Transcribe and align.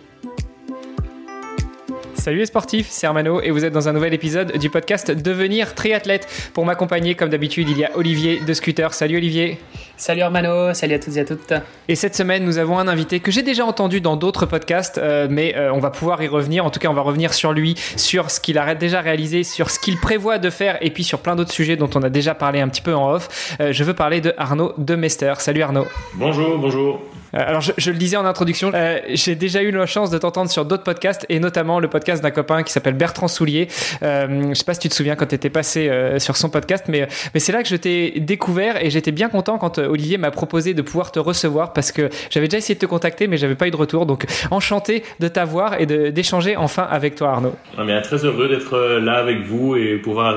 Salut 2.21 2.37
les 2.37 2.45
sportifs, 2.45 2.85
c'est 2.91 3.07
Armano 3.07 3.41
et 3.41 3.49
vous 3.49 3.65
êtes 3.65 3.73
dans 3.73 3.89
un 3.89 3.93
nouvel 3.93 4.13
épisode 4.13 4.55
du 4.59 4.69
podcast 4.69 5.09
Devenir 5.09 5.73
triathlète. 5.73 6.27
Pour 6.53 6.67
m'accompagner, 6.67 7.15
comme 7.15 7.29
d'habitude, 7.29 7.67
il 7.67 7.79
y 7.79 7.83
a 7.83 7.97
Olivier 7.97 8.39
de 8.45 8.53
Scooter. 8.53 8.93
Salut 8.93 9.17
Olivier. 9.17 9.57
Salut 9.97 10.21
Armano, 10.21 10.71
salut 10.75 10.93
à 10.93 10.99
toutes 10.99 11.17
et 11.17 11.21
à 11.21 11.25
toutes. 11.25 11.51
Et 11.87 11.95
cette 11.95 12.15
semaine, 12.15 12.45
nous 12.45 12.59
avons 12.59 12.77
un 12.77 12.87
invité 12.87 13.21
que 13.21 13.31
j'ai 13.31 13.41
déjà 13.41 13.65
entendu 13.65 14.01
dans 14.01 14.17
d'autres 14.17 14.45
podcasts, 14.45 14.99
euh, 14.99 15.25
mais 15.31 15.55
euh, 15.55 15.73
on 15.73 15.79
va 15.79 15.89
pouvoir 15.89 16.21
y 16.21 16.27
revenir. 16.27 16.63
En 16.63 16.69
tout 16.69 16.79
cas, 16.79 16.89
on 16.89 16.93
va 16.93 17.01
revenir 17.01 17.33
sur 17.33 17.53
lui, 17.53 17.73
sur 17.95 18.29
ce 18.29 18.39
qu'il 18.39 18.59
a 18.59 18.75
déjà 18.75 19.01
réalisé, 19.01 19.43
sur 19.43 19.71
ce 19.71 19.79
qu'il 19.79 19.97
prévoit 19.97 20.37
de 20.37 20.51
faire 20.51 20.77
et 20.81 20.91
puis 20.91 21.03
sur 21.03 21.21
plein 21.21 21.35
d'autres 21.35 21.53
sujets 21.53 21.75
dont 21.75 21.89
on 21.95 22.03
a 22.03 22.09
déjà 22.11 22.35
parlé 22.35 22.61
un 22.61 22.69
petit 22.69 22.83
peu 22.83 22.93
en 22.93 23.13
off. 23.13 23.57
Euh, 23.59 23.73
je 23.73 23.83
veux 23.83 23.95
parler 23.95 24.21
de 24.21 24.31
Arnaud 24.37 24.73
de 24.77 24.93
Mester. 24.93 25.33
Salut 25.39 25.63
Arnaud. 25.63 25.87
Bonjour, 26.13 26.59
bonjour. 26.59 27.01
Alors, 27.33 27.61
je, 27.61 27.91
le 27.91 27.97
disais 27.97 28.17
en 28.17 28.25
introduction, 28.25 28.71
euh, 28.73 28.99
j'ai 29.09 29.35
déjà 29.35 29.61
eu 29.61 29.71
la 29.71 29.85
chance 29.85 30.09
de 30.09 30.17
t'entendre 30.17 30.49
sur 30.49 30.65
d'autres 30.65 30.83
podcasts 30.83 31.25
et 31.29 31.39
notamment 31.39 31.79
le 31.79 31.87
podcast 31.87 32.21
d'un 32.21 32.31
copain 32.31 32.63
qui 32.63 32.73
s'appelle 32.73 32.93
Bertrand 32.93 33.27
Soulier. 33.27 33.67
Euh, 34.03 34.49
je 34.49 34.53
sais 34.53 34.65
pas 34.65 34.73
si 34.73 34.81
tu 34.81 34.89
te 34.89 34.93
souviens 34.93 35.15
quand 35.15 35.27
tu 35.27 35.35
étais 35.35 35.49
passé 35.49 35.87
euh, 35.89 36.19
sur 36.19 36.35
son 36.35 36.49
podcast, 36.49 36.85
mais, 36.89 37.07
mais 37.33 37.39
c'est 37.39 37.51
là 37.51 37.63
que 37.63 37.69
je 37.69 37.75
t'ai 37.75 38.19
découvert 38.19 38.83
et 38.83 38.89
j'étais 38.89 39.11
bien 39.11 39.29
content 39.29 39.57
quand 39.57 39.77
Olivier 39.77 40.17
m'a 40.17 40.31
proposé 40.31 40.73
de 40.73 40.81
pouvoir 40.81 41.11
te 41.11 41.19
recevoir 41.19 41.73
parce 41.73 41.91
que 41.91 42.09
j'avais 42.29 42.47
déjà 42.47 42.57
essayé 42.57 42.75
de 42.75 42.79
te 42.79 42.85
contacter, 42.85 43.27
mais 43.27 43.37
j'avais 43.37 43.55
pas 43.55 43.67
eu 43.67 43.71
de 43.71 43.77
retour. 43.77 44.05
Donc, 44.05 44.25
enchanté 44.51 45.03
de 45.19 45.27
t'avoir 45.27 45.79
et 45.79 45.85
d'échanger 45.85 46.57
enfin 46.57 46.87
avec 46.89 47.15
toi, 47.15 47.29
Arnaud. 47.29 47.55
Ah, 47.77 47.85
bien, 47.85 48.01
très 48.01 48.25
heureux 48.25 48.49
d'être 48.49 48.77
là 49.01 49.13
avec 49.13 49.43
vous 49.45 49.75
et 49.75 49.97
pouvoir 49.97 50.35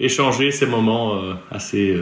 échanger 0.00 0.50
ces 0.50 0.66
moments 0.66 1.20
assez 1.50 1.96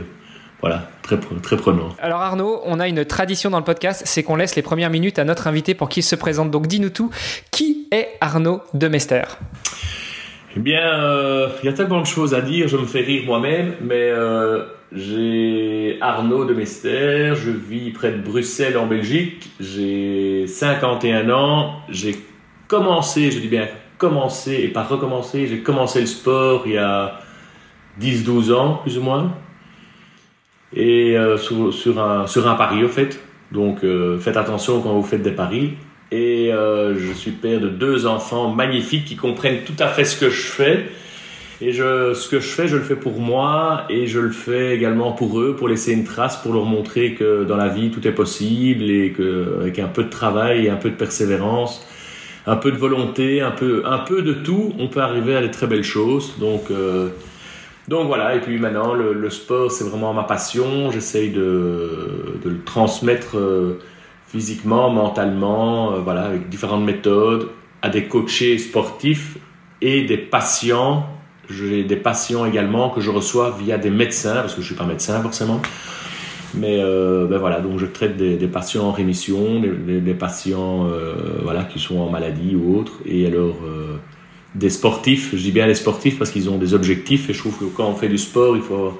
voilà, 0.65 0.89
très, 1.03 1.19
très 1.43 1.59
prenant. 1.59 1.91
Alors 2.01 2.23
Arnaud, 2.23 2.63
on 2.65 2.81
a 2.81 2.89
une 2.89 3.05
tradition 3.05 3.51
dans 3.51 3.59
le 3.59 3.65
podcast, 3.65 4.05
c'est 4.07 4.23
qu'on 4.23 4.37
laisse 4.37 4.57
les 4.57 4.63
premières 4.63 4.89
minutes 4.89 5.19
à 5.19 5.25
notre 5.25 5.47
invité 5.47 5.75
pour 5.75 5.91
qu'il 5.91 6.03
se 6.03 6.17
présente. 6.17 6.51
Donc 6.51 6.69
dis-nous 6.69 6.89
tout, 6.89 7.11
qui 7.51 7.87
est 7.91 8.09
Arnaud 8.23 8.63
de 8.73 8.89
Mester? 8.89 9.25
Eh 10.57 10.61
bien, 10.61 10.81
euh, 10.81 11.51
il 11.63 11.67
y 11.67 11.69
a 11.69 11.75
tellement 11.75 12.01
de 12.01 12.07
choses 12.07 12.33
à 12.33 12.41
dire, 12.41 12.67
je 12.67 12.79
me 12.79 12.87
fais 12.87 13.03
rire 13.03 13.25
moi-même, 13.27 13.75
mais 13.83 14.09
euh, 14.09 14.65
j'ai 14.91 15.99
Arnaud 16.01 16.47
de 16.47 16.55
Mester, 16.55 17.35
je 17.35 17.51
vis 17.51 17.91
près 17.91 18.13
de 18.13 18.23
Bruxelles 18.23 18.79
en 18.79 18.87
Belgique, 18.87 19.51
j'ai 19.61 20.47
51 20.47 21.29
ans, 21.29 21.75
j'ai 21.91 22.17
commencé, 22.69 23.31
je 23.31 23.39
dis 23.39 23.49
bien 23.49 23.69
commencé 23.99 24.55
et 24.63 24.69
pas 24.69 24.85
recommencé, 24.85 25.47
j'ai 25.47 25.59
commencé 25.59 26.01
le 26.01 26.07
sport 26.07 26.63
il 26.65 26.73
y 26.73 26.79
a 26.79 27.21
10-12 28.01 28.55
ans 28.55 28.81
plus 28.83 28.97
ou 28.97 29.03
moins 29.03 29.35
et 30.75 31.17
euh, 31.17 31.37
sur, 31.37 32.01
un, 32.01 32.27
sur 32.27 32.49
un 32.49 32.55
pari 32.55 32.85
au 32.85 32.89
fait. 32.89 33.21
Donc 33.53 33.85
euh, 33.85 34.19
faites 34.19 34.37
attention 34.37 34.81
quand 34.81 34.93
vous 34.93 35.03
faites 35.03 35.23
des 35.23 35.33
paris. 35.33 35.75
Et 36.11 36.53
euh, 36.53 36.99
je 36.99 37.13
suis 37.13 37.31
père 37.31 37.61
de 37.61 37.69
deux 37.69 38.07
enfants 38.07 38.51
magnifiques 38.51 39.05
qui 39.05 39.17
comprennent 39.17 39.63
tout 39.65 39.77
à 39.79 39.89
fait 39.89 40.05
ce 40.05 40.19
que 40.19 40.31
je 40.31 40.43
fais. 40.43 40.87
Et 41.61 41.73
ce 41.73 42.29
que 42.29 42.41
je 42.41 42.49
fais, 42.49 42.67
je 42.67 42.77
le 42.77 42.83
fais 42.83 42.97
pour 42.97 43.21
moi 43.21 43.85
et 43.89 44.07
je 44.07 44.19
le 44.19 44.33
fais 44.33 44.75
également 44.75 45.13
pour 45.13 45.41
eux, 45.41 45.55
pour 45.57 45.69
laisser 45.69 45.93
une 45.93 46.05
trace, 46.05 46.37
pour 46.37 46.53
leur 46.53 46.65
montrer 46.65 47.15
que 47.15 47.45
dans 47.45 47.57
la 47.57 47.69
vie 47.69 47.91
tout 47.91 48.07
est 48.07 48.13
possible 48.13 48.91
et 48.91 49.15
qu'avec 49.17 49.79
un 49.79 49.87
peu 49.87 50.03
de 50.03 50.11
travail 50.11 50.69
un 50.69 50.77
peu 50.77 50.91
de 50.91 50.97
persévérance, 50.97 51.87
un 52.47 52.57
peu 52.57 52.73
de 52.73 52.77
volonté, 52.77 53.41
un 53.41 53.53
peu, 53.53 53.83
un 53.87 53.99
peu 53.99 54.21
de 54.23 54.33
tout, 54.33 54.75
on 54.79 54.89
peut 54.89 55.01
arriver 55.01 55.37
à 55.37 55.43
des 55.43 55.51
très 55.51 55.69
belles 55.69 55.85
choses. 55.85 56.35
Donc 56.39 56.71
donc 57.89 58.07
voilà, 58.07 58.35
et 58.35 58.41
puis 58.41 58.59
maintenant, 58.59 58.95
le, 58.95 59.29
sport, 59.31 59.71
c'est 59.71 59.85
vraiment 59.85 60.15
ma 60.15 60.23
passion. 60.23 60.91
J'essaye 60.91 61.31
de, 61.31 62.39
de, 62.43 62.49
le 62.49 62.63
transmettre 62.65 63.37
euh, 63.37 63.79
physiquement, 64.27 64.89
mentalement, 64.89 65.93
euh, 65.93 65.99
voilà, 65.99 66.23
avec 66.25 66.49
différentes 66.49 66.85
méthodes, 66.85 67.49
à 67.83 67.91
des 67.91 68.05
coachés 68.05 68.57
sportifs 68.57 69.37
et 69.83 70.05
des 70.05 70.17
patients. 70.17 71.07
J'ai 71.51 71.85
des 71.85 71.97
patients 71.97 72.47
également 72.47 72.89
que 72.89 73.03
je 73.03 73.11
reçois 73.11 73.55
via 73.59 73.77
des 73.77 73.91
médecins, 73.91 74.37
parce 74.37 74.55
que 74.55 74.63
je 74.63 74.67
ne 74.67 74.75
suis 74.75 74.77
pas 74.77 74.87
médecin 74.87 75.21
forcément. 75.21 75.61
Mais 76.55 76.79
euh, 76.81 77.27
ben 77.27 77.37
voilà, 77.37 77.61
donc 77.61 77.79
je 77.79 77.85
traite 77.85 78.17
des, 78.17 78.39
patients 78.47 78.85
en 78.85 78.93
rémission, 78.93 79.61
des, 79.61 80.15
patients 80.15 80.89
voilà, 81.43 81.65
qui 81.65 81.81
sont 81.81 81.99
en 81.99 82.09
maladie 82.09 82.57
ou 82.57 82.79
autres. 82.79 83.01
Et 83.05 83.27
alors, 83.27 83.57
des 84.55 84.71
sportifs, 84.71 85.31
je 85.33 85.43
dis 85.43 85.51
bien 85.51 85.67
les 85.67 85.75
sportifs 85.75 86.19
parce 86.19 86.31
qu'ils 86.31 86.49
ont 86.49 86.59
des 86.59 86.75
objectifs 86.75 87.29
et 87.29 87.33
je 87.33 87.39
trouve 87.39 87.59
que 87.59 87.65
quand 87.65 87.89
on 87.89 87.95
fait 87.95 88.09
du 88.09 88.19
sport, 88.19 88.57
il 88.57 88.63
faut 88.63 88.99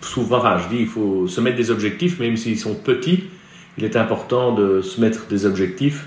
souvent, 0.00 0.42
je 0.58 0.68
dis, 0.68 0.82
il 0.82 0.86
faut 0.86 1.26
se 1.26 1.40
mettre 1.40 1.56
des 1.56 1.70
objectifs, 1.70 2.18
même 2.20 2.36
s'ils 2.36 2.58
sont 2.58 2.74
petits, 2.74 3.24
il 3.76 3.84
est 3.84 3.96
important 3.96 4.54
de 4.54 4.80
se 4.82 5.00
mettre 5.00 5.26
des 5.26 5.46
objectifs 5.46 6.06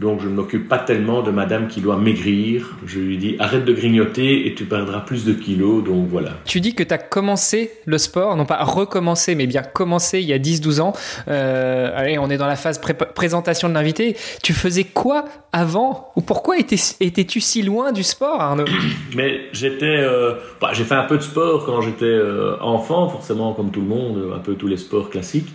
donc 0.00 0.20
je 0.22 0.28
ne 0.28 0.34
m'occupe 0.34 0.68
pas 0.68 0.78
tellement 0.78 1.22
de 1.22 1.32
madame 1.32 1.66
qui 1.66 1.80
doit 1.80 1.96
maigrir. 1.96 2.76
Je 2.86 3.00
lui 3.00 3.18
dis 3.18 3.34
arrête 3.40 3.64
de 3.64 3.72
grignoter 3.72 4.46
et 4.46 4.54
tu 4.54 4.64
perdras 4.64 5.00
plus 5.00 5.24
de 5.24 5.32
kilos. 5.32 5.82
Donc 5.82 6.08
voilà. 6.08 6.30
Tu 6.44 6.60
dis 6.60 6.74
que 6.74 6.84
tu 6.84 6.94
as 6.94 6.98
commencé 6.98 7.72
le 7.84 7.98
sport, 7.98 8.36
non 8.36 8.46
pas 8.46 8.62
recommencé, 8.62 9.34
mais 9.34 9.48
bien 9.48 9.62
commencé 9.62 10.20
il 10.20 10.26
y 10.26 10.32
a 10.32 10.38
10-12 10.38 10.80
ans. 10.80 10.92
Euh, 11.26 11.90
allez, 11.96 12.16
on 12.18 12.30
est 12.30 12.36
dans 12.36 12.46
la 12.46 12.54
phase 12.54 12.80
présentation 13.14 13.68
de 13.68 13.74
l'invité. 13.74 14.16
Tu 14.42 14.52
faisais 14.52 14.84
quoi 14.84 15.24
avant 15.52 16.12
Ou 16.14 16.20
pourquoi 16.20 16.56
étais-tu 16.58 17.40
si 17.40 17.62
loin 17.62 17.90
du 17.90 18.04
sport, 18.04 18.40
Arnaud? 18.40 18.66
Mais 19.16 19.40
j'étais... 19.52 19.86
Euh, 19.86 20.34
bah, 20.60 20.70
j'ai 20.74 20.84
fait 20.84 20.94
un 20.94 21.04
peu 21.04 21.16
de 21.16 21.22
sport 21.22 21.66
quand 21.66 21.80
j'étais 21.80 22.04
euh, 22.04 22.56
enfant, 22.60 23.08
forcément 23.08 23.52
comme 23.52 23.72
tout 23.72 23.80
le 23.80 23.88
monde, 23.88 24.32
un 24.34 24.38
peu 24.38 24.54
tous 24.54 24.68
les 24.68 24.76
sports 24.76 25.10
classiques. 25.10 25.48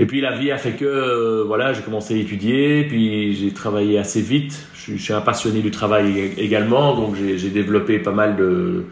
Et 0.00 0.06
puis 0.06 0.22
la 0.22 0.34
vie 0.34 0.50
a 0.50 0.56
fait 0.56 0.72
que 0.72 0.86
euh, 0.86 1.44
voilà, 1.46 1.74
j'ai 1.74 1.82
commencé 1.82 2.14
à 2.14 2.16
étudier, 2.16 2.84
puis 2.84 3.34
j'ai 3.34 3.52
travaillé 3.52 3.98
assez 3.98 4.22
vite. 4.22 4.66
Je, 4.72 4.96
suis 4.96 5.12
un 5.12 5.20
passionné 5.20 5.60
du 5.60 5.70
travail 5.70 6.32
également, 6.38 6.96
donc 6.96 7.16
j'ai 7.16 7.50
développé 7.50 7.98
pas 7.98 8.10
mal 8.10 8.34
de, 8.36 8.86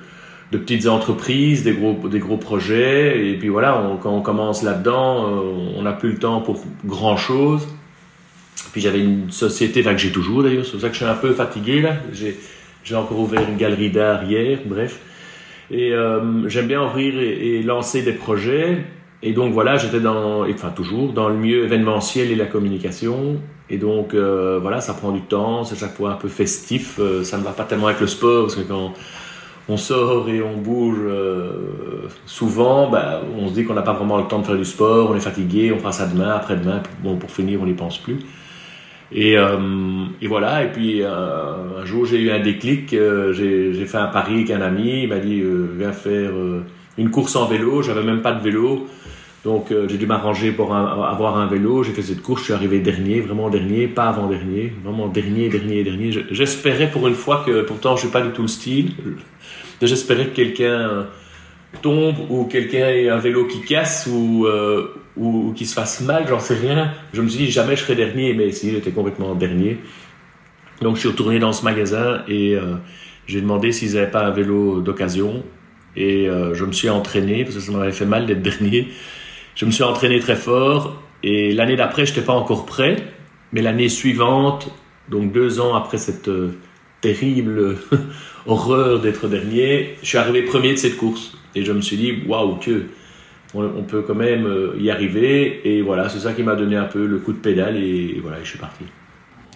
petites 0.50 0.86
entreprises, 0.86 1.64
des 1.64 1.72
gros, 1.72 1.94
des 2.08 2.18
gros 2.18 2.36
projets. 2.36 3.26
Et 3.26 3.38
puis 3.38 3.48
voilà, 3.48 3.82
quand 4.02 4.14
on 4.14 4.20
commence 4.20 4.62
là-dedans, 4.62 5.24
euh, 5.24 5.76
on 5.78 5.82
n'a 5.82 5.94
plus 5.94 6.12
le 6.12 6.18
temps 6.18 6.42
pour 6.42 6.62
grand 6.84 7.16
chose. 7.16 7.66
Puis 8.72 8.82
j'avais 8.82 9.00
une 9.00 9.30
société, 9.30 9.80
enfin 9.80 9.94
que 9.94 10.00
j'ai 10.02 10.12
toujours 10.12 10.42
d'ailleurs, 10.42 10.66
c'est 10.66 10.72
pour 10.72 10.80
ça 10.82 10.88
que 10.88 10.92
je 10.92 10.98
suis 10.98 11.10
un 11.10 11.14
peu 11.14 11.32
fatigué 11.32 11.80
là. 11.80 11.96
J'ai 12.84 12.94
encore 12.94 13.18
ouvert 13.18 13.48
une 13.48 13.56
galerie 13.56 13.90
d'art 13.90 14.24
hier, 14.24 14.58
bref. 14.66 15.00
Et 15.70 15.94
euh, 15.94 16.46
j'aime 16.50 16.66
bien 16.66 16.84
ouvrir 16.84 17.18
et 17.18 17.62
lancer 17.62 18.02
des 18.02 18.12
projets. 18.12 18.84
Et 19.22 19.32
donc 19.32 19.52
voilà, 19.52 19.76
j'étais 19.76 20.00
dans, 20.00 20.48
enfin 20.48 20.70
toujours, 20.70 21.12
dans 21.12 21.28
le 21.28 21.34
milieu 21.34 21.64
événementiel 21.64 22.30
et 22.30 22.36
la 22.36 22.46
communication. 22.46 23.36
Et 23.68 23.76
donc 23.76 24.14
euh, 24.14 24.58
voilà, 24.62 24.80
ça 24.80 24.94
prend 24.94 25.10
du 25.10 25.22
temps, 25.22 25.64
c'est 25.64 25.76
chaque 25.76 25.94
fois 25.94 26.12
un 26.12 26.16
peu 26.16 26.28
festif. 26.28 26.98
Euh, 27.00 27.24
ça 27.24 27.36
ne 27.36 27.42
va 27.42 27.50
pas 27.50 27.64
tellement 27.64 27.88
avec 27.88 28.00
le 28.00 28.06
sport 28.06 28.44
parce 28.44 28.54
que 28.54 28.62
quand 28.62 28.94
on 29.68 29.76
sort 29.76 30.28
et 30.28 30.40
on 30.40 30.56
bouge 30.56 30.98
euh, 31.00 32.06
souvent, 32.26 32.88
bah, 32.88 33.20
on 33.36 33.48
se 33.48 33.54
dit 33.54 33.64
qu'on 33.64 33.74
n'a 33.74 33.82
pas 33.82 33.92
vraiment 33.92 34.18
le 34.18 34.24
temps 34.24 34.38
de 34.38 34.46
faire 34.46 34.56
du 34.56 34.64
sport, 34.64 35.10
on 35.10 35.16
est 35.16 35.20
fatigué, 35.20 35.72
on 35.72 35.78
fera 35.78 35.92
ça 35.92 36.06
demain, 36.06 36.30
après-demain. 36.30 36.82
Bon, 37.02 37.16
pour 37.16 37.30
finir, 37.30 37.60
on 37.60 37.66
n'y 37.66 37.74
pense 37.74 37.98
plus. 37.98 38.18
Et, 39.10 39.36
et, 40.20 40.26
voilà, 40.26 40.64
et 40.64 40.70
puis 40.70 41.02
un 41.02 41.82
jour 41.86 42.04
j'ai 42.04 42.20
eu 42.20 42.30
un 42.30 42.40
déclic, 42.40 42.90
j'ai 42.90 43.86
fait 43.86 43.96
un 43.96 44.08
pari 44.08 44.34
avec 44.34 44.50
un 44.50 44.60
ami, 44.60 45.04
il 45.04 45.08
m'a 45.08 45.18
dit 45.18 45.42
viens 45.78 45.92
faire 45.92 46.30
une 46.98 47.10
course 47.10 47.34
en 47.34 47.46
vélo, 47.46 47.80
j'avais 47.80 48.02
même 48.02 48.20
pas 48.20 48.32
de 48.32 48.42
vélo, 48.42 48.86
donc 49.44 49.72
j'ai 49.88 49.98
dû 49.98 50.06
m'arranger 50.06 50.52
pour 50.52 50.74
avoir 50.74 51.38
un 51.38 51.46
vélo, 51.46 51.82
j'ai 51.82 51.92
fait 51.92 52.02
cette 52.02 52.22
course, 52.22 52.40
je 52.40 52.44
suis 52.46 52.52
arrivé 52.52 52.80
dernier, 52.80 53.20
vraiment 53.20 53.48
dernier, 53.48 53.86
pas 53.86 54.08
avant-dernier, 54.08 54.72
vraiment 54.82 55.06
dernier, 55.06 55.48
dernier, 55.48 55.84
dernier. 55.84 56.10
J'espérais 56.30 56.90
pour 56.90 57.06
une 57.06 57.14
fois 57.14 57.44
que, 57.46 57.62
pourtant 57.62 57.94
je 57.96 58.02
suis 58.02 58.10
pas 58.10 58.20
du 58.20 58.30
tout 58.30 58.42
le 58.42 58.48
style, 58.48 58.92
j'espérais 59.80 60.26
que 60.26 60.34
quelqu'un 60.34 61.06
tombe 61.82 62.16
ou 62.30 62.44
quelqu'un 62.44 62.88
ait 62.88 63.08
un 63.08 63.18
vélo 63.18 63.46
qui 63.46 63.60
casse 63.60 64.08
ou, 64.10 64.46
euh, 64.46 64.94
qui 65.54 65.66
se 65.66 65.74
fasse 65.74 66.00
mal, 66.00 66.26
j'en 66.28 66.40
sais 66.40 66.54
rien. 66.54 66.92
Je 67.12 67.22
me 67.22 67.28
suis 67.28 67.46
dit 67.46 67.50
jamais 67.50 67.76
je 67.76 67.82
serai 67.82 67.94
dernier, 67.94 68.34
mais 68.34 68.52
si 68.52 68.70
j'étais 68.70 68.90
complètement 68.90 69.34
dernier. 69.34 69.78
Donc 70.80 70.94
je 70.96 71.00
suis 71.00 71.08
retourné 71.08 71.38
dans 71.38 71.52
ce 71.52 71.64
magasin 71.64 72.22
et 72.28 72.54
euh, 72.54 72.74
j'ai 73.26 73.40
demandé 73.40 73.72
s'ils 73.72 73.94
n'avaient 73.94 74.10
pas 74.10 74.24
un 74.24 74.30
vélo 74.30 74.80
d'occasion 74.80 75.42
et 75.96 76.28
euh, 76.28 76.54
je 76.54 76.64
me 76.64 76.72
suis 76.72 76.88
entraîné 76.88 77.44
parce 77.44 77.56
que 77.56 77.60
ça 77.60 77.72
m'avait 77.72 77.92
fait 77.92 78.06
mal 78.06 78.26
d'être 78.26 78.42
dernier. 78.60 78.88
Je 79.58 79.64
me 79.64 79.72
suis 79.72 79.82
entraîné 79.82 80.20
très 80.20 80.36
fort 80.36 80.94
et 81.24 81.52
l'année 81.52 81.74
d'après 81.74 82.06
je 82.06 82.12
n'étais 82.12 82.24
pas 82.24 82.32
encore 82.32 82.64
prêt, 82.64 82.94
mais 83.52 83.60
l'année 83.60 83.88
suivante, 83.88 84.68
donc 85.08 85.32
deux 85.32 85.58
ans 85.58 85.74
après 85.74 85.98
cette 85.98 86.30
terrible 87.00 87.74
horreur 88.46 89.00
d'être 89.00 89.26
dernier, 89.26 89.96
je 90.00 90.06
suis 90.06 90.18
arrivé 90.18 90.42
premier 90.42 90.74
de 90.74 90.78
cette 90.78 90.96
course. 90.96 91.36
Et 91.56 91.64
je 91.64 91.72
me 91.72 91.80
suis 91.80 91.96
dit, 91.96 92.22
waouh, 92.28 92.54
que 92.60 92.84
on, 93.52 93.82
peut 93.82 94.02
quand 94.02 94.14
même 94.14 94.46
euh, 94.46 94.76
y 94.78 94.92
arriver. 94.92 95.60
Et 95.64 95.82
voilà, 95.82 96.08
c'est 96.08 96.20
ça 96.20 96.34
qui 96.34 96.44
m'a 96.44 96.54
donné 96.54 96.76
un 96.76 96.84
peu 96.84 97.04
le 97.04 97.18
coup 97.18 97.32
de 97.32 97.38
pédale. 97.38 97.78
Et 97.78 98.20
voilà, 98.22 98.36
je 98.44 98.50
suis 98.50 98.58
parti. 98.58 98.84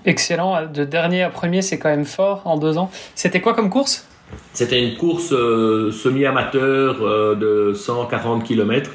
Excellent. 0.05 0.67
De 0.67 0.85
dernier 0.85 1.23
à 1.23 1.31
premier, 1.31 1.63
c'est 1.63 1.79
quand 1.79 1.91
même 1.91 2.07
fort 2.07 2.43
en 2.45 2.59
deux 2.59 2.77
ans. 2.77 2.91
C'était 3.15 3.41
quoi 3.41 3.55
comme 3.55 3.71
course? 3.71 4.09
C'était 4.53 4.83
une 4.83 4.97
course 4.97 5.33
euh, 5.33 5.93
semi-amateur 5.93 6.97
euh, 7.03 7.37
de 7.37 7.73
140 7.73 8.43
km. 8.43 8.91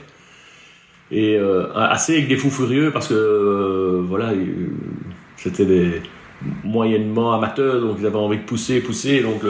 Et 1.11 1.39
assez 1.73 2.13
avec 2.13 2.27
des 2.27 2.35
fous 2.35 2.49
furieux 2.49 2.91
parce 2.91 3.07
que 3.07 4.01
voilà, 4.05 4.33
c'était 5.37 5.65
des 5.65 6.01
moyennement 6.65 7.33
amateurs, 7.33 7.79
donc 7.79 7.95
ils 7.99 8.05
avaient 8.05 8.17
envie 8.17 8.37
de 8.37 8.43
pousser, 8.43 8.81
pousser. 8.81 9.21
Donc 9.21 9.41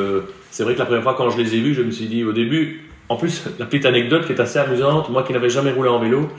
c'est 0.51 0.63
vrai 0.63 0.75
que 0.75 0.79
la 0.79 0.85
première 0.85 1.01
fois 1.01 1.15
quand 1.17 1.31
je 1.31 1.37
les 1.41 1.55
ai 1.55 1.59
vus, 1.59 1.73
je 1.73 1.81
me 1.81 1.89
suis 1.89 2.05
dit 2.05 2.23
au 2.23 2.31
début, 2.31 2.87
en 3.09 3.15
plus, 3.15 3.45
la 3.57 3.65
petite 3.65 3.85
anecdote 3.85 4.25
qui 4.25 4.33
est 4.33 4.41
assez 4.41 4.59
amusante, 4.59 5.09
moi 5.09 5.23
qui 5.23 5.31
n'avais 5.33 5.49
jamais 5.49 5.71
roulé 5.71 5.89
en 5.89 5.99
vélo, 5.99 6.29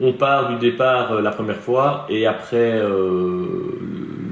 on 0.00 0.12
part 0.12 0.50
du 0.50 0.56
départ 0.58 1.12
euh, 1.12 1.20
la 1.20 1.30
première 1.30 1.56
fois 1.56 2.06
et 2.08 2.26
après 2.26 2.80
euh, 2.80 3.44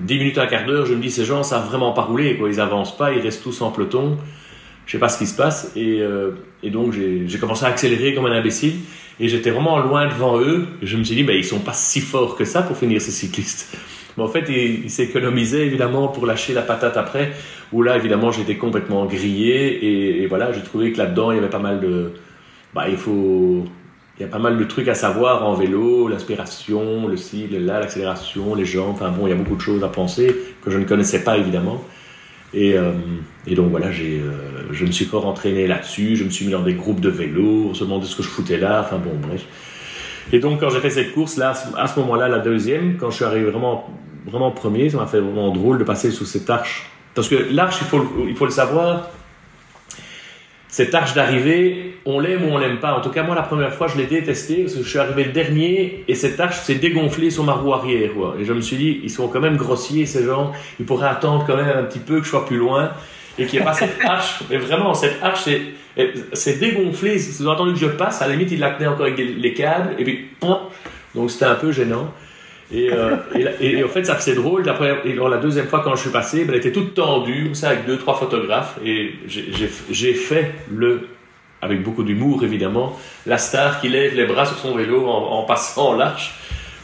10 0.02 0.18
minutes, 0.18 0.38
un 0.38 0.46
quart 0.46 0.66
d'heure, 0.66 0.86
je 0.86 0.94
me 0.94 1.00
dis 1.00 1.10
ces 1.10 1.24
gens 1.24 1.42
savent 1.42 1.66
vraiment 1.66 1.92
pas 1.92 2.02
rouler, 2.02 2.36
quoi. 2.36 2.48
ils 2.48 2.60
avancent 2.60 2.96
pas, 2.96 3.12
ils 3.12 3.20
restent 3.20 3.42
tous 3.42 3.60
en 3.62 3.70
peloton, 3.70 4.18
je 4.86 4.92
sais 4.92 4.98
pas 4.98 5.08
ce 5.08 5.18
qui 5.18 5.26
se 5.26 5.36
passe 5.36 5.72
et, 5.76 6.00
euh, 6.00 6.32
et 6.62 6.70
donc 6.70 6.92
j'ai 6.92 7.38
commencé 7.38 7.64
à 7.64 7.68
accélérer 7.68 8.14
comme 8.14 8.26
un 8.26 8.32
imbécile 8.32 8.74
et 9.20 9.28
j'étais 9.28 9.50
vraiment 9.50 9.78
loin 9.78 10.06
devant 10.06 10.38
eux 10.40 10.66
et 10.82 10.86
je 10.86 10.96
me 10.96 11.04
suis 11.04 11.14
dit 11.14 11.22
ben, 11.22 11.36
ils 11.36 11.44
sont 11.44 11.60
pas 11.60 11.72
si 11.72 12.00
forts 12.00 12.36
que 12.36 12.44
ça 12.44 12.62
pour 12.62 12.76
finir 12.76 13.00
ces 13.00 13.12
cyclistes. 13.12 13.76
Mais 14.16 14.22
en 14.22 14.28
fait, 14.28 14.48
il, 14.48 14.90
s'économisait 14.90 15.66
évidemment 15.66 16.08
pour 16.08 16.26
lâcher 16.26 16.54
la 16.54 16.62
patate 16.62 16.96
après, 16.96 17.32
où 17.72 17.82
là, 17.82 17.96
évidemment, 17.96 18.30
j'étais 18.30 18.56
complètement 18.56 19.06
grillé. 19.06 20.22
Et, 20.22 20.26
voilà, 20.26 20.52
j'ai 20.52 20.62
trouvé 20.62 20.92
que 20.92 20.98
là-dedans, 20.98 21.32
il 21.32 21.36
y 21.36 21.38
avait 21.38 21.48
pas 21.48 21.58
mal 21.58 21.80
de. 21.80 22.12
Bah, 22.74 22.88
il 22.88 22.96
faut. 22.96 23.64
Il 24.16 24.22
y 24.22 24.24
a 24.24 24.28
pas 24.28 24.38
mal 24.38 24.56
de 24.56 24.64
trucs 24.64 24.86
à 24.86 24.94
savoir 24.94 25.44
en 25.44 25.54
vélo, 25.54 26.06
l'inspiration, 26.06 27.08
le 27.08 27.16
ci, 27.16 27.48
le 27.48 27.58
là, 27.58 27.80
l'accélération, 27.80 28.54
les 28.54 28.64
jambes. 28.64 28.92
Enfin 28.92 29.10
bon, 29.10 29.26
il 29.26 29.30
y 29.30 29.32
a 29.32 29.36
beaucoup 29.36 29.56
de 29.56 29.60
choses 29.60 29.82
à 29.82 29.88
penser 29.88 30.36
que 30.64 30.70
je 30.70 30.78
ne 30.78 30.84
connaissais 30.84 31.24
pas 31.24 31.36
évidemment. 31.36 31.82
Et, 32.54 32.78
euh, 32.78 32.92
et 33.46 33.54
donc 33.54 33.70
voilà, 33.70 33.90
j'ai, 33.90 34.20
euh, 34.20 34.72
je 34.72 34.84
me 34.84 34.92
suis 34.92 35.04
fort 35.04 35.26
entraîné 35.26 35.66
là-dessus. 35.66 36.16
Je 36.16 36.24
me 36.24 36.30
suis 36.30 36.46
mis 36.46 36.52
dans 36.52 36.62
des 36.62 36.74
groupes 36.74 37.00
de 37.00 37.08
vélo, 37.08 37.68
on 37.70 37.74
se 37.74 37.84
demandait 37.84 38.06
ce 38.06 38.16
que 38.16 38.22
je 38.22 38.28
foutais 38.28 38.58
là. 38.58 38.80
Enfin 38.84 38.98
bon, 38.98 39.10
bref. 39.20 39.44
Et 40.32 40.38
donc, 40.38 40.60
quand 40.60 40.70
j'ai 40.70 40.80
fait 40.80 40.90
cette 40.90 41.12
course, 41.12 41.36
là, 41.36 41.52
à 41.76 41.86
ce 41.86 41.98
moment-là, 42.00 42.28
la 42.28 42.38
deuxième, 42.38 42.96
quand 42.96 43.10
je 43.10 43.16
suis 43.16 43.24
arrivé 43.24 43.50
vraiment, 43.50 43.90
vraiment 44.26 44.50
premier, 44.50 44.88
ça 44.88 44.96
m'a 44.96 45.06
fait 45.06 45.20
vraiment 45.20 45.50
drôle 45.50 45.78
de 45.78 45.84
passer 45.84 46.10
sous 46.10 46.24
cette 46.24 46.48
arche. 46.48 46.88
Parce 47.14 47.28
que 47.28 47.34
l'arche, 47.50 47.76
il 47.82 47.86
faut, 47.86 48.02
il 48.26 48.34
faut 48.34 48.46
le 48.46 48.50
savoir, 48.50 49.10
cette 50.74 50.92
arche 50.92 51.14
d'arrivée, 51.14 51.94
on 52.04 52.18
l'aime 52.18 52.46
ou 52.46 52.48
on 52.48 52.58
l'aime 52.58 52.80
pas. 52.80 52.94
En 52.94 53.00
tout 53.00 53.10
cas, 53.10 53.22
moi, 53.22 53.36
la 53.36 53.42
première 53.42 53.72
fois, 53.72 53.86
je 53.86 53.96
l'ai 53.96 54.06
détesté 54.06 54.62
parce 54.64 54.74
que 54.74 54.82
je 54.82 54.88
suis 54.88 54.98
arrivé 54.98 55.22
le 55.22 55.30
dernier 55.30 56.02
et 56.08 56.16
cette 56.16 56.40
arche 56.40 56.58
s'est 56.62 56.74
dégonflée 56.74 57.30
sur 57.30 57.44
ma 57.44 57.52
roue 57.52 57.72
arrière. 57.72 58.10
Et 58.40 58.44
je 58.44 58.52
me 58.52 58.60
suis 58.60 58.76
dit, 58.76 59.00
ils 59.04 59.08
sont 59.08 59.28
quand 59.28 59.38
même 59.38 59.56
grossiers, 59.56 60.04
ces 60.04 60.24
gens. 60.24 60.50
Ils 60.80 60.84
pourraient 60.84 61.06
attendre 61.06 61.44
quand 61.46 61.54
même 61.56 61.78
un 61.78 61.84
petit 61.84 62.00
peu 62.00 62.18
que 62.18 62.24
je 62.24 62.30
sois 62.30 62.44
plus 62.44 62.56
loin 62.56 62.90
et 63.38 63.46
qu'il 63.46 63.60
n'y 63.60 63.62
ait 63.62 63.64
pas 63.64 63.72
cette 63.72 64.04
arche. 64.04 64.40
Mais 64.50 64.56
vraiment, 64.56 64.94
cette 64.94 65.22
arche, 65.22 65.48
c'est 66.32 66.58
dégonflé. 66.58 67.20
Si 67.20 67.40
vous 67.40 67.48
avez 67.48 67.54
entendu 67.54 67.74
que 67.74 67.78
je 67.78 67.86
passe, 67.86 68.20
à 68.20 68.26
la 68.26 68.32
limite, 68.32 68.50
il 68.50 68.58
la 68.58 68.70
tenait 68.70 68.88
encore 68.88 69.06
avec 69.06 69.16
les 69.16 69.54
câbles, 69.54 69.94
et 69.96 70.02
puis, 70.02 70.24
donc 71.14 71.30
c'était 71.30 71.44
un 71.44 71.54
peu 71.54 71.70
gênant. 71.70 72.12
Et, 72.72 72.90
euh, 72.90 73.16
et, 73.60 73.84
en 73.84 73.88
fait, 73.88 74.04
ça 74.04 74.14
faisait 74.14 74.34
drôle. 74.34 74.64
et 75.04 75.12
la 75.14 75.36
deuxième 75.38 75.66
fois, 75.66 75.82
quand 75.84 75.94
je 75.94 76.00
suis 76.00 76.10
passé, 76.10 76.44
ben, 76.44 76.52
elle 76.52 76.58
était 76.58 76.72
toute 76.72 76.94
tendue, 76.94 77.50
ça, 77.54 77.70
avec 77.70 77.86
deux, 77.86 77.98
trois 77.98 78.14
photographes. 78.14 78.78
Et 78.84 79.14
j'ai 79.26 80.14
fait 80.14 80.52
le, 80.70 81.08
avec 81.60 81.82
beaucoup 81.82 82.02
d'humour 82.02 82.44
évidemment, 82.44 82.98
la 83.26 83.38
star 83.38 83.80
qui 83.80 83.88
lève 83.88 84.14
les 84.14 84.26
bras 84.26 84.46
sur 84.46 84.58
son 84.58 84.74
vélo 84.74 85.06
en, 85.06 85.42
passant 85.44 85.94
l'arche. 85.94 86.34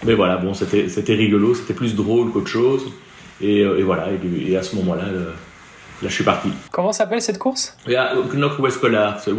Mais 0.04 0.14
voilà, 0.14 0.36
bon, 0.36 0.54
c'était 0.54 1.14
rigolo, 1.14 1.54
c'était 1.54 1.74
plus 1.74 1.94
drôle 1.94 2.30
qu'autre 2.30 2.48
chose. 2.48 2.92
Et, 3.42 3.60
euh, 3.60 3.82
voilà, 3.84 4.08
et, 4.48 4.56
à 4.56 4.62
ce 4.62 4.76
moment-là, 4.76 5.04
Là, 6.02 6.08
je 6.08 6.14
suis 6.14 6.24
parti. 6.24 6.48
Comment 6.72 6.92
s'appelle 6.92 7.20
cette 7.20 7.38
course? 7.38 7.76
Il 7.86 7.92
y 7.92 7.96
a 7.96 8.14
Knock-Westpelard. 8.14 9.20
C'est 9.20 9.32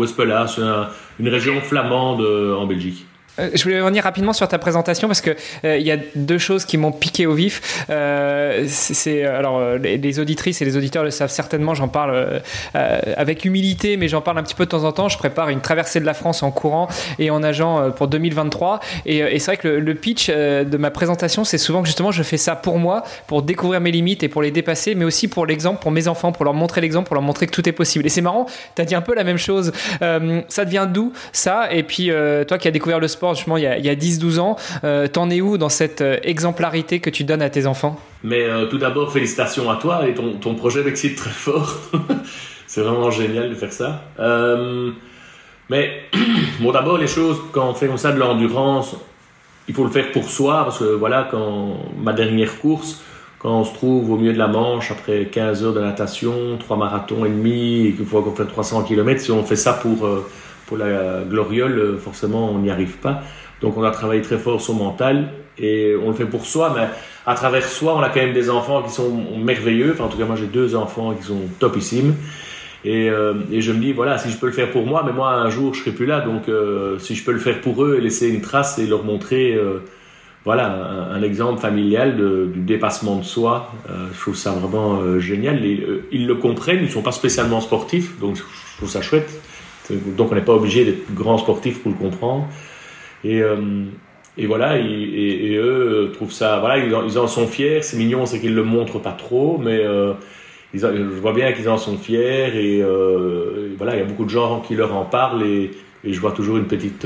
une 1.19 1.27
région 1.27 1.59
flamande 1.61 2.21
euh, 2.21 2.55
en 2.55 2.67
Belgique. 2.67 3.07
Euh, 3.39 3.49
je 3.53 3.63
voulais 3.63 3.81
revenir 3.81 4.03
rapidement 4.03 4.33
sur 4.33 4.47
ta 4.47 4.57
présentation 4.57 5.07
parce 5.07 5.21
que 5.21 5.35
euh, 5.63 5.77
il 5.77 5.85
y 5.85 5.91
a 5.91 5.97
deux 6.15 6.37
choses 6.37 6.65
qui 6.65 6.77
m'ont 6.77 6.91
piqué 6.91 7.25
au 7.25 7.33
vif. 7.33 7.85
Euh, 7.89 8.65
c'est 8.67 9.25
alors 9.25 9.61
les, 9.77 10.19
auditrices 10.19 10.61
et 10.61 10.65
les 10.65 10.75
auditeurs 10.75 11.03
le 11.03 11.11
savent 11.11 11.31
certainement. 11.31 11.73
J'en 11.73 11.87
parle 11.87 12.41
avec 12.73 13.45
humilité, 13.45 13.95
mais 13.95 14.07
j'en 14.07 14.21
parle 14.21 14.37
un 14.37 14.43
petit 14.43 14.55
peu 14.55 14.65
de 14.65 14.69
temps 14.69 14.83
en 14.83 14.91
temps. 14.91 15.07
Je 15.07 15.17
prépare 15.17 15.49
une 15.49 15.61
traversée 15.61 15.99
de 15.99 16.05
la 16.05 16.13
France 16.13 16.43
en 16.43 16.51
courant 16.51 16.87
et 17.17 17.29
en 17.29 17.39
nageant 17.39 17.91
pour 17.91 18.07
2023. 18.07 18.79
Et, 19.05 19.39
c'est 19.39 19.45
vrai 19.51 19.57
que 19.57 19.67
le, 19.67 19.95
pitch 19.95 20.29
de 20.29 20.77
ma 20.77 20.91
présentation, 20.91 21.43
c'est 21.43 21.57
souvent 21.57 21.81
que 21.81 21.87
justement 21.87 22.11
je 22.11 22.23
fais 22.23 22.37
ça 22.37 22.55
pour 22.55 22.77
moi, 22.77 23.03
pour 23.27 23.41
découvrir 23.41 23.79
mes 23.79 23.91
limites 23.91 24.23
et 24.23 24.29
pour 24.29 24.41
les 24.41 24.51
dépasser, 24.51 24.95
mais 24.95 25.05
aussi 25.05 25.27
pour 25.27 25.45
l'exemple, 25.45 25.81
pour 25.81 25.91
mes 25.91 26.07
enfants, 26.07 26.31
pour 26.31 26.45
leur 26.45 26.53
montrer 26.53 26.81
l'exemple, 26.81 27.07
pour 27.07 27.15
leur 27.15 27.23
montrer 27.23 27.47
que 27.47 27.51
tout 27.51 27.67
est 27.67 27.73
possible. 27.73 28.05
Et 28.05 28.09
c'est 28.09 28.21
marrant. 28.21 28.45
Tu 28.75 28.81
as 28.81 28.85
dit 28.85 28.95
un 28.95 29.01
peu 29.01 29.15
la 29.15 29.23
même 29.23 29.37
chose. 29.37 29.71
ça 30.01 30.65
devient 30.65 30.87
d'où 30.91 31.13
ça 31.31 31.71
Et 31.71 31.83
puis 31.83 32.11
toi 32.47 32.57
qui 32.57 32.67
as 32.67 32.71
découvert 32.71 32.99
le 32.99 33.07
sport 33.07 33.30
justement 33.33 33.57
il 33.57 33.63
y 33.63 33.67
a, 33.67 33.73
a 33.73 33.95
10-12 33.95 34.39
ans. 34.39 34.55
Euh, 34.83 35.07
t'en 35.07 35.29
es 35.29 35.41
où 35.41 35.57
dans 35.57 35.69
cette 35.69 36.01
euh, 36.01 36.17
exemplarité 36.23 36.99
que 36.99 37.09
tu 37.09 37.23
donnes 37.23 37.41
à 37.41 37.49
tes 37.49 37.65
enfants? 37.65 37.97
Mais 38.23 38.43
euh, 38.43 38.65
tout 38.65 38.77
d'abord, 38.77 39.11
félicitations 39.11 39.69
à 39.69 39.75
toi 39.75 40.07
et 40.07 40.13
ton, 40.13 40.33
ton 40.33 40.55
projet 40.55 40.83
m'excite 40.83 41.15
très 41.15 41.29
fort. 41.29 41.79
C'est 42.67 42.81
vraiment 42.81 43.11
génial 43.11 43.49
de 43.49 43.55
faire 43.55 43.73
ça. 43.73 44.03
mais 45.69 46.03
bon, 46.61 46.71
d'abord, 46.71 46.97
les 46.97 47.07
choses, 47.07 47.37
quand 47.51 47.69
on 47.69 47.73
fait 47.73 47.87
comme 47.87 47.97
ça 47.97 48.13
de 48.13 48.19
l'endurance, 48.19 48.95
il 49.67 49.75
faut 49.75 49.83
le 49.83 49.89
faire 49.89 50.11
pour 50.11 50.29
soi 50.29 50.63
parce 50.63 50.79
que 50.79 50.85
voilà, 50.95 51.27
quand 51.29 51.77
ma 52.01 52.13
dernière 52.13 52.59
course, 52.59 53.01
quand 53.39 53.59
on 53.59 53.63
se 53.65 53.73
trouve 53.73 54.11
au 54.11 54.17
milieu 54.17 54.33
de 54.33 54.37
la 54.37 54.47
Manche 54.47 54.91
après 54.91 55.25
15 55.25 55.63
heures 55.63 55.73
de 55.73 55.81
natation, 55.81 56.57
3 56.59 56.77
marathons 56.77 57.25
et 57.25 57.29
demi, 57.29 57.87
et 57.87 57.93
qu'il 57.93 58.05
faut 58.05 58.21
qu'on 58.21 58.35
fasse 58.35 58.47
300 58.47 58.83
km, 58.83 59.19
si 59.19 59.31
on 59.31 59.43
fait 59.43 59.55
ça 59.55 59.73
pour, 59.73 60.07
pour 60.71 60.77
la 60.77 61.21
gloriole, 61.29 61.97
forcément 61.99 62.49
on 62.49 62.59
n'y 62.59 62.71
arrive 62.71 62.95
pas. 62.97 63.23
Donc 63.59 63.77
on 63.77 63.83
a 63.83 63.91
travaillé 63.91 64.21
très 64.21 64.37
fort 64.37 64.61
sur 64.61 64.73
mental 64.73 65.27
et 65.57 65.95
on 66.01 66.07
le 66.07 66.13
fait 66.13 66.25
pour 66.25 66.45
soi, 66.45 66.73
mais 66.73 66.87
à 67.25 67.35
travers 67.35 67.67
soi, 67.67 67.93
on 67.97 68.01
a 68.01 68.07
quand 68.07 68.21
même 68.21 68.33
des 68.33 68.49
enfants 68.49 68.81
qui 68.81 68.91
sont 68.91 69.11
merveilleux. 69.37 69.91
Enfin, 69.91 70.05
en 70.05 70.07
tout 70.07 70.17
cas, 70.17 70.23
moi 70.25 70.37
j'ai 70.37 70.47
deux 70.47 70.75
enfants 70.75 71.13
qui 71.13 71.23
sont 71.23 71.41
topissimes. 71.59 72.15
Et, 72.85 73.09
euh, 73.09 73.33
je 73.51 73.71
me 73.73 73.79
dis, 73.79 73.91
voilà, 73.91 74.17
si 74.17 74.31
je 74.31 74.37
peux 74.37 74.47
le 74.47 74.53
faire 74.53 74.71
pour 74.71 74.85
moi, 74.85 75.03
mais 75.05 75.11
moi 75.11 75.33
un 75.33 75.49
jour 75.49 75.73
je 75.73 75.81
serai 75.81 75.91
plus 75.91 76.07
là, 76.07 76.21
donc 76.21 76.47
euh, 76.47 76.97
si 76.97 77.15
je 77.15 77.23
peux 77.25 77.33
le 77.33 77.39
faire 77.39 77.59
pour 77.59 77.83
eux 77.83 77.97
et 77.97 78.01
laisser 78.01 78.29
une 78.29 78.41
trace 78.41 78.79
et 78.79 78.87
leur 78.87 79.03
montrer, 79.03 79.53
euh, 79.53 79.83
voilà, 80.45 81.11
un, 81.11 81.21
exemple 81.21 81.59
familial 81.59 82.15
du 82.51 82.61
dépassement 82.61 83.17
de 83.17 83.23
soi, 83.23 83.71
je 84.11 84.19
trouve 84.19 84.35
ça 84.35 84.51
vraiment 84.51 85.19
génial. 85.19 85.63
Ils 85.63 86.25
le 86.25 86.33
comprennent, 86.33 86.79
ils 86.79 86.85
ne 86.85 86.89
sont 86.89 87.03
pas 87.03 87.11
spécialement 87.11 87.61
sportifs, 87.61 88.19
donc 88.19 88.37
je 88.37 88.77
trouve 88.77 88.89
ça 88.89 89.03
chouette. 89.03 89.40
Donc 89.89 90.31
on 90.31 90.35
n'est 90.35 90.41
pas 90.41 90.53
obligé 90.53 90.85
d'être 90.85 91.13
grand 91.13 91.37
sportif 91.37 91.81
pour 91.81 91.91
le 91.91 91.97
comprendre. 91.97 92.47
Et, 93.23 93.41
euh, 93.41 93.85
et 94.37 94.45
voilà, 94.47 94.77
et, 94.77 95.55
eux 95.57 96.11
trouvent 96.13 96.31
ça, 96.31 96.59
voilà, 96.59 96.77
ils 96.77 97.19
en, 97.19 97.27
sont 97.27 97.47
fiers. 97.47 97.81
C'est 97.81 97.97
mignon, 97.97 98.25
c'est 98.25 98.39
qu'ils 98.39 98.55
le 98.55 98.63
montrent 98.63 98.99
pas 98.99 99.11
trop, 99.11 99.57
mais 99.57 99.79
euh, 99.79 100.13
je 100.73 100.87
vois 100.87 101.33
bien 101.33 101.51
qu'ils 101.53 101.69
en 101.69 101.77
sont 101.77 101.97
fiers. 101.97 102.47
Et, 102.55 102.81
euh, 102.81 103.73
voilà, 103.77 103.95
il 103.95 103.99
y 103.99 104.01
a 104.01 104.05
beaucoup 104.05 104.25
de 104.25 104.29
gens 104.29 104.61
qui 104.61 104.75
leur 104.75 104.95
en 104.95 105.05
parlent 105.05 105.43
et, 105.43 105.71
je 106.03 106.19
vois 106.19 106.31
toujours 106.31 106.57
une 106.57 106.65
petite 106.65 107.05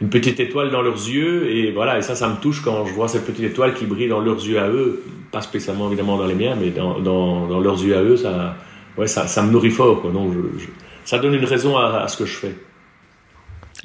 une 0.00 0.08
petite 0.08 0.40
étoile 0.40 0.70
dans 0.70 0.80
leurs 0.80 1.06
yeux 1.08 1.50
et 1.50 1.70
voilà 1.70 1.98
et 1.98 2.02
ça 2.02 2.14
ça 2.14 2.28
me 2.28 2.36
touche 2.36 2.62
quand 2.62 2.86
je 2.86 2.92
vois 2.94 3.08
cette 3.08 3.26
petite 3.26 3.44
étoile 3.44 3.74
qui 3.74 3.84
brille 3.86 4.08
dans 4.08 4.20
leurs 4.20 4.42
yeux 4.42 4.58
à 4.58 4.68
eux 4.68 5.02
pas 5.32 5.42
spécialement 5.42 5.86
évidemment 5.88 6.16
dans 6.16 6.26
les 6.26 6.34
miens 6.34 6.56
mais 6.58 6.70
dans, 6.70 6.98
dans, 6.98 7.46
dans 7.46 7.60
leurs 7.60 7.82
yeux 7.82 7.96
à 7.96 8.02
eux 8.02 8.16
ça 8.16 8.56
ouais 8.96 9.06
ça, 9.06 9.26
ça 9.26 9.42
me 9.42 9.50
nourrit 9.50 9.70
fort 9.70 10.00
quoi 10.00 10.10
donc 10.10 10.32
je, 10.58 10.66
ça 11.06 11.18
donne 11.18 11.34
une 11.34 11.46
raison 11.46 11.78
à, 11.78 12.02
à, 12.02 12.08
ce 12.08 12.18
que 12.18 12.26
je 12.26 12.36
fais 12.36 12.54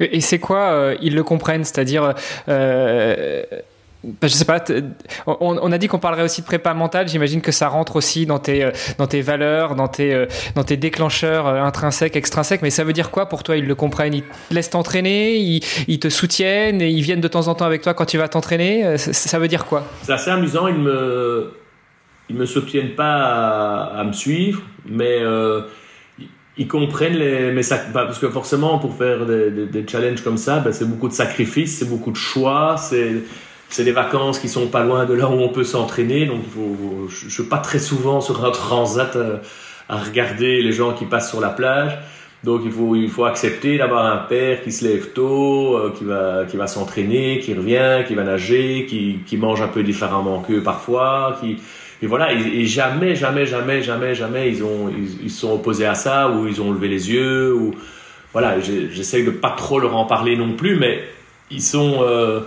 et 0.00 0.20
c'est 0.20 0.38
quoi 0.38 0.70
euh, 0.70 0.96
ils 1.00 1.14
le 1.14 1.22
comprennent? 1.22 1.64
C'est-à-dire 1.64 2.14
euh, 2.48 3.42
je 4.22 4.28
sais 4.28 4.44
pas. 4.44 4.62
On, 5.26 5.70
a 5.70 5.78
dit 5.78 5.86
qu'on 5.86 5.98
parlerait 5.98 6.22
aussi 6.22 6.40
de 6.40 6.46
prépa 6.46 6.74
mentale. 6.74 7.08
J'imagine 7.08 7.40
que 7.40 7.52
ça 7.52 7.68
rentre 7.68 7.96
aussi 7.96 8.26
dans 8.26 8.38
tes, 8.38 8.64
euh, 8.64 8.70
dans 8.98 9.06
tes 9.06 9.20
valeurs, 9.20 9.76
dans 9.76 9.88
tes, 9.88 10.12
euh, 10.12 10.26
dans 10.54 10.64
tes 10.64 10.76
déclencheurs 10.76 11.46
intrinsèques, 11.46 12.16
extrinsèques. 12.16 12.62
Mais 12.62 12.70
ça 12.70 12.84
veut 12.84 12.92
dire 12.92 13.10
quoi 13.10 13.28
pour 13.28 13.42
toi? 13.42 13.56
Ils 13.56 13.66
le 13.66 13.74
comprennent? 13.74 14.14
Ils 14.14 14.22
te 14.22 14.54
laissent 14.54 14.70
t'entraîner? 14.70 15.36
Ils, 15.36 15.98
te 16.00 16.08
soutiennent? 16.08 16.82
Et 16.82 16.90
ils 16.90 17.02
viennent 17.02 17.20
de 17.20 17.28
temps 17.28 17.48
en 17.48 17.54
temps 17.54 17.64
avec 17.64 17.82
toi 17.82 17.94
quand 17.94 18.06
tu 18.06 18.18
vas 18.18 18.28
t'entraîner? 18.28 18.98
Ça, 18.98 19.38
veut 19.38 19.48
dire 19.48 19.66
quoi? 19.66 19.84
C'est 20.02 20.12
assez 20.12 20.30
amusant. 20.30 20.66
Ils 20.66 20.78
me, 20.78 21.52
ils 22.28 22.36
me 22.36 22.46
soutiennent 22.46 22.94
pas 22.96 23.84
à, 23.84 24.02
me 24.04 24.12
suivre, 24.12 24.62
mais 24.84 25.20
ils 26.56 26.68
comprennent 26.68 27.16
les, 27.16 27.52
mais 27.52 27.62
ça, 27.62 27.80
bah, 27.92 28.04
parce 28.04 28.18
que 28.18 28.28
forcément 28.28 28.78
pour 28.78 28.94
faire 28.96 29.24
des, 29.26 29.50
des, 29.50 29.86
challenges 29.86 30.22
comme 30.22 30.36
ça, 30.36 30.60
bah, 30.60 30.72
c'est 30.72 30.84
beaucoup 30.84 31.08
de 31.08 31.14
sacrifices, 31.14 31.78
c'est 31.78 31.88
beaucoup 31.88 32.10
de 32.10 32.16
choix, 32.16 32.76
c'est 32.76 33.22
c'est 33.72 33.84
des 33.84 33.92
vacances 33.92 34.38
qui 34.38 34.48
sont 34.48 34.66
pas 34.66 34.84
loin 34.84 35.06
de 35.06 35.14
là 35.14 35.28
où 35.28 35.40
on 35.40 35.48
peut 35.48 35.64
s'entraîner. 35.64 36.26
Donc, 36.26 36.40
je, 37.08 37.24
ne 37.24 37.30
suis 37.30 37.42
pas 37.44 37.58
très 37.58 37.78
souvent 37.78 38.20
sur 38.20 38.44
un 38.44 38.50
transat 38.50 39.16
euh, 39.16 39.38
à, 39.88 39.96
regarder 39.96 40.62
les 40.62 40.72
gens 40.72 40.92
qui 40.92 41.06
passent 41.06 41.30
sur 41.30 41.40
la 41.40 41.48
plage. 41.48 41.98
Donc, 42.44 42.62
il 42.64 42.70
faut, 42.70 42.94
il 42.96 43.08
faut 43.08 43.24
accepter 43.24 43.78
d'avoir 43.78 44.04
un 44.04 44.18
père 44.18 44.62
qui 44.62 44.72
se 44.72 44.84
lève 44.84 45.12
tôt, 45.12 45.76
euh, 45.76 45.90
qui 45.96 46.04
va, 46.04 46.44
qui 46.44 46.56
va 46.58 46.66
s'entraîner, 46.66 47.38
qui 47.38 47.54
revient, 47.54 48.04
qui 48.06 48.14
va 48.14 48.24
nager, 48.24 48.84
qui, 48.86 49.20
qui 49.24 49.38
mange 49.38 49.62
un 49.62 49.68
peu 49.68 49.82
différemment 49.82 50.40
qu'eux 50.40 50.62
parfois, 50.62 51.38
qui, 51.40 51.56
et 52.02 52.06
voilà. 52.06 52.32
Et, 52.32 52.66
jamais, 52.66 53.14
jamais, 53.14 53.46
jamais, 53.46 53.80
jamais, 53.80 54.14
jamais, 54.14 54.50
ils 54.50 54.64
ont, 54.64 54.90
sont 55.28 55.52
opposés 55.52 55.86
à 55.86 55.94
ça 55.94 56.30
ou 56.30 56.48
ils 56.48 56.60
ont 56.60 56.72
levé 56.72 56.88
les 56.88 57.10
yeux 57.10 57.54
ou, 57.54 57.74
voilà. 58.32 58.58
J'essaie 58.60 59.22
de 59.22 59.30
pas 59.30 59.50
trop 59.50 59.78
leur 59.78 59.96
en 59.96 60.04
parler 60.04 60.36
non 60.36 60.54
plus, 60.54 60.76
mais 60.76 61.04
ils 61.50 61.62
sont, 61.62 62.00
euh, 62.02 62.40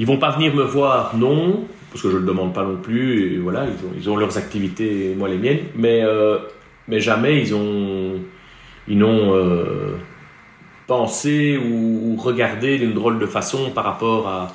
ils 0.00 0.06
vont 0.06 0.18
pas 0.18 0.32
venir 0.32 0.52
me 0.54 0.64
voir, 0.64 1.16
non, 1.16 1.66
parce 1.90 2.02
que 2.02 2.10
je 2.10 2.16
le 2.16 2.24
demande 2.24 2.52
pas 2.52 2.64
non 2.64 2.76
plus. 2.76 3.34
Et 3.34 3.38
voilà, 3.38 3.66
ils 3.96 4.10
ont, 4.10 4.16
leurs 4.16 4.36
activités, 4.38 5.14
moi 5.16 5.28
les 5.28 5.38
miennes. 5.38 5.66
Mais, 5.76 6.02
euh, 6.02 6.38
mais 6.88 6.98
jamais 6.98 7.40
ils 7.40 7.54
ont, 7.54 8.14
ils 8.88 8.98
n'ont 8.98 9.36
euh, 9.36 9.96
pensé 10.88 11.56
ou, 11.58 12.16
regardé 12.18 12.78
d'une 12.78 12.94
drôle 12.94 13.20
de 13.20 13.26
façon 13.26 13.70
par 13.70 13.84
rapport 13.84 14.26
à, 14.26 14.52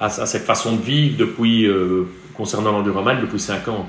à, 0.00 0.08
cette 0.08 0.44
façon 0.44 0.76
de 0.76 0.80
vivre 0.80 1.16
depuis, 1.18 1.68
concernant 2.36 2.72
l'enduroman 2.72 3.20
depuis 3.20 3.40
5 3.40 3.68
ans. 3.68 3.86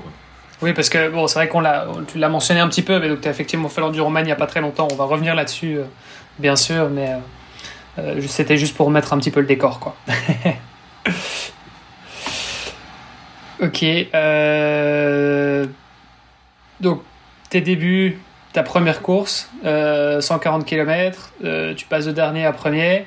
Oui, 0.62 0.72
parce 0.72 0.88
que 0.88 1.10
bon, 1.10 1.26
c'est 1.26 1.38
vrai 1.38 1.48
qu'on 1.48 1.60
l'a, 1.60 1.86
tu 2.08 2.18
l'as 2.18 2.28
mentionné 2.28 2.60
un 2.60 2.68
petit 2.68 2.82
peu, 2.82 2.98
mais 2.98 3.08
donc 3.08 3.20
tu 3.20 3.28
as 3.28 3.30
effectivement 3.30 3.68
fait 3.68 3.80
l'enduroman 3.80 4.22
il 4.22 4.26
n'y 4.26 4.32
a 4.32 4.36
pas 4.36 4.46
très 4.46 4.60
longtemps. 4.60 4.88
On 4.90 4.96
va 4.96 5.04
revenir 5.04 5.34
là-dessus, 5.34 5.78
bien 6.38 6.56
sûr, 6.56 6.88
mais 6.88 7.16
c'était 8.26 8.56
juste 8.56 8.76
pour 8.76 8.90
mettre 8.90 9.12
un 9.12 9.18
petit 9.18 9.30
peu 9.30 9.40
le 9.40 9.46
décor, 9.46 9.80
quoi. 9.80 9.96
ok. 13.62 13.84
Euh, 14.14 15.66
donc, 16.80 17.02
tes 17.50 17.60
débuts, 17.60 18.18
ta 18.52 18.62
première 18.62 19.02
course, 19.02 19.50
140 19.62 20.64
km, 20.64 21.32
euh, 21.44 21.74
tu 21.74 21.86
passes 21.86 22.06
de 22.06 22.12
dernier 22.12 22.44
à 22.44 22.52
premier. 22.52 23.06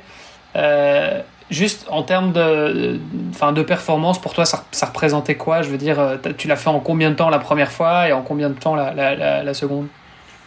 Euh, 1.49 1.53
juste 1.53 1.87
en 1.89 2.03
termes 2.03 2.31
de, 2.31 2.99
enfin, 3.31 3.51
de 3.51 3.61
performance, 3.61 4.21
pour 4.21 4.33
toi, 4.33 4.45
ça, 4.45 4.65
représentait 4.85 5.35
quoi? 5.35 5.61
Je 5.61 5.69
veux 5.69 5.77
dire, 5.77 6.19
tu 6.37 6.47
l'as 6.47 6.55
fait 6.55 6.69
en 6.69 6.79
combien 6.79 7.11
de 7.11 7.15
temps 7.15 7.29
la 7.29 7.39
première 7.39 7.71
fois 7.71 8.07
et 8.07 8.13
en 8.13 8.21
combien 8.21 8.49
de 8.49 8.59
temps 8.59 8.75
la, 8.75 8.93
la, 8.93 9.43
la 9.43 9.53
seconde? 9.53 9.87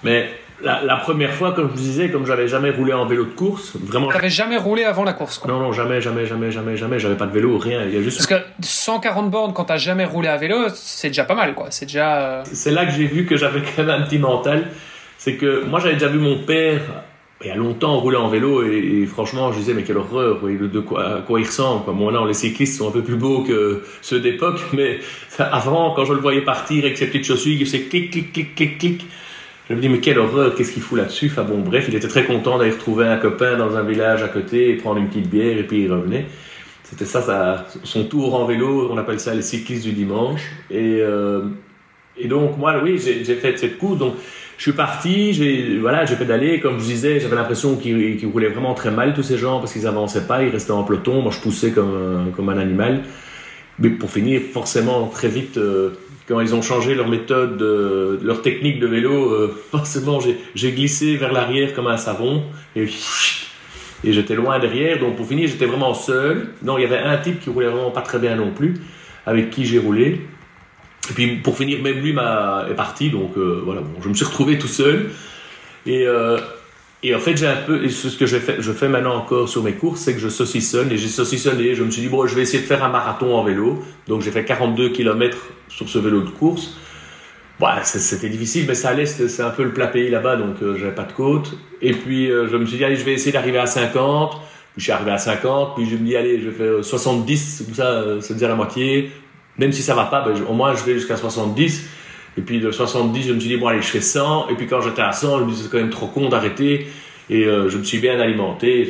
Mais 0.03 0.29
la, 0.63 0.97
première 0.97 1.33
fois, 1.33 1.53
comme 1.53 1.69
je 1.69 1.73
vous 1.73 1.79
disais, 1.79 2.11
comme 2.11 2.27
j'avais 2.27 2.49
jamais 2.49 2.71
roulé 2.71 2.93
en 2.93 3.07
vélo 3.07 3.25
de 3.25 3.31
course, 3.31 3.77
vraiment. 3.77 4.09
T'avais 4.09 4.31
jamais 4.31 4.57
roulé 4.57 4.85
avant 4.85 5.05
la 5.05 5.13
course, 5.13 5.39
quoi. 5.39 5.51
Non, 5.51 5.59
non, 5.59 5.73
jamais, 5.73 6.01
jamais, 6.01 6.27
jamais, 6.27 6.51
jamais, 6.51 6.77
jamais. 6.77 6.99
J'avais 6.99 7.17
pas 7.17 7.27
de 7.27 7.33
vélo, 7.33 7.59
rien. 7.59 7.85
Il 7.85 7.95
y 7.95 7.97
a 7.97 8.03
juste. 8.03 8.19
Parce 8.19 8.43
que 8.43 8.47
140 8.61 9.31
bornes 9.31 9.53
quand 9.53 9.65
t'as 9.65 9.77
jamais 9.77 10.05
roulé 10.05 10.29
à 10.29 10.37
vélo, 10.37 10.69
c'est 10.75 11.09
déjà 11.09 11.25
pas 11.25 11.35
mal, 11.35 11.55
quoi. 11.55 11.67
C'est 11.71 11.87
déjà. 11.87 12.17
Euh, 12.17 12.43
c'est 12.53 12.71
là 12.71 12.87
que 12.87 12.93
j'ai 12.93 13.07
vu 13.07 13.27
que 13.27 13.37
j'avais 13.37 13.61
quand 13.61 13.83
même 13.83 13.91
un 13.91 14.03
petit 14.03 14.19
mental. 14.19 14.69
C'est 15.19 15.37
que 15.37 15.65
moi, 15.65 15.81
j'avais 15.81 15.95
déjà 15.95 16.09
vu 16.09 16.19
mon 16.19 16.39
père 16.39 16.81
il 17.45 17.51
a 17.51 17.57
longtemps 17.57 17.99
rouler 17.99 18.17
en 18.17 18.29
vélo 18.29 18.63
et, 18.65 19.07
franchement 19.07 19.53
je 19.53 19.59
disais 19.59 19.75
mais 19.75 19.83
quelle 19.83 19.99
horreur 19.99 20.41
de 20.43 20.81
quoi, 20.81 21.17
à 21.17 21.21
quoi 21.21 21.41
il 21.41 21.47
ressemble 21.47 21.85
quoi. 21.85 21.93
Bon, 21.93 22.25
les 22.25 22.35
cyclistes 22.35 22.79
sont 22.79 22.89
un 22.89 22.93
peu 22.93 23.03
plus 23.03 23.17
beaux 23.17 23.43
que 23.43 23.83
ceux 24.01 24.21
d'époque 24.21 24.61
mais 24.73 25.01
avant 25.39 25.95
quand 25.95 26.05
je 26.05 26.13
le 26.13 26.21
voyais 26.21 26.43
partir 26.43 26.85
avec 26.85 26.99
ses 26.99 27.07
petites 27.07 27.25
chaussures 27.25 27.57
il 27.59 27.67
faisait 27.67 27.83
clic 27.83 28.11
clic 28.11 28.33
clic 28.33 28.55
clic 28.55 28.79
clic 28.79 29.07
je 29.73 29.75
me 29.75 29.81
dis, 29.81 29.89
mais 29.89 30.01
quelle 30.01 30.19
horreur, 30.19 30.55
qu'est-ce 30.55 30.73
qu'il 30.73 30.83
fout 30.83 30.99
là-dessus? 30.99 31.29
Enfin 31.31 31.45
bon, 31.45 31.61
bref, 31.61 31.87
il 31.89 31.95
était 31.95 32.09
très 32.09 32.25
content 32.25 32.59
d'aller 32.59 32.73
retrouver 32.73 33.07
un 33.07 33.17
copain 33.17 33.57
dans 33.57 33.77
un 33.77 33.83
village 33.83 34.23
à 34.23 34.29
côté 34.29 34.71
et 34.71 34.75
prendre 34.75 34.99
une 34.99 35.09
petite 35.09 35.31
bière 35.31 35.57
et 35.57 35.63
puis 35.63 35.85
il 35.85 35.93
revenait. 35.93 36.27
C'était 36.83 37.07
ça, 37.07 37.23
ça, 37.23 37.67
son 37.85 38.05
tour 38.05 38.35
en 38.35 38.45
vélo, 38.45 38.91
on 38.91 38.99
appelle 38.99 39.19
ça 39.19 39.35
les 39.35 39.41
cyclistes 39.43 39.85
du 39.85 39.93
dimanche. 39.93 40.43
Et, 40.71 40.99
euh, 41.01 41.45
et 42.19 42.29
donc, 42.29 42.59
moi, 42.59 42.83
oui, 42.83 42.99
j'ai 42.99 43.35
fait 43.37 43.57
cette 43.57 43.79
course. 43.79 43.99
Donc, 43.99 44.17
je 44.59 44.63
suis 44.63 44.73
parti, 44.73 45.33
j'ai 45.33 45.79
voilà, 45.79 46.05
j'ai 46.05 46.17
pédalé. 46.17 46.61
Comme 46.61 46.79
je 46.79 46.85
disais, 46.85 47.21
j'avais 47.21 47.37
l'impression 47.37 47.77
qu'ils 47.77 48.27
roulaient 48.27 48.49
vraiment 48.49 48.75
très 48.75 48.91
mal, 48.91 49.15
tous 49.15 49.23
ces 49.23 49.39
gens, 49.39 49.59
parce 49.59 49.73
qu'ils 49.73 49.87
avançaient 49.87 50.27
pas, 50.27 50.43
ils 50.43 50.51
restaient 50.51 50.73
en 50.73 50.85
peloton. 50.85 51.23
Moi, 51.23 51.33
je 51.33 51.41
poussais 51.41 51.73
comme, 51.73 52.33
comme 52.37 52.49
un 52.49 52.59
animal. 52.59 53.03
Mais 53.79 53.91
pour 53.91 54.11
finir, 54.11 54.41
forcément, 54.53 55.07
très 55.09 55.29
vite, 55.29 55.57
euh, 55.57 55.91
quand 56.29 56.41
ils 56.41 56.55
ont 56.55 56.63
changé 56.63 56.95
leur 56.95 57.09
méthode, 57.09 57.57
de, 57.57 58.21
leur 58.23 58.43
technique 58.43 58.79
de 58.79 58.87
vélo, 58.87 59.33
euh, 59.33 59.57
forcément 59.71 60.19
j'ai 60.55 60.73
glissé 60.73 61.17
vers 61.17 61.33
l'arrière 61.33 61.75
comme 61.75 61.87
un 61.87 61.97
savon 61.97 62.45
et, 62.77 62.85
et 64.05 64.13
j'étais 64.13 64.35
loin 64.35 64.59
derrière. 64.59 64.99
Donc 64.99 65.17
pour 65.17 65.27
finir, 65.27 65.49
j'étais 65.49 65.67
vraiment 65.67 65.95
seul. 65.95 66.51
Non, 66.63 66.79
il 66.79 66.83
y 66.83 66.85
avait 66.85 66.99
un 66.99 67.17
type 67.19 67.41
qui 67.41 67.51
roulait 67.51 67.69
vraiment 67.69 67.91
pas 67.91 68.03
très 68.03 68.19
bien 68.19 68.37
non 68.37 68.51
plus, 68.51 68.75
avec 69.27 69.51
qui 69.51 69.65
j'ai 69.65 69.79
roulé. 69.79 70.21
Et 71.11 71.15
puis 71.15 71.37
pour 71.37 71.57
finir, 71.57 71.83
même 71.83 71.99
lui 71.99 72.11
est 72.11 72.75
parti. 72.75 73.11
Donc 73.11 73.37
euh, 73.37 73.61
voilà, 73.65 73.81
bon, 73.81 74.01
je 74.03 74.09
me 74.09 74.15
suis 74.15 74.25
retrouvé 74.25 74.59
tout 74.59 74.69
seul. 74.69 75.11
Et, 75.87 76.07
euh, 76.07 76.39
en 77.15 77.19
fait, 77.19 77.37
j'ai 77.37 77.49
un 77.49 77.57
peu, 77.57 77.89
ce 77.89 78.17
que 78.17 78.27
je 78.27 78.39
fais, 78.39 78.57
je 78.61 78.71
fais 78.71 78.89
maintenant 78.89 79.17
encore 79.17 79.49
sur 79.49 79.65
mes 79.65 79.73
courses, 79.73 80.03
c'est 80.03 80.15
que 80.15 80.21
je 80.21 80.29
saucissonne 80.29 80.93
et 80.93 80.97
j'ai 80.97 81.09
saucissonné. 81.09 81.75
Je 81.75 81.83
me 81.83 81.91
suis 81.91 82.03
dit, 82.03 82.09
bon, 82.09 82.27
je 82.27 82.35
vais 82.37 82.43
essayer 82.43 82.63
de 82.63 82.67
faire 82.67 82.85
un 82.85 82.91
marathon 82.91 83.35
en 83.35 83.43
vélo. 83.43 83.83
Donc 84.07 84.23
j'ai 84.23 84.31
fait 84.31 84.45
42 84.45 84.91
km 84.91 85.37
sur 85.69 85.89
ce 85.89 85.99
vélo 85.99 86.21
de 86.21 86.31
course. 86.31 86.77
Bon, 87.59 87.67
c'était 87.83 88.29
difficile, 88.29 88.65
mais 88.67 88.75
ça 88.75 88.91
allait, 88.91 89.07
c'est 89.07 89.43
un 89.43 89.51
peu 89.51 89.63
le 89.63 89.73
plat 89.73 89.87
pays 89.87 90.11
là-bas, 90.11 90.37
donc 90.37 90.57
euh, 90.63 90.77
j'avais 90.77 90.95
pas 90.95 91.05
de 91.05 91.13
côte. 91.13 91.57
Et 91.81 91.93
puis 91.93 92.31
euh, 92.31 92.49
je 92.49 92.57
me 92.57 92.67
suis 92.67 92.77
dit, 92.77 92.85
allez, 92.85 92.97
je 92.97 93.05
vais 93.05 93.13
essayer 93.13 93.33
d'arriver 93.33 93.59
à 93.59 93.67
50. 93.67 94.33
Puis 94.33 94.81
je 94.81 94.83
suis 94.85 94.93
arrivé 94.93 95.11
à 95.11 95.19
50, 95.19 95.77
puis 95.77 95.89
je 95.89 95.97
me 95.97 96.07
dis, 96.07 96.17
allez, 96.17 96.41
je 96.41 96.51
faire 96.51 96.83
70, 96.83 97.65
comme 97.67 97.75
ça, 97.75 98.05
c'est 98.21 98.37
dire 98.37 98.49
la 98.49 98.55
moitié. 98.55 99.11
Même 99.59 99.73
si 99.73 99.83
ça 99.83 99.95
va 99.95 100.05
pas, 100.05 100.23
ben, 100.23 100.35
au 100.49 100.55
moins 100.55 100.75
je 100.75 100.85
vais 100.85 100.95
jusqu'à 100.95 101.17
70. 101.17 101.89
Et 102.39 102.41
puis 102.41 102.61
de 102.61 102.71
70, 102.71 103.29
je 103.29 103.33
me 103.33 103.41
suis 103.41 103.51
dit, 103.51 103.57
bon, 103.57 103.67
allez, 103.67 103.83
je 103.83 103.89
fais 103.89 104.01
100. 104.01 104.49
Et 104.49 104.55
puis 104.55 104.67
quand 104.67 104.81
j'étais 104.81 105.03
à 105.03 105.13
100, 105.13 105.41
je 105.41 105.45
me 105.45 105.51
disais, 105.51 105.65
c'est 105.65 105.71
quand 105.71 105.79
même 105.79 105.91
trop 105.91 106.07
con 106.07 106.29
d'arrêter. 106.29 106.87
Et 107.29 107.45
euh, 107.45 107.69
je 107.69 107.79
me 107.79 107.85
suis 107.85 107.99
bien 107.99 108.19
alimenté. 108.21 108.89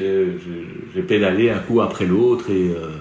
J'ai 0.95 1.03
pédalé 1.03 1.51
un 1.51 1.59
coup 1.59 1.81
après 1.81 2.07
l'autre. 2.07 2.51
Et, 2.51 2.71
euh, 2.71 3.01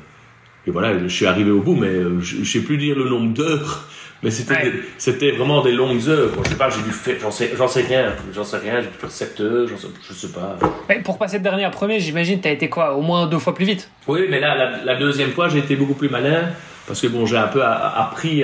et, 0.66 0.72
voilà, 0.72 0.98
je 0.98 1.08
suis 1.08 1.26
arrivé 1.26 1.52
au 1.52 1.62
bout. 1.62 1.76
Mais 1.76 1.88
euh, 1.88 2.20
je 2.22 2.38
ne 2.38 2.44
sais 2.44 2.62
plus 2.62 2.78
dire 2.78 2.98
le 2.98 3.08
nombre 3.10 3.34
d'heures. 3.34 3.88
Mais 4.24 4.30
c'était 4.30 5.32
vraiment 5.32 5.64
des 5.64 5.72
longues 5.72 6.08
heures. 6.08 6.30
je 6.44 6.50
sais 6.50 6.56
pas, 6.56 6.70
j'ai 6.70 6.84
dû 6.84 6.92
faire, 6.92 7.16
j'en 7.20 7.32
sais, 7.32 7.54
sais 7.68 7.82
rien. 7.82 8.14
J'en 8.32 8.44
sais 8.44 8.58
rien, 8.58 8.80
j'ai 8.80 8.88
dû 8.88 8.94
faire 8.94 9.10
7 9.10 9.42
heures, 9.42 9.68
sais, 9.68 9.88
je 10.08 10.14
sais 10.14 10.28
pas. 10.28 10.60
Pour 11.04 11.18
passer 11.18 11.40
de 11.40 11.44
dernier 11.44 11.64
à 11.64 11.72
premier, 11.72 12.00
j'imagine, 12.00 12.40
tu 12.40 12.48
as 12.48 12.52
été 12.52 12.70
quoi 12.70 12.96
Au 12.96 13.02
moins 13.02 13.26
deux 13.26 13.40
fois 13.40 13.56
plus 13.56 13.66
vite? 13.66 13.90
Oui, 14.08 14.28
mais 14.30 14.40
là, 14.40 14.56
la, 14.56 14.84
la 14.84 14.96
deuxième 14.96 15.32
fois, 15.32 15.50
j'ai 15.50 15.58
été 15.58 15.76
beaucoup 15.76 15.96
plus 15.96 16.10
malin 16.10 16.50
parce 16.88 17.02
que 17.02 17.08
bon, 17.08 17.26
j'ai 17.26 17.38
un 17.38 17.48
peu 17.48 17.64
appris. 17.64 18.44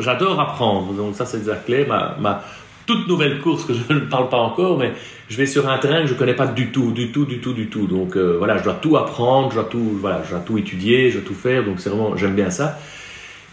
J'adore 0.00 0.40
apprendre, 0.40 0.92
donc 0.92 1.14
ça 1.14 1.26
c'est 1.26 1.38
déjà 1.38 1.56
clé. 1.56 1.86
Ma, 1.86 2.42
toute 2.86 3.06
nouvelle 3.08 3.40
course 3.40 3.64
que 3.64 3.74
je 3.74 3.92
ne 3.92 4.00
parle 4.00 4.28
pas 4.28 4.38
encore, 4.38 4.78
mais 4.78 4.92
je 5.28 5.36
vais 5.36 5.46
sur 5.46 5.68
un 5.68 5.78
terrain 5.78 6.02
que 6.02 6.08
je 6.08 6.14
ne 6.14 6.18
connais 6.18 6.34
pas 6.34 6.46
du 6.46 6.72
tout, 6.72 6.90
du 6.90 7.12
tout, 7.12 7.24
du 7.24 7.38
tout, 7.38 7.52
du 7.52 7.68
tout. 7.68 7.86
Donc 7.86 8.16
euh, 8.16 8.36
voilà, 8.38 8.58
je 8.58 8.64
dois 8.64 8.74
tout 8.74 8.96
apprendre, 8.96 9.50
je 9.50 9.56
dois 9.56 9.64
tout, 9.64 9.98
voilà, 10.00 10.22
je 10.24 10.30
dois 10.30 10.40
tout 10.40 10.58
étudier, 10.58 11.10
je 11.10 11.18
dois 11.18 11.26
tout 11.26 11.34
faire. 11.34 11.64
Donc 11.64 11.80
c'est 11.80 11.90
vraiment, 11.90 12.16
j'aime 12.16 12.34
bien 12.34 12.50
ça. 12.50 12.78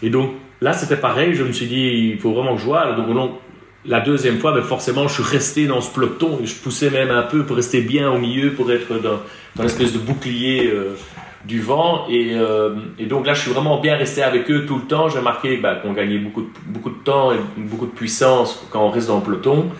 Et 0.02 0.10
donc 0.10 0.32
là, 0.60 0.72
c'était 0.72 0.96
pareil. 0.96 1.34
Je 1.34 1.44
me 1.44 1.52
suis 1.52 1.66
dit, 1.66 2.12
il 2.12 2.18
faut 2.18 2.32
vraiment 2.32 2.54
que 2.54 2.60
je 2.60 2.66
vois. 2.66 2.92
Donc, 2.92 3.40
la 3.86 4.00
deuxième 4.00 4.38
fois, 4.38 4.52
ben, 4.52 4.62
forcément, 4.62 5.08
je 5.08 5.14
suis 5.14 5.22
resté 5.22 5.66
dans 5.66 5.80
ce 5.80 5.90
peloton 5.90 6.38
je 6.44 6.54
poussais 6.54 6.90
même 6.90 7.10
un 7.10 7.22
peu 7.22 7.44
pour 7.44 7.56
rester 7.56 7.80
bien 7.80 8.10
au 8.10 8.18
milieu, 8.18 8.52
pour 8.52 8.70
être 8.70 8.98
dans, 9.00 9.20
dans 9.56 9.62
l'espèce 9.62 9.92
de 9.92 9.98
bouclier. 9.98 10.66
Euh, 10.66 10.96
du 11.44 11.60
vent. 11.60 12.06
Euh, 12.10 12.76
et, 12.98 13.06
donc 13.06 13.26
là, 13.26 13.34
je 13.34 13.42
suis 13.42 13.50
vraiment 13.50 13.80
bien 13.80 13.96
resté 13.96 14.22
avec 14.22 14.50
eux 14.50 14.66
tout 14.66 14.76
le 14.76 14.82
temps. 14.82 15.08
J'ai 15.08 15.18
remarqué 15.18 15.56
bah, 15.56 15.76
qu'on 15.76 15.92
gagnait 15.92 16.18
beaucoup 16.18 16.42
de, 16.42 16.48
beaucoup 16.66 16.90
de 16.90 17.02
temps 17.02 17.32
et 17.32 17.38
beaucoup 17.56 17.86
de 17.86 17.92
puissance 17.92 18.66
quand 18.70 18.84
on 18.84 18.90
reste 18.90 19.08
dans 19.08 19.16
le 19.16 19.22
peloton. 19.22 19.70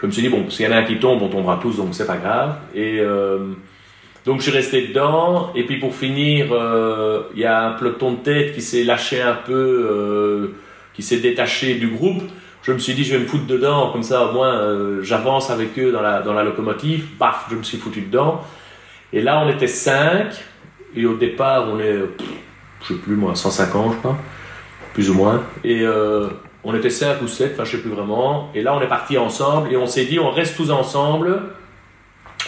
Je 0.00 0.06
me 0.06 0.10
suis 0.10 0.22
dit, 0.22 0.28
bon, 0.28 0.48
s'il 0.48 0.66
y 0.66 0.68
en 0.68 0.72
a 0.72 0.76
un 0.76 0.84
qui 0.84 0.98
tombe, 0.98 1.20
on 1.22 1.28
tombera 1.28 1.58
tous, 1.60 1.76
donc 1.76 1.88
c'est 1.92 2.06
pas 2.06 2.16
grave. 2.16 2.56
Et, 2.74 2.98
euh, 3.00 3.52
Donc 4.24 4.38
je 4.38 4.44
suis 4.44 4.52
resté 4.52 4.88
dedans, 4.88 5.50
et 5.54 5.64
puis 5.64 5.78
pour 5.78 5.94
finir, 5.94 6.52
euh, 6.52 7.22
il 7.34 7.40
y 7.40 7.46
a 7.46 7.68
un 7.68 7.72
peloton 7.72 8.12
de 8.12 8.18
tête 8.18 8.54
qui 8.54 8.60
s'est 8.60 8.84
lâché 8.84 9.20
un 9.20 9.34
peu, 9.34 9.52
euh, 9.54 10.54
qui 10.94 11.02
s'est 11.02 11.18
détaché 11.18 11.74
du 11.74 11.88
groupe. 11.88 12.22
Je 12.62 12.72
me 12.72 12.78
suis 12.78 12.92
dit, 12.92 13.04
je 13.04 13.14
vais 13.14 13.22
me 13.22 13.26
foutre 13.26 13.46
dedans, 13.46 13.90
comme 13.90 14.02
ça 14.02 14.26
au 14.26 14.32
moins 14.32 14.54
euh, 14.60 15.02
j'avance 15.02 15.50
avec 15.50 15.78
eux 15.78 15.90
dans 15.90 16.02
la, 16.02 16.20
dans 16.20 16.34
la 16.34 16.44
locomotive. 16.44 17.06
Paf, 17.18 17.46
je 17.50 17.56
me 17.56 17.62
suis 17.62 17.78
foutu 17.78 18.02
dedans. 18.02 18.42
Et 19.12 19.22
là, 19.22 19.42
on 19.44 19.48
était 19.48 19.66
5, 19.66 20.32
et 20.94 21.06
au 21.06 21.14
départ, 21.14 21.68
on 21.68 21.78
est, 21.78 21.98
je 22.82 22.88
sais 22.88 23.00
plus 23.00 23.16
moi, 23.16 23.34
150, 23.34 23.92
je 23.92 23.98
crois, 23.98 24.18
plus 24.94 25.10
ou 25.10 25.14
moins. 25.14 25.42
Et 25.64 25.82
euh, 25.82 26.28
on 26.64 26.74
était 26.74 26.90
5 26.90 27.22
ou 27.22 27.28
7, 27.28 27.52
enfin 27.54 27.64
je 27.64 27.72
sais 27.72 27.82
plus 27.82 27.90
vraiment. 27.90 28.50
Et 28.54 28.62
là, 28.62 28.74
on 28.74 28.80
est 28.80 28.88
parti 28.88 29.18
ensemble, 29.18 29.72
et 29.72 29.76
on 29.76 29.86
s'est 29.86 30.04
dit, 30.04 30.18
on 30.18 30.30
reste 30.30 30.56
tous 30.56 30.70
ensemble. 30.70 31.40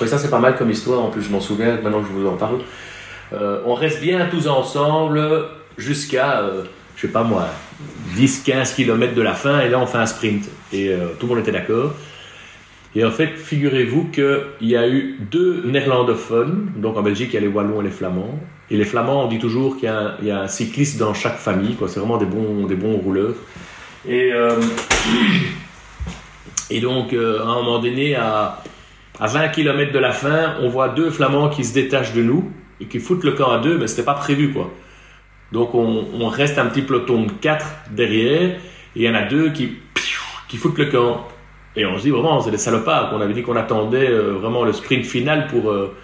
Oui, 0.01 0.09
ça 0.09 0.19
c'est 0.19 0.31
pas 0.31 0.39
mal 0.39 0.57
comme 0.57 0.71
histoire, 0.71 1.01
en 1.01 1.11
plus 1.11 1.23
je 1.23 1.31
m'en 1.31 1.41
souviens 1.41 1.77
maintenant 1.83 2.01
que 2.01 2.09
je 2.09 2.13
vous 2.13 2.27
en 2.27 2.37
parle. 2.37 2.61
Euh, 3.33 3.61
on 3.67 3.75
reste 3.75 4.01
bien 4.01 4.27
tous 4.31 4.49
ensemble 4.49 5.23
jusqu'à, 5.79 6.41
euh, 6.41 6.65
je 6.97 7.03
sais 7.03 7.13
pas 7.13 7.23
moi, 7.23 7.47
10-15 8.17 8.75
km 8.75 9.15
de 9.15 9.23
la 9.23 9.35
fin, 9.35 9.61
et 9.61 9.69
là 9.69 9.79
on 9.79 9.87
fait 9.87 9.99
un 9.99 10.07
sprint. 10.07 10.49
Et 10.73 10.89
euh, 10.89 11.09
tout 11.19 11.27
le 11.27 11.35
monde 11.35 11.43
était 11.43 11.53
d'accord. 11.53 11.93
Et 12.95 13.05
en 13.05 13.11
fait, 13.11 13.29
figurez-vous 13.37 14.11
qu'il 14.13 14.69
y 14.69 14.77
a 14.77 14.87
eu 14.89 15.17
deux 15.31 15.63
néerlandophones, 15.65 16.73
donc 16.77 16.97
en 16.99 17.03
Belgique 17.03 17.31
il 17.33 17.35
y 17.35 17.39
a 17.39 17.41
les 17.41 17.49
Wallons 17.49 17.81
et 17.81 17.85
les 17.85 17.91
Flamands. 17.91 18.39
Et 18.71 18.77
les 18.77 18.85
Flamands, 18.85 19.25
on 19.25 19.29
dit 19.29 19.39
toujours 19.39 19.77
qu'il 19.77 19.85
y, 20.23 20.31
a 20.31 20.41
un- 20.41 20.49
cycliste 20.49 20.99
dans 20.99 21.15
chaque 21.15 21.37
famille, 21.39 21.77
c'est 21.89 22.01
vraiment 22.01 22.19
des 22.19 22.27
bons, 22.27 22.67
des 22.67 22.75
bons 22.75 22.97
rouleurs. 22.97 23.35
Et, 24.07 24.33
euh, 24.33 24.57
donc, 26.81 27.13
euh, 27.13 27.41
à 27.41 27.49
un 27.49 27.55
moment 27.63 27.79
donné, 27.79 28.15
à, 28.15 28.63
à 29.21 29.27
20 29.27 29.49
km 29.49 29.93
de 29.93 29.99
la 29.99 30.13
fin, 30.13 30.55
on 30.61 30.69
voit 30.69 30.89
deux 30.89 31.11
Flamands 31.11 31.49
qui 31.51 31.65
se 31.65 31.75
détachent 31.75 32.13
de 32.15 32.23
nous 32.23 32.51
et 32.81 32.87
qui 32.87 32.99
foutent 32.99 33.25
le 33.25 33.33
camp 33.33 33.51
à 33.51 33.59
deux, 33.59 33.79
mais 33.79 33.87
c'était 33.87 34.03
pas 34.03 34.15
prévu 34.15 34.53
quoi. 34.53 34.71
Donc 35.53 35.75
on, 35.75 36.07
on 36.19 36.29
reste 36.29 36.59
un 36.59 36.67
petit 36.67 36.83
peloton 36.83 37.25
de 37.25 37.31
quatre 37.33 37.67
derrière 37.91 38.51
et 38.51 38.59
il 38.97 39.03
y 39.03 39.09
en 39.09 39.15
a 39.15 39.23
deux 39.23 39.51
qui, 39.51 39.75
qui 40.49 40.57
foutent 40.57 40.79
le 40.79 40.87
camp. 40.87 41.29
Et 41.77 41.87
on 41.87 41.97
se 41.97 42.03
dit 42.03 42.11
vraiment, 42.11 42.41
c'est 42.41 42.51
des 42.51 42.59
salopards. 42.59 43.13
On 43.15 43.21
avait 43.21 43.33
dit 43.33 43.43
qu'on 43.43 43.57
attendait 43.57 44.11
euh, 44.11 44.33
vraiment 44.33 44.65
le 44.65 44.73
sprint 44.73 45.07
final 45.07 45.47
pour, 45.47 45.71
euh, 45.71 45.95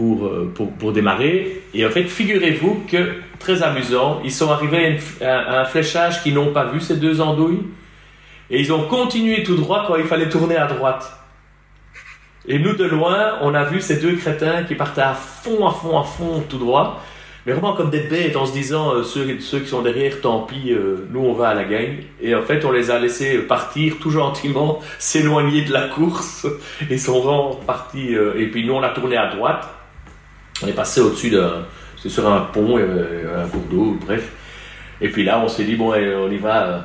euh, 0.00 0.52
pour, 0.54 0.72
pour 0.72 0.92
démarrer. 0.92 1.62
Et 1.72 1.86
en 1.86 1.90
fait, 1.90 2.04
figurez-vous 2.04 2.84
que, 2.90 3.14
très 3.38 3.62
amusant, 3.62 4.20
ils 4.24 4.32
sont 4.32 4.50
arrivés 4.50 4.98
à 5.22 5.60
un 5.60 5.64
fléchage 5.64 6.22
qu'ils 6.22 6.34
n'ont 6.34 6.52
pas 6.52 6.66
vu, 6.66 6.80
ces 6.80 6.96
deux 6.96 7.20
andouilles. 7.20 7.62
Et 8.50 8.60
ils 8.60 8.72
ont 8.72 8.86
continué 8.86 9.42
tout 9.42 9.56
droit 9.56 9.84
quand 9.86 9.96
il 9.96 10.04
fallait 10.04 10.28
tourner 10.28 10.56
à 10.56 10.66
droite. 10.66 11.12
Et 12.46 12.58
nous, 12.58 12.74
de 12.74 12.84
loin, 12.84 13.38
on 13.40 13.54
a 13.54 13.64
vu 13.64 13.80
ces 13.80 13.96
deux 14.00 14.14
crétins 14.14 14.62
qui 14.64 14.74
partaient 14.76 15.00
à 15.00 15.14
fond, 15.14 15.66
à 15.66 15.72
fond, 15.72 15.98
à 15.98 16.04
fond, 16.04 16.44
tout 16.48 16.58
droit. 16.58 17.02
Mais 17.46 17.52
vraiment 17.52 17.74
comme 17.74 17.90
des 17.90 18.00
bêtes 18.00 18.36
en 18.36 18.44
se 18.44 18.52
disant, 18.52 18.94
euh, 18.94 19.02
ceux, 19.04 19.24
qui 19.60 19.68
sont 19.68 19.82
derrière, 19.82 20.20
tant 20.20 20.40
pis, 20.40 20.72
euh, 20.72 21.06
nous 21.10 21.20
on 21.20 21.32
va 21.32 21.48
à 21.48 21.54
la 21.54 21.64
gagne. 21.64 21.98
Et 22.20 22.34
en 22.34 22.42
fait, 22.42 22.64
on 22.64 22.72
les 22.72 22.90
a 22.90 22.98
laissés 22.98 23.38
partir 23.38 23.94
tout 24.00 24.10
gentiment, 24.10 24.80
s'éloigner 24.98 25.64
de 25.64 25.72
la 25.72 25.88
course. 25.88 26.46
Ils 26.90 27.00
sont 27.00 27.20
vraiment 27.20 27.54
partis. 27.54 28.14
euh, 28.16 28.34
et 28.36 28.46
puis 28.48 28.66
nous, 28.66 28.74
on 28.74 28.82
a 28.82 28.88
tourné 28.90 29.16
à 29.16 29.34
droite. 29.34 29.68
On 30.62 30.66
est 30.66 30.72
passé 30.72 31.00
au-dessus 31.00 31.30
d'un... 31.30 31.64
C'était 31.96 32.10
sur 32.10 32.30
un 32.30 32.40
pont, 32.40 32.76
un 32.78 33.48
cours 33.48 33.62
d'eau, 33.70 33.96
bref. 34.04 34.30
Et 35.00 35.08
puis 35.08 35.24
là, 35.24 35.40
on 35.40 35.48
s'est 35.48 35.64
dit, 35.64 35.76
bon, 35.76 35.92
on 35.92 36.30
y 36.30 36.36
va, 36.36 36.66
euh, 36.66 36.78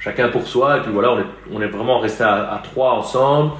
chacun 0.00 0.28
pour 0.28 0.46
soi. 0.46 0.78
Et 0.78 0.80
puis 0.80 0.92
voilà, 0.92 1.16
on 1.50 1.60
est, 1.60 1.66
vraiment 1.66 1.98
resté 1.98 2.24
à, 2.24 2.54
à 2.54 2.58
trois 2.58 2.92
ensemble. 2.92 3.52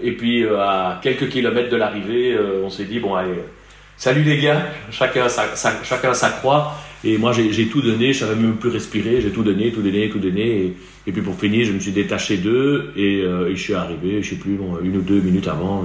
Et 0.00 0.12
puis 0.12 0.44
euh, 0.44 0.60
à 0.60 1.00
quelques 1.02 1.28
kilomètres 1.28 1.70
de 1.70 1.76
l'arrivée, 1.76 2.34
euh, 2.34 2.62
on 2.64 2.70
s'est 2.70 2.84
dit, 2.84 3.00
bon, 3.00 3.14
allez, 3.14 3.42
salut 3.98 4.22
les 4.22 4.38
gars, 4.40 4.62
chacun 4.90 5.28
sa, 5.28 5.54
sa- 5.54 5.82
chacun 5.82 6.12
croix. 6.12 6.74
Et 7.04 7.16
moi, 7.16 7.32
j'ai 7.32 7.68
tout 7.68 7.80
donné, 7.80 8.12
je 8.12 8.20
savais 8.20 8.34
même 8.34 8.56
plus 8.56 8.70
respirer, 8.70 9.20
j'ai 9.20 9.30
tout 9.30 9.44
donné, 9.44 9.70
tout 9.70 9.82
donné, 9.82 10.08
tout 10.08 10.18
donné. 10.18 10.74
Et, 11.06 11.12
puis 11.12 11.22
pour 11.22 11.38
finir, 11.38 11.64
je 11.64 11.72
me 11.72 11.78
suis 11.78 11.92
détaché 11.92 12.38
d'eux 12.38 12.92
et, 12.96 13.20
euh, 13.22 13.48
et 13.48 13.56
je 13.56 13.62
suis 13.62 13.74
arrivé, 13.74 14.20
je 14.22 14.30
sais 14.30 14.36
plus, 14.36 14.56
bon, 14.56 14.78
une 14.82 14.96
ou 14.96 15.00
deux 15.00 15.20
minutes 15.20 15.46
avant. 15.46 15.84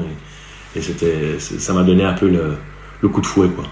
Et, 0.75 0.81
c'était, 0.81 1.37
ça 1.39 1.73
m'a 1.73 1.83
donné 1.83 2.03
un 2.03 2.13
peu 2.13 2.29
le, 2.29 3.09
coup 3.09 3.21
de 3.21 3.27
fouet, 3.27 3.49
quoi. 3.49 3.65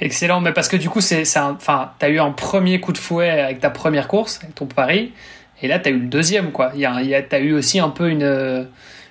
Excellent, 0.00 0.40
mais 0.40 0.52
parce 0.52 0.68
que 0.68 0.76
du 0.76 0.88
coup, 0.88 1.00
c'est, 1.00 1.24
enfin, 1.36 1.90
t'as 1.98 2.08
eu 2.08 2.20
un 2.20 2.30
premier 2.30 2.80
coup 2.80 2.92
de 2.92 2.98
fouet 2.98 3.28
avec 3.28 3.60
ta 3.60 3.70
première 3.70 4.06
course, 4.06 4.38
avec 4.42 4.54
ton 4.54 4.66
pari, 4.66 5.12
et 5.62 5.68
là, 5.68 5.78
t'as 5.78 5.90
eu 5.90 5.98
le 5.98 6.06
deuxième, 6.06 6.52
quoi. 6.52 6.72
Il 6.76 7.26
t'as 7.28 7.40
eu 7.40 7.52
aussi 7.52 7.80
un 7.80 7.90
peu 7.90 8.08
une, 8.08 8.68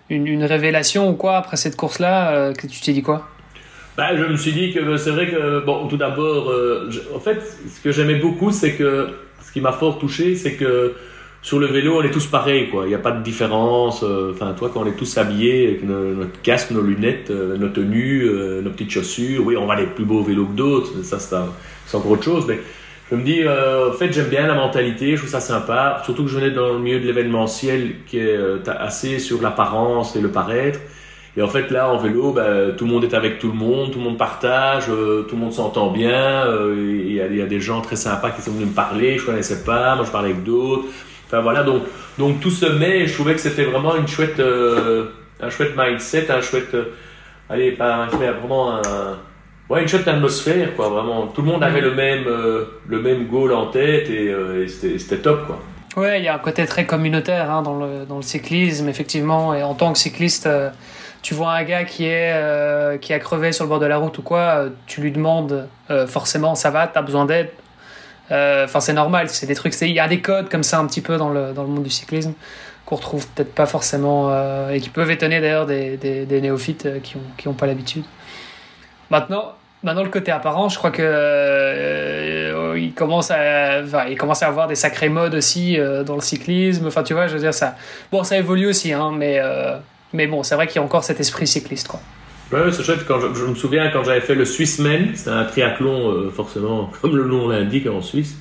une, 0.09 0.43
révélation 0.43 1.09
ou 1.09 1.13
quoi 1.13 1.37
après 1.37 1.57
cette 1.57 1.75
course-là, 1.75 2.33
euh, 2.33 2.53
que 2.53 2.67
tu 2.67 2.81
t'es 2.81 2.93
dit 2.93 3.01
quoi? 3.01 3.27
Bah, 3.97 4.15
je 4.15 4.23
me 4.23 4.37
suis 4.37 4.53
dit 4.53 4.71
que 4.73 4.97
c'est 4.97 5.11
vrai 5.11 5.29
que, 5.29 5.63
bon, 5.65 5.87
tout 5.87 5.97
d'abord, 5.97 6.49
euh, 6.49 6.89
en 7.15 7.19
fait, 7.19 7.41
ce 7.41 7.81
que 7.81 7.91
j'aimais 7.91 8.15
beaucoup, 8.15 8.51
c'est 8.51 8.73
que, 8.73 9.09
ce 9.45 9.51
qui 9.51 9.61
m'a 9.61 9.71
fort 9.71 9.99
touché, 9.99 10.35
c'est 10.35 10.53
que 10.53 10.95
sur 11.41 11.59
le 11.59 11.67
vélo, 11.67 11.99
on 11.99 12.03
est 12.03 12.11
tous 12.11 12.27
pareils, 12.27 12.69
quoi. 12.69 12.85
Il 12.85 12.89
n'y 12.89 12.95
a 12.95 12.99
pas 12.99 13.11
de 13.11 13.23
différence. 13.23 14.03
euh, 14.03 14.31
Enfin, 14.33 14.53
toi, 14.57 14.69
quand 14.73 14.81
on 14.81 14.85
est 14.85 14.95
tous 14.95 15.17
habillés 15.17 15.67
avec 15.67 15.83
notre 15.83 16.41
casque, 16.41 16.71
nos 16.71 16.81
lunettes, 16.81 17.29
nos 17.29 17.69
tenues, 17.69 18.29
nos 18.63 18.69
petites 18.69 18.91
chaussures, 18.91 19.45
oui, 19.45 19.57
on 19.57 19.65
va 19.65 19.75
les 19.75 19.87
plus 19.87 20.05
beaux 20.05 20.21
vélos 20.21 20.45
que 20.45 20.55
d'autres, 20.55 21.03
ça, 21.03 21.19
c'est 21.19 21.97
encore 21.97 22.11
autre 22.11 22.23
chose, 22.23 22.45
mais 22.47 22.59
je 23.11 23.15
me 23.15 23.23
dis, 23.23 23.41
euh, 23.43 23.89
en 23.89 23.93
fait, 23.93 24.11
j'aime 24.13 24.27
bien 24.29 24.45
la 24.47 24.53
mentalité, 24.53 25.11
je 25.13 25.17
trouve 25.17 25.29
ça 25.29 25.39
sympa, 25.39 26.01
surtout 26.05 26.23
que 26.25 26.29
je 26.29 26.35
venais 26.37 26.51
dans 26.51 26.73
le 26.73 26.79
milieu 26.79 26.99
de 26.99 27.05
l'événementiel 27.07 27.95
qui 28.05 28.19
est 28.19 28.35
euh, 28.37 28.59
assez 28.79 29.17
sur 29.19 29.41
l'apparence 29.41 30.15
et 30.15 30.21
le 30.21 30.29
paraître. 30.29 30.79
Et 31.37 31.41
en 31.41 31.47
fait, 31.47 31.71
là, 31.71 31.89
en 31.89 31.97
vélo, 31.97 32.33
ben, 32.33 32.75
tout 32.75 32.85
le 32.85 32.91
monde 32.91 33.03
est 33.05 33.13
avec 33.15 33.39
tout 33.39 33.47
le 33.47 33.53
monde, 33.57 33.91
tout 33.91 33.97
le 33.99 34.03
monde 34.05 34.17
partage, 34.17 34.85
euh, 34.89 35.23
tout 35.23 35.35
le 35.35 35.41
monde 35.41 35.53
s'entend 35.53 35.89
bien. 35.91 36.45
euh, 36.45 36.75
Il 37.05 37.13
y, 37.13 37.21
a- 37.21 37.27
il 37.27 37.37
y 37.37 37.41
a 37.41 37.45
des 37.45 37.59
gens 37.61 37.81
très 37.81 37.95
sympas 37.95 38.29
qui 38.31 38.41
sont 38.41 38.51
venus 38.51 38.67
me 38.67 38.73
parler, 38.73 39.17
je 39.17 39.25
connaissais 39.25 39.63
pas, 39.63 39.95
moi 39.95 40.05
je 40.05 40.11
parlais 40.11 40.29
avec 40.31 40.43
d'autres. 40.43 40.83
Enfin 41.27 41.41
voilà, 41.41 41.63
donc, 41.63 41.83
donc 42.17 42.39
tout 42.41 42.49
se 42.51 42.65
met 42.65 42.99
et 43.01 43.07
je 43.07 43.13
trouvais 43.13 43.33
que 43.35 43.39
c'était 43.41 43.63
vraiment 43.65 43.95
une 43.95 44.07
chouette, 44.07 44.39
euh, 44.39 45.05
un 45.41 45.49
chouette 45.49 45.73
mindset, 45.77 46.29
un 46.31 46.41
chouette. 46.41 46.73
euh, 46.73 46.85
allez, 47.49 47.71
pas 47.71 48.05
mindset, 48.05 48.31
vraiment 48.31 48.75
un. 48.77 49.17
Ouais, 49.69 49.83
une 49.83 49.87
chouette 49.87 50.07
atmosphère, 50.07 50.75
quoi, 50.75 50.89
vraiment. 50.89 51.27
Tout 51.27 51.43
le 51.43 51.47
monde 51.47 51.63
avait 51.63 51.81
le 51.81 51.93
même, 51.93 52.25
euh, 52.25 52.65
le 52.87 52.99
même 52.99 53.27
goal 53.27 53.53
en 53.53 53.67
tête 53.67 54.09
et, 54.09 54.27
euh, 54.29 54.65
et 54.65 54.67
c'était 54.67 55.19
top, 55.19 55.45
quoi. 55.45 55.59
Ouais, 55.95 56.19
il 56.19 56.23
y 56.23 56.27
a 56.27 56.33
un 56.33 56.39
côté 56.39 56.65
très 56.65 56.87
communautaire 56.87 57.51
hein, 57.51 57.61
dans, 57.61 57.77
le, 57.77 58.05
dans 58.05 58.15
le 58.15 58.23
cyclisme, 58.23 58.89
effectivement. 58.89 59.53
Et 59.53 59.61
en 59.61 59.75
tant 59.75 59.93
que 59.93 59.99
cycliste, 59.99 60.47
euh, 60.47 60.71
tu 61.21 61.35
vois 61.35 61.51
un 61.51 61.63
gars 61.63 61.83
qui, 61.83 62.05
est, 62.05 62.33
euh, 62.33 62.97
qui 62.97 63.13
a 63.13 63.19
crevé 63.19 63.51
sur 63.51 63.63
le 63.65 63.69
bord 63.69 63.79
de 63.79 63.85
la 63.85 63.97
route 63.97 64.17
ou 64.17 64.23
quoi, 64.23 64.65
tu 64.87 65.01
lui 65.01 65.11
demandes 65.11 65.67
forcément 66.07 66.55
ça 66.55 66.69
va, 66.69 66.87
t'as 66.87 67.01
besoin 67.01 67.25
d'aide. 67.25 67.49
Enfin, 68.31 68.79
c'est 68.79 68.93
normal, 68.93 69.27
c'est 69.29 69.47
des 69.47 69.55
trucs. 69.55 69.73
Il 69.81 69.89
y 69.89 69.99
a 69.99 70.07
des 70.07 70.21
codes 70.21 70.49
comme 70.49 70.63
ça 70.63 70.79
un 70.79 70.85
petit 70.85 71.01
peu 71.01 71.17
dans 71.17 71.29
le, 71.29 71.51
dans 71.51 71.63
le 71.63 71.69
monde 71.69 71.83
du 71.83 71.89
cyclisme 71.89 72.33
qu'on 72.85 72.95
retrouve 72.95 73.27
peut-être 73.27 73.53
pas 73.53 73.65
forcément 73.65 74.31
et 74.69 74.79
qui 74.79 74.89
peuvent 74.89 75.11
étonner 75.11 75.41
d'ailleurs 75.41 75.65
des, 75.65 75.97
des, 75.97 76.25
des 76.25 76.41
néophytes 76.41 77.01
qui 77.01 77.17
n'ont 77.17 77.23
qui 77.37 77.47
ont 77.47 77.53
pas 77.53 77.65
l'habitude. 77.65 78.03
Maintenant, 79.09 79.55
maintenant, 79.83 80.03
le 80.03 80.09
côté 80.09 80.31
apparent, 80.31 80.69
je 80.69 80.77
crois 80.77 80.91
que 80.91 81.01
euh, 81.03 82.77
il 82.77 82.93
commence 82.93 83.31
à, 83.31 83.81
il 84.09 84.17
commence 84.17 84.43
à 84.43 84.47
avoir 84.47 84.67
des 84.67 84.75
sacrés 84.75 85.09
modes 85.09 85.35
aussi 85.35 85.79
euh, 85.79 86.03
dans 86.03 86.15
le 86.15 86.21
cyclisme. 86.21 86.87
Enfin, 86.87 87.03
tu 87.03 87.13
vois, 87.13 87.27
je 87.27 87.33
veux 87.33 87.39
dire 87.39 87.53
ça. 87.53 87.75
Bon, 88.11 88.23
ça 88.23 88.37
évolue 88.37 88.67
aussi, 88.67 88.93
hein, 88.93 89.11
mais 89.15 89.39
euh, 89.39 89.77
mais 90.13 90.27
bon, 90.27 90.43
c'est 90.43 90.55
vrai 90.55 90.67
qu'il 90.67 90.77
y 90.77 90.79
a 90.79 90.83
encore 90.83 91.03
cet 91.03 91.19
esprit 91.19 91.47
cycliste, 91.47 91.87
quoi. 91.87 92.01
Ouais, 92.51 92.71
c'est 92.71 92.83
chouette. 92.83 93.05
Quand 93.07 93.19
je, 93.19 93.45
me 93.45 93.53
souviens 93.53 93.91
quand 93.91 94.03
j'avais 94.03 94.21
fait 94.21 94.33
le 94.33 94.43
Swissman, 94.43 95.11
c'était 95.13 95.29
un 95.29 95.45
triathlon 95.45 96.31
forcément, 96.31 96.89
comme 97.01 97.15
le 97.15 97.25
nom 97.25 97.47
l'indique 97.47 97.87
en 97.87 98.01
Suisse. 98.01 98.37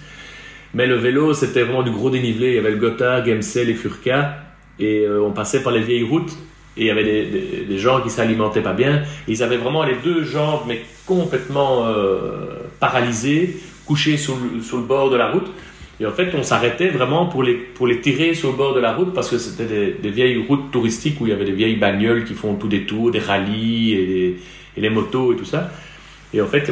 Mais 0.72 0.86
le 0.86 0.96
vélo, 0.96 1.34
c'était 1.34 1.62
vraiment 1.62 1.82
du 1.82 1.90
gros 1.90 2.08
dénivelé. 2.08 2.48
Il 2.48 2.54
y 2.54 2.58
avait 2.58 2.70
le 2.70 2.78
Gotthard, 2.78 3.24
Gemsel 3.24 3.68
et 3.68 3.74
Furka. 3.74 4.36
Et 4.78 5.06
on 5.08 5.32
passait 5.32 5.62
par 5.62 5.72
les 5.72 5.80
vieilles 5.80 6.04
routes. 6.04 6.32
Et 6.78 6.82
il 6.82 6.86
y 6.86 6.90
avait 6.90 7.04
des, 7.04 7.78
gens 7.78 8.00
qui 8.00 8.10
s'alimentaient 8.10 8.62
pas 8.62 8.72
bien. 8.72 9.02
Ils 9.26 9.42
avaient 9.42 9.56
vraiment 9.56 9.84
les 9.84 9.96
deux 10.04 10.24
jambes, 10.24 10.62
mais 10.66 10.80
complètement 11.06 11.86
euh, 11.86 12.60
paralysées, 12.78 13.56
couchées 13.84 14.16
sur 14.16 14.36
le, 14.36 14.82
bord 14.82 15.10
de 15.10 15.16
la 15.16 15.30
route. 15.30 15.46
Et 16.00 16.06
en 16.06 16.12
fait, 16.12 16.32
on 16.34 16.44
s'arrêtait 16.44 16.88
vraiment 16.88 17.26
pour 17.26 17.42
les, 17.42 17.54
pour 17.54 17.88
les 17.88 18.00
tirer 18.00 18.34
sur 18.34 18.52
le 18.52 18.56
bord 18.56 18.74
de 18.74 18.80
la 18.80 18.94
route 18.94 19.12
parce 19.12 19.28
que 19.28 19.38
c'était 19.38 19.96
des, 20.00 20.10
vieilles 20.10 20.44
routes 20.46 20.70
touristiques 20.70 21.20
où 21.20 21.26
il 21.26 21.30
y 21.30 21.32
avait 21.32 21.44
des 21.44 21.52
vieilles 21.52 21.76
bagnoles 21.76 22.24
qui 22.24 22.34
font 22.34 22.54
tout 22.54 22.68
des 22.68 22.84
tours, 22.84 23.10
des 23.10 23.18
rallyes 23.18 23.94
et, 23.94 24.06
des- 24.06 24.36
et 24.76 24.80
les 24.80 24.90
motos 24.90 25.32
et 25.32 25.36
tout 25.36 25.44
ça. 25.44 25.70
Et 26.32 26.40
en 26.42 26.46
fait, 26.46 26.70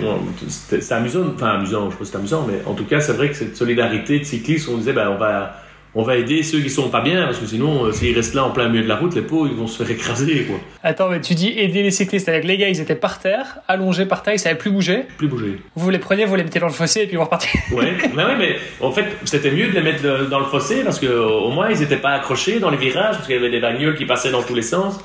c'était 0.48 0.92
amusant, 0.92 1.32
enfin 1.34 1.48
amusant, 1.48 1.90
je 1.90 1.96
pas 1.96 2.04
si 2.04 2.10
c'est 2.10 2.18
amusant, 2.18 2.46
mais 2.46 2.60
en 2.66 2.74
tout 2.74 2.84
cas, 2.84 3.00
c'est 3.00 3.14
vrai 3.14 3.30
que 3.30 3.34
cette 3.34 3.56
solidarité 3.56 4.18
de 4.18 4.24
cyclistes, 4.24 4.68
on 4.68 4.76
disait, 4.76 4.92
ben, 4.92 5.08
on 5.08 5.16
va, 5.16 5.62
on 5.96 6.02
va 6.02 6.16
aider 6.16 6.42
ceux 6.42 6.60
qui 6.60 6.68
sont 6.68 6.90
pas 6.90 7.00
bien 7.00 7.24
parce 7.24 7.38
que 7.38 7.46
sinon, 7.46 7.86
euh, 7.86 7.92
s'ils 7.92 8.14
restent 8.14 8.34
là 8.34 8.44
en 8.44 8.50
plein 8.50 8.68
milieu 8.68 8.82
de 8.82 8.88
la 8.88 8.96
route, 8.96 9.14
les 9.14 9.22
pauvres, 9.22 9.48
ils 9.50 9.56
vont 9.56 9.66
se 9.66 9.82
faire 9.82 9.90
écraser, 9.90 10.42
quoi. 10.42 10.58
Attends, 10.82 11.08
mais 11.08 11.22
tu 11.22 11.34
dis 11.34 11.48
aider 11.56 11.82
les 11.82 11.90
cyclistes 11.90 12.28
avec 12.28 12.44
les 12.44 12.58
gars, 12.58 12.68
ils 12.68 12.80
étaient 12.80 12.94
par 12.94 13.18
terre, 13.18 13.60
allongés 13.66 14.04
par 14.04 14.22
terre, 14.22 14.34
ils 14.34 14.38
savaient 14.38 14.58
plus 14.58 14.70
bouger. 14.70 15.04
Plus 15.16 15.26
bouger. 15.26 15.58
Vous 15.74 15.88
les 15.88 15.98
prenez, 15.98 16.26
vous 16.26 16.36
les 16.36 16.44
mettez 16.44 16.60
dans 16.60 16.66
le 16.66 16.72
fossé 16.74 17.00
et 17.00 17.06
puis 17.06 17.16
vous 17.16 17.24
repartez. 17.24 17.48
Ouais, 17.72 17.94
mais 18.14 18.24
ouais, 18.24 18.36
mais 18.38 18.56
en 18.80 18.92
fait, 18.92 19.06
c'était 19.24 19.50
mieux 19.50 19.68
de 19.68 19.72
les 19.72 19.82
mettre 19.82 20.28
dans 20.28 20.38
le 20.38 20.44
fossé 20.44 20.82
parce 20.84 20.98
que 20.98 21.06
au 21.06 21.48
moins 21.50 21.70
ils 21.70 21.80
n'étaient 21.80 21.96
pas 21.96 22.10
accrochés 22.10 22.60
dans 22.60 22.70
les 22.70 22.76
virages 22.76 23.16
parce 23.16 23.26
qu'il 23.26 23.34
y 23.34 23.38
avait 23.38 23.50
des 23.50 23.60
bagnoles 23.60 23.96
qui 23.96 24.04
passaient 24.04 24.30
dans 24.30 24.42
tous 24.42 24.54
les 24.54 24.62
sens. 24.62 24.98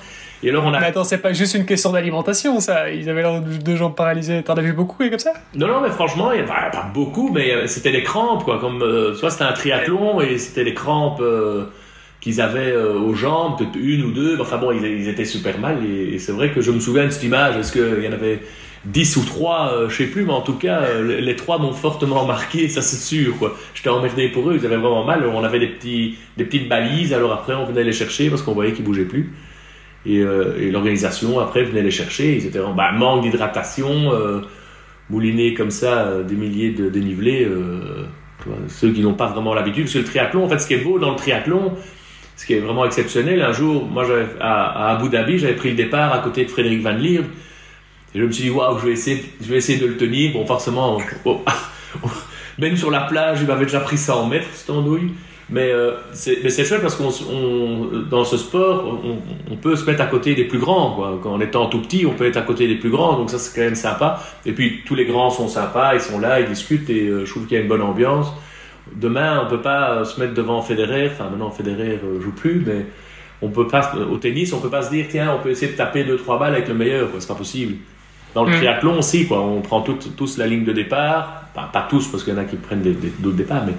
Et 0.44 0.50
alors 0.50 0.66
on 0.66 0.74
a. 0.74 0.80
Mais 0.80 0.88
attends, 0.88 1.04
c'est 1.04 1.20
pas 1.20 1.34
juste 1.34 1.54
une 1.56 1.66
question 1.66 1.92
d'alimentation, 1.92 2.60
ça. 2.60 2.90
Ils 2.90 3.10
avaient 3.10 3.22
l'air 3.22 3.42
de 3.42 3.58
deux 3.58 3.76
jambes 3.76 3.96
paralysées. 3.96 4.42
T'en 4.44 4.56
as 4.56 4.62
vu 4.62 4.74
beaucoup 4.74 5.04
et 5.04 5.10
comme 5.10 5.20
ça? 5.20 5.34
Non, 5.56 5.68
non, 5.68 5.82
mais 5.82 5.90
franchement, 5.90 6.32
il 6.32 6.44
pas, 6.46 6.72
beaucoup, 6.94 7.32
mais 7.32 7.54
euh, 7.54 7.68
c'était 7.68 7.92
des 7.92 8.04
crampes, 8.04 8.44
quoi. 8.44 8.60
Comme 8.60 8.82
euh, 8.82 9.14
soit 9.14 9.30
c'était 9.30 9.44
un 9.44 9.54
triathlon 9.54 10.22
et 10.22 10.38
c'était 10.38 10.64
des 10.64 10.74
crampes 10.74 11.22
euh, 11.22 11.66
qu'ils 12.22 12.42
avaient 12.42 12.72
euh, 12.72 12.94
aux 12.94 13.14
jambes, 13.14 13.58
peut-être 13.58 13.76
une 13.76 14.04
ou 14.04 14.12
deux. 14.12 14.40
Enfin 14.40 14.58
bon, 14.58 14.72
ils, 14.72 14.84
ils 14.84 15.08
étaient 15.10 15.26
super 15.26 15.60
mal. 15.60 15.78
Et, 15.86 16.16
et 16.16 16.20
c'est 16.20 16.32
vrai 16.32 16.52
que 16.52 16.62
je 16.62 16.72
me 16.72 16.80
souviens 16.80 17.06
de 17.06 17.10
cette 17.10 17.24
image. 17.24 17.58
Est-ce 17.58 17.72
qu'il 17.72 18.04
y 18.04 18.08
en 18.08 18.14
avait 18.14 18.40
10 18.86 19.18
ou 19.18 19.26
3, 19.26 19.74
euh, 19.74 19.90
je 19.90 19.98
sais 19.98 20.06
plus, 20.06 20.26
mais 20.26 20.34
en 20.34 20.42
tout 20.42 20.56
cas, 20.56 20.82
euh, 20.82 21.08
les, 21.08 21.22
les 21.22 21.36
trois 21.36 21.60
m'ont 21.60 21.74
fortement 21.74 22.26
marqué, 22.26 22.68
ça 22.68 22.82
c'est 22.82 22.98
sûr, 22.98 23.38
quoi. 23.38 23.56
J'étais 23.76 23.90
emmerdé 23.90 24.28
pour 24.30 24.50
eux, 24.50 24.58
ils 24.60 24.66
avaient 24.66 24.78
vraiment 24.78 25.04
mal. 25.04 25.24
On 25.28 25.44
avait 25.44 25.60
des, 25.60 25.68
petits, 25.68 26.18
des 26.38 26.46
petites 26.46 26.68
balises, 26.68 27.14
alors 27.14 27.32
après 27.32 27.54
on 27.54 27.66
venait 27.66 27.84
les 27.84 27.92
chercher 27.92 28.30
parce 28.30 28.42
qu'on 28.42 28.54
voyait 28.54 28.74
qu'ils 28.74 28.86
bougeaient 28.86 29.06
plus. 29.06 29.34
Et, 30.06 30.20
euh, 30.20 30.58
et 30.60 30.72
l'organisation 30.72 31.40
après 31.40 31.64
venait 31.64 31.84
les 31.84 31.92
chercher. 31.92 32.36
Ils 32.36 32.46
étaient 32.46 32.60
en 32.60 32.74
bah, 32.74 32.92
manque 32.92 33.24
d'hydratation, 33.24 34.14
euh, 34.14 34.42
moulinés 35.10 35.54
comme 35.54 35.72
ça, 35.72 36.06
euh, 36.06 36.24
des 36.24 36.36
milliers 36.36 36.72
de 36.72 36.90
dénivelés. 36.90 37.48
ceux 38.68 38.92
qui 38.92 39.02
n'ont 39.02 39.14
pas 39.14 39.28
vraiment 39.28 39.54
l'habitude. 39.54 39.84
Parce 39.84 39.94
que 39.94 40.00
le 40.00 40.06
triathlon, 40.06 40.46
en 40.46 40.50
fait, 40.50 40.60
ce 40.60 40.68
qui 40.68 40.74
est 40.74 40.84
beau 40.84 40.98
dans 40.98 41.12
le 41.12 41.16
triathlon, 41.16 41.74
ce 42.36 42.46
qui 42.46 42.54
est 42.54 42.60
vraiment 42.60 42.86
exceptionnel, 42.86 43.42
un 43.42 43.54
jour, 43.54 43.86
moi, 43.86 44.06
à, 44.40 44.94
Abu 44.96 45.10
Dhabi, 45.10 45.38
j'avais 45.38 45.56
pris 45.56 45.70
le 45.70 45.76
départ 45.76 46.12
à 46.14 46.20
côté 46.20 46.46
de 46.46 46.50
Frédéric 46.50 46.82
Van 46.82 46.94
Lierde. 46.94 47.26
Et 48.14 48.20
je 48.20 48.26
me 48.26 48.32
suis 48.32 48.46
dit, 48.46 48.50
waouh, 48.50 48.80
je 48.80 48.88
vais 48.88 48.94
essayer, 48.94 49.24
je 49.40 49.48
vais 49.48 49.58
essayer 49.58 49.80
de 49.80 49.86
le 49.86 49.96
tenir. 49.96 50.34
Bon, 50.34 50.46
forcément, 50.46 50.98
oh, 51.26 51.42
même 52.58 52.76
sur 52.76 52.90
la 52.90 53.02
plage, 53.02 53.40
il 53.42 53.48
m'avait 53.48 53.66
déjà 53.66 53.80
pris 53.80 53.98
100 53.98 54.28
mètres, 54.28 54.48
cette 54.54 54.72
andouille. 54.72 55.12
Mais 55.54 55.70
euh, 55.72 55.92
c'est 56.14 56.40
mais 56.44 56.50
c'est 56.50 56.64
chouette 56.64 56.82
parce 56.82 56.96
qu'on 56.96 57.10
dans 58.10 58.24
ce 58.24 58.38
sport, 58.38 58.86
on, 59.04 59.18
on 59.52 59.56
peut 59.58 59.76
se 59.76 59.86
mettre 59.86 60.02
à 60.02 60.06
côté 60.06 60.34
des 60.34 60.46
plus 60.46 60.60
grands. 60.60 60.92
Quoi. 60.96 61.20
Quand 61.22 61.34
en 61.34 61.42
étant 61.42 61.66
tout 61.68 61.82
petit, 61.82 62.06
on 62.06 62.12
peut 62.14 62.26
être 62.26 62.38
à 62.38 62.42
côté 62.44 62.68
des 62.70 62.76
plus 62.76 62.90
grands, 62.90 63.18
donc 63.18 63.30
ça 63.30 63.38
c'est 63.38 63.54
quand 63.54 63.66
même 63.66 63.76
sympa. 63.76 64.22
Et 64.46 64.54
puis 64.54 64.82
tous 64.86 64.96
les 64.96 65.06
grands 65.06 65.30
sont 65.30 65.50
sympas, 65.50 65.94
ils 65.94 66.00
sont 66.02 66.20
là, 66.20 66.40
ils 66.40 66.48
discutent 66.48 66.90
et 66.90 67.08
euh, 67.08 67.26
je 67.26 67.32
trouve 67.32 67.48
qu'il 67.48 67.58
y 67.58 67.60
a 67.60 67.64
une 67.64 67.68
bonne 67.70 67.82
ambiance. 67.82 68.28
Demain, 68.96 69.44
on 69.46 69.50
peut 69.50 69.62
pas 69.62 69.92
euh, 69.92 70.06
se 70.06 70.20
mettre 70.22 70.34
devant 70.34 70.62
Federer. 70.62 71.08
Enfin, 71.12 71.26
maintenant 71.30 71.52
Federer 71.52 72.00
euh, 72.04 72.22
joue 72.22 72.32
plus, 72.32 72.64
mais 72.66 72.86
on 73.42 73.50
peut 73.50 73.68
pas 73.68 73.92
au 74.10 74.18
tennis, 74.18 74.54
on 74.54 74.60
peut 74.62 74.70
pas 74.70 74.84
se 74.84 74.90
dire 74.90 75.06
tiens, 75.10 75.36
on 75.38 75.44
peut 75.44 75.50
essayer 75.50 75.72
de 75.74 75.78
taper 75.78 76.06
deux 76.06 76.18
trois 76.18 76.40
balles 76.40 76.54
avec 76.54 76.70
le 76.70 76.76
meilleur. 76.76 77.10
C'est 77.20 77.28
pas 77.28 77.36
possible. 77.36 77.76
Dans 78.34 78.46
le 78.46 78.52
Mm. 78.52 78.56
triathlon 78.56 79.00
aussi, 79.00 79.28
quoi. 79.28 79.42
On 79.42 79.60
prend 79.60 79.82
tout- 79.82 79.98
tous 80.16 80.38
la 80.38 80.48
ligne 80.48 80.64
de 80.64 80.72
départ. 80.72 81.44
Enfin, 81.54 81.68
pas 81.74 81.86
tous 81.90 82.08
parce 82.08 82.24
qu'il 82.24 82.34
y 82.34 82.38
en 82.38 82.40
a 82.40 82.46
qui 82.46 82.56
prennent 82.56 82.82
d'autres 83.20 83.36
départs, 83.36 83.64
mais 83.68 83.74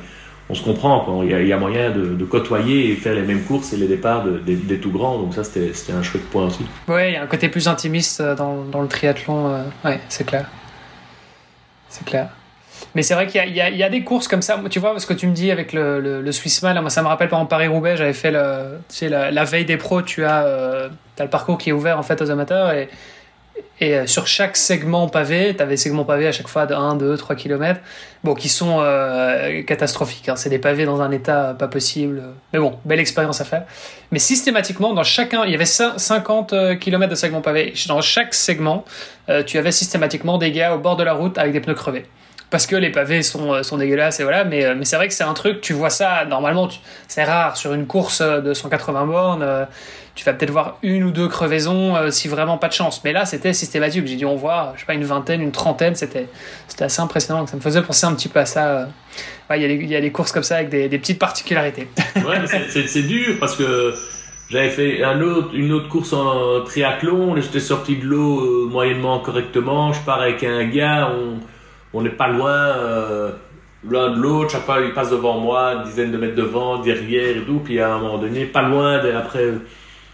on 0.52 0.54
se 0.54 0.62
comprend. 0.62 1.22
Il, 1.22 1.46
y 1.46 1.52
a, 1.52 1.56
moyen 1.56 1.90
de, 1.90 2.24
côtoyer 2.24 2.92
et 2.92 2.96
faire 2.96 3.14
les 3.14 3.22
mêmes 3.22 3.42
courses 3.42 3.72
et 3.72 3.78
les 3.78 3.88
départs 3.88 4.22
de- 4.22 4.38
des, 4.38 4.78
tout 4.78 4.90
grands. 4.90 5.18
Donc 5.18 5.34
ça, 5.34 5.44
c'était 5.44 5.92
un 5.92 6.02
chouette 6.02 6.28
point 6.28 6.46
aussi. 6.46 6.64
Ouais, 6.88 7.10
il 7.10 7.14
y 7.14 7.16
a 7.16 7.22
un 7.22 7.26
côté 7.26 7.48
plus 7.48 7.68
intimiste 7.68 8.20
euh, 8.20 8.34
dans, 8.34 8.82
le 8.82 8.88
triathlon. 8.88 9.48
euh, 9.84 9.96
c'est 10.10 10.26
clair. 10.26 10.46
C'est 11.88 12.04
clair. 12.04 12.28
Mais 12.94 13.02
c'est 13.02 13.14
vrai 13.14 13.26
qu'il 13.26 13.54
y 13.54 13.82
a, 13.82 13.88
des 13.88 14.04
courses 14.04 14.28
comme 14.28 14.42
ça. 14.42 14.60
Tu 14.68 14.78
vois, 14.78 14.98
ce 14.98 15.06
que 15.06 15.14
tu 15.14 15.26
me 15.26 15.32
dis 15.32 15.50
avec 15.50 15.72
le, 15.72 16.20
le, 16.20 16.32
Swissman, 16.32 16.78
moi, 16.82 16.90
ça 16.90 17.02
me 17.02 17.08
rappelle 17.08 17.30
par 17.30 17.46
Paris-Roubaix. 17.48 17.96
J'avais 17.96 18.12
fait 18.12 18.30
la 18.30 19.44
veille 19.44 19.64
des 19.64 19.78
pros, 19.78 20.02
tu 20.02 20.24
as, 20.24 20.44
euh, 20.44 20.88
as 21.18 21.22
le 21.22 21.30
parcours 21.30 21.56
qui 21.56 21.70
est 21.70 21.72
ouvert 21.72 21.98
en 21.98 22.02
fait 22.02 22.20
aux 22.20 22.30
amateurs. 22.30 22.72
Et, 22.72 22.90
et 23.80 23.96
euh, 23.96 24.06
sur 24.06 24.26
chaque 24.26 24.56
segment 24.56 25.08
pavé, 25.08 25.54
tu 25.56 25.62
avais 25.62 25.76
segments 25.76 26.04
pavés 26.04 26.26
à 26.28 26.32
chaque 26.32 26.48
fois 26.48 26.66
de 26.66 26.74
1, 26.74 26.96
2, 26.96 27.16
3 27.16 27.34
km. 27.36 27.80
Bon, 28.24 28.34
qui 28.34 28.48
sont 28.48 28.78
euh, 28.80 29.62
catastrophiques. 29.64 30.28
hein. 30.28 30.36
C'est 30.36 30.50
des 30.50 30.58
pavés 30.58 30.84
dans 30.84 31.00
un 31.02 31.10
état 31.10 31.54
pas 31.58 31.68
possible. 31.68 32.22
Mais 32.52 32.58
bon, 32.58 32.78
belle 32.84 33.00
expérience 33.00 33.40
à 33.40 33.44
faire. 33.44 33.64
Mais 34.12 34.18
systématiquement, 34.18 34.94
dans 34.94 35.02
chacun, 35.04 35.44
il 35.44 35.50
y 35.50 35.54
avait 35.54 35.64
cin- 35.64 35.98
50 35.98 36.78
km 36.78 37.10
de 37.10 37.14
segments 37.16 37.40
pavés. 37.40 37.72
Dans 37.88 38.00
chaque 38.00 38.34
segment, 38.34 38.84
euh, 39.28 39.42
tu 39.42 39.58
avais 39.58 39.72
systématiquement 39.72 40.38
des 40.38 40.52
gars 40.52 40.74
au 40.74 40.78
bord 40.78 40.96
de 40.96 41.02
la 41.02 41.12
route 41.14 41.36
avec 41.38 41.52
des 41.52 41.60
pneus 41.60 41.74
crevés. 41.74 42.06
Parce 42.50 42.66
que 42.66 42.76
les 42.76 42.90
pavés 42.90 43.22
sont, 43.22 43.54
euh, 43.54 43.62
sont 43.62 43.78
dégueulasses 43.78 44.20
et 44.20 44.24
voilà, 44.24 44.44
mais, 44.44 44.64
euh, 44.66 44.74
c'est 44.82 44.96
vrai 44.96 45.08
que 45.08 45.14
c'est 45.14 45.24
un 45.24 45.32
truc, 45.32 45.62
tu 45.62 45.72
vois 45.72 45.88
ça, 45.88 46.26
normalement, 46.26 46.68
c'est 47.08 47.24
rare 47.24 47.56
sur 47.56 47.72
une 47.72 47.86
course 47.86 48.20
euh, 48.20 48.42
de 48.42 48.52
180 48.52 49.06
bornes, 49.06 49.42
euh, 49.42 49.64
tu 50.14 50.24
vas 50.24 50.34
peut-être 50.34 50.50
voir 50.50 50.78
une 50.82 51.04
ou 51.04 51.10
deux 51.10 51.28
crevaisons 51.28 51.96
euh, 51.96 52.10
si 52.10 52.28
vraiment 52.28 52.58
pas 52.58 52.68
de 52.68 52.74
chance. 52.74 53.02
Mais 53.04 53.12
là, 53.12 53.24
c'était 53.24 53.52
systématique. 53.52 54.06
J'ai 54.06 54.16
dû 54.16 54.24
en 54.26 54.34
voir, 54.34 54.72
je 54.74 54.80
sais 54.80 54.86
pas, 54.86 54.94
une 54.94 55.04
vingtaine, 55.04 55.40
une 55.40 55.52
trentaine, 55.52 55.94
c'était 55.94 56.28
c'était 56.68 56.84
assez 56.84 57.00
impressionnant. 57.00 57.40
Donc 57.40 57.48
ça 57.48 57.56
me 57.56 57.62
faisait 57.62 57.82
penser 57.82 58.06
un 58.06 58.14
petit 58.14 58.28
peu 58.28 58.40
à 58.40 58.46
ça. 58.46 58.66
euh. 58.68 58.84
Ouais, 59.48 59.58
il 59.58 59.62
y 59.62 59.64
a 59.64 59.68
des- 59.68 59.82
il 59.82 59.90
y, 59.90 59.96
a 59.96 60.00
des 60.00 60.12
courses 60.12 60.32
comme 60.32 60.42
ça 60.42 60.56
avec 60.56 60.68
des, 60.68 60.88
petites 60.98 61.18
particularités. 61.18 61.88
Ouais, 62.16 62.36
c'est- 62.68 63.02
dur 63.02 63.36
parce 63.40 63.56
que 63.56 63.92
j'avais 64.50 64.70
fait 64.70 65.02
une 65.54 65.72
autre 65.72 65.88
course 65.88 66.12
en 66.12 66.62
triathlon. 66.64 67.34
J'étais 67.40 67.60
sorti 67.60 67.96
de 67.96 68.04
l'eau 68.04 68.40
euh, 68.40 68.68
moyennement 68.70 69.18
correctement. 69.20 69.92
Je 69.92 70.00
pars 70.02 70.20
avec 70.20 70.42
un 70.44 70.64
gars. 70.64 71.10
On 71.94 72.02
n'est 72.02 72.10
pas 72.10 72.28
loin 72.28 72.50
euh, 72.52 73.30
l'un 73.90 74.10
de 74.10 74.20
l'autre. 74.20 74.52
Chaque 74.52 74.64
fois, 74.64 74.80
il 74.80 74.92
passe 74.92 75.10
devant 75.10 75.38
moi, 75.38 75.72
une 75.74 75.82
dizaine 75.84 76.12
de 76.12 76.16
mètres 76.18 76.34
devant, 76.36 76.78
derrière 76.78 77.36
et 77.36 77.42
tout. 77.44 77.60
Puis 77.64 77.80
à 77.80 77.94
un 77.94 77.98
moment 77.98 78.18
donné, 78.18 78.44
pas 78.44 78.62
loin, 78.62 79.00
après 79.16 79.52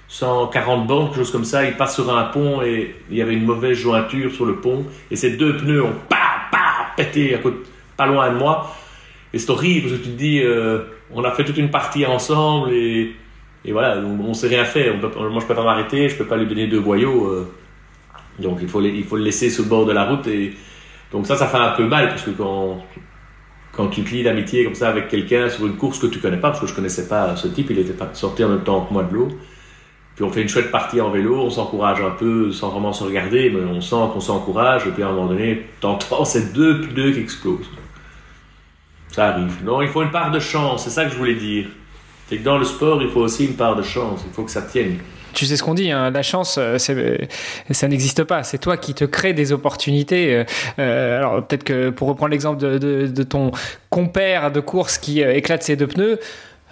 140 0.09 0.87
bornes, 0.87 1.09
quelque 1.09 1.18
chose 1.18 1.31
comme 1.31 1.44
ça, 1.44 1.64
il 1.64 1.77
passe 1.77 1.94
sur 1.94 2.16
un 2.16 2.25
pont 2.25 2.62
et 2.62 2.94
il 3.11 3.16
y 3.16 3.23
avait 3.23 3.35
une 3.35 3.44
mauvaise 3.44 3.77
jointure 3.77 4.33
sur 4.33 4.47
le 4.47 4.57
pont. 4.57 4.87
Et 5.11 5.16
ces 5.16 5.37
deux 5.37 5.57
pneus 5.59 5.85
ont 5.85 5.94
pa, 6.09 6.16
pété 6.97 7.35
à 7.35 7.38
côté, 7.38 7.59
pas 7.97 8.07
loin 8.07 8.31
de 8.31 8.38
moi. 8.38 8.75
Et 9.35 9.38
c'est 9.38 9.51
horrible 9.51 9.88
parce 9.88 10.01
que 10.01 10.05
tu 10.05 10.11
te 10.12 10.16
dis, 10.16 10.40
euh, 10.42 10.81
on 11.12 11.23
a 11.25 11.31
fait 11.33 11.44
toute 11.44 11.59
une 11.59 11.71
partie 11.71 12.07
ensemble 12.07 12.73
et, 12.73 13.14
et 13.66 13.73
voilà, 13.73 13.99
on, 13.99 14.31
on 14.31 14.35
sait 14.35 14.49
rien 14.49 14.64
faire. 14.64 14.94
On 14.94 14.99
peut, 14.99 15.11
moi, 15.29 15.40
je 15.40 15.47
peux 15.47 15.55
pas 15.55 15.64
m'arrêter, 15.64 16.09
je 16.09 16.16
peux 16.16 16.25
pas 16.25 16.38
lui 16.38 16.47
donner 16.47 16.66
deux 16.66 16.81
boyaux. 16.81 17.27
euh. 17.27 17.47
donc 18.38 18.61
il 18.62 18.68
faut, 18.68 18.81
le 18.81 19.23
laisser 19.23 19.51
sur 19.51 19.64
le 19.64 19.68
bord 19.68 19.85
de 19.85 19.92
la 19.92 20.05
route. 20.05 20.27
Et 20.27 20.55
donc 21.12 21.27
ça, 21.27 21.37
ça 21.37 21.47
fait 21.47 21.59
un 21.59 21.73
peu 21.73 21.87
mal 21.87 22.09
parce 22.09 22.23
que 22.23 22.31
quand, 22.31 22.83
quand 23.73 23.88
tu 23.88 24.03
te 24.03 24.11
lis 24.11 24.23
d'amitié 24.23 24.64
comme 24.64 24.75
ça 24.75 24.88
avec 24.88 25.09
quelqu'un 25.09 25.51
sur 25.51 25.66
une 25.66 25.77
course 25.77 25.99
que 25.99 26.07
tu 26.07 26.18
connais 26.18 26.38
pas, 26.38 26.49
parce 26.49 26.61
que 26.61 26.66
je 26.66 26.75
connaissais 26.75 27.09
pas 27.09 27.37
ce 27.37 27.49
type, 27.49 27.68
il 27.68 27.79
était 27.79 27.94
sorti 28.14 28.42
en 28.42 28.49
même 28.49 28.64
temps 28.64 28.87
que 28.87 28.94
moi 28.94 29.03
de 29.03 29.14
l'eau. 29.14 29.29
Puis 30.18 30.24
on 30.24 30.33
fait 30.33 30.42
une 30.42 30.48
chouette 30.48 30.72
partie 30.72 31.00
en 31.00 31.11
vélo, 31.11 31.37
on 31.42 31.48
s'encourage 31.48 32.00
un 32.00 32.11
peu 32.11 32.50
sans 32.50 32.70
vraiment 32.70 32.92
se 32.92 33.04
regarder, 33.04 33.50
mais 33.50 33.61
on 33.61 33.81
sent 33.81 33.94
qu'on 34.12 34.18
s'encourage. 34.18 34.85
Et 34.88 34.90
puis 34.90 35.04
à 35.04 35.07
un 35.07 35.12
moment 35.12 35.28
donné, 35.28 35.64
t'entends 35.81 36.24
ces 36.24 36.46
deux 36.52 36.81
pneus 36.81 37.12
qui 37.12 37.20
explosent. 37.20 37.70
Ça 39.12 39.28
arrive. 39.28 39.62
Non, 39.64 39.81
il 39.81 39.87
faut 39.87 40.02
une 40.02 40.11
part 40.11 40.33
de 40.33 40.40
chance, 40.40 40.83
c'est 40.83 40.90
ça 40.90 41.04
que 41.04 41.12
je 41.12 41.16
voulais 41.16 41.37
dire. 41.37 41.66
C'est 42.28 42.38
que 42.38 42.42
dans 42.42 42.59
le 42.59 42.64
sport, 42.64 43.00
il 43.00 43.09
faut 43.11 43.20
aussi 43.20 43.44
une 43.46 43.54
part 43.54 43.76
de 43.76 43.83
chance, 43.83 44.22
il 44.26 44.33
faut 44.33 44.42
que 44.42 44.50
ça 44.50 44.62
tienne. 44.62 44.98
Tu 45.35 45.46
sais 45.46 45.57
ce 45.57 45.62
qu'on 45.62 45.74
dit, 45.74 45.92
hein, 45.92 46.11
la 46.11 46.22
chance, 46.22 46.57
euh, 46.59 46.78
c'est- 46.78 47.28
ça 47.70 47.87
n'existe 47.87 48.24
pas. 48.24 48.42
C'est 48.42 48.59
toi 48.59 48.76
qui 48.76 48.94
te 48.94 49.04
crée 49.04 49.35
des 49.35 49.52
opportunités. 49.52 50.35
Euh, 50.35 50.44
euh, 50.81 51.18
alors 51.18 51.46
peut-être 51.46 51.62
que 51.62 51.90
pour 51.90 52.09
reprendre 52.09 52.33
l'exemple 52.33 52.59
de, 52.61 53.22
ton 53.22 53.52
compère 53.88 54.50
de 54.50 54.59
course 54.59 54.98
qui 54.98 55.22
euh, 55.22 55.33
éclate 55.33 55.62
ses 55.62 55.76
deux 55.76 55.87
pneus, 55.87 56.14
euh, 56.14 56.16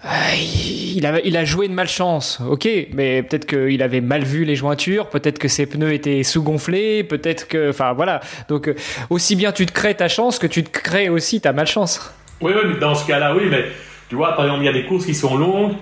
il, 0.04 1.04
a, 1.06 1.20
il 1.24 1.36
a 1.36 1.44
joué 1.44 1.68
de 1.68 1.72
malchance, 1.72 2.40
ok, 2.48 2.68
mais 2.92 3.22
peut-être 3.22 3.46
qu'il 3.46 3.82
avait 3.82 4.00
mal 4.00 4.22
vu 4.24 4.44
les 4.44 4.54
jointures, 4.54 5.08
peut-être 5.08 5.38
que 5.38 5.48
ses 5.48 5.66
pneus 5.66 5.92
étaient 5.92 6.22
sous-gonflés, 6.22 7.02
peut-être 7.04 7.48
que, 7.48 7.70
enfin 7.70 7.92
voilà. 7.92 8.20
Donc 8.48 8.68
euh, 8.68 8.74
aussi 9.10 9.36
bien 9.36 9.52
tu 9.52 9.66
te 9.66 9.72
crées 9.72 9.94
ta 9.94 10.08
chance 10.08 10.38
que 10.38 10.46
tu 10.46 10.62
te 10.62 10.70
crées 10.70 11.08
aussi 11.08 11.40
ta 11.40 11.52
malchance. 11.52 12.14
Oui, 12.40 12.52
oui, 12.54 12.70
mais 12.74 12.78
dans 12.78 12.94
ce 12.94 13.06
cas-là, 13.06 13.34
oui, 13.34 13.44
mais 13.50 13.64
tu 14.08 14.14
vois, 14.16 14.36
par 14.36 14.44
exemple, 14.44 14.62
il 14.62 14.66
y 14.66 14.68
a 14.68 14.72
des 14.72 14.84
courses 14.84 15.06
qui 15.06 15.14
sont 15.14 15.36
longues. 15.36 15.74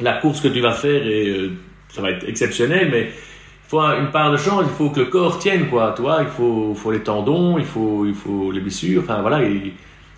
La 0.00 0.14
course 0.14 0.40
que 0.40 0.48
tu 0.48 0.60
vas 0.60 0.72
faire, 0.72 1.00
euh, 1.04 1.50
ça 1.92 2.00
va 2.02 2.10
être 2.10 2.28
exceptionnel, 2.28 2.88
mais 2.90 3.02
il 3.08 3.68
faut 3.68 3.80
un- 3.80 4.00
une 4.00 4.10
part 4.10 4.30
de 4.32 4.36
chance, 4.36 4.64
il 4.66 4.74
faut 4.74 4.90
que 4.90 5.00
le 5.00 5.06
corps 5.06 5.38
tienne, 5.38 5.68
quoi, 5.68 5.92
tu 5.96 6.02
vois, 6.02 6.22
il 6.22 6.28
faut, 6.28 6.90
les 6.90 7.00
tendons, 7.00 7.58
il 7.58 7.64
faut, 7.64 8.06
les 8.52 8.60
blessures, 8.60 9.02
enfin 9.02 9.20
voilà, 9.20 9.42
il 9.42 9.72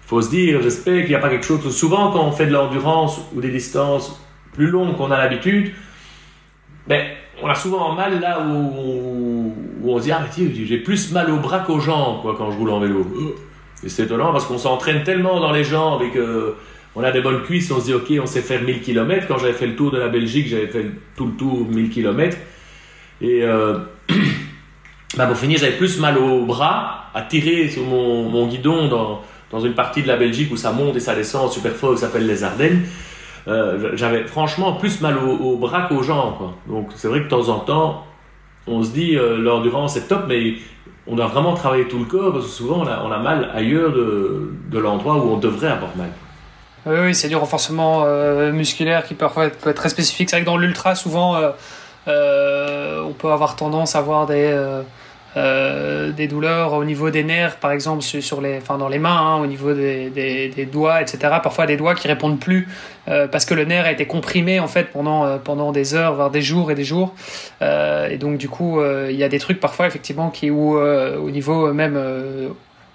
faut 0.07 0.21
se 0.21 0.31
dire, 0.31 0.61
j'espère 0.63 1.01
qu'il 1.01 1.11
n'y 1.11 1.15
a 1.15 1.21
pas 1.21 1.31
quelque 1.31 1.47
chose. 1.47 1.75
Souvent, 1.75 2.11
quand 2.11 2.25
on 2.25 2.33
fait 2.33 2.47
de 2.47 2.53
l'endurance 2.53 3.21
ou 3.35 3.41
des 3.41 3.51
distances 3.51 4.21
plus 4.53 4.69
longues 4.69 4.97
qu'on 4.97 5.11
a 5.11 5.19
l'habitude, 5.19 5.73
ben, 6.87 7.07
on 7.43 7.49
a 7.49 7.55
souvent 7.55 7.95
mal 7.95 8.21
là 8.21 8.41
où, 8.41 9.55
on 9.85 9.99
se 9.99 10.05
dit, 10.05 10.13
ah, 10.13 10.23
mais 10.39 10.65
j'ai 10.65 10.79
plus 10.79 11.13
mal 11.13 11.31
aux 11.31 11.39
bras 11.39 11.61
qu'aux 11.61 11.81
jambes, 11.81 12.23
quoi, 12.23 12.35
quand 12.37 12.51
je 12.51 12.59
roule 12.59 12.71
en 12.71 12.81
vélo. 12.81 13.07
C'est 13.85 14.05
étonnant 14.05 14.33
parce 14.33 14.47
qu'on 14.47 14.59
s'entraîne 14.59 15.03
tellement 15.03 15.41
dans 15.41 15.53
les 15.53 15.65
jambes 15.65 16.03
et 16.03 16.11
que 16.11 16.55
on 16.95 17.03
a 17.03 17.11
des 17.11 17.21
bonnes 17.21 17.43
cuisses, 17.43 17.71
on 17.71 17.81
se 17.81 17.87
dit 17.87 17.95
ok, 17.95 18.13
on 18.23 18.27
sait 18.27 18.43
faire 18.43 18.63
1000 18.63 18.83
km. 18.83 19.27
Quand 19.27 19.39
j'avais 19.39 19.55
fait 19.55 19.67
le 19.67 19.77
tour 19.77 19.91
de 19.91 19.99
la 19.99 20.09
Belgique, 20.09 20.47
j'avais 20.49 20.67
fait 20.67 20.85
tout 21.17 21.27
le 21.27 21.33
tour 21.33 21.67
1000 21.69 21.91
km. 21.91 22.37
Et 23.21 23.43
euh, 23.43 23.79
bah, 25.17 25.27
pour 25.27 25.37
finir, 25.37 25.59
j'avais 25.59 25.77
plus 25.77 25.99
mal 25.99 26.19
aux 26.19 26.45
bras 26.45 27.11
à 27.15 27.23
tirer 27.23 27.69
sur 27.69 27.85
mon, 27.85 28.47
guidon 28.47 28.89
dans 29.53 29.61
une 29.61 29.75
partie 29.75 30.03
de 30.03 30.09
la 30.09 30.17
Belgique 30.17 30.51
où 30.53 30.57
ça 30.57 30.73
monte 30.73 30.97
et 30.97 31.01
ça 31.01 31.15
descend 31.15 31.53
super 31.53 31.73
fort, 31.73 31.95
qui 31.95 32.01
s'appelle 32.01 32.27
les 32.27 32.43
Ardennes. 32.43 32.85
Euh, 33.49 33.93
j'avais 33.95 34.25
franchement 34.25 34.73
plus 34.75 35.01
mal 35.01 35.19
aux, 35.19 35.37
aux 35.37 35.57
bras 35.57 35.83
qu'aux 35.83 36.03
jambes. 36.03 36.53
Donc 36.67 36.91
c'est 36.97 37.09
vrai 37.09 37.21
que 37.21 37.25
de 37.25 37.29
temps 37.29 37.49
en 37.49 37.59
temps, 37.59 38.05
on 38.67 38.83
se 38.83 38.91
dit 38.91 39.17
euh, 39.17 39.39
l'endurance 39.39 39.97
est 39.97 40.09
top, 40.09 40.25
mais 40.29 40.55
on 41.07 41.17
doit 41.17 41.27
vraiment 41.27 41.55
travailler 41.55 41.89
tout 41.89 41.99
le 41.99 42.05
corps 42.05 42.33
parce 42.33 42.47
que 42.47 42.51
souvent 42.51 42.85
on 42.85 43.11
a, 43.11 43.19
mal 43.19 43.51
ailleurs 43.55 43.93
de, 43.93 44.79
l'endroit 44.79 45.17
où 45.17 45.33
on 45.33 45.37
devrait 45.39 45.69
avoir 45.69 45.97
mal. 45.97 46.11
Oui, 46.87 46.97
oui, 47.05 47.15
c'est 47.15 47.29
du 47.29 47.37
renforcement 47.37 48.05
euh, 48.05 48.53
musculaire 48.53 49.05
qui 49.05 49.15
peut 49.15 49.27
être 49.45 49.73
très 49.73 49.89
spécifique. 49.89 50.31
C'est 50.31 50.37
vrai 50.37 50.45
que 50.45 50.51
dans 50.51 50.57
l'ultra, 50.57 50.95
souvent, 50.95 51.37
euh, 52.09 53.03
on 53.03 53.13
peut 53.13 53.31
avoir 53.31 53.57
tendance 53.57 53.95
à 53.95 54.01
avoir 54.01 54.27
des 54.27 54.53
euh, 55.37 56.13
des 56.13 56.29
douleurs 56.29 56.75
au 56.75 56.85
niveau 56.85 57.11
des 57.11 57.25
nerfs, 57.25 57.57
par 57.57 57.73
exemple, 57.73 58.03
sur 58.03 58.41
les, 58.41 58.59
enfin 58.59 58.77
dans 58.77 58.89
les 58.89 58.99
mains, 58.99 59.17
hein, 59.17 59.41
au 59.41 59.47
niveau 59.47 59.73
des, 59.73 60.69
doigts, 60.71 61.01
etc. 61.01 61.19
Parfois 61.43 61.67
des 61.67 61.77
doigts 61.77 61.95
qui 61.95 62.09
répondent 62.09 62.39
plus 62.39 62.69
euh, 63.09 63.27
parce 63.27 63.45
que 63.45 63.55
le 63.55 63.65
nerf 63.65 63.87
a 63.87 63.93
été 63.93 64.07
comprimé 64.07 64.61
en 64.61 64.69
fait 64.69 64.89
pendant 64.93 65.25
euh, 65.25 65.73
des 65.73 65.95
heures, 65.95 66.15
voire 66.15 66.31
des 66.31 66.43
jours 66.43 66.71
et 66.71 66.75
des 66.75 66.85
jours. 66.85 67.15
et 67.61 68.19
donc 68.19 68.37
du 68.37 68.49
coup, 68.49 68.81
il 68.83 69.17
y 69.17 69.25
a 69.25 69.29
des 69.29 69.39
trucs 69.39 69.61
parfois 69.61 69.87
effectivement 69.87 70.31
qui 70.31 70.51
au 70.51 71.31
niveau 71.31 71.73
même 71.73 71.99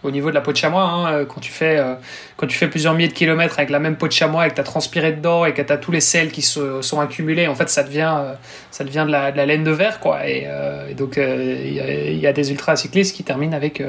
au 0.03 0.11
niveau 0.11 0.29
de 0.29 0.35
la 0.35 0.41
peau 0.41 0.51
de 0.51 0.57
chamois, 0.57 0.83
hein, 0.83 1.11
euh, 1.11 1.25
quand, 1.25 1.41
tu 1.41 1.51
fais, 1.51 1.77
euh, 1.79 1.95
quand 2.35 2.47
tu 2.47 2.57
fais 2.57 2.67
plusieurs 2.67 2.93
milliers 2.93 3.07
de 3.07 3.13
kilomètres 3.13 3.55
avec 3.57 3.69
la 3.69 3.79
même 3.79 3.97
peau 3.97 4.07
de 4.07 4.11
chamois 4.13 4.45
et 4.45 4.49
que 4.49 4.55
tu 4.55 4.61
as 4.61 4.63
transpiré 4.63 5.11
dedans 5.11 5.45
et 5.45 5.53
que 5.53 5.61
tu 5.61 5.73
as 5.73 5.77
tous 5.77 5.91
les 5.91 6.01
sels 6.01 6.31
qui 6.31 6.41
se, 6.41 6.81
sont 6.81 6.99
accumulés, 6.99 7.47
en 7.47 7.55
fait, 7.55 7.69
ça 7.69 7.83
devient, 7.83 8.15
euh, 8.19 8.33
ça 8.69 8.83
devient 8.83 9.05
de, 9.07 9.11
la, 9.11 9.45
laine 9.45 9.63
de 9.63 9.71
verre. 9.71 9.99
Quoi. 9.99 10.27
Et, 10.27 10.47
donc, 10.95 11.17
il 11.17 12.13
y, 12.13 12.19
y, 12.19 12.27
a 12.27 12.33
des 12.33 12.51
ultra-cyclistes 12.51 13.15
qui 13.15 13.23
terminent 13.23 13.55
avec 13.55 13.83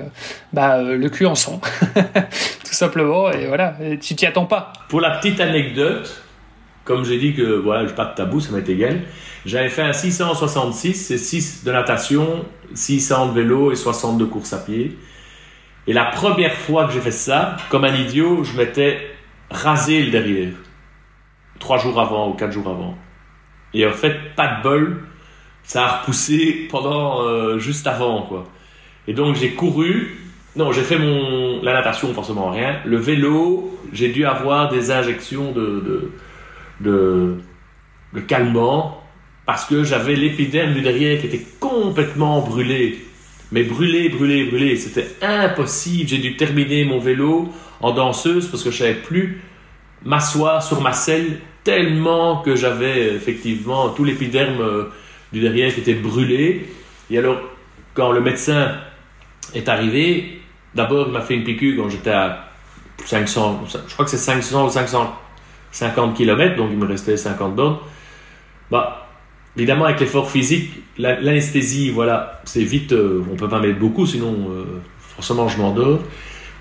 bah, 0.52 0.82
le 0.82 1.08
cul 1.08 1.26
en 1.26 1.34
son, 1.34 1.60
tout 2.64 2.72
simplement. 2.72 3.30
Et 3.30 3.46
voilà, 3.46 3.76
tu 4.00 4.14
t'y 4.14 4.26
attends 4.26 4.46
pas. 4.46 4.72
Pour 4.88 5.00
la 5.00 5.10
petite 5.18 5.40
anecdote, 5.40 6.22
comme 6.84 7.04
j'ai 7.04 7.18
dit 7.18 7.34
que 7.34 7.42
voilà, 7.42 7.86
je 7.86 7.92
pas 7.92 8.06
de 8.06 8.14
tabou, 8.14 8.40
ça 8.40 8.52
m'est 8.52 8.68
égal. 8.68 9.00
J'avais 9.44 9.68
fait 9.68 9.82
un 9.82 9.92
666, 9.92 10.94
c'est 10.94 11.18
6 11.18 11.64
de 11.64 11.72
natation, 11.72 12.44
600 12.74 13.28
de 13.28 13.32
vélo 13.32 13.72
et 13.72 13.76
60 13.76 14.18
de 14.18 14.24
course 14.24 14.52
à 14.52 14.58
pied. 14.58 14.96
Et 15.88 15.94
la 15.94 16.04
première 16.04 16.52
fois 16.52 16.86
que 16.86 16.92
j'ai 16.92 17.00
fait 17.00 17.10
ça, 17.10 17.56
comme 17.70 17.84
un 17.84 17.94
idiot, 17.94 18.44
je 18.44 18.54
m'étais 18.58 19.00
rasé 19.50 20.02
le 20.02 20.10
derrière. 20.10 20.52
Trois 21.58 21.78
jours 21.78 21.98
avant 21.98 22.28
ou 22.28 22.34
quatre 22.34 22.52
jours 22.52 22.68
avant. 22.68 22.96
Et 23.72 23.86
en 23.86 23.92
fait, 23.92 24.34
pas 24.36 24.58
de 24.58 24.62
bol, 24.62 25.02
ça 25.62 25.86
a 25.86 25.98
repoussé 25.98 26.68
pendant 26.70 27.22
euh, 27.22 27.58
juste 27.58 27.86
avant, 27.86 28.22
quoi. 28.22 28.44
Et 29.06 29.14
donc 29.14 29.36
j'ai 29.36 29.52
couru. 29.54 30.18
Non, 30.56 30.72
j'ai 30.72 30.82
fait 30.82 30.98
mon 30.98 31.62
la 31.62 31.72
natation 31.72 32.12
forcément 32.12 32.50
rien. 32.50 32.80
Le 32.84 32.98
vélo, 32.98 33.78
j'ai 33.94 34.10
dû 34.10 34.26
avoir 34.26 34.68
des 34.68 34.90
injections 34.90 35.52
de 35.52 36.12
de, 36.80 37.38
de 38.12 38.20
calmant 38.20 39.02
parce 39.46 39.64
que 39.64 39.84
j'avais 39.84 40.16
l'épiderme 40.16 40.74
du 40.74 40.82
derrière 40.82 41.18
qui 41.18 41.26
était 41.26 41.46
complètement 41.58 42.42
brûlé 42.42 42.98
mais 43.52 43.62
brûlé, 43.62 44.08
brûlé, 44.08 44.44
brûlé. 44.44 44.76
C'était 44.76 45.08
impossible. 45.22 46.08
J'ai 46.08 46.18
dû 46.18 46.36
terminer 46.36 46.84
mon 46.84 46.98
vélo 46.98 47.52
en 47.80 47.92
danseuse 47.92 48.48
parce 48.48 48.62
que 48.62 48.70
je 48.70 48.78
savais 48.78 48.94
plus 48.94 49.42
m'asseoir 50.04 50.62
sur 50.62 50.80
ma 50.80 50.92
selle 50.92 51.40
tellement 51.64 52.42
que 52.42 52.56
j'avais 52.56 53.14
effectivement 53.14 53.90
tout 53.90 54.04
l'épiderme 54.04 54.60
euh, 54.60 54.84
du 55.32 55.40
derrière 55.40 55.72
qui 55.74 55.80
était 55.80 55.94
brûlé. 55.94 56.68
Et 57.10 57.18
alors, 57.18 57.38
quand 57.94 58.12
le 58.12 58.20
médecin 58.20 58.76
est 59.54 59.68
arrivé, 59.68 60.40
d'abord 60.74 61.08
il 61.08 61.12
m'a 61.12 61.20
fait 61.20 61.34
une 61.34 61.44
piqûre 61.44 61.82
quand 61.82 61.88
j'étais 61.90 62.10
à 62.10 62.50
500, 63.04 63.64
je 63.86 63.92
crois 63.92 64.04
que 64.04 64.10
c'est 64.10 64.16
500 64.16 64.66
ou 64.66 64.70
550 64.70 66.16
km, 66.16 66.56
donc 66.56 66.70
il 66.72 66.78
me 66.78 66.86
restait 66.86 67.16
50 67.16 67.54
bornes. 67.54 67.78
Bah, 68.70 69.07
Évidemment, 69.58 69.86
avec 69.86 69.98
l'effort 69.98 70.30
physique, 70.30 70.70
l'anesthésie, 70.98 71.90
voilà, 71.90 72.40
c'est 72.44 72.62
vite, 72.62 72.92
euh, 72.92 73.24
on 73.28 73.34
peut 73.34 73.48
pas 73.48 73.58
mettre 73.58 73.80
beaucoup, 73.80 74.06
sinon 74.06 74.32
euh, 74.50 74.64
forcément 75.00 75.48
je 75.48 75.58
m'endors. 75.58 75.98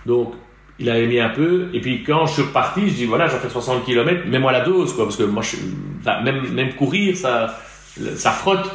Donc, 0.08 0.34
il 0.80 0.90
avait 0.90 1.06
mis 1.06 1.20
un 1.20 1.30
peu, 1.30 1.68
et 1.74 1.80
puis 1.80 2.04
quand 2.04 2.26
je 2.26 2.34
suis 2.34 2.42
reparti, 2.42 2.90
je 2.90 2.96
dis 2.96 3.06
voilà, 3.06 3.28
j'ai 3.28 3.38
fait 3.38 3.50
60 3.50 3.86
km, 3.86 4.28
mets-moi 4.28 4.52
la 4.52 4.62
dose, 4.62 4.94
quoi, 4.94 5.06
parce 5.06 5.16
que 5.16 5.24
moi, 5.24 5.44
je, 5.44 5.58
même, 6.24 6.52
même 6.52 6.74
courir, 6.74 7.16
ça, 7.16 7.60
ça 8.16 8.32
frotte. 8.32 8.68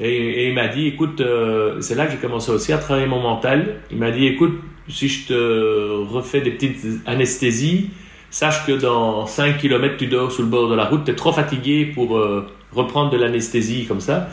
Et, 0.00 0.48
il 0.48 0.54
m'a 0.54 0.66
dit, 0.66 0.88
écoute, 0.88 1.20
euh, 1.20 1.80
c'est 1.80 1.94
là 1.94 2.06
que 2.06 2.12
j'ai 2.12 2.18
commencé 2.18 2.50
aussi 2.50 2.72
à 2.72 2.78
travailler 2.78 3.06
mon 3.06 3.20
mental. 3.20 3.76
Il 3.92 3.98
m'a 3.98 4.10
dit, 4.10 4.26
écoute, 4.26 4.58
si 4.88 5.08
je 5.08 5.28
te 5.28 6.04
refais 6.12 6.40
des 6.40 6.50
petites 6.50 6.84
anesthésies, 7.06 7.90
sache 8.28 8.66
que 8.66 8.72
dans 8.72 9.24
5 9.26 9.58
km, 9.58 9.96
tu 9.96 10.08
dors 10.08 10.32
sur 10.32 10.42
le 10.42 10.48
bord 10.48 10.68
de 10.68 10.74
la 10.74 10.86
route, 10.86 11.04
tu 11.04 11.12
es 11.12 11.14
trop 11.14 11.30
fatigué 11.30 11.86
pour 11.86 12.20
reprendre 12.74 13.10
de 13.10 13.16
l'anesthésie 13.16 13.86
comme 13.86 14.00
ça. 14.00 14.28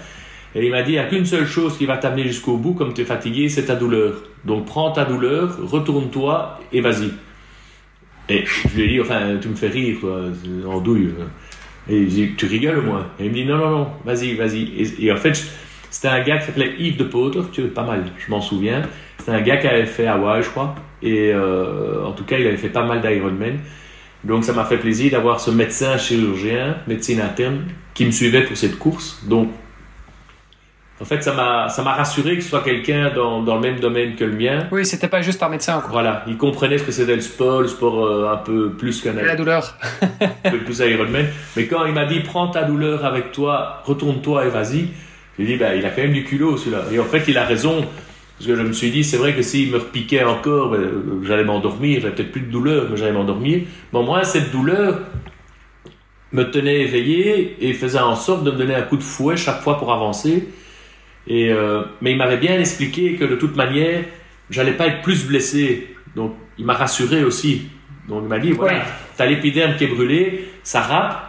Et 0.55 0.65
il 0.65 0.71
m'a 0.71 0.81
dit, 0.81 0.91
il 0.91 0.93
n'y 0.93 0.99
a 0.99 1.05
qu'une 1.05 1.25
seule 1.25 1.45
chose 1.45 1.77
qui 1.77 1.85
va 1.85 1.97
t'amener 1.97 2.23
jusqu'au 2.23 2.57
bout, 2.57 2.73
comme 2.73 2.93
tu 2.93 3.01
es 3.01 3.05
fatigué, 3.05 3.49
c'est 3.49 3.65
ta 3.65 3.75
douleur. 3.75 4.15
Donc 4.45 4.65
prends 4.65 4.91
ta 4.91 5.05
douleur, 5.05 5.57
retourne-toi 5.69 6.59
et 6.71 6.81
vas-y. 6.81 7.11
Et 8.29 8.45
je 8.45 8.75
lui 8.75 8.83
ai 8.83 8.87
dit, 8.89 9.01
enfin, 9.01 9.37
tu 9.41 9.47
me 9.47 9.55
fais 9.55 9.67
rire, 9.67 9.97
quoi, 9.99 10.21
en 10.67 10.79
douille. 10.79 11.09
Et 11.87 12.03
je 12.03 12.09
dit, 12.09 12.31
tu 12.35 12.45
rigoles 12.45 12.81
moi 12.81 13.07
Et 13.19 13.25
il 13.25 13.29
me 13.29 13.35
dit, 13.35 13.45
non, 13.45 13.57
non, 13.57 13.69
non, 13.69 13.87
vas-y, 14.05 14.35
vas-y. 14.35 14.71
Et, 14.99 15.11
en 15.11 15.17
fait, 15.17 15.43
c'était 15.89 16.07
un 16.07 16.21
gars 16.21 16.37
qui 16.37 16.45
s'appelait 16.45 16.75
Yves 16.77 16.97
de 16.97 17.03
Potter, 17.03 17.41
tu 17.51 17.63
pas 17.63 17.83
mal, 17.83 18.05
je 18.17 18.31
m'en 18.31 18.41
souviens. 18.41 18.83
C'était 19.17 19.31
un 19.31 19.41
gars 19.41 19.57
qui 19.57 19.67
avait 19.67 19.85
fait 19.85 20.07
Hawaii, 20.07 20.43
je 20.43 20.49
crois. 20.49 20.75
Et 21.01 21.31
euh, 21.33 22.05
en 22.05 22.11
tout 22.11 22.23
cas, 22.23 22.37
il 22.37 22.45
avait 22.45 22.57
fait 22.57 22.69
pas 22.69 22.83
mal 22.83 23.01
d'Ironman. 23.01 23.59
Donc 24.23 24.43
ça 24.43 24.53
m'a 24.53 24.65
fait 24.65 24.77
plaisir 24.77 25.11
d'avoir 25.11 25.39
ce 25.39 25.49
médecin 25.49 25.97
chirurgien, 25.97 26.77
médecine 26.87 27.21
interne, 27.21 27.63
qui 27.99 28.05
me 28.05 28.11
suivait 28.11 28.45
pour 28.45 28.55
cette 28.55 28.79
course. 28.79 29.19
Donc 29.27 29.49
en 31.01 31.05
fait, 31.05 31.21
ça 31.21 31.33
m'a, 31.33 31.67
ça 31.67 31.83
m'a 31.83 31.91
rassuré 31.91 32.37
que 32.37 32.41
ce 32.41 32.47
soit 32.47 32.63
quelqu'un 32.63 33.11
dans, 33.13 33.43
dans, 33.43 33.55
le 33.55 33.61
même 33.61 33.79
domaine 33.81 34.15
que 34.15 34.23
le 34.23 34.31
mien. 34.31 34.67
Oui, 34.71 34.85
c'était 34.85 35.09
pas 35.09 35.21
juste 35.21 35.43
un 35.43 35.49
médecin. 35.49 35.81
Quoi. 35.81 35.89
Voilà, 35.91 36.23
il 36.25 36.37
comprenait 36.37 36.77
ce 36.77 36.83
que 36.83 36.93
c'était 36.93 37.15
le 37.15 37.21
sport, 37.21 37.59
le 37.59 37.67
sport 37.67 38.05
euh, 38.05 38.31
un 38.31 38.37
peu 38.37 38.69
plus 38.69 39.01
qu'un. 39.01 39.11
La 39.11 39.35
douleur. 39.35 39.77
un 40.45 40.49
peu 40.49 40.59
plus 40.59 40.79
Ironman. 40.79 41.25
Mais 41.57 41.65
quand 41.67 41.85
il 41.87 41.93
m'a 41.93 42.05
dit 42.05 42.21
prends 42.21 42.47
ta 42.47 42.63
douleur 42.63 43.03
avec 43.03 43.33
toi, 43.33 43.83
retourne-toi 43.83 44.45
et 44.45 44.49
vas-y, 44.49 44.87
j'ai 45.37 45.45
dit 45.45 45.57
ben, 45.57 45.73
il 45.77 45.85
a 45.85 45.89
quand 45.89 46.01
même 46.01 46.13
du 46.13 46.23
culot 46.23 46.55
celui-là. 46.55 46.85
Et 46.93 46.99
en 46.99 47.05
fait, 47.05 47.25
il 47.27 47.37
a 47.37 47.43
raison. 47.43 47.85
Parce 48.37 48.47
que 48.47 48.55
je 48.55 48.61
me 48.61 48.71
suis 48.71 48.91
dit, 48.91 49.03
c'est 49.03 49.17
vrai 49.17 49.35
que 49.35 49.41
s'il 49.41 49.71
me 49.71 49.77
repiquait 49.77 50.23
encore, 50.23 50.69
ben, 50.69 50.79
j'allais 51.23 51.43
m'endormir, 51.43 51.99
j'avais 51.99 52.15
peut-être 52.15 52.31
plus 52.31 52.43
de 52.43 52.51
douleur, 52.51 52.87
mais 52.89 52.95
j'allais 52.95 53.11
m'endormir. 53.11 53.63
Mais 53.91 53.99
au 53.99 54.03
moins, 54.03 54.23
cette 54.23 54.51
douleur 54.51 54.99
me 56.31 56.43
tenait 56.43 56.81
éveillé 56.81 57.57
et 57.61 57.73
faisait 57.73 57.99
en 57.99 58.15
sorte 58.15 58.43
de 58.43 58.51
me 58.51 58.57
donner 58.57 58.75
un 58.75 58.83
coup 58.83 58.97
de 58.97 59.03
fouet 59.03 59.37
chaque 59.37 59.61
fois 59.61 59.77
pour 59.77 59.91
avancer. 59.91 60.47
Et, 61.27 61.51
euh, 61.51 61.83
mais 62.01 62.11
il 62.11 62.17
m'avait 62.17 62.37
bien 62.37 62.59
expliqué 62.59 63.15
que 63.15 63.25
de 63.25 63.35
toute 63.35 63.55
manière, 63.55 64.03
j'allais 64.49 64.73
pas 64.73 64.87
être 64.87 65.01
plus 65.01 65.25
blessé. 65.25 65.95
Donc, 66.15 66.35
il 66.57 66.65
m'a 66.65 66.73
rassuré 66.73 67.23
aussi. 67.23 67.67
Donc, 68.07 68.23
il 68.23 68.29
m'a 68.29 68.39
dit, 68.39 68.51
voilà, 68.51 68.83
tu 69.15 69.21
as 69.21 69.25
l'épiderme 69.25 69.75
qui 69.75 69.83
est 69.85 69.87
brûlé, 69.87 70.49
ça 70.63 70.81
râpe. 70.81 71.25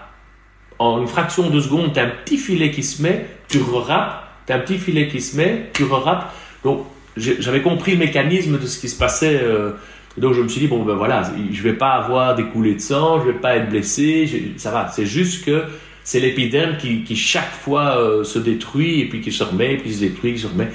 En 0.78 0.98
une 1.00 1.08
fraction 1.08 1.50
de 1.50 1.60
seconde, 1.60 1.92
tu 1.92 2.00
as 2.00 2.04
un 2.04 2.10
petit 2.24 2.38
filet 2.38 2.70
qui 2.70 2.82
se 2.82 3.02
met, 3.02 3.26
tu 3.48 3.58
re-râpes, 3.58 4.24
tu 4.46 4.52
as 4.52 4.56
un 4.56 4.60
petit 4.60 4.78
filet 4.78 5.08
qui 5.08 5.20
se 5.20 5.36
met, 5.36 5.68
tu 5.74 5.84
re-râpes. 5.84 6.32
Donc, 6.64 6.86
j'avais 7.16 7.60
compris 7.60 7.92
le 7.92 7.98
mécanisme 7.98 8.58
de 8.58 8.66
ce 8.66 8.78
qui 8.78 8.88
se 8.88 8.96
passait. 8.96 9.40
Euh, 9.42 9.72
donc 10.18 10.34
je 10.34 10.42
me 10.42 10.48
suis 10.48 10.60
dit, 10.60 10.66
bon 10.66 10.82
ben 10.82 10.94
voilà, 10.94 11.22
je 11.52 11.62
vais 11.62 11.74
pas 11.74 11.92
avoir 11.92 12.34
des 12.34 12.44
coulées 12.44 12.74
de 12.74 12.80
sang, 12.80 13.20
je 13.20 13.30
vais 13.30 13.38
pas 13.38 13.56
être 13.56 13.70
blessé, 13.70 14.52
ça 14.56 14.70
va. 14.70 14.88
C'est 14.92 15.06
juste 15.06 15.44
que 15.44 15.62
c'est 16.02 16.20
l'épiderme 16.20 16.76
qui, 16.76 17.04
qui, 17.04 17.14
chaque 17.14 17.52
fois 17.52 17.98
euh, 17.98 18.24
se 18.24 18.38
détruit 18.38 19.00
et 19.00 19.08
puis 19.08 19.20
qui 19.20 19.30
se 19.30 19.44
remet, 19.44 19.76
puis 19.76 19.92
se 19.92 20.00
détruit, 20.00 20.34
qui 20.34 20.40
se 20.40 20.48
remet. 20.48 20.68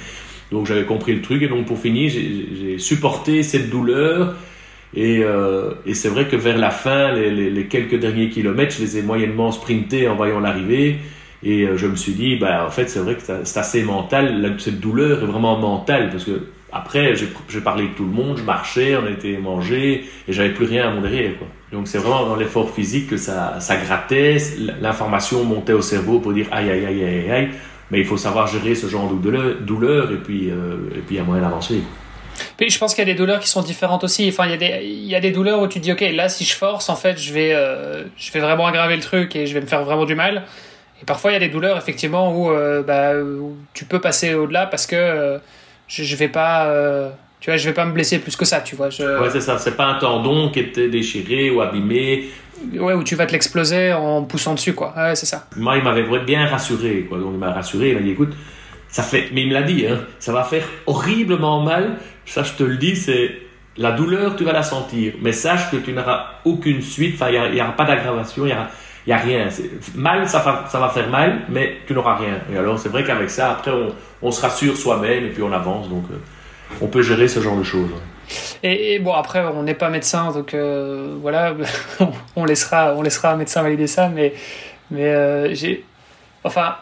Donc 0.50 0.66
j'avais 0.66 0.84
compris 0.84 1.14
le 1.14 1.22
truc 1.22 1.42
et 1.42 1.48
donc 1.48 1.66
pour 1.66 1.78
finir, 1.78 2.10
j'ai 2.10 2.78
supporté 2.78 3.42
cette 3.42 3.68
douleur. 3.68 4.34
Et, 4.94 5.22
euh, 5.22 5.72
et 5.84 5.92
c'est 5.92 6.08
vrai 6.08 6.26
que 6.26 6.36
vers 6.36 6.56
la 6.56 6.70
fin, 6.70 7.12
les, 7.12 7.66
quelques 7.66 7.98
derniers 7.98 8.30
kilomètres, 8.30 8.74
je 8.76 8.82
les 8.82 8.98
ai 8.98 9.02
moyennement 9.02 9.52
sprintés 9.52 10.08
en 10.08 10.14
voyant 10.14 10.40
l'arrivée. 10.40 10.98
Et 11.42 11.64
euh, 11.64 11.76
je 11.76 11.86
me 11.86 11.96
suis 11.96 12.12
dit, 12.12 12.36
bah, 12.36 12.64
en 12.66 12.70
fait, 12.70 12.88
c'est 12.88 13.00
vrai 13.00 13.16
que 13.16 13.20
c'est 13.44 13.58
assez 13.58 13.82
mental. 13.82 14.56
Cette 14.58 14.80
douleur 14.80 15.22
est 15.22 15.26
vraiment 15.26 15.58
mentale 15.58 16.08
parce 16.10 16.24
que 16.24 16.40
après, 16.76 17.14
j'ai 17.16 17.60
parlé 17.60 17.84
avec 17.84 17.96
tout 17.96 18.04
le 18.04 18.10
monde, 18.10 18.36
je 18.36 18.42
marchais, 18.42 18.96
on 18.96 19.06
était 19.06 19.38
mangé 19.38 20.04
et 20.28 20.32
j'avais 20.32 20.50
plus 20.50 20.66
rien 20.66 20.96
à 20.96 21.00
derrière. 21.00 21.38
Quoi. 21.38 21.48
Donc 21.72 21.88
c'est 21.88 21.98
vraiment 21.98 22.26
dans 22.26 22.36
l'effort 22.36 22.70
physique 22.70 23.08
que 23.08 23.16
ça, 23.16 23.56
ça 23.60 23.76
grattait, 23.76 24.36
l'information 24.80 25.42
montait 25.44 25.72
au 25.72 25.82
cerveau 25.82 26.20
pour 26.20 26.32
dire 26.32 26.46
aïe 26.52 26.70
aïe 26.70 26.86
aïe 26.86 27.04
aïe 27.04 27.30
aïe. 27.30 27.48
Mais 27.90 28.00
il 28.00 28.04
faut 28.04 28.16
savoir 28.16 28.46
gérer 28.46 28.74
ce 28.74 28.88
genre 28.88 29.10
de 29.12 29.16
douleur, 29.64 30.10
et 30.10 30.16
puis 30.16 30.50
euh, 30.50 30.90
et 30.94 30.98
puis 30.98 31.14
il 31.14 31.18
y 31.18 31.20
a 31.20 31.22
moyen 31.22 31.42
d'avancer. 31.42 31.80
je 32.60 32.78
pense 32.78 32.94
qu'il 32.94 33.06
y 33.06 33.08
a 33.08 33.12
des 33.12 33.18
douleurs 33.18 33.40
qui 33.40 33.48
sont 33.48 33.62
différentes 33.62 34.02
aussi. 34.04 34.28
Enfin, 34.28 34.46
il 34.46 34.50
y, 34.50 34.54
a 34.54 34.56
des, 34.56 34.84
il 34.84 35.06
y 35.06 35.14
a 35.14 35.20
des 35.20 35.30
douleurs 35.30 35.62
où 35.62 35.68
tu 35.68 35.78
te 35.78 35.84
dis, 35.84 35.92
ok, 35.92 36.04
là, 36.12 36.28
si 36.28 36.44
je 36.44 36.54
force, 36.54 36.88
en 36.88 36.96
fait, 36.96 37.16
je 37.16 37.32
vais, 37.32 37.52
euh, 37.54 38.02
je 38.16 38.32
vais 38.32 38.40
vraiment 38.40 38.66
aggraver 38.66 38.96
le 38.96 39.02
truc 39.02 39.36
et 39.36 39.46
je 39.46 39.54
vais 39.54 39.60
me 39.60 39.66
faire 39.66 39.84
vraiment 39.84 40.04
du 40.04 40.16
mal. 40.16 40.44
Et 41.00 41.04
parfois, 41.04 41.30
il 41.30 41.34
y 41.34 41.36
a 41.36 41.40
des 41.40 41.48
douleurs, 41.48 41.78
effectivement, 41.78 42.36
où, 42.36 42.50
euh, 42.50 42.82
bah, 42.82 43.12
tu 43.72 43.84
peux 43.84 44.00
passer 44.00 44.34
au-delà 44.34 44.66
parce 44.66 44.86
que 44.86 45.38
je, 45.88 46.02
je 46.02 46.16
vais 46.16 46.28
pas. 46.28 46.66
Euh, 46.66 47.10
tu 47.40 47.50
vois, 47.50 47.56
je 47.56 47.68
vais 47.68 47.74
pas 47.74 47.84
me 47.84 47.92
blesser 47.92 48.18
plus 48.18 48.34
que 48.36 48.44
ça, 48.44 48.60
tu 48.60 48.76
vois. 48.76 48.90
Je... 48.90 49.02
Ouais, 49.02 49.30
c'est 49.30 49.40
ça. 49.40 49.58
C'est 49.58 49.76
pas 49.76 49.86
un 49.86 49.98
tendon 49.98 50.50
qui 50.50 50.60
était 50.60 50.88
déchiré 50.88 51.50
ou 51.50 51.60
abîmé. 51.60 52.28
Ouais, 52.74 52.94
où 52.94 53.04
tu 53.04 53.14
vas 53.14 53.26
te 53.26 53.32
l'exploser 53.32 53.92
en 53.92 54.24
poussant 54.24 54.54
dessus, 54.54 54.72
quoi. 54.72 54.94
Ouais, 54.96 55.14
c'est 55.14 55.26
ça. 55.26 55.46
Moi, 55.56 55.76
il 55.76 55.84
m'avait 55.84 56.04
bien 56.20 56.46
rassuré, 56.46 57.06
quoi. 57.08 57.18
Donc, 57.18 57.32
il 57.34 57.38
m'a 57.38 57.52
rassuré. 57.52 57.90
Il 57.90 57.94
m'a 57.96 58.00
dit, 58.00 58.10
écoute, 58.10 58.34
ça 58.88 59.02
fait. 59.02 59.28
Mais 59.32 59.42
il 59.42 59.48
me 59.48 59.54
l'a 59.54 59.62
dit, 59.62 59.86
hein. 59.86 60.00
Ça 60.18 60.32
va 60.32 60.42
faire 60.42 60.64
horriblement 60.86 61.62
mal. 61.62 61.96
Ça, 62.24 62.42
je 62.42 62.52
te 62.52 62.64
le 62.64 62.76
dis, 62.76 62.96
c'est. 62.96 63.38
La 63.76 63.92
douleur, 63.92 64.36
tu 64.36 64.44
vas 64.44 64.54
la 64.54 64.62
sentir. 64.62 65.12
Mais 65.20 65.32
sache 65.32 65.70
que 65.70 65.76
tu 65.76 65.92
n'auras 65.92 66.40
aucune 66.46 66.80
suite. 66.80 67.16
Enfin, 67.16 67.30
il 67.30 67.52
n'y 67.52 67.60
aura 67.60 67.76
pas 67.76 67.84
d'aggravation. 67.84 68.46
Il 68.46 68.48
y 68.48 68.52
aura 68.52 68.68
il 69.06 69.10
y 69.10 69.12
a 69.12 69.18
rien. 69.18 69.48
Mal, 69.94 70.28
ça 70.28 70.38
va, 70.40 70.88
faire 70.88 71.08
mal, 71.08 71.42
mais 71.48 71.78
tu 71.86 71.94
n'auras 71.94 72.16
rien. 72.16 72.40
Et 72.52 72.58
alors, 72.58 72.78
c'est 72.78 72.88
vrai 72.88 73.04
qu'avec 73.04 73.30
ça, 73.30 73.52
après, 73.52 73.70
on, 73.70 73.94
on 74.20 74.30
se 74.32 74.40
rassure 74.40 74.76
soi-même 74.76 75.24
et 75.26 75.28
puis 75.28 75.42
on 75.42 75.52
avance. 75.52 75.88
Donc, 75.88 76.04
euh, 76.10 76.16
on 76.80 76.88
peut 76.88 77.02
gérer 77.02 77.28
ce 77.28 77.40
genre 77.40 77.56
de 77.56 77.62
choses. 77.62 77.90
Et, 78.64 78.98
bon, 78.98 79.12
après, 79.12 79.44
on 79.44 79.62
n'est 79.62 79.74
pas 79.74 79.90
médecin, 79.90 80.32
donc 80.32 80.54
euh, 80.54 81.16
voilà, 81.20 81.54
on 82.36 82.44
laissera, 82.44 82.94
on 82.96 83.02
laissera 83.02 83.32
un 83.32 83.36
médecin 83.36 83.62
valider 83.62 83.86
ça, 83.86 84.08
mais, 84.08 84.34
mais 84.90 85.04
euh, 85.04 85.54
j'ai. 85.54 85.84
Enfin, 86.42 86.76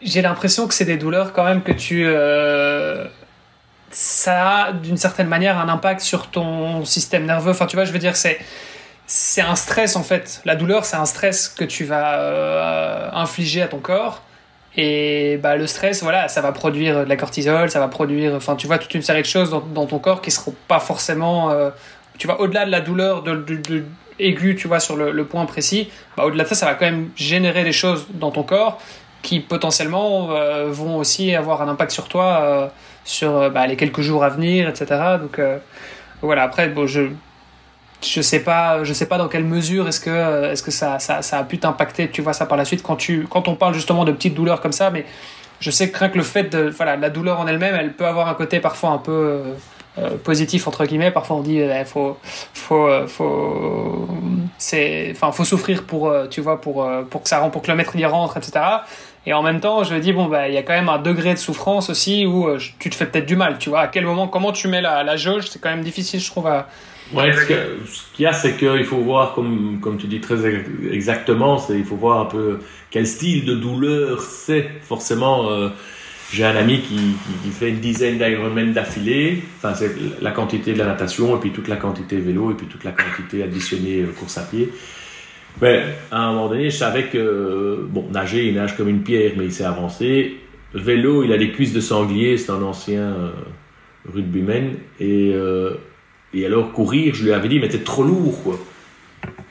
j'ai 0.00 0.22
l'impression 0.22 0.66
que 0.66 0.72
c'est 0.72 0.86
des 0.86 0.96
douleurs 0.96 1.34
quand 1.34 1.44
même 1.44 1.62
que 1.62 1.72
tu. 1.72 2.06
ça 3.90 4.64
a 4.64 4.72
d'une 4.72 4.96
certaine 4.96 5.28
manière 5.28 5.58
un 5.58 5.68
impact 5.68 6.00
sur 6.00 6.28
ton 6.28 6.86
système 6.86 7.26
nerveux. 7.26 7.50
Enfin, 7.50 7.66
tu 7.66 7.76
vois, 7.76 7.84
je 7.84 7.92
veux 7.92 7.98
dire, 7.98 8.16
c'est 8.16 8.38
c'est 9.08 9.40
un 9.40 9.56
stress 9.56 9.96
en 9.96 10.02
fait. 10.02 10.42
La 10.44 10.54
douleur, 10.54 10.84
c'est 10.84 10.96
un 10.96 11.06
stress 11.06 11.48
que 11.48 11.64
tu 11.64 11.84
vas 11.84 12.20
euh, 12.20 13.08
infliger 13.12 13.62
à 13.62 13.68
ton 13.68 13.78
corps. 13.78 14.22
Et 14.76 15.38
bah, 15.42 15.56
le 15.56 15.66
stress, 15.66 16.02
voilà, 16.02 16.28
ça 16.28 16.42
va 16.42 16.52
produire 16.52 17.04
de 17.04 17.08
la 17.08 17.16
cortisol, 17.16 17.70
ça 17.70 17.80
va 17.80 17.88
produire, 17.88 18.34
enfin, 18.34 18.54
tu 18.54 18.66
vois, 18.66 18.78
toute 18.78 18.94
une 18.94 19.02
série 19.02 19.22
de 19.22 19.26
choses 19.26 19.50
dans, 19.50 19.86
ton 19.86 19.98
corps 19.98 20.20
qui 20.20 20.30
seront 20.30 20.54
pas 20.68 20.78
forcément, 20.78 21.50
euh, 21.50 21.70
tu 22.18 22.26
vois, 22.26 22.38
au-delà 22.40 22.66
de 22.66 22.70
la 22.70 22.80
douleur 22.80 23.22
de, 23.22 23.34
de, 23.34 23.84
aiguë, 24.20 24.54
tu 24.56 24.68
vois, 24.68 24.78
sur 24.78 24.94
le, 24.94 25.24
point 25.24 25.46
précis, 25.46 25.90
bah, 26.16 26.26
au-delà 26.26 26.44
de 26.44 26.50
ça, 26.50 26.54
ça 26.54 26.66
va 26.66 26.74
quand 26.74 26.84
même 26.84 27.08
générer 27.16 27.64
des 27.64 27.72
choses 27.72 28.06
dans 28.10 28.30
ton 28.30 28.42
corps 28.42 28.78
qui 29.22 29.40
potentiellement 29.40 30.30
euh, 30.32 30.66
vont 30.68 30.96
aussi 30.96 31.34
avoir 31.34 31.62
un 31.62 31.68
impact 31.68 31.90
sur 31.90 32.08
toi, 32.08 32.70
sur 33.04 33.50
bah, 33.50 33.66
les 33.66 33.74
quelques 33.74 34.02
jours 34.02 34.22
à 34.22 34.28
venir, 34.28 34.68
etc. 34.68 35.16
Donc 35.18 35.40
voilà, 36.20 36.42
après, 36.42 36.68
bon, 36.68 36.86
je 36.86 37.08
je 38.02 38.20
sais 38.20 38.40
pas 38.40 38.84
je 38.84 38.92
sais 38.92 39.06
pas 39.06 39.18
dans 39.18 39.28
quelle 39.28 39.44
mesure 39.44 39.88
est-ce 39.88 40.00
que 40.00 40.52
est-ce 40.52 40.62
que 40.62 40.70
ça, 40.70 40.98
ça, 40.98 41.22
ça, 41.22 41.38
a 41.38 41.44
pu 41.44 41.58
t'impacter 41.58 42.08
tu 42.08 42.22
vois 42.22 42.32
ça 42.32 42.46
par 42.46 42.56
la 42.56 42.64
suite 42.64 42.82
quand 42.82 42.96
tu 42.96 43.26
quand 43.28 43.48
on 43.48 43.56
parle 43.56 43.74
justement 43.74 44.04
de 44.04 44.12
petites 44.12 44.34
douleurs 44.34 44.60
comme 44.60 44.72
ça 44.72 44.90
mais 44.90 45.04
je 45.60 45.70
sais 45.70 45.90
que 45.90 46.04
le 46.16 46.22
fait 46.22 46.44
de 46.44 46.70
voilà 46.70 46.96
la 46.96 47.10
douleur 47.10 47.40
en 47.40 47.46
elle-même 47.46 47.74
elle 47.74 47.92
peut 47.92 48.06
avoir 48.06 48.28
un 48.28 48.34
côté 48.34 48.60
parfois 48.60 48.90
un 48.90 48.98
peu 48.98 49.12
euh, 49.12 49.42
euh, 49.98 50.16
positif 50.22 50.68
entre 50.68 50.84
guillemets. 50.84 51.10
Parfois 51.10 51.36
on 51.36 51.40
dit 51.40 51.58
eh, 51.58 51.84
faut 51.84 52.16
faut 52.54 52.86
euh, 52.86 53.06
faut 53.06 54.08
c'est 54.58 55.14
faut 55.14 55.44
souffrir 55.44 55.84
pour 55.84 56.12
tu 56.30 56.40
vois 56.40 56.60
pour 56.60 56.88
pour 57.10 57.22
que 57.22 57.28
ça 57.28 57.38
rentre 57.38 57.52
pour 57.52 57.62
que 57.62 57.70
le 57.70 57.76
maître 57.76 57.96
y 57.96 58.04
rentre 58.04 58.36
etc 58.36 58.60
et 59.26 59.32
en 59.32 59.42
même 59.42 59.60
temps 59.60 59.82
je 59.82 59.94
me 59.94 60.00
dis 60.00 60.12
bon 60.12 60.26
bah 60.26 60.48
il 60.48 60.54
y 60.54 60.58
a 60.58 60.62
quand 60.62 60.72
même 60.72 60.88
un 60.88 60.98
degré 60.98 61.34
de 61.34 61.38
souffrance 61.38 61.90
aussi 61.90 62.26
où 62.26 62.48
tu 62.78 62.90
te 62.90 62.94
fais 62.94 63.06
peut-être 63.06 63.26
du 63.26 63.36
mal 63.36 63.58
tu 63.58 63.68
vois. 63.70 63.80
À 63.80 63.88
quel 63.88 64.04
moment 64.04 64.28
comment 64.28 64.52
tu 64.52 64.68
mets 64.68 64.80
la, 64.80 65.02
la 65.02 65.16
jauge? 65.16 65.48
C'est 65.50 65.60
quand 65.60 65.70
même 65.70 65.82
difficile 65.82 66.20
je 66.20 66.30
trouve 66.30 66.48
Ouais, 67.14 67.32
ce 67.32 67.46
qu'il 68.14 68.24
y 68.24 68.26
a, 68.26 68.32
c'est 68.32 68.56
qu'il 68.56 68.84
faut 68.84 68.98
voir, 68.98 69.34
comme, 69.34 69.78
comme 69.80 69.96
tu 69.96 70.06
dis 70.06 70.20
très 70.20 70.36
exactement, 70.90 71.64
il 71.70 71.84
faut 71.84 71.96
voir 71.96 72.20
un 72.20 72.24
peu 72.26 72.58
quel 72.90 73.06
style 73.06 73.44
de 73.44 73.54
douleur 73.54 74.20
c'est. 74.20 74.68
Forcément, 74.82 75.50
euh, 75.50 75.68
j'ai 76.32 76.44
un 76.44 76.56
ami 76.56 76.80
qui, 76.80 77.16
qui, 77.42 77.50
fait 77.50 77.70
une 77.70 77.80
dizaine 77.80 78.18
d'Ironman 78.18 78.72
d'affilée. 78.72 79.42
Enfin, 79.56 79.74
c'est 79.74 79.94
la 80.20 80.32
quantité 80.32 80.74
de 80.74 80.78
la 80.78 80.86
natation, 80.86 81.36
et 81.36 81.40
puis 81.40 81.50
toute 81.50 81.68
la 81.68 81.76
quantité 81.76 82.18
vélo, 82.18 82.50
et 82.50 82.54
puis 82.54 82.66
toute 82.66 82.84
la 82.84 82.92
quantité 82.92 83.42
additionnée 83.42 84.02
euh, 84.02 84.12
course 84.18 84.36
à 84.36 84.42
pied. 84.42 84.70
Mais 85.60 85.82
à 86.10 86.24
un 86.24 86.32
moment 86.32 86.48
donné, 86.48 86.70
je 86.70 86.76
savais 86.76 87.04
que, 87.04 87.86
bon, 87.88 88.08
nager, 88.12 88.46
il 88.46 88.54
nage 88.54 88.76
comme 88.76 88.88
une 88.88 89.02
pierre, 89.02 89.32
mais 89.36 89.44
il 89.46 89.52
s'est 89.52 89.64
avancé. 89.64 90.36
Vélo, 90.74 91.24
il 91.24 91.32
a 91.32 91.38
des 91.38 91.50
cuisses 91.50 91.72
de 91.72 91.80
sanglier, 91.80 92.36
c'est 92.36 92.52
un 92.52 92.62
ancien 92.62 93.00
euh, 93.00 93.30
rugbyman. 94.12 94.74
Et 95.00 95.32
euh, 95.34 95.74
et 96.34 96.44
alors, 96.44 96.72
courir, 96.72 97.14
je 97.14 97.24
lui 97.24 97.32
avais 97.32 97.48
dit, 97.48 97.58
mais 97.58 97.68
t'es 97.68 97.78
trop 97.78 98.02
lourd, 98.02 98.42
quoi. 98.42 98.58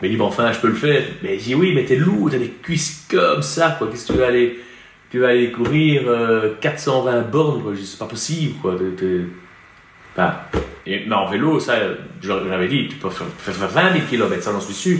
Mais 0.01 0.09
il 0.09 0.11
dit, 0.11 0.17
bon, 0.17 0.25
enfin, 0.25 0.51
je 0.51 0.59
peux 0.59 0.67
le 0.67 0.75
faire. 0.75 1.03
Mais 1.23 1.39
j'ai 1.39 1.45
dit, 1.45 1.55
oui, 1.55 1.73
mais 1.73 1.85
t'es 1.85 1.95
lourd, 1.95 2.29
t'as 2.29 2.37
des 2.37 2.49
cuisses 2.49 3.07
comme 3.09 3.41
ça, 3.41 3.75
quoi. 3.77 3.87
Qu'est-ce 3.89 4.07
que 4.07 4.13
tu 4.13 4.19
vas 4.19 4.27
aller, 4.27 4.59
tu 5.09 5.19
vas 5.19 5.29
aller 5.29 5.51
courir 5.51 6.03
420 6.61 7.11
euh, 7.11 7.21
bornes, 7.21 7.63
quoi. 7.63 7.73
C'est 7.81 7.97
pas 7.99 8.05
possible, 8.05 8.55
quoi. 8.61 8.75
Enfin, 10.13 10.35
et, 10.85 11.03
mais 11.05 11.15
en 11.15 11.27
vélo, 11.27 11.59
ça, 11.59 11.79
j'avais 12.21 12.67
dit, 12.67 12.87
tu 12.87 12.95
peux 12.97 13.09
faire, 13.09 13.53
20 13.53 13.93
000 13.93 14.05
km, 14.09 14.43
ça, 14.43 14.51
j'en 14.51 14.61
suis 14.61 14.73
sûr. 14.73 14.97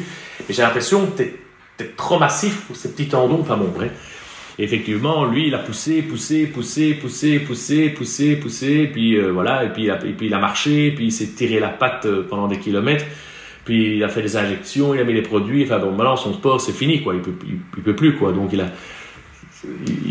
Mais 0.47 0.53
j'ai 0.53 0.63
l'impression 0.63 1.05
que 1.07 1.17
t'es, 1.17 1.39
es 1.79 1.85
trop 1.95 2.17
massif 2.17 2.61
pour 2.65 2.75
ces 2.75 2.91
petits 2.91 3.07
tendons. 3.07 3.41
Enfin, 3.41 3.57
bon, 3.57 3.71
bref 3.73 3.91
effectivement, 4.63 5.25
lui, 5.25 5.47
il 5.47 5.55
a 5.55 5.59
poussé, 5.59 6.01
poussé, 6.01 6.47
poussé, 6.47 6.95
poussé, 6.95 7.39
poussé, 7.39 7.89
poussé, 7.89 8.35
poussé, 8.37 8.89
puis 8.91 9.15
euh, 9.15 9.31
voilà, 9.31 9.63
et 9.63 9.69
puis, 9.69 9.83
il 9.83 9.91
a, 9.91 10.03
et 10.03 10.13
puis 10.13 10.27
il 10.27 10.33
a 10.33 10.39
marché, 10.39 10.91
puis 10.91 11.05
il 11.05 11.11
s'est 11.11 11.27
tiré 11.27 11.59
la 11.59 11.69
patte 11.69 12.05
euh, 12.05 12.25
pendant 12.27 12.47
des 12.47 12.57
kilomètres, 12.57 13.05
puis 13.65 13.97
il 13.97 14.03
a 14.03 14.09
fait 14.09 14.23
des 14.23 14.35
injections, 14.35 14.95
il 14.95 14.99
a 14.99 15.03
mis 15.03 15.13
les 15.13 15.21
produits, 15.21 15.63
enfin 15.63 15.77
bon, 15.77 15.91
maintenant 15.91 16.15
son 16.15 16.33
sport 16.33 16.59
c'est 16.59 16.71
fini, 16.71 17.03
quoi, 17.03 17.13
il 17.13 17.21
peut, 17.21 17.35
il, 17.47 17.83
peut 17.83 17.95
plus, 17.95 18.15
quoi, 18.15 18.31
donc 18.31 18.51
il 18.51 18.61
a, 18.61 18.71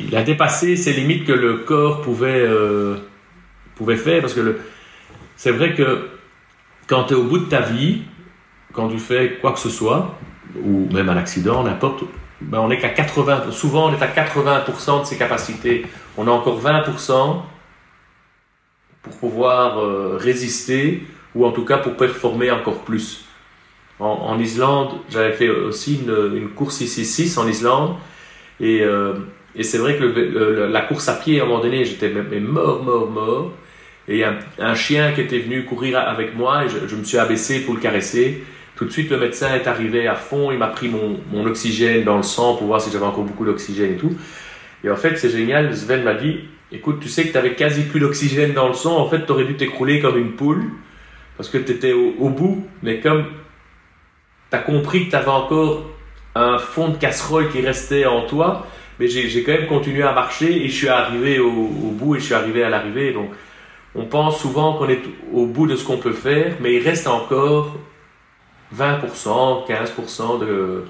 il 0.08 0.14
a 0.14 0.22
dépassé 0.22 0.76
ces 0.76 0.92
limites 0.92 1.24
que 1.24 1.32
le 1.32 1.58
corps 1.58 2.02
pouvait, 2.02 2.44
euh, 2.46 2.96
pouvait 3.74 3.96
faire, 3.96 4.20
parce 4.20 4.34
que 4.34 4.58
c'est 5.34 5.50
vrai 5.50 5.74
que 5.74 6.08
quand 6.86 7.04
tu 7.04 7.14
es 7.14 7.16
au 7.16 7.24
bout 7.24 7.38
de 7.38 7.46
ta 7.46 7.62
vie, 7.62 8.02
quand 8.72 8.88
tu 8.88 8.98
fais 8.98 9.38
quoi 9.40 9.52
que 9.52 9.58
ce 9.58 9.70
soit, 9.70 10.16
ou 10.62 10.88
même 10.92 11.08
un 11.08 11.16
accident, 11.16 11.64
n'importe, 11.64 12.04
ben 12.40 12.58
on 12.58 12.70
est 12.70 12.78
qu'à 12.78 12.90
80, 12.90 13.50
souvent 13.50 13.88
on 13.88 13.94
est 13.94 14.02
à 14.02 14.08
80% 14.08 15.00
de 15.00 15.06
ses 15.06 15.16
capacités. 15.16 15.86
On 16.16 16.26
a 16.28 16.30
encore 16.30 16.60
20% 16.60 17.42
pour 19.02 19.16
pouvoir 19.18 19.78
euh, 19.78 20.16
résister 20.20 21.02
ou 21.34 21.46
en 21.46 21.52
tout 21.52 21.64
cas 21.64 21.78
pour 21.78 21.96
performer 21.96 22.50
encore 22.50 22.82
plus. 22.82 23.24
En, 23.98 24.38
Islande, 24.38 24.90
j'avais 25.08 25.32
fait 25.32 25.48
aussi 25.48 26.02
une, 26.02 26.50
course 26.50 26.82
ici 26.82 27.06
6 27.06 27.38
en 27.38 27.48
Islande 27.48 27.96
et, 28.60 28.82
euh, 28.82 29.14
et 29.54 29.62
c'est 29.62 29.78
vrai 29.78 29.96
que 29.96 30.04
la 30.04 30.82
course 30.82 31.08
à 31.08 31.14
pied, 31.14 31.40
à 31.40 31.44
un 31.44 31.46
moment 31.46 31.62
donné, 31.62 31.86
j'étais 31.86 32.10
mort, 32.10 32.82
mort, 32.82 33.10
mort. 33.10 33.52
Et 34.06 34.22
un, 34.22 34.36
un, 34.58 34.74
chien 34.74 35.12
qui 35.12 35.22
était 35.22 35.38
venu 35.38 35.64
courir 35.64 35.98
avec 35.98 36.36
moi 36.36 36.66
et 36.66 36.68
je 36.68 36.94
me 36.94 37.04
suis 37.04 37.16
abaissé 37.16 37.60
pour 37.60 37.74
le 37.74 37.80
caresser. 37.80 38.44
Tout 38.76 38.84
de 38.84 38.90
suite, 38.90 39.10
le 39.10 39.16
médecin 39.16 39.54
est 39.54 39.66
arrivé 39.66 40.06
à 40.06 40.14
fond, 40.14 40.52
il 40.52 40.58
m'a 40.58 40.66
pris 40.66 40.88
mon, 40.88 41.18
mon, 41.32 41.46
oxygène 41.46 42.04
dans 42.04 42.18
le 42.18 42.22
sang 42.22 42.56
pour 42.56 42.66
voir 42.66 42.80
si 42.80 42.90
j'avais 42.90 43.06
encore 43.06 43.24
beaucoup 43.24 43.46
d'oxygène 43.46 43.94
et 43.94 43.96
tout. 43.96 44.14
Et 44.84 44.90
en 44.90 44.96
fait, 44.96 45.16
c'est 45.16 45.30
génial, 45.30 45.74
Sven 45.74 46.04
m'a 46.04 46.12
dit, 46.12 46.40
écoute, 46.70 47.00
tu 47.00 47.08
sais 47.08 47.26
que 47.26 47.32
tu 47.32 47.38
avais 47.38 47.54
quasi 47.54 47.84
plus 47.84 48.00
d'oxygène 48.00 48.52
dans 48.52 48.68
le 48.68 48.74
sang, 48.74 48.98
en 48.98 49.08
fait, 49.08 49.24
tu 49.24 49.32
aurais 49.32 49.44
dû 49.44 49.56
t'écrouler 49.56 50.00
comme 50.00 50.18
une 50.18 50.32
poule, 50.32 50.64
parce 51.38 51.48
que 51.48 51.56
tu 51.56 51.72
étais 51.72 51.94
au, 51.94 52.28
bout, 52.28 52.66
mais 52.82 53.00
comme 53.00 53.24
tu 54.50 54.56
as 54.56 54.60
compris 54.60 55.06
que 55.06 55.10
tu 55.10 55.16
avais 55.16 55.28
encore 55.28 55.86
un 56.34 56.58
fond 56.58 56.88
de 56.88 56.98
casserole 56.98 57.50
qui 57.50 57.62
restait 57.62 58.04
en 58.04 58.26
toi, 58.26 58.66
mais 59.00 59.08
j'ai 59.08 59.42
quand 59.42 59.52
même 59.52 59.66
continué 59.66 60.02
à 60.02 60.12
marcher 60.12 60.64
et 60.64 60.68
je 60.68 60.74
suis 60.74 60.88
arrivé 60.88 61.38
au, 61.38 61.48
au 61.48 61.90
bout 61.92 62.16
et 62.16 62.18
je 62.18 62.24
suis 62.26 62.34
arrivé 62.34 62.62
à 62.62 62.68
l'arrivée. 62.68 63.12
Donc, 63.12 63.30
on 63.94 64.04
pense 64.04 64.38
souvent 64.38 64.74
qu'on 64.74 64.88
est 64.88 65.00
au 65.32 65.46
bout 65.46 65.66
de 65.66 65.76
ce 65.76 65.84
qu'on 65.84 65.96
peut 65.96 66.12
faire, 66.12 66.56
mais 66.60 66.74
il 66.74 66.82
reste 66.82 67.06
encore 67.06 67.78
20%, 68.74 69.66
15% 69.66 70.40
de, 70.40 70.84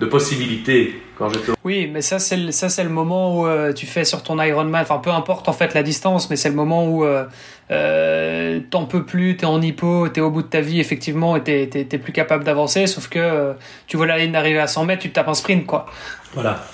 de 0.00 0.06
possibilités 0.06 1.02
quand 1.16 1.28
j'étais. 1.28 1.52
Oui, 1.64 1.88
mais 1.92 2.02
ça 2.02 2.18
c'est 2.18 2.36
le, 2.36 2.50
ça 2.50 2.68
c'est 2.68 2.84
le 2.84 2.90
moment 2.90 3.38
où 3.38 3.46
euh, 3.46 3.72
tu 3.72 3.86
fais 3.86 4.04
sur 4.04 4.22
ton 4.22 4.40
Ironman, 4.40 4.82
enfin 4.82 4.98
peu 4.98 5.10
importe 5.10 5.48
en 5.48 5.52
fait 5.52 5.74
la 5.74 5.82
distance, 5.82 6.30
mais 6.30 6.36
c'est 6.36 6.48
le 6.48 6.54
moment 6.54 6.86
où 6.86 7.04
euh, 7.04 7.24
euh, 7.70 8.60
t'en 8.70 8.86
peux 8.86 9.04
plus, 9.04 9.36
t'es 9.36 9.46
en 9.46 9.60
hypo, 9.60 10.08
t'es 10.08 10.20
au 10.20 10.30
bout 10.30 10.42
de 10.42 10.48
ta 10.48 10.60
vie 10.60 10.80
effectivement 10.80 11.36
et 11.36 11.42
t'es, 11.42 11.66
t'es, 11.66 11.98
plus 11.98 12.12
capable 12.12 12.44
d'avancer, 12.44 12.86
sauf 12.86 13.08
que 13.08 13.18
euh, 13.18 13.52
tu 13.86 13.96
vois 13.96 14.06
la 14.06 14.18
ligne 14.18 14.32
d'arrivée 14.32 14.60
à 14.60 14.66
100 14.66 14.84
mètres, 14.84 15.02
tu 15.02 15.10
te 15.10 15.14
tapes 15.14 15.28
un 15.28 15.34
sprint 15.34 15.66
quoi. 15.66 15.86
Voilà. 16.34 16.64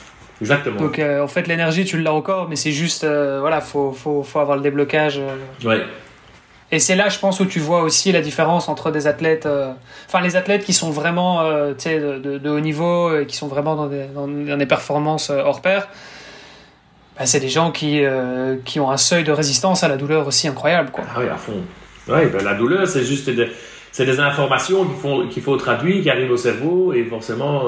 Exactement. 0.41 0.81
Donc 0.81 1.01
en 1.01 1.27
fait 1.27 1.49
l'énergie 1.49 1.85
tu 1.85 2.01
l'as 2.01 2.15
encore, 2.15 2.49
mais 2.49 2.55
c'est 2.57 2.71
juste 2.71 3.05
voilà 3.05 3.61
faut, 3.61 3.93
faut, 3.93 4.23
faut 4.23 4.39
avoir 4.39 4.57
le 4.57 4.63
déblocage. 4.63 5.21
Ouais. 5.65 5.83
Et 6.71 6.79
c'est 6.79 6.97
là, 6.97 7.09
je 7.09 7.19
pense, 7.19 7.41
où 7.41 7.47
tu 7.47 7.61
vois 7.61 7.83
aussi 7.83 8.13
la 8.13 8.21
différence 8.21 8.69
entre 8.69 8.91
des 8.91 9.07
athlètes, 9.07 9.47
euh, 9.47 9.73
enfin 10.07 10.21
les 10.21 10.37
athlètes 10.37 10.65
qui 10.65 10.75
sont 10.75 10.91
vraiment, 10.91 11.41
euh, 11.41 11.73
de, 11.73 12.51
haut 12.51 12.61
niveau, 12.61 13.19
et 13.19 13.27
qui 13.27 13.37
sont 13.37 13.49
vraiment 13.49 13.75
dans 13.75 13.87
des, 14.57 14.67
performances 14.67 15.31
euh, 15.31 15.41
hors 15.41 15.63
pair. 15.63 15.89
Bah, 17.19 17.25
c'est 17.25 17.41
des 17.41 17.49
gens 17.49 17.73
qui, 17.73 18.03
qui 18.65 18.79
ont 18.79 18.91
un 18.91 18.97
seuil 18.97 19.25
de 19.25 19.33
résistance 19.33 19.83
à 19.83 19.89
la 19.89 19.97
douleur 19.97 20.27
aussi 20.27 20.47
incroyable. 20.47 20.93
Ah 20.97 21.19
oui, 21.19 21.29
à 21.29 21.37
fond. 21.37 21.65
Ouais, 22.07 22.27
ben, 22.27 22.45
la 22.45 22.55
douleur, 22.55 22.87
c'est 22.87 23.05
juste 23.05 23.29
des, 23.29 23.49
des 23.99 24.21
informations 24.21 24.85
qu'il 24.85 24.97
faut, 24.97 25.27
qu'il 25.27 25.43
faut 25.43 25.57
traduire, 25.57 26.03
qui 26.03 26.11
arrivent 26.11 26.31
au 26.31 26.37
cerveau, 26.37 26.93
et 26.93 27.03
forcément, 27.05 27.63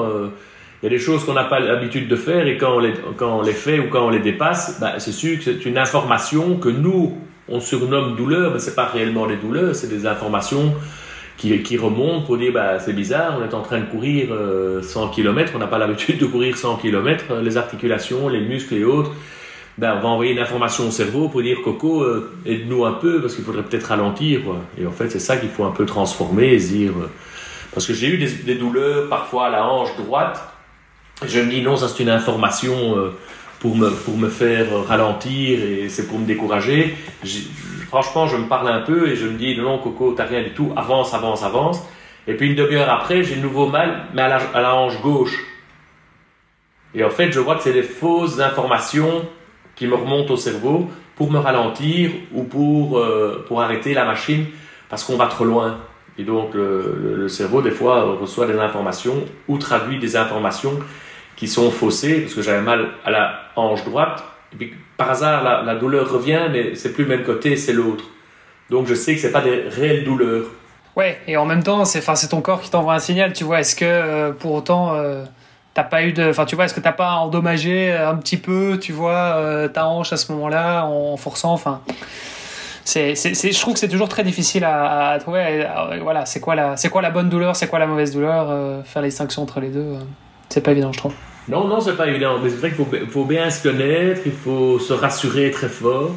il 0.81 0.85
y 0.85 0.87
a 0.87 0.89
des 0.89 1.03
choses 1.03 1.25
qu'on 1.25 1.33
n'a 1.33 1.43
pas 1.43 1.59
l'habitude 1.59 2.07
de 2.07 2.15
faire, 2.15 2.47
et 2.47 2.55
quand 2.55 2.75
on 2.75 2.79
les, 2.79 2.93
quand 3.17 3.39
on 3.39 3.41
les 3.41 3.51
fait 3.51 3.79
ou 3.79 3.89
quand 3.89 4.05
on 4.05 4.09
les 4.09 4.19
dépasse, 4.19 4.79
bah, 4.79 4.93
c'est 4.99 5.11
sûr 5.11 5.37
que 5.37 5.43
c'est 5.43 5.65
une 5.65 5.77
information 5.77 6.55
que 6.55 6.69
nous, 6.69 7.17
on 7.51 7.59
surnomme 7.59 8.15
douleur, 8.15 8.53
mais 8.53 8.59
c'est 8.59 8.75
pas 8.75 8.85
réellement 8.85 9.27
des 9.27 9.35
douleurs, 9.35 9.75
c'est 9.75 9.89
des 9.89 10.05
informations 10.05 10.73
qui, 11.37 11.61
qui, 11.63 11.77
remontent 11.77 12.25
pour 12.25 12.37
dire 12.37 12.53
bah, 12.53 12.79
c'est 12.79 12.93
bizarre, 12.93 13.37
on 13.39 13.43
est 13.43 13.53
en 13.53 13.61
train 13.61 13.79
de 13.79 13.85
courir 13.85 14.27
100 14.29 14.33
euh, 14.33 15.09
km, 15.09 15.53
on 15.55 15.59
n'a 15.59 15.67
pas 15.67 15.77
l'habitude 15.77 16.17
de 16.17 16.25
courir 16.25 16.55
100 16.55 16.77
km, 16.77 17.25
euh, 17.31 17.41
les 17.41 17.57
articulations, 17.57 18.29
les 18.29 18.41
muscles 18.41 18.75
et 18.75 18.83
autres. 18.83 19.11
Ben, 19.77 19.95
on 19.97 20.01
va 20.01 20.09
envoyer 20.09 20.33
une 20.33 20.39
information 20.39 20.87
au 20.87 20.91
cerveau 20.91 21.29
pour 21.29 21.41
dire 21.41 21.57
Coco, 21.63 22.03
euh, 22.03 22.31
aide-nous 22.45 22.85
un 22.85 22.93
peu 22.93 23.21
parce 23.21 23.35
qu'il 23.35 23.43
faudrait 23.43 23.63
peut-être 23.63 23.85
ralentir. 23.85 24.41
Et 24.77 24.85
en 24.85 24.91
fait, 24.91 25.09
c'est 25.09 25.19
ça 25.19 25.37
qu'il 25.37 25.49
faut 25.49 25.63
un 25.63 25.71
peu 25.71 25.85
transformer 25.85 26.57
dire 26.57 26.91
Parce 27.73 27.87
que 27.87 27.93
j'ai 27.93 28.07
eu 28.07 28.17
des, 28.17 28.55
douleurs 28.55 29.09
parfois 29.09 29.47
à 29.47 29.49
la 29.49 29.65
hanche 29.65 29.95
droite. 29.97 30.43
Je 31.25 31.39
me 31.39 31.49
dis 31.49 31.61
non, 31.61 31.77
ça 31.77 31.87
c'est 31.87 32.03
une 32.03 32.09
information 32.09 32.95
pour, 33.61 33.77
me, 33.77 33.91
pour 33.91 34.17
me 34.17 34.27
faire 34.27 34.85
ralentir 34.87 35.59
et 35.63 35.87
c'est 35.87 36.07
pour 36.07 36.17
me 36.17 36.25
décourager. 36.25 36.95
Franchement, 37.87 38.27
je 38.27 38.35
me 38.35 38.47
parle 38.47 38.67
un 38.69 38.81
peu 38.81 39.07
et 39.07 39.15
je 39.15 39.27
me 39.27 39.37
dis 39.37 39.55
non, 39.55 39.77
Coco, 39.77 40.13
t'as 40.17 40.25
rien 40.25 40.41
du 40.41 40.51
tout, 40.51 40.73
avance, 40.75 41.13
avance, 41.13 41.43
avance. 41.43 41.79
Et 42.27 42.33
puis 42.33 42.49
une 42.49 42.55
demi-heure 42.55 42.89
après, 42.89 43.23
j'ai 43.23 43.35
de 43.35 43.41
nouveau 43.41 43.67
mal, 43.67 44.07
mais 44.13 44.23
à 44.23 44.29
la, 44.29 44.37
à 44.55 44.61
la 44.61 44.75
hanche 44.75 44.99
gauche. 45.01 45.45
Et 46.95 47.03
en 47.03 47.11
fait, 47.11 47.31
je 47.31 47.39
vois 47.39 47.55
que 47.55 47.61
c'est 47.61 47.73
des 47.73 47.83
fausses 47.83 48.39
informations 48.39 49.27
qui 49.75 49.87
me 49.87 49.95
remontent 49.95 50.33
au 50.33 50.37
cerveau 50.37 50.89
pour 51.15 51.31
me 51.31 51.37
ralentir 51.37 52.09
ou 52.33 52.43
pour, 52.43 52.97
euh, 52.97 53.45
pour 53.47 53.61
arrêter 53.61 53.93
la 53.93 54.05
machine 54.05 54.45
parce 54.89 55.03
qu'on 55.03 55.17
va 55.17 55.27
trop 55.27 55.45
loin. 55.45 55.77
Et 56.17 56.23
donc 56.23 56.55
le, 56.55 57.27
cerveau, 57.29 57.61
des 57.61 57.71
fois, 57.71 58.17
reçoit 58.19 58.47
des 58.47 58.57
informations 58.57 59.23
ou 59.47 59.57
traduit 59.59 59.99
des 59.99 60.15
informations 60.15 60.79
qui 61.41 61.47
sont 61.47 61.71
faussées 61.71 62.21
parce 62.21 62.35
que 62.35 62.43
j'avais 62.43 62.61
mal 62.61 62.89
à 63.03 63.09
la 63.09 63.33
hanche 63.55 63.83
droite. 63.83 64.23
Et 64.53 64.57
puis 64.57 64.73
par 64.95 65.09
hasard, 65.09 65.63
la, 65.63 65.73
douleur 65.73 66.07
revient, 66.07 66.41
mais 66.51 66.75
c'est 66.75 66.93
plus 66.93 67.03
le 67.03 67.09
même 67.09 67.23
côté, 67.23 67.55
c'est 67.55 67.73
l'autre. 67.73 68.03
Donc 68.69 68.85
je 68.85 68.93
sais 68.93 69.15
que 69.15 69.21
c'est 69.21 69.31
pas 69.31 69.41
des 69.41 69.63
réelles 69.67 70.03
douleurs. 70.03 70.45
Ouais, 70.95 71.19
et 71.25 71.37
en 71.37 71.47
même 71.47 71.63
temps, 71.63 71.83
c'est 71.83 72.27
ton 72.27 72.41
corps 72.41 72.61
qui 72.61 72.69
t'envoie 72.69 72.93
un 72.93 72.99
signal, 72.99 73.33
tu 73.33 73.43
vois. 73.43 73.59
Est-ce 73.59 73.75
que 73.75 73.85
euh, 73.85 74.31
pour 74.33 74.51
autant, 74.51 74.93
euh, 74.93 75.23
t'as 75.73 75.83
pas 75.83 76.03
eu 76.03 76.13
de. 76.13 76.29
Enfin, 76.29 76.45
tu 76.45 76.55
vois, 76.55 76.65
est-ce 76.65 76.75
que 76.75 76.79
t'as 76.79 76.91
pas 76.91 77.13
endommagé 77.13 77.91
un 77.91 78.17
petit 78.17 78.37
peu, 78.37 78.77
tu 78.79 78.91
vois, 78.91 79.33
euh, 79.37 79.67
ta 79.67 79.87
hanche 79.87 80.13
à 80.13 80.17
ce 80.17 80.31
moment-là 80.33 80.85
en 80.85 81.17
forçant 81.17 81.53
Enfin, 81.53 81.81
c'est, 82.85 83.15
je 83.15 83.59
trouve 83.59 83.73
que 83.73 83.79
c'est 83.79 83.89
toujours 83.89 84.09
très 84.09 84.23
difficile 84.23 84.63
à, 84.63 85.17
trouver. 85.19 85.65
voilà, 86.03 86.27
c'est 86.27 86.39
quoi, 86.39 86.53
la, 86.53 86.77
c'est 86.77 86.89
quoi 86.89 87.01
la 87.01 87.09
bonne 87.09 87.29
douleur, 87.29 87.55
c'est 87.55 87.67
quoi 87.67 87.79
la 87.79 87.87
mauvaise 87.87 88.13
douleur 88.13 88.85
Faire 88.85 89.01
les 89.01 89.07
distinctions 89.07 89.41
entre 89.41 89.59
les 89.59 89.69
deux, 89.69 89.95
c'est 90.51 90.61
pas 90.61 90.71
évident, 90.71 90.91
je 90.91 90.97
trouve. 90.97 91.13
Non, 91.47 91.67
non, 91.67 91.79
c'est 91.81 91.97
pas 91.97 92.07
évident. 92.07 92.37
Mais 92.41 92.49
c'est 92.49 92.57
vrai 92.57 92.71
qu'il 92.71 93.09
faut, 93.09 93.25
bien 93.25 93.49
se 93.49 93.63
connaître, 93.63 94.21
il 94.25 94.31
faut 94.31 94.79
se 94.79 94.93
rassurer 94.93 95.51
très 95.51 95.69
fort. 95.69 96.15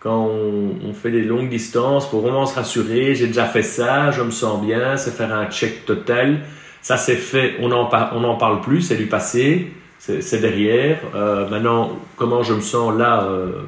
Quand 0.00 0.26
on, 0.26 0.92
fait 0.94 1.10
des 1.10 1.22
longues 1.22 1.48
distances, 1.48 2.06
il 2.06 2.10
faut 2.10 2.20
vraiment 2.20 2.46
se 2.46 2.54
rassurer. 2.54 3.14
J'ai 3.14 3.26
déjà 3.26 3.46
fait 3.46 3.62
ça, 3.62 4.10
je 4.10 4.22
me 4.22 4.30
sens 4.30 4.64
bien, 4.64 4.96
c'est 4.96 5.10
faire 5.10 5.34
un 5.34 5.46
check 5.50 5.84
total. 5.84 6.40
Ça 6.82 6.96
c'est 6.96 7.16
fait, 7.16 7.56
on 7.60 7.68
n'en 7.68 8.36
parle 8.36 8.60
plus, 8.60 8.82
c'est 8.82 8.96
du 8.96 9.06
passé, 9.06 9.72
c'est 9.98 10.40
derrière. 10.40 11.00
Euh, 11.14 11.48
maintenant, 11.48 11.90
comment 12.16 12.42
je 12.42 12.54
me 12.54 12.60
sens 12.60 12.96
là 12.96 13.24
euh, 13.24 13.62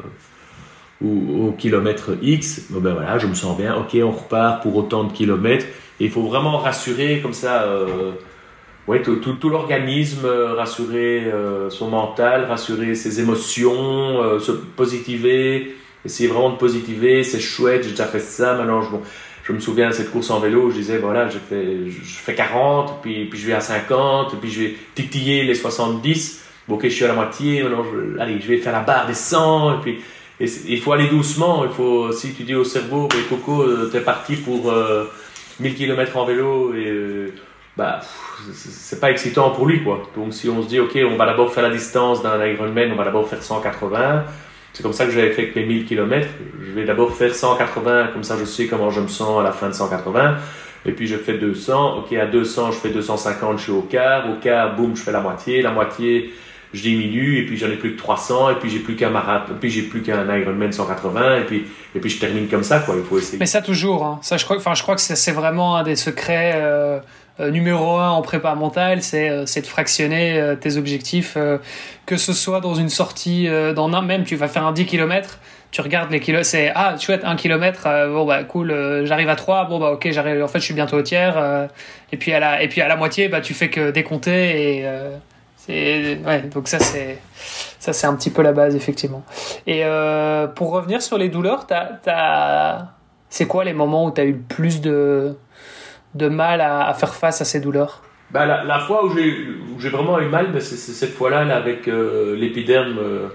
ou, 1.02 1.48
au 1.48 1.52
kilomètre 1.52 2.16
X, 2.22 2.66
ben 2.70 2.94
voilà, 2.94 3.18
je 3.18 3.26
me 3.26 3.34
sens 3.34 3.56
bien, 3.56 3.74
ok, 3.76 3.96
on 4.02 4.12
repart 4.12 4.62
pour 4.62 4.76
autant 4.76 5.04
de 5.04 5.12
kilomètres. 5.12 5.66
Il 5.98 6.10
faut 6.10 6.22
vraiment 6.22 6.58
rassurer 6.58 7.20
comme 7.20 7.34
ça. 7.34 7.64
Euh, 7.64 8.12
oui, 8.90 9.02
tout, 9.02 9.14
tout, 9.14 9.48
l'organisme, 9.48 10.24
euh, 10.24 10.54
rassurer 10.54 11.22
euh, 11.32 11.70
son 11.70 11.90
mental, 11.90 12.46
rassurer 12.46 12.96
ses 12.96 13.20
émotions, 13.20 14.20
euh, 14.20 14.40
se 14.40 14.50
positiver, 14.50 15.76
essayer 16.04 16.28
vraiment 16.28 16.50
de 16.50 16.56
positiver, 16.56 17.22
c'est 17.22 17.38
chouette, 17.38 17.84
j'ai 17.84 17.90
déjà 17.90 18.06
fait 18.06 18.18
ça, 18.18 18.54
maintenant 18.54 18.82
je, 18.82 18.90
bon, 18.90 19.00
je 19.44 19.52
me 19.52 19.60
souviens 19.60 19.90
de 19.90 19.94
cette 19.94 20.10
course 20.10 20.28
en 20.30 20.40
vélo, 20.40 20.70
je 20.70 20.78
disais 20.78 20.98
voilà, 20.98 21.28
je 21.28 21.38
fais, 21.38 21.88
je 21.88 22.18
fais 22.18 22.34
40, 22.34 23.00
puis, 23.00 23.26
puis 23.26 23.38
je 23.38 23.46
vais 23.46 23.52
à 23.52 23.60
50, 23.60 24.40
puis 24.40 24.50
je 24.50 24.60
vais 24.60 24.74
titiller 24.96 25.44
les 25.44 25.54
70, 25.54 26.42
bon 26.66 26.74
ok 26.74 26.82
je 26.82 26.88
suis 26.88 27.04
à 27.04 27.08
la 27.08 27.14
moitié, 27.14 27.62
maintenant 27.62 27.84
je, 27.84 28.18
allez, 28.18 28.40
je 28.40 28.48
vais 28.48 28.56
faire 28.56 28.72
la 28.72 28.80
barre 28.80 29.06
des 29.06 29.14
100, 29.14 29.74
et 29.74 29.80
puis 29.82 30.00
il 30.40 30.80
faut 30.80 30.90
aller 30.90 31.06
doucement, 31.06 31.64
il 31.64 31.70
faut, 31.70 32.10
si 32.10 32.32
tu 32.32 32.42
dis 32.42 32.56
au 32.56 32.64
cerveau, 32.64 33.08
mais 33.14 33.22
Coco, 33.28 33.64
t'es 33.92 34.00
parti 34.00 34.34
pour 34.34 34.74
1000 35.60 35.76
km 35.76 36.16
en 36.16 36.24
vélo, 36.24 36.74
et 36.74 37.32
bah, 37.76 38.00
c'est 38.52 39.00
pas 39.00 39.10
excitant 39.10 39.50
pour 39.50 39.66
lui, 39.66 39.82
quoi. 39.82 40.02
Donc, 40.16 40.34
si 40.34 40.48
on 40.48 40.62
se 40.62 40.68
dit, 40.68 40.80
OK, 40.80 40.98
on 41.04 41.16
va 41.16 41.26
d'abord 41.26 41.52
faire 41.52 41.62
la 41.62 41.70
distance 41.70 42.22
d'un 42.22 42.44
Ironman, 42.44 42.92
on 42.92 42.96
va 42.96 43.04
d'abord 43.04 43.28
faire 43.28 43.42
180. 43.42 44.24
C'est 44.72 44.82
comme 44.82 44.92
ça 44.92 45.04
que 45.04 45.10
j'avais 45.10 45.32
fait 45.32 45.42
avec 45.42 45.56
mes 45.56 45.64
1000 45.64 45.86
km. 45.86 46.28
Je 46.64 46.72
vais 46.72 46.84
d'abord 46.84 47.14
faire 47.14 47.34
180, 47.34 48.08
comme 48.12 48.22
ça 48.22 48.36
je 48.38 48.44
sais 48.44 48.66
comment 48.66 48.90
je 48.90 49.00
me 49.00 49.08
sens 49.08 49.40
à 49.40 49.42
la 49.42 49.52
fin 49.52 49.68
de 49.68 49.74
180. 49.74 50.36
Et 50.86 50.92
puis 50.92 51.06
je 51.06 51.16
fais 51.16 51.34
200. 51.34 51.98
OK, 51.98 52.12
à 52.14 52.26
200, 52.26 52.72
je 52.72 52.78
fais 52.78 52.90
250, 52.90 53.58
je 53.58 53.62
suis 53.64 53.72
au 53.72 53.82
quart. 53.82 54.30
Au 54.30 54.34
quart, 54.40 54.76
boum, 54.76 54.96
je 54.96 55.02
fais 55.02 55.12
la 55.12 55.20
moitié. 55.20 55.60
La 55.60 55.72
moitié, 55.72 56.32
je 56.72 56.82
diminue. 56.82 57.38
Et 57.38 57.46
puis 57.46 57.56
j'en 57.56 57.66
ai 57.66 57.76
plus 57.76 57.94
que 57.94 57.98
300. 57.98 58.50
Et 58.50 58.54
puis 58.54 58.70
j'ai 58.70 58.78
plus 58.78 58.94
qu'un 58.94 59.10
marathon. 59.10 59.54
Puis 59.60 59.70
j'ai 59.70 59.82
plus 59.82 60.02
qu'un 60.02 60.24
Ironman 60.34 60.72
180. 60.72 61.38
Et 61.38 61.44
puis, 61.44 61.66
et 61.94 61.98
puis 61.98 62.08
je 62.08 62.20
termine 62.20 62.48
comme 62.48 62.64
ça, 62.64 62.78
quoi. 62.78 62.94
Il 62.96 63.04
faut 63.04 63.18
essayer. 63.18 63.38
Mais 63.38 63.46
ça 63.46 63.60
toujours. 63.60 64.04
Hein. 64.06 64.20
Ça, 64.22 64.36
je 64.36 64.44
crois, 64.44 64.58
je 64.74 64.82
crois 64.82 64.94
que 64.94 65.02
c'est 65.02 65.32
vraiment 65.32 65.76
un 65.76 65.82
des 65.82 65.96
secrets. 65.96 66.52
Euh, 66.54 67.00
numéro 67.38 67.96
un 67.96 68.10
en 68.10 68.22
prépa 68.22 68.54
mentale, 68.54 69.02
c'est 69.02 69.30
euh, 69.30 69.44
de 69.44 69.66
fractionner 69.66 70.38
euh, 70.38 70.56
tes 70.56 70.76
objectifs, 70.76 71.36
que 72.06 72.16
ce 72.16 72.32
soit 72.32 72.60
dans 72.60 72.74
une 72.74 72.88
sortie, 72.88 73.48
dans 73.74 73.92
un 73.92 74.02
même, 74.02 74.24
tu 74.24 74.36
vas 74.36 74.48
faire 74.48 74.66
un 74.66 74.72
10 74.72 74.86
km, 74.86 75.38
tu 75.70 75.80
regardes 75.80 76.10
les 76.10 76.20
kilos, 76.20 76.46
c'est 76.46 76.72
ah 76.74 76.96
chouette, 76.98 77.22
un 77.24 77.36
kilomètre, 77.36 77.88
bon 78.08 78.24
bah 78.24 78.42
cool, 78.44 79.02
j'arrive 79.04 79.28
à 79.28 79.36
3, 79.36 79.66
bon 79.66 79.78
bah 79.78 79.92
ok, 79.92 80.10
j'arrive, 80.10 80.42
en 80.42 80.48
fait 80.48 80.58
je 80.58 80.64
suis 80.64 80.74
bientôt 80.74 80.96
au 80.96 81.02
tiers, 81.02 81.68
et 82.10 82.16
puis 82.16 82.32
à 82.32 82.40
la, 82.40 82.62
et 82.62 82.68
puis 82.68 82.80
à 82.80 82.88
la 82.88 82.96
moitié, 82.96 83.28
bah 83.28 83.40
tu 83.40 83.54
fais 83.54 83.70
que 83.70 83.90
décompter 83.90 84.78
et 84.78 84.86
c'est 85.56 86.18
donc 86.52 86.66
ça 86.66 86.78
c'est 86.78 87.18
ça 87.78 87.92
c'est 87.92 88.06
un 88.06 88.14
petit 88.16 88.30
peu 88.30 88.42
la 88.42 88.52
base 88.52 88.74
effectivement. 88.74 89.22
Et 89.66 89.84
pour 90.56 90.72
revenir 90.72 91.02
sur 91.02 91.18
les 91.18 91.28
douleurs, 91.28 91.66
t'as, 91.66 92.88
c'est 93.28 93.46
quoi 93.46 93.64
les 93.64 93.72
moments 93.72 94.06
où 94.06 94.10
tu 94.10 94.20
as 94.20 94.24
eu 94.24 94.32
le 94.32 94.38
plus 94.38 94.80
de 94.80 95.36
de 96.14 96.28
mal 96.28 96.60
à, 96.60 96.92
faire 96.94 97.14
face 97.14 97.40
à 97.40 97.44
ces 97.44 97.60
douleurs 97.60 98.02
bah, 98.30 98.46
la, 98.46 98.78
fois 98.78 99.04
où 99.04 99.12
j'ai 99.12 99.88
vraiment 99.88 100.20
eu 100.20 100.28
mal, 100.28 100.52
bah, 100.52 100.60
c'est 100.60 100.76
cette 100.76 101.14
fois-là 101.14 101.40
avec 101.54 101.88
euh, 101.88 102.36
l'épiderme. 102.36 102.98
Euh, 102.98 103.28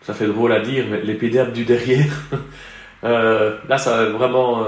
ça 0.00 0.14
fait 0.14 0.26
drôle 0.26 0.52
à 0.52 0.60
dire, 0.60 0.86
mais 0.90 1.02
l'épiderme 1.02 1.52
du 1.52 1.64
derrière. 1.64 2.12
Euh, 3.02 3.56
là, 3.66 3.78
ça 3.78 4.10
vraiment. 4.10 4.62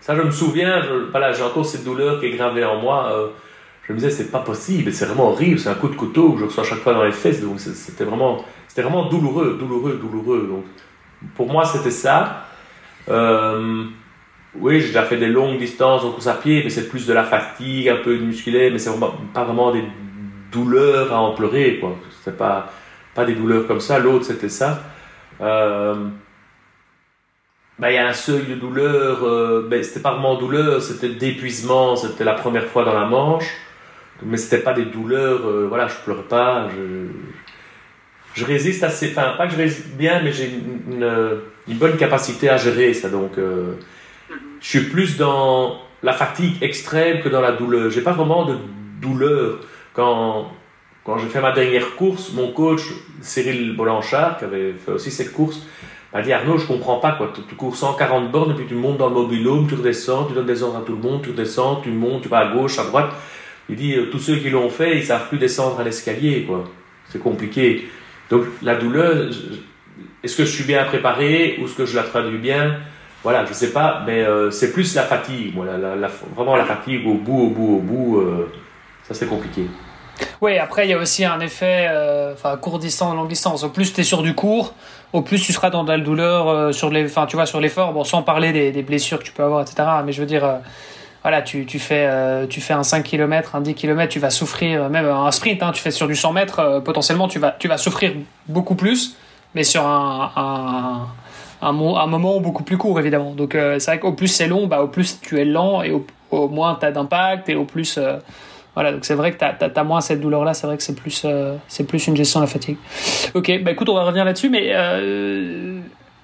ça, 0.00 0.16
je 0.16 0.22
me 0.22 0.30
souviens, 0.30 0.80
j'ai 0.80 1.42
encore 1.42 1.66
cette 1.66 1.84
douleur 1.84 2.18
qui 2.18 2.24
est 2.24 2.30
gravée 2.30 2.64
en 2.64 2.80
moi. 2.80 3.12
je 3.86 3.92
me 3.92 3.98
disais, 3.98 4.08
c'est 4.08 4.30
pas 4.30 4.38
possible, 4.38 4.90
c'est 4.90 5.04
vraiment 5.04 5.32
horrible, 5.32 5.58
c'est 5.58 5.68
un 5.68 5.74
coup 5.74 5.88
de 5.88 5.94
couteau 5.94 6.32
que 6.32 6.40
je 6.40 6.44
reçois 6.46 6.64
chaque 6.64 6.78
fois 6.78 6.94
dans 6.94 7.04
les 7.04 7.12
fesses. 7.12 7.42
Donc, 7.42 7.60
c'était 7.60 8.04
vraiment, 8.04 8.42
vraiment 8.74 9.10
douloureux, 9.10 9.58
douloureux, 9.60 10.00
douloureux. 10.00 10.46
Donc, 10.48 10.64
pour 11.34 11.52
moi, 11.52 11.66
c'était 11.66 11.90
ça. 11.90 12.46
Oui, 14.56 14.80
j'ai 14.80 14.88
déjà 14.88 15.02
fait 15.02 15.16
des 15.16 15.26
longues 15.26 15.58
distances 15.58 16.04
en 16.04 16.12
course 16.12 16.28
à 16.28 16.34
pied, 16.34 16.62
mais 16.62 16.70
c'est 16.70 16.88
plus 16.88 17.06
de 17.06 17.12
la 17.12 17.24
fatigue, 17.24 17.88
un 17.88 17.96
peu 17.96 18.16
de 18.16 18.22
musculaire, 18.22 18.70
mais 18.70 18.78
c'est 18.78 18.90
pas 19.32 19.44
vraiment 19.44 19.72
des 19.72 19.82
douleurs 20.52 21.12
à 21.12 21.20
en 21.20 21.34
pleurer, 21.34 21.78
quoi. 21.80 21.96
C'est 22.24 22.36
pas, 22.36 22.70
pas 23.14 23.24
des 23.24 23.34
douleurs 23.34 23.66
comme 23.66 23.80
ça. 23.80 23.98
L'autre, 23.98 24.24
c'était 24.24 24.48
ça. 24.48 24.80
Euh, 25.40 25.94
ben, 27.78 27.88
il 27.88 27.94
y 27.94 27.98
a 27.98 28.06
un 28.06 28.12
seuil 28.12 28.46
de 28.46 28.54
douleur, 28.54 29.24
euh, 29.24 29.66
ben, 29.68 29.82
c'était 29.82 30.00
pas 30.00 30.12
vraiment 30.12 30.36
douleur, 30.36 30.80
c'était 30.80 31.08
d'épuisement, 31.08 31.96
c'était 31.96 32.22
la 32.22 32.34
première 32.34 32.66
fois 32.66 32.84
dans 32.84 32.94
la 32.94 33.06
manche, 33.06 33.52
mais 34.22 34.36
c'était 34.36 34.62
pas 34.62 34.72
des 34.72 34.84
douleurs, 34.84 35.44
euh, 35.44 35.66
voilà, 35.68 35.88
je 35.88 35.96
pleure 36.04 36.22
pas, 36.28 36.68
je, 38.36 38.44
résiste 38.44 38.84
assez, 38.84 39.10
enfin, 39.10 39.34
pas 39.36 39.48
que 39.48 39.54
je 39.54 39.58
résiste 39.58 39.88
bien, 39.96 40.22
mais 40.22 40.32
j'ai 40.32 40.50
une, 40.50 41.40
une, 41.66 41.76
bonne 41.76 41.96
capacité 41.96 42.48
à 42.48 42.56
gérer 42.56 42.94
ça, 42.94 43.08
donc, 43.08 43.32
je 44.64 44.78
suis 44.78 44.88
plus 44.88 45.18
dans 45.18 45.78
la 46.02 46.14
fatigue 46.14 46.54
extrême 46.62 47.20
que 47.20 47.28
dans 47.28 47.42
la 47.42 47.52
douleur. 47.52 47.90
J'ai 47.90 48.00
pas 48.00 48.12
vraiment 48.12 48.46
de 48.46 48.56
douleur. 48.98 49.58
Quand, 49.92 50.52
quand 51.04 51.18
j'ai 51.18 51.28
fait 51.28 51.42
ma 51.42 51.52
dernière 51.52 51.96
course, 51.96 52.32
mon 52.32 52.50
coach, 52.50 52.80
Cyril 53.20 53.76
Bolanchard, 53.76 54.38
qui 54.38 54.44
avait 54.44 54.72
fait 54.72 54.92
aussi 54.92 55.10
cette 55.10 55.34
course, 55.34 55.60
m'a 56.14 56.22
dit 56.22 56.32
Arnaud, 56.32 56.56
je 56.56 56.66
comprends 56.66 56.98
pas 56.98 57.12
quoi. 57.12 57.30
Tu, 57.46 57.54
cours 57.56 57.76
140 57.76 58.32
bornes 58.32 58.52
et 58.52 58.54
puis 58.54 58.64
tu 58.66 58.74
montes 58.74 58.96
dans 58.96 59.10
le 59.10 59.14
mobilhome, 59.14 59.68
tu 59.68 59.74
redescends, 59.74 60.24
tu 60.24 60.32
donnes 60.32 60.46
des 60.46 60.62
ordres 60.62 60.78
à 60.78 60.80
tout 60.80 60.92
le 60.92 61.02
monde, 61.02 61.20
tu 61.22 61.30
redescends, 61.32 61.82
tu 61.82 61.90
montes, 61.90 62.22
tu 62.22 62.30
vas 62.30 62.38
à 62.38 62.54
gauche, 62.54 62.78
à 62.78 62.84
droite. 62.84 63.12
Il 63.68 63.76
dit 63.76 63.94
euh, 63.94 64.06
tous 64.10 64.18
ceux 64.18 64.36
qui 64.36 64.48
l'ont 64.48 64.70
fait, 64.70 64.96
ils 64.96 65.04
savent 65.04 65.28
plus 65.28 65.38
descendre 65.38 65.78
à 65.78 65.84
l'escalier 65.84 66.44
quoi. 66.44 66.64
C'est 67.10 67.22
compliqué. 67.22 67.86
Donc 68.30 68.44
la 68.62 68.76
douleur, 68.76 69.28
est-ce 70.22 70.36
que 70.38 70.46
je 70.46 70.50
suis 70.50 70.64
bien 70.64 70.84
préparé 70.84 71.58
ou 71.60 71.66
est-ce 71.66 71.74
que 71.74 71.84
je 71.84 71.94
la 71.94 72.04
traduis 72.04 72.38
bien? 72.38 72.78
Voilà, 73.24 73.46
je 73.46 73.54
sais 73.54 73.72
pas, 73.72 74.02
mais 74.06 74.22
euh, 74.22 74.50
c'est 74.50 74.70
plus 74.70 74.94
la 74.94 75.02
fatigue, 75.02 75.54
vraiment 76.36 76.56
la 76.56 76.66
fatigue 76.66 77.08
au 77.08 77.14
bout, 77.14 77.44
au 77.44 77.48
bout, 77.48 77.76
au 77.76 77.78
bout, 77.78 78.18
euh, 78.18 78.52
ça 79.08 79.14
c'est 79.14 79.26
compliqué. 79.26 79.62
Oui, 80.42 80.58
après 80.58 80.86
il 80.86 80.90
y 80.90 80.92
a 80.92 80.98
aussi 80.98 81.24
un 81.24 81.40
effet, 81.40 81.86
euh, 81.88 82.34
enfin 82.34 82.58
court 82.58 82.78
distance, 82.78 83.16
longue 83.16 83.28
distance. 83.28 83.64
Au 83.64 83.70
plus 83.70 83.94
tu 83.94 84.02
es 84.02 84.04
sur 84.04 84.22
du 84.22 84.34
court, 84.34 84.74
au 85.14 85.22
plus 85.22 85.40
tu 85.40 85.54
seras 85.54 85.70
dans 85.70 85.84
de 85.84 85.90
la 85.90 85.98
douleur 85.98 86.72
sur 86.74 86.90
les, 86.90 87.06
enfin 87.06 87.24
tu 87.24 87.36
vois 87.36 87.46
sur 87.46 87.62
l'effort, 87.62 88.06
sans 88.06 88.22
parler 88.22 88.52
des, 88.70 88.82
blessures 88.82 89.18
que 89.18 89.24
tu 89.24 89.32
peux 89.32 89.42
avoir, 89.42 89.62
etc. 89.62 89.88
Mais 90.04 90.12
je 90.12 90.20
veux 90.20 90.26
dire, 90.26 90.58
voilà, 91.22 91.40
tu, 91.40 91.66
fais, 91.78 92.46
tu 92.48 92.60
fais 92.60 92.74
un 92.74 92.82
5 92.82 93.02
km, 93.02 93.56
un 93.56 93.62
10 93.62 93.74
km, 93.74 94.12
tu 94.12 94.18
vas 94.18 94.30
souffrir, 94.30 94.90
même 94.90 95.06
un 95.06 95.30
sprint, 95.30 95.62
hein, 95.62 95.72
tu 95.72 95.80
fais 95.80 95.90
sur 95.90 96.06
du 96.06 96.14
100 96.14 96.34
mètres, 96.34 96.82
potentiellement 96.84 97.26
tu 97.26 97.38
vas, 97.38 97.52
tu 97.58 97.68
vas 97.68 97.78
souffrir 97.78 98.12
beaucoup 98.48 98.74
plus, 98.74 99.16
mais 99.54 99.64
sur 99.64 99.86
un, 99.86 101.08
moment 101.72 102.40
beaucoup 102.40 102.62
plus 102.62 102.76
court 102.76 102.98
évidemment. 102.98 103.32
Donc 103.32 103.54
euh, 103.54 103.78
c'est 103.78 103.90
vrai 103.90 104.00
qu'au 104.00 104.12
plus 104.12 104.28
c'est 104.28 104.46
long, 104.46 104.66
bah, 104.66 104.82
au 104.82 104.88
plus 104.88 105.20
tu 105.20 105.40
es 105.40 105.44
lent 105.44 105.82
et 105.82 105.92
au, 106.30 106.48
moins 106.48 106.76
tu 106.78 106.86
as 106.86 106.92
d'impact 106.92 107.48
et 107.48 107.54
au 107.54 107.64
plus. 107.64 107.98
euh, 107.98 108.18
voilà, 108.74 108.90
donc 108.90 109.04
c'est 109.04 109.14
vrai 109.14 109.30
que 109.30 109.38
tu 109.38 109.44
as, 109.44 109.84
moins 109.84 110.00
cette 110.00 110.20
douleur-là, 110.20 110.52
c'est 110.52 110.66
vrai 110.66 110.76
que 110.76 110.82
c'est 110.82 110.96
plus, 110.96 111.22
euh, 111.24 111.56
plus 111.86 112.08
une 112.08 112.16
gestion 112.16 112.40
de 112.40 112.44
la 112.44 112.50
fatigue. 112.50 112.76
Ok, 113.34 113.62
bah 113.62 113.70
écoute, 113.70 113.88
on 113.88 113.94
va 113.94 114.02
revenir 114.02 114.24
là-dessus, 114.24 114.50
mais 114.50 114.72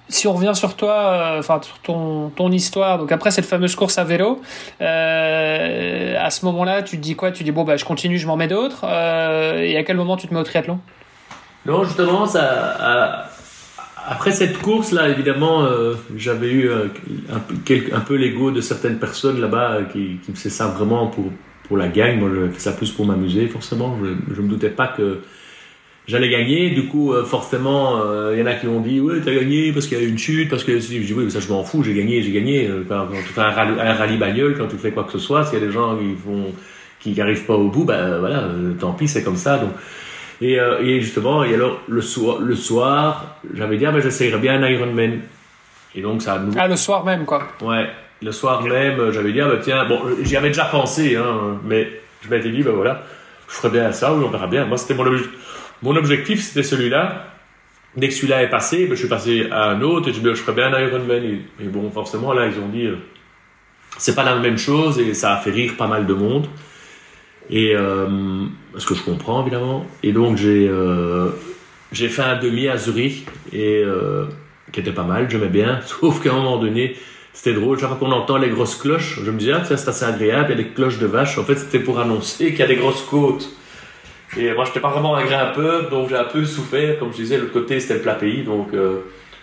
si 0.09 0.27
on 0.27 0.33
revient 0.33 0.51
sur 0.53 0.75
toi, 0.75 1.35
enfin 1.39 1.61
sur 1.63 1.79
ton, 1.79 2.29
ton 2.35 2.51
histoire, 2.51 2.97
donc 2.97 3.09
après 3.13 3.31
cette 3.31 3.45
fameuse 3.45 3.73
course 3.77 3.97
à 3.97 4.03
vélo, 4.03 4.41
à 4.81 6.29
ce 6.29 6.43
moment-là, 6.43 6.83
tu 6.83 6.97
te 6.97 7.01
dis 7.01 7.15
quoi? 7.15 7.31
Tu 7.31 7.45
dis 7.45 7.51
bon, 7.51 7.63
bah 7.63 7.77
je 7.77 7.85
continue, 7.85 8.17
je 8.17 8.27
m'en 8.27 8.35
mets 8.35 8.49
d'autres, 8.49 8.83
et 8.83 9.77
à 9.77 9.83
quel 9.85 9.95
moment 9.95 10.17
tu 10.17 10.27
te 10.27 10.33
mets 10.33 10.41
au 10.41 10.43
triathlon? 10.43 10.77
Non, 11.65 11.85
justement, 11.85 12.25
ça, 12.25 13.29
après 14.07 14.31
cette 14.31 14.57
course-là, 14.59 15.09
évidemment, 15.09 15.65
euh, 15.65 15.93
j'avais 16.15 16.49
eu 16.51 16.69
euh, 16.69 16.85
un, 17.31 17.39
peu- 17.39 17.55
quel- 17.65 17.93
un 17.93 17.99
peu 17.99 18.15
l'ego 18.15 18.51
de 18.51 18.61
certaines 18.61 18.97
personnes 18.99 19.39
là-bas 19.39 19.71
euh, 19.73 19.83
qui, 19.85 20.17
qui 20.23 20.31
faisaient 20.33 20.49
ça 20.49 20.67
vraiment 20.67 21.07
pour, 21.07 21.25
pour 21.67 21.77
la 21.77 21.87
gagne. 21.87 22.19
Moi, 22.19 22.29
je 22.33 22.51
fais 22.51 22.59
ça 22.59 22.71
plus 22.71 22.91
pour 22.91 23.05
m'amuser, 23.05 23.47
forcément. 23.47 23.97
Je, 24.03 24.35
je 24.35 24.41
me 24.41 24.47
doutais 24.47 24.69
pas 24.69 24.87
que 24.87 25.19
j'allais 26.07 26.29
gagner. 26.29 26.71
Du 26.71 26.87
coup, 26.87 27.13
forcément, 27.25 28.01
il 28.33 28.39
y 28.39 28.41
en 28.41 28.45
a 28.47 28.53
qui 28.55 28.67
ont 28.67 28.81
dit 28.81 28.99
Ouais, 28.99 29.21
t'as 29.23 29.33
gagné 29.33 29.71
parce 29.71 29.87
qu'il 29.87 29.97
y 29.97 30.01
a 30.01 30.03
eu 30.03 30.09
une 30.09 30.17
chute, 30.17 30.49
parce 30.49 30.63
que. 30.63 30.79
Je 30.79 30.87
dis 30.87 31.13
Oui, 31.13 31.23
mais 31.25 31.29
ça, 31.29 31.39
je 31.39 31.47
m'en 31.49 31.63
fous, 31.63 31.83
j'ai 31.83 31.93
gagné, 31.93 32.21
j'ai 32.23 32.31
gagné. 32.31 32.69
Quand, 32.89 33.07
tu 33.07 33.33
fais 33.33 33.41
un 33.41 33.51
rallye, 33.51 33.79
un 33.79 33.93
rallye 33.93 34.17
bagnole, 34.17 34.57
quand 34.57 34.67
tu 34.67 34.77
fais 34.77 34.91
quoi 34.91 35.03
que 35.03 35.11
ce 35.11 35.19
soit, 35.19 35.45
s'il 35.45 35.59
y 35.59 35.61
a 35.61 35.65
des 35.65 35.71
gens 35.71 35.97
qui 36.99 37.11
n'arrivent 37.13 37.45
pas 37.45 37.55
au 37.55 37.69
bout, 37.69 37.85
ben 37.85 38.19
voilà, 38.19 38.49
tant 38.79 38.93
pis, 38.93 39.07
c'est 39.07 39.23
comme 39.23 39.37
ça. 39.37 39.61
Et, 40.41 40.59
euh, 40.59 40.81
et 40.81 40.99
justement, 41.01 41.43
et 41.43 41.53
alors 41.53 41.79
le 41.87 42.01
soir, 42.01 42.39
le 42.39 42.55
soir 42.55 43.35
j'avais 43.53 43.77
dit, 43.77 43.85
ah, 43.85 43.91
ben, 43.91 44.01
j'essayerais 44.01 44.39
bien 44.39 44.61
un 44.61 44.67
Ironman. 44.67 45.19
Et 45.93 46.01
donc, 46.01 46.21
ça 46.21 46.33
a 46.35 46.39
nouveau. 46.39 46.57
Ah, 46.59 46.67
le 46.67 46.75
soir 46.77 47.03
même, 47.05 47.25
quoi. 47.25 47.43
Ouais, 47.61 47.89
le 48.21 48.31
soir 48.31 48.61
même, 48.61 48.99
euh, 48.99 49.11
j'avais 49.11 49.31
dit, 49.33 49.41
ah, 49.41 49.47
ben, 49.49 49.59
tiens, 49.61 49.85
bon, 49.85 50.01
j'y 50.23 50.35
avais 50.37 50.47
déjà 50.49 50.65
pensé, 50.65 51.15
hein, 51.15 51.59
mais 51.65 51.89
je 52.21 52.29
m'étais 52.29 52.49
dit, 52.49 52.63
ben 52.63 52.71
voilà, 52.71 53.03
je 53.49 53.53
ferais 53.55 53.69
bien 53.69 53.91
ça, 53.91 54.13
ou 54.13 54.23
on 54.23 54.29
verra 54.29 54.47
bien. 54.47 54.65
Moi, 54.65 54.77
c'était 54.77 54.93
mon, 54.93 55.05
obje- 55.05 55.27
mon 55.81 55.95
objectif, 55.95 56.41
c'était 56.41 56.63
celui-là. 56.63 57.27
Dès 57.97 58.07
que 58.07 58.13
celui-là 58.13 58.41
est 58.43 58.49
passé, 58.49 58.85
ben, 58.85 58.95
je 58.95 58.99
suis 58.99 59.09
passé 59.09 59.47
à 59.51 59.65
un 59.71 59.81
autre, 59.81 60.07
et 60.09 60.13
je, 60.13 60.21
ben, 60.21 60.33
je 60.33 60.41
ferais 60.41 60.53
bien 60.53 60.73
un 60.73 60.79
Ironman. 60.81 61.23
Et, 61.23 61.41
et 61.63 61.67
bon, 61.67 61.91
forcément, 61.91 62.31
là, 62.31 62.47
ils 62.47 62.57
ont 62.57 62.69
dit, 62.69 62.85
euh, 62.85 62.95
c'est 63.97 64.15
pas 64.15 64.23
la 64.23 64.35
même 64.35 64.57
chose, 64.57 64.97
et 64.97 65.13
ça 65.13 65.33
a 65.33 65.37
fait 65.37 65.51
rire 65.51 65.73
pas 65.77 65.87
mal 65.87 66.05
de 66.05 66.13
monde. 66.13 66.47
Et 67.49 67.75
euh, 67.75 68.07
ce 68.77 68.85
que 68.85 68.95
je 68.95 69.03
comprends 69.03 69.41
évidemment. 69.41 69.85
Et 70.03 70.11
donc 70.11 70.37
j'ai 70.37 70.67
euh, 70.67 71.31
fait 71.93 72.21
un 72.21 72.37
demi 72.37 72.67
à 72.67 72.77
Zurich 72.77 73.25
et 73.51 73.83
euh, 73.83 74.25
qui 74.71 74.79
était 74.79 74.91
pas 74.91 75.03
mal, 75.03 75.29
j'aimais 75.29 75.47
bien. 75.47 75.81
Sauf 75.85 76.21
qu'à 76.21 76.31
un 76.31 76.35
moment 76.35 76.57
donné, 76.57 76.95
c'était 77.33 77.53
drôle. 77.53 77.79
Chaque 77.79 77.89
fois 77.89 77.97
qu'on 77.97 78.11
entend 78.11 78.37
les 78.37 78.49
grosses 78.49 78.75
cloches, 78.75 79.19
je 79.23 79.31
me 79.31 79.37
disais 79.37 79.53
ah 79.53 79.63
tiens 79.65 79.77
c'est 79.77 79.89
assez 79.89 80.05
agréable. 80.05 80.47
Il 80.49 80.57
y 80.57 80.61
a 80.61 80.63
des 80.63 80.69
cloches 80.69 80.99
de 80.99 81.07
vache. 81.07 81.37
En 81.37 81.43
fait 81.43 81.55
c'était 81.55 81.79
pour 81.79 81.99
annoncer 81.99 82.49
qu'il 82.49 82.59
y 82.59 82.63
a 82.63 82.67
des 82.67 82.77
grosses 82.77 83.03
côtes. 83.03 83.49
Et 84.37 84.53
moi 84.53 84.63
j'étais 84.65 84.79
pas 84.79 84.91
vraiment 84.91 85.15
un 85.15 85.25
grimpeur, 85.25 85.89
donc 85.89 86.09
j'ai 86.09 86.15
un 86.15 86.23
peu 86.23 86.45
souffert. 86.45 86.99
Comme 86.99 87.11
je 87.11 87.17
disais, 87.17 87.37
l'autre 87.37 87.51
côté 87.51 87.79
c'était 87.79 87.95
le 87.95 88.01
plat 88.01 88.15
pays. 88.15 88.43
Donc 88.43 88.73
euh, 88.73 89.01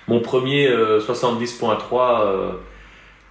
mon 0.09 0.21
premier 0.21 0.69
euh, 0.69 1.01
70.3 1.01 2.23
euh, 2.23 2.51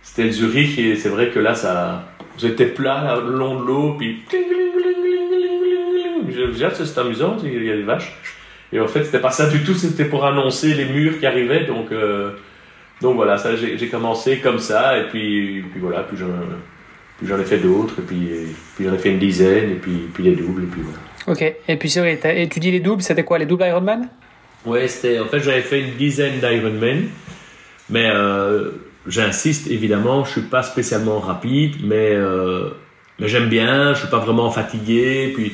c'était 0.04 0.30
Zurich 0.32 0.78
et 0.80 0.96
c'est 0.96 1.10
vrai 1.10 1.30
que 1.30 1.40
là 1.40 1.56
ça 1.56 2.06
j'étais 2.38 2.68
plat 2.68 3.04
là, 3.04 3.20
le 3.20 3.36
long 3.36 3.60
de 3.60 3.66
l'eau 3.66 3.96
puis 3.98 4.20
disais, 6.46 6.66
ah, 6.66 6.72
c'est 6.74 6.98
amusant 7.00 7.38
il 7.44 7.64
y 7.64 7.72
a 7.72 7.76
des 7.76 7.84
vaches 7.84 8.16
et 8.72 8.80
en 8.80 8.88
fait 8.88 9.04
c'était 9.06 9.20
pas 9.20 9.32
ça 9.32 9.48
du 9.48 9.64
tout 9.64 9.74
c'était 9.74 10.06
pour 10.06 10.26
annoncer 10.26 10.74
les 10.74 10.86
murs 10.86 11.20
qui 11.20 11.26
arrivaient 11.26 11.66
donc 11.66 11.92
euh, 11.92 12.32
donc 13.02 13.16
voilà 13.16 13.38
ça 13.38 13.56
j'ai 13.56 13.88
commencé 13.88 14.40
comme 14.40 14.60
ça 14.60 14.98
et 14.98 15.08
puis 15.08 15.64
puis 15.72 15.80
voilà 15.80 16.04
puis 16.04 16.18
j'en 16.18 16.28
puis 17.18 17.28
j'en 17.28 17.40
ai 17.40 17.46
fait 17.46 17.58
d'autres 17.58 17.96
et 18.00 18.04
puis 18.04 18.30
puis 18.76 18.86
j'en 18.86 18.94
ai 18.94 18.98
fait 18.98 19.10
une 19.10 19.20
dizaine 19.20 19.72
et 19.72 19.76
puis 19.76 20.10
puis 20.14 20.24
les 20.24 20.36
doubles 20.36 20.64
et 20.64 20.68
puis 20.68 20.82
voilà 20.82 21.00
Ok, 21.28 21.42
et 21.42 21.76
puis 21.76 21.90
c'est 21.90 22.00
vrai, 22.00 22.18
et 22.42 22.48
tu 22.48 22.62
dis 22.62 22.72
les 22.72 22.80
doubles, 22.80 23.02
c'était 23.02 23.26
quoi 23.26 23.38
Les 23.38 23.46
doubles 23.46 23.66
Ironman 23.66 24.08
Ouais, 24.66 24.88
c'était. 24.88 25.20
En 25.20 25.26
fait, 25.26 25.42
j'avais 25.42 25.62
fait 25.62 25.82
une 25.82 25.98
dizaine 25.98 26.40
d'Ironman, 26.40 27.10
mais 27.90 28.10
euh, 28.10 28.72
j'insiste 29.08 29.70
évidemment, 29.70 30.24
je 30.24 30.32
suis 30.32 30.42
pas 30.42 30.64
spécialement 30.64 31.20
rapide, 31.20 31.76
mais 31.84 32.14
euh, 32.14 32.70
mais 33.20 33.28
j'aime 33.28 33.50
bien. 33.50 33.94
Je 33.94 34.00
suis 34.00 34.08
pas 34.08 34.20
vraiment 34.20 34.50
fatigué. 34.52 35.34
Puis 35.36 35.52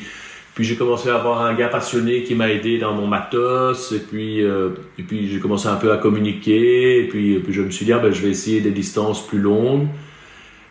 puis 0.54 0.64
j'ai 0.64 0.76
commencé 0.76 1.08
à 1.08 1.16
avoir 1.16 1.42
un 1.42 1.54
gars 1.54 1.68
passionné 1.68 2.22
qui 2.22 2.34
m'a 2.36 2.48
aidé 2.50 2.78
dans 2.78 2.94
mon 2.94 3.06
matos, 3.06 3.92
et 3.92 3.98
puis 3.98 4.42
euh, 4.42 4.70
et 4.98 5.02
puis 5.02 5.28
j'ai 5.28 5.40
commencé 5.40 5.66
un 5.66 5.76
peu 5.76 5.90
à 5.92 5.96
communiquer, 5.96 7.00
et 7.00 7.08
puis 7.08 7.34
et 7.34 7.40
puis 7.40 7.52
je 7.52 7.62
me 7.62 7.70
suis 7.70 7.84
dit 7.84 7.92
ah, 7.92 7.98
ben 7.98 8.12
je 8.12 8.22
vais 8.22 8.30
essayer 8.30 8.60
des 8.60 8.70
distances 8.70 9.26
plus 9.26 9.40
longues. 9.40 9.88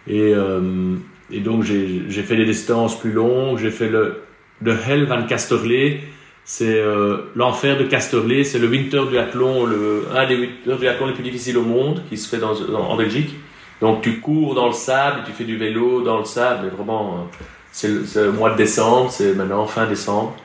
Et 0.08 0.34
euh, 0.34 0.96
et 1.32 1.40
donc 1.40 1.64
j'ai 1.64 2.24
fait 2.24 2.38
des 2.38 2.46
distances 2.46 2.98
plus 3.00 3.12
longues. 3.12 3.58
J'ai 3.60 3.72
fait 3.72 3.90
le 3.90 4.22
le 4.62 4.72
Hell 4.72 5.06
van 5.06 5.24
Casterlee. 5.24 6.00
C'est 6.46 6.78
euh, 6.78 7.32
l'enfer 7.36 7.78
de 7.78 7.86
Casterlee, 7.86 8.44
c'est 8.44 8.60
le 8.60 8.68
winter 8.68 9.04
duathlon, 9.10 9.66
le, 9.66 10.08
un 10.14 10.28
des 10.28 10.36
winter 10.36 10.76
duathlons 10.78 11.08
les 11.08 11.14
plus 11.14 11.24
difficiles 11.24 11.58
au 11.58 11.64
monde, 11.64 12.04
qui 12.10 12.18
se 12.18 12.28
fait 12.28 12.38
dans, 12.38 12.54
en 12.76 12.98
Belgique. 12.98 13.34
Donc 13.80 14.02
tu 14.02 14.20
cours 14.20 14.54
dans 14.54 14.68
le 14.68 14.74
sable, 14.74 15.22
et 15.22 15.26
tu 15.26 15.32
fais 15.32 15.46
du 15.46 15.58
vélo 15.58 16.02
dans 16.02 16.20
le 16.20 16.26
sable, 16.26 16.66
mais 16.66 16.70
vraiment, 16.70 17.30
c'est 17.74 17.90
le, 17.90 18.32
mois 18.32 18.52
de 18.52 18.56
décembre, 18.56 19.12
c'est 19.12 19.34
maintenant 19.34 19.66
fin 19.66 19.88
décembre. 19.88 20.36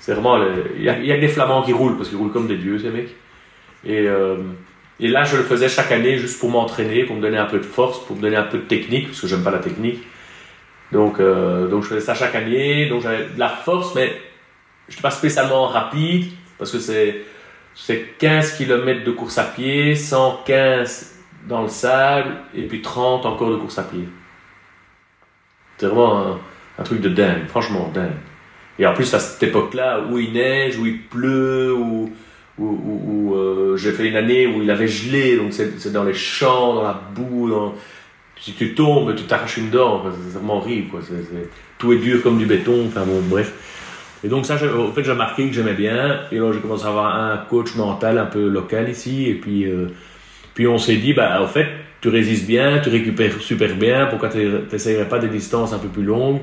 C'est 0.00 0.12
vraiment, 0.12 0.42
il 0.76 0.82
y, 0.82 0.88
a, 0.88 0.94
a 0.94 1.18
des 1.18 1.28
flamands 1.28 1.62
qui 1.62 1.72
roulent, 1.72 1.96
parce 1.96 2.08
qu'ils 2.08 2.18
roulent 2.18 2.32
comme 2.32 2.48
des 2.48 2.56
dieux, 2.56 2.78
ces 2.78 2.90
mecs. 2.90 3.14
Et, 3.84 4.08
euh, 4.08 4.38
et 4.98 5.08
là, 5.08 5.24
je 5.24 5.36
le 5.36 5.42
faisais 5.42 5.68
chaque 5.68 5.92
année 5.92 6.18
juste 6.18 6.40
pour 6.40 6.50
m'entraîner, 6.50 7.04
pour 7.04 7.16
me 7.16 7.22
donner 7.22 7.38
un 7.38 7.46
peu 7.46 7.58
de 7.58 7.64
force, 7.64 8.04
pour 8.04 8.16
me 8.16 8.22
donner 8.22 8.36
un 8.36 8.44
peu 8.44 8.58
de 8.58 8.64
technique, 8.64 9.08
parce 9.08 9.20
que 9.20 9.26
j'aime 9.26 9.44
pas 9.44 9.50
la 9.50 9.58
technique. 9.58 10.02
Donc, 10.90 11.20
euh, 11.20 11.68
donc 11.68 11.82
je 11.82 11.88
faisais 11.88 12.00
ça 12.00 12.14
chaque 12.14 12.34
année, 12.34 12.88
donc 12.88 13.02
j'avais 13.02 13.26
de 13.26 13.38
la 13.38 13.48
force, 13.50 13.94
mais 13.94 14.16
je 14.88 14.94
suis 14.94 15.02
pas 15.02 15.10
spécialement 15.10 15.66
rapide 15.66 16.32
parce 16.58 16.70
que 16.70 16.78
c'est 16.78 17.22
c'est 17.74 18.16
15 18.18 18.56
km 18.56 19.04
de 19.04 19.10
course 19.10 19.36
à 19.38 19.44
pied, 19.44 19.96
115 19.96 21.14
dans 21.48 21.62
le 21.62 21.68
sable 21.68 22.36
et 22.54 22.62
puis 22.62 22.80
30 22.80 23.26
encore 23.26 23.50
de 23.50 23.56
course 23.56 23.78
à 23.78 23.82
pied. 23.82 24.08
C'est 25.76 25.86
vraiment 25.86 26.18
un, 26.18 26.40
un 26.78 26.82
truc 26.82 27.00
de 27.00 27.08
dingue, 27.08 27.46
franchement 27.48 27.90
dingue. 27.92 28.10
Et 28.78 28.86
en 28.86 28.94
plus 28.94 29.12
à 29.14 29.20
cette 29.20 29.42
époque-là 29.42 30.00
où 30.10 30.18
il 30.18 30.32
neige, 30.32 30.78
où 30.78 30.86
il 30.86 31.00
pleut, 31.00 31.74
où, 31.74 32.10
où, 32.58 33.34
euh, 33.34 33.76
j'ai 33.76 33.92
fait 33.92 34.08
une 34.08 34.16
année 34.16 34.46
où 34.46 34.62
il 34.62 34.70
avait 34.70 34.88
gelé, 34.88 35.36
donc 35.36 35.52
c'est 35.52 35.92
dans 35.92 36.04
les 36.04 36.14
champs, 36.14 36.74
dans 36.74 36.82
la 36.82 37.00
boue, 37.14 37.52
si 38.40 38.52
tu 38.52 38.74
tombes, 38.74 39.14
tu 39.14 39.24
t'arraches 39.24 39.56
une 39.56 39.70
dent, 39.70 40.04
c'est 40.04 40.38
vraiment 40.38 40.58
horrible. 40.58 40.88
Quoi. 40.90 41.00
Tout 41.78 41.92
est 41.92 41.98
dur 41.98 42.22
comme 42.22 42.38
du 42.38 42.46
béton, 42.46 42.86
enfin 42.86 43.04
bon, 43.06 43.20
bref. 43.22 43.52
Et 44.24 44.28
donc 44.28 44.46
ça, 44.46 44.54
en 44.54 44.92
fait, 44.92 45.04
j'ai 45.04 45.10
remarqué 45.10 45.48
que 45.48 45.54
j'aimais 45.54 45.74
bien. 45.74 46.20
Et 46.32 46.36
alors, 46.36 46.52
j'ai 46.52 46.60
commencé 46.60 46.84
à 46.84 46.88
avoir 46.88 47.14
un 47.14 47.36
coach 47.36 47.74
mental 47.74 48.18
un 48.18 48.26
peu 48.26 48.48
local 48.48 48.88
ici. 48.88 49.28
Et 49.28 49.34
puis, 49.34 49.64
euh, 49.64 49.88
puis 50.54 50.66
on 50.66 50.78
s'est 50.78 50.96
dit, 50.96 51.12
bah, 51.12 51.42
en 51.42 51.46
fait, 51.46 51.68
tu 52.00 52.08
résistes 52.08 52.46
bien, 52.46 52.78
tu 52.80 52.88
récupères 52.88 53.40
super 53.40 53.74
bien. 53.74 54.06
Pourquoi 54.06 54.30
tu 54.30 54.38
n'essayerais 54.72 55.08
pas 55.08 55.18
des 55.18 55.28
distances 55.28 55.72
un 55.72 55.78
peu 55.78 55.88
plus 55.88 56.04
longues? 56.04 56.40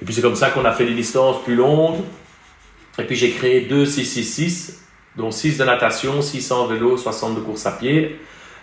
Et 0.00 0.04
puis 0.04 0.14
c'est 0.14 0.22
comme 0.22 0.36
ça 0.36 0.50
qu'on 0.50 0.64
a 0.64 0.72
fait 0.72 0.86
des 0.86 0.94
distances 0.94 1.42
plus 1.44 1.54
longues. 1.54 2.00
Et 2.98 3.04
puis 3.04 3.16
j'ai 3.16 3.30
créé 3.30 3.62
deux 3.62 3.86
666, 3.86 4.84
dont 5.16 5.30
6 5.30 5.58
de 5.58 5.64
natation, 5.64 6.22
6 6.22 6.52
en 6.52 6.66
vélo, 6.66 6.96
60 6.96 7.36
de 7.36 7.40
course 7.40 7.66
à 7.66 7.72
pied. 7.72 8.18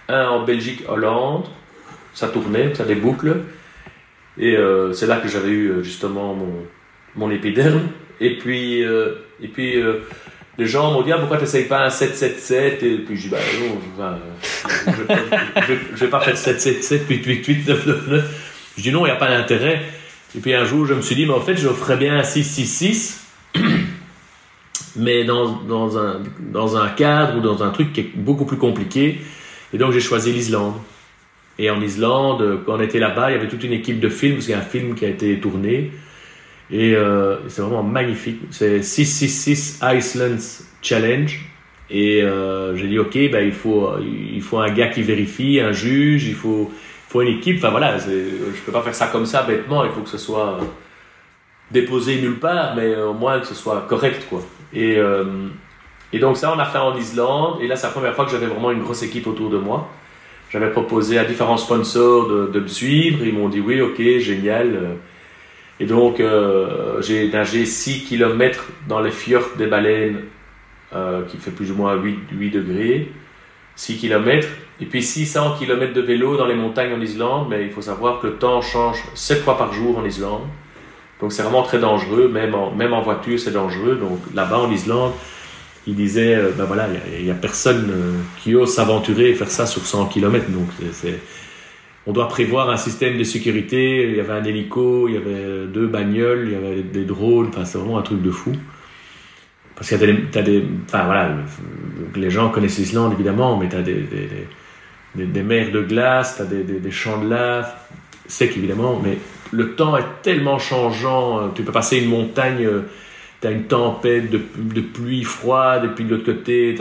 Un 0.07 0.27
en 0.27 0.43
Belgique, 0.43 0.83
Hollande. 0.87 1.45
Ça 2.13 2.27
tournait, 2.27 2.73
ça 2.75 2.83
des 2.83 2.95
boucles. 2.95 3.41
Et 4.37 4.55
euh, 4.55 4.93
c'est 4.93 5.07
là 5.07 5.17
que 5.17 5.27
j'avais 5.27 5.49
eu 5.49 5.67
euh, 5.69 5.83
justement 5.83 6.33
mon, 6.33 6.65
mon 7.15 7.31
épiderme. 7.31 7.89
Et 8.19 8.37
puis, 8.37 8.83
euh, 8.83 9.15
et 9.41 9.47
puis 9.47 9.81
euh, 9.81 10.01
les 10.57 10.67
gens 10.67 10.91
m'ont 10.91 11.01
dit 11.01 11.11
ah, 11.11 11.17
pourquoi 11.17 11.37
tu 11.37 11.43
n'essayes 11.43 11.65
pas 11.65 11.83
un 11.83 11.89
7-7-7 11.89 12.85
Et 12.85 12.97
puis 12.99 13.17
je 13.17 13.21
dis 13.23 13.29
bah 13.29 13.37
non, 13.59 13.79
je 14.87 15.73
ne 15.73 15.95
vais 15.95 16.07
pas 16.07 16.21
faire 16.21 16.35
7-7-7, 16.35 17.07
8-8-8, 17.09 17.65
9-9-9. 17.65 18.23
Je 18.77 18.81
dis 18.81 18.91
non, 18.91 19.05
il 19.05 19.09
n'y 19.09 19.11
a 19.11 19.15
pas 19.15 19.29
d'intérêt. 19.29 19.81
Et 20.35 20.39
puis 20.39 20.53
un 20.53 20.63
jour, 20.63 20.85
je 20.85 20.93
me 20.93 21.01
suis 21.01 21.15
dit 21.15 21.25
mais 21.25 21.33
en 21.33 21.41
fait, 21.41 21.57
je 21.57 21.67
ferais 21.69 21.97
bien 21.97 22.17
un 22.17 22.21
6-6-6, 22.21 23.19
mais 24.95 25.23
dans, 25.23 25.61
dans, 25.63 25.97
un, 25.97 26.21
dans 26.39 26.77
un 26.77 26.89
cadre 26.89 27.37
ou 27.37 27.41
dans 27.41 27.63
un 27.63 27.69
truc 27.69 27.93
qui 27.93 28.01
est 28.01 28.11
beaucoup 28.15 28.45
plus 28.45 28.57
compliqué. 28.57 29.19
Et 29.73 29.77
donc 29.77 29.91
j'ai 29.91 29.99
choisi 29.99 30.31
l'Islande. 30.31 30.75
Et 31.59 31.69
en 31.69 31.81
Islande, 31.81 32.61
quand 32.65 32.77
on 32.77 32.81
était 32.81 32.99
là-bas, 32.99 33.29
il 33.29 33.33
y 33.33 33.37
avait 33.37 33.47
toute 33.47 33.63
une 33.63 33.73
équipe 33.73 33.99
de 33.99 34.09
films, 34.09 34.35
parce 34.35 34.45
qu'il 34.45 34.55
y 34.55 34.57
a 34.57 34.61
un 34.61 34.65
film 34.65 34.95
qui 34.95 35.05
a 35.05 35.09
été 35.09 35.39
tourné. 35.39 35.91
Et 36.71 36.95
euh, 36.95 37.37
c'est 37.49 37.61
vraiment 37.61 37.83
magnifique. 37.83 38.39
C'est 38.49 38.81
666 38.81 39.79
Iceland 39.83 40.37
Challenge. 40.81 41.39
Et 41.89 42.23
euh, 42.23 42.75
j'ai 42.77 42.87
dit, 42.87 42.97
OK, 42.97 43.13
ben, 43.13 43.45
il, 43.45 43.51
faut, 43.51 43.89
il 43.99 44.41
faut 44.41 44.59
un 44.59 44.71
gars 44.71 44.87
qui 44.87 45.03
vérifie, 45.03 45.59
un 45.59 45.73
juge, 45.73 46.25
il 46.25 46.35
faut, 46.35 46.71
il 47.11 47.13
faut 47.13 47.21
une 47.21 47.39
équipe. 47.39 47.57
Enfin 47.57 47.71
voilà, 47.71 47.99
c'est- 47.99 48.29
je 48.55 48.61
peux 48.65 48.71
pas 48.71 48.81
faire 48.81 48.95
ça 48.95 49.07
comme 49.07 49.25
ça 49.25 49.43
bêtement. 49.43 49.83
Il 49.83 49.91
faut 49.91 49.99
que 50.01 50.09
ce 50.09 50.17
soit 50.17 50.59
euh, 50.59 50.63
déposé 51.69 52.21
nulle 52.21 52.39
part, 52.39 52.73
mais 52.75 52.95
au 52.95 53.13
moins 53.13 53.39
que 53.41 53.47
ce 53.47 53.53
soit 53.55 53.85
correct. 53.89 54.27
quoi. 54.29 54.41
Et, 54.73 54.95
euh, 54.97 55.25
et 56.13 56.19
donc 56.19 56.37
ça, 56.37 56.53
on 56.55 56.59
a 56.59 56.65
fait 56.65 56.77
en 56.77 56.95
Islande. 56.95 57.61
Et 57.61 57.67
là, 57.67 57.75
c'est 57.75 57.87
la 57.87 57.91
première 57.91 58.15
fois 58.15 58.23
que 58.25 58.31
j'avais 58.31 58.45
vraiment 58.47 58.71
une 58.71 58.81
grosse 58.81 59.03
équipe 59.03 59.27
autour 59.27 59.49
de 59.49 59.57
moi. 59.57 59.89
J'avais 60.51 60.69
proposé 60.71 61.17
à 61.17 61.25
différents 61.25 61.57
sponsors 61.57 62.27
de, 62.29 62.59
me 62.59 62.67
suivre. 62.67 63.25
Ils 63.25 63.33
m'ont 63.33 63.49
dit 63.49 63.59
oui, 63.59 63.81
ok, 63.81 64.01
génial. 64.19 64.97
Et 65.81 65.85
donc, 65.85 66.19
euh, 66.19 67.01
j'ai 67.01 67.29
nagé 67.29 67.65
6 67.65 68.05
km 68.05 68.67
dans 68.87 69.01
les 69.01 69.11
fjords 69.11 69.49
des 69.57 69.67
baleines, 69.67 70.21
euh, 70.93 71.23
qui 71.25 71.37
fait 71.37 71.51
plus 71.51 71.71
ou 71.71 71.75
moins 71.75 71.95
8, 71.95 72.19
8 72.31 72.51
degrés. 72.51 73.11
6 73.75 73.97
km. 73.97 74.47
Et 74.81 74.85
puis 74.85 75.03
600 75.03 75.57
km 75.59 75.93
de 75.93 76.01
vélo 76.01 76.37
dans 76.37 76.47
les 76.47 76.55
montagnes 76.55 76.93
en 76.93 77.01
Islande. 77.01 77.47
Mais 77.49 77.63
il 77.63 77.69
faut 77.69 77.81
savoir 77.81 78.19
que 78.19 78.27
le 78.27 78.33
temps 78.33 78.61
change 78.61 79.03
7 79.13 79.43
fois 79.43 79.57
par 79.57 79.71
jour 79.71 79.97
en 79.97 80.05
Islande. 80.05 80.41
Donc, 81.21 81.31
c'est 81.31 81.43
vraiment 81.43 81.61
très 81.61 81.79
dangereux. 81.79 82.27
Même 82.27 82.55
en, 82.55 82.71
même 82.71 82.93
en 82.93 83.01
voiture, 83.01 83.39
c'est 83.39 83.51
dangereux. 83.51 83.95
Donc, 83.95 84.19
là-bas 84.33 84.57
en 84.57 84.71
Islande, 84.71 85.11
il 85.85 85.95
disait, 85.95 86.35
euh, 86.35 86.51
ben 86.57 86.65
voilà, 86.65 86.87
il 87.17 87.23
n'y 87.23 87.31
a, 87.31 87.35
personne 87.35 87.89
euh, 87.91 88.11
qui 88.41 88.55
ose 88.55 88.73
s'aventurer 88.73 89.29
et 89.29 89.35
faire 89.35 89.51
ça 89.51 89.67
sur 89.67 89.85
100 89.85 90.07
km. 90.07 90.49
Donc, 90.49 90.67
on 92.07 92.11
doit 92.11 92.27
prévoir 92.27 92.71
un 92.71 92.77
système 92.77 93.19
de 93.19 93.23
sécurité. 93.23 94.09
Il 94.09 94.15
y 94.15 94.19
avait 94.19 94.33
un 94.33 94.43
hélico, 94.43 95.07
il 95.07 95.13
y 95.13 95.17
avait 95.17 95.67
deux 95.67 95.85
bagnoles, 95.85 96.47
il 96.47 96.53
y 96.53 96.55
avait 96.55 96.81
des 96.81 97.05
drones. 97.05 97.49
Enfin, 97.49 97.65
c'est 97.65 97.77
vraiment 97.77 97.99
un 97.99 98.03
truc 98.03 98.23
de 98.23 98.31
fou. 98.31 98.53
Parce 99.75 99.91
y 99.91 99.95
a 99.95 99.97
des, 99.97 100.13
des, 100.43 100.63
enfin 100.85 101.05
voilà, 101.05 101.35
les 102.15 102.29
gens 102.29 102.49
connaissent 102.49 102.77
l'Islande 102.77 103.13
évidemment, 103.13 103.57
mais 103.57 103.67
tu 103.67 103.75
as 103.75 103.81
des, 103.81 103.93
des, 103.93 104.29
des, 105.15 105.43
mers 105.43 105.71
de 105.71 105.81
glace, 105.81 106.35
tu 106.37 106.41
as 106.41 106.45
des, 106.45 106.91
champs 106.91 107.21
de 107.21 107.29
lave, 107.29 107.71
sec 108.27 108.55
évidemment, 108.55 108.99
mais 109.03 109.17
le 109.51 109.75
temps 109.75 109.97
est 109.97 110.21
tellement 110.21 110.59
changeant. 110.59 111.49
Tu 111.53 111.63
peux 111.63 111.71
passer 111.71 111.97
une 111.97 112.09
montagne, 112.09 112.67
tu 113.41 113.47
as 113.47 113.51
une 113.51 113.63
tempête 113.63 114.29
de, 114.29 114.41
de, 114.57 114.81
pluie 114.81 115.23
froide, 115.23 115.85
et 115.85 115.87
puis 115.89 116.05
de 116.05 116.11
l'autre 116.11 116.25
côté, 116.25 116.75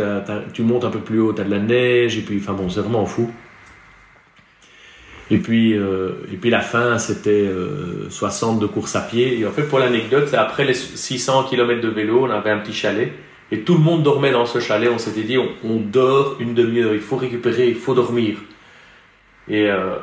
tu 0.53 0.63
montes 0.63 0.85
un 0.85 0.91
peu 0.91 1.01
plus 1.01 1.21
haut, 1.21 1.33
tu 1.33 1.41
as 1.41 1.45
de 1.45 1.51
la 1.51 1.59
neige, 1.59 2.19
et 2.19 2.23
puis, 2.23 2.39
enfin 2.41 2.53
bon, 2.53 2.69
c'est 2.69 2.81
vraiment 2.81 3.07
fou. 3.07 3.31
Et 5.31 5.39
puis, 5.39 5.75
euh, 5.75 6.11
et 6.33 6.37
puis 6.37 6.51
la 6.51 6.61
fin, 6.61 6.99
c'était 6.99 7.31
euh, 7.31 8.11
60 8.11 8.59
de 8.59 8.67
course 8.67 8.97
à 8.97 9.01
pied. 9.01 9.39
Et 9.39 9.47
en 9.47 9.53
fait, 9.53 9.63
pour 9.63 9.79
l'anecdote, 9.79 10.33
après 10.35 10.65
les 10.65 10.75
600 10.75 11.45
km 11.45 11.81
de 11.81 11.89
vélo, 11.89 12.25
on 12.25 12.31
avait 12.31 12.51
un 12.51 12.59
petit 12.59 12.73
chalet. 12.73 13.13
Et 13.53 13.61
tout 13.61 13.75
le 13.75 13.81
monde 13.81 14.03
dormait 14.03 14.31
dans 14.31 14.47
ce 14.47 14.61
chalet. 14.61 14.91
On 14.93 14.99
s'était 14.99 15.23
dit, 15.23 15.39
on, 15.39 15.77
dort 15.77 16.37
une 16.39 16.55
demi-heure. 16.55 16.95
Il 16.95 17.01
faut 17.01 17.17
récupérer, 17.17 17.69
il 17.69 17.75
faut 17.75 17.95
dormir. 17.95 18.39
Et 19.49 19.69
euh, 19.69 19.97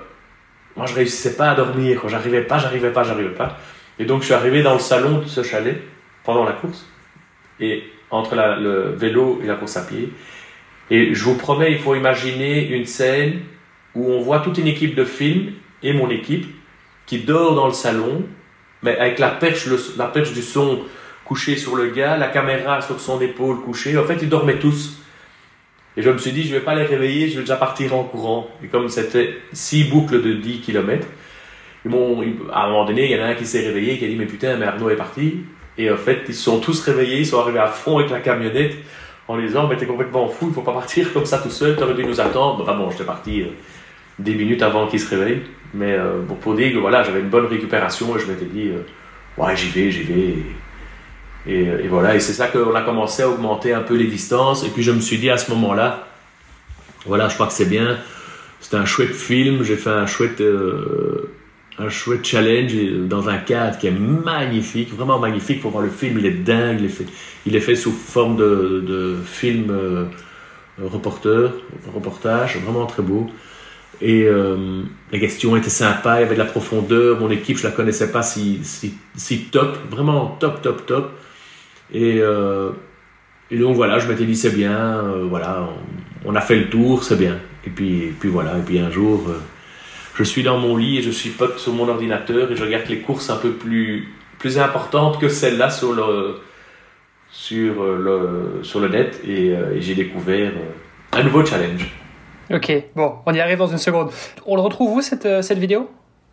moi, 0.75 0.85
je 0.85 0.93
réussissais 0.93 1.35
pas 1.35 1.51
à 1.51 1.55
dormir. 1.55 2.01
J'arrivais 2.07 2.41
pas, 2.41 2.57
j'arrivais 2.57 2.91
pas, 2.91 3.03
j'arrivais 3.03 3.33
pas. 3.33 3.57
Et 3.99 4.05
donc, 4.05 4.21
je 4.21 4.25
suis 4.25 4.33
arrivé 4.33 4.63
dans 4.63 4.73
le 4.73 4.79
salon 4.79 5.19
de 5.19 5.25
ce 5.25 5.43
chalet 5.43 5.81
pendant 6.23 6.43
la 6.43 6.51
course. 6.51 6.85
Et 7.59 7.83
entre 8.11 8.35
le 8.35 8.95
vélo 8.95 9.39
et 9.43 9.47
la 9.47 9.55
course 9.55 9.77
à 9.77 9.81
pied. 9.81 10.09
Et 10.89 11.13
je 11.13 11.23
vous 11.23 11.35
promets, 11.35 11.71
il 11.71 11.79
faut 11.79 11.95
imaginer 11.95 12.67
une 12.69 12.85
scène 12.85 13.41
où 13.95 14.11
on 14.11 14.21
voit 14.21 14.39
toute 14.39 14.57
une 14.57 14.67
équipe 14.67 14.95
de 14.95 15.03
films 15.03 15.53
et 15.83 15.93
mon 15.93 16.09
équipe 16.09 16.45
qui 17.05 17.19
dort 17.19 17.55
dans 17.55 17.67
le 17.67 17.73
salon, 17.73 18.23
mais 18.83 18.97
avec 18.97 19.19
la 19.19 19.29
perche, 19.29 19.67
la 19.97 20.07
perche 20.07 20.33
du 20.33 20.41
son 20.41 20.81
couchée 21.27 21.57
sur 21.57 21.75
le 21.75 21.87
gars, 21.87 22.17
la 22.17 22.27
caméra 22.27 22.81
sur 22.81 22.99
son 22.99 23.19
épaule 23.21 23.61
couchée. 23.61 23.97
En 23.97 24.03
fait, 24.03 24.19
ils 24.21 24.29
dormaient 24.29 24.59
tous. 24.59 25.01
Et 25.97 26.01
je 26.01 26.09
me 26.09 26.17
suis 26.17 26.31
dit, 26.31 26.43
je 26.43 26.53
vais 26.53 26.61
pas 26.61 26.75
les 26.75 26.83
réveiller, 26.83 27.29
je 27.29 27.35
vais 27.35 27.41
déjà 27.41 27.55
partir 27.55 27.95
en 27.95 28.03
courant. 28.03 28.47
Et 28.63 28.67
comme 28.67 28.87
c'était 28.87 29.37
six 29.51 29.83
boucles 29.83 30.21
de 30.21 30.33
10 30.33 30.61
km, 30.61 31.07
à 32.53 32.65
un 32.65 32.69
moment 32.69 32.85
donné, 32.85 33.05
il 33.05 33.11
y 33.11 33.19
en 33.19 33.23
a 33.23 33.27
un 33.27 33.33
qui 33.33 33.45
s'est 33.45 33.61
réveillé, 33.61 33.97
qui 33.97 34.05
a 34.05 34.07
dit, 34.07 34.15
mais 34.15 34.25
putain, 34.25 34.57
mais 34.57 34.65
Arnaud 34.65 34.89
est 34.89 34.95
parti. 34.95 35.39
Et 35.77 35.91
en 35.91 35.97
fait, 35.97 36.23
ils 36.27 36.35
se 36.35 36.43
sont 36.43 36.59
tous 36.59 36.81
réveillés, 36.81 37.19
ils 37.19 37.25
sont 37.25 37.39
arrivés 37.39 37.59
à 37.59 37.67
fond 37.67 37.97
avec 37.97 38.11
la 38.11 38.19
camionnette 38.19 38.75
en 39.27 39.37
disant, 39.37 39.67
mais 39.67 39.75
t'es 39.77 39.85
complètement 39.85 40.27
fou, 40.27 40.47
il 40.49 40.53
faut 40.53 40.61
pas 40.61 40.73
partir 40.73 41.11
comme 41.13 41.25
ça 41.25 41.39
tout 41.39 41.49
seul, 41.49 41.75
t'aurais 41.75 41.93
dû 41.93 42.05
nous 42.05 42.19
attendre. 42.19 42.61
Enfin 42.61 42.75
bon, 42.75 42.89
j'étais 42.89 43.03
parti 43.03 43.41
euh, 43.41 43.47
des 44.19 44.33
minutes 44.33 44.61
avant 44.61 44.87
qu'il 44.87 44.99
se 44.99 45.09
réveille. 45.09 45.41
Mais 45.73 45.93
euh, 45.93 46.21
pour 46.41 46.55
dire 46.55 46.71
que 46.73 46.77
voilà, 46.77 47.03
j'avais 47.03 47.19
une 47.19 47.29
bonne 47.29 47.45
récupération 47.45 48.15
et 48.15 48.19
je 48.19 48.25
m'étais 48.25 48.45
dit, 48.45 48.69
euh, 48.69 49.41
ouais, 49.41 49.55
j'y 49.55 49.69
vais, 49.69 49.91
j'y 49.91 50.03
vais. 50.03 50.33
Et, 51.47 51.61
et, 51.61 51.87
voilà, 51.87 52.15
et 52.15 52.19
c'est 52.19 52.33
ça 52.33 52.47
qu'on 52.47 52.75
a 52.75 52.81
commencé 52.81 53.23
à 53.23 53.29
augmenter 53.29 53.73
un 53.73 53.81
peu 53.81 53.95
les 53.95 54.07
distances. 54.07 54.65
Et 54.65 54.69
puis 54.69 54.83
je 54.83 54.91
me 54.91 54.99
suis 54.99 55.17
dit 55.17 55.29
à 55.29 55.37
ce 55.37 55.49
moment-là, 55.51 56.07
voilà, 57.05 57.29
je 57.29 57.35
crois 57.35 57.47
que 57.47 57.53
c'est 57.53 57.69
bien. 57.69 57.97
C'était 58.59 58.77
un 58.77 58.85
chouette 58.85 59.13
film, 59.13 59.63
j'ai 59.63 59.77
fait 59.77 59.89
un 59.89 60.07
chouette, 60.07 60.41
euh, 60.41 61.31
un 61.79 61.89
chouette 61.89 62.25
challenge 62.25 62.73
dans 63.07 63.29
un 63.29 63.37
cadre 63.37 63.77
qui 63.77 63.87
est 63.87 63.91
magnifique, 63.91 64.93
vraiment 64.93 65.19
magnifique. 65.19 65.61
Pour 65.61 65.71
voir 65.71 65.83
le 65.83 65.89
film, 65.89 66.19
il 66.19 66.25
est 66.25 66.31
dingue, 66.43 66.81
il 67.45 67.55
est 67.55 67.59
fait, 67.59 67.75
sous 67.75 67.91
forme 67.91 68.35
de, 68.35 68.83
de 68.85 69.15
film 69.25 69.67
euh, 69.69 70.05
reporter, 70.83 71.53
reportage, 71.93 72.57
vraiment 72.57 72.87
très 72.87 73.03
beau. 73.03 73.27
Et 74.01 74.23
euh, 74.23 74.81
la 75.11 75.19
question 75.19 75.55
était 75.55 75.69
sympa, 75.69 76.19
il 76.19 76.23
y 76.23 76.25
avait 76.25 76.35
de 76.35 76.39
la 76.39 76.45
profondeur. 76.45 77.19
Mon 77.19 77.31
équipe, 77.31 77.57
je 77.57 77.63
la 77.63 77.71
connaissais 77.71 78.11
pas 78.11 78.21
si, 78.21 78.59
si 79.15 79.39
top, 79.45 79.77
vraiment 79.89 80.37
top, 80.39 80.61
top, 80.61 80.85
top. 80.85 81.11
Et, 81.93 82.19
euh, 82.19 82.71
et 83.49 83.57
donc 83.57 83.75
voilà, 83.75 83.99
je 83.99 84.07
m'étais 84.07 84.25
dit 84.25 84.35
c'est 84.35 84.55
bien, 84.55 84.77
euh, 84.77 85.25
voilà, 85.29 85.69
on, 86.25 86.35
a 86.35 86.41
fait 86.41 86.55
le 86.55 86.69
tour, 86.69 87.03
c'est 87.03 87.15
bien. 87.15 87.37
Et 87.65 87.69
puis, 87.69 88.13
puis 88.19 88.29
voilà, 88.29 88.57
et 88.57 88.61
puis 88.61 88.79
un 88.79 88.89
jour, 88.89 89.23
euh, 89.27 89.39
je 90.15 90.23
suis 90.23 90.43
dans 90.43 90.57
mon 90.57 90.75
lit 90.75 90.97
et 90.97 91.01
je 91.01 91.11
suis 91.11 91.29
pote 91.29 91.59
sur 91.59 91.73
mon 91.73 91.87
ordinateur 91.87 92.51
et 92.51 92.55
je 92.55 92.63
regarde 92.63 92.87
les 92.89 92.99
courses 92.99 93.29
un 93.29 93.37
peu 93.37 93.51
plus, 93.51 94.09
plus 94.39 94.59
importantes 94.59 95.19
que 95.19 95.29
celles-là 95.29 95.69
sur 95.69 95.93
le, 95.93 96.39
sur 97.29 97.83
le, 97.83 98.59
sur 98.63 98.79
le 98.79 98.89
net 98.89 99.21
et, 99.25 99.53
j'ai 99.79 99.95
découvert 99.95 100.51
un 101.13 101.23
nouveau 101.23 101.45
challenge. 101.45 101.89
Ok, 102.51 102.71
bon, 102.95 103.15
on 103.25 103.33
y 103.33 103.39
arrive 103.41 103.57
dans 103.57 103.67
une 103.67 103.77
seconde. 103.77 104.09
On 104.45 104.55
le 104.55 104.61
retrouve 104.61 104.97
où 104.97 105.01
cette, 105.01 105.43
cette 105.43 105.59
vidéo? 105.59 105.89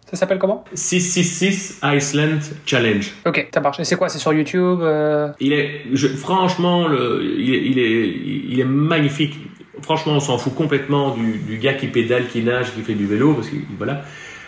Ça 0.06 0.16
s'appelle 0.16 0.38
comment 0.38 0.64
666 0.74 1.80
Iceland 1.82 2.38
Challenge. 2.66 3.10
Ok, 3.26 3.48
ça 3.52 3.60
marche. 3.60 3.80
Et 3.80 3.84
c'est 3.84 3.96
quoi? 3.96 4.08
C'est 4.08 4.18
sur 4.18 4.32
YouTube 4.32 4.80
euh... 4.82 5.28
Il 5.40 5.52
est, 5.52 5.82
je, 5.92 6.08
franchement, 6.08 6.86
le, 6.86 7.22
il, 7.38 7.54
est, 7.54 7.62
il, 7.64 7.78
est, 7.78 8.08
il 8.50 8.60
est 8.60 8.64
magnifique. 8.64 9.34
Franchement, 9.82 10.14
on 10.14 10.20
s'en 10.20 10.38
fout 10.38 10.54
complètement 10.54 11.14
du, 11.14 11.38
du, 11.38 11.58
gars 11.58 11.74
qui 11.74 11.88
pédale, 11.88 12.26
qui 12.28 12.42
nage, 12.42 12.74
qui 12.74 12.82
fait 12.82 12.94
du 12.94 13.06
vélo, 13.06 13.34
parce 13.34 13.48
que 13.48 13.56
voilà. 13.78 14.02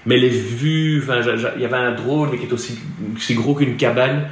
Mais 0.04 0.18
les 0.18 0.28
vues, 0.28 1.02
enfin, 1.02 1.20
il 1.56 1.62
y 1.62 1.64
avait 1.64 1.76
un 1.76 1.92
drone, 1.92 2.28
mais 2.30 2.38
qui 2.38 2.46
est 2.46 2.52
aussi, 2.52 2.78
aussi 3.16 3.34
gros 3.34 3.54
qu'une 3.54 3.76
cabane 3.76 4.28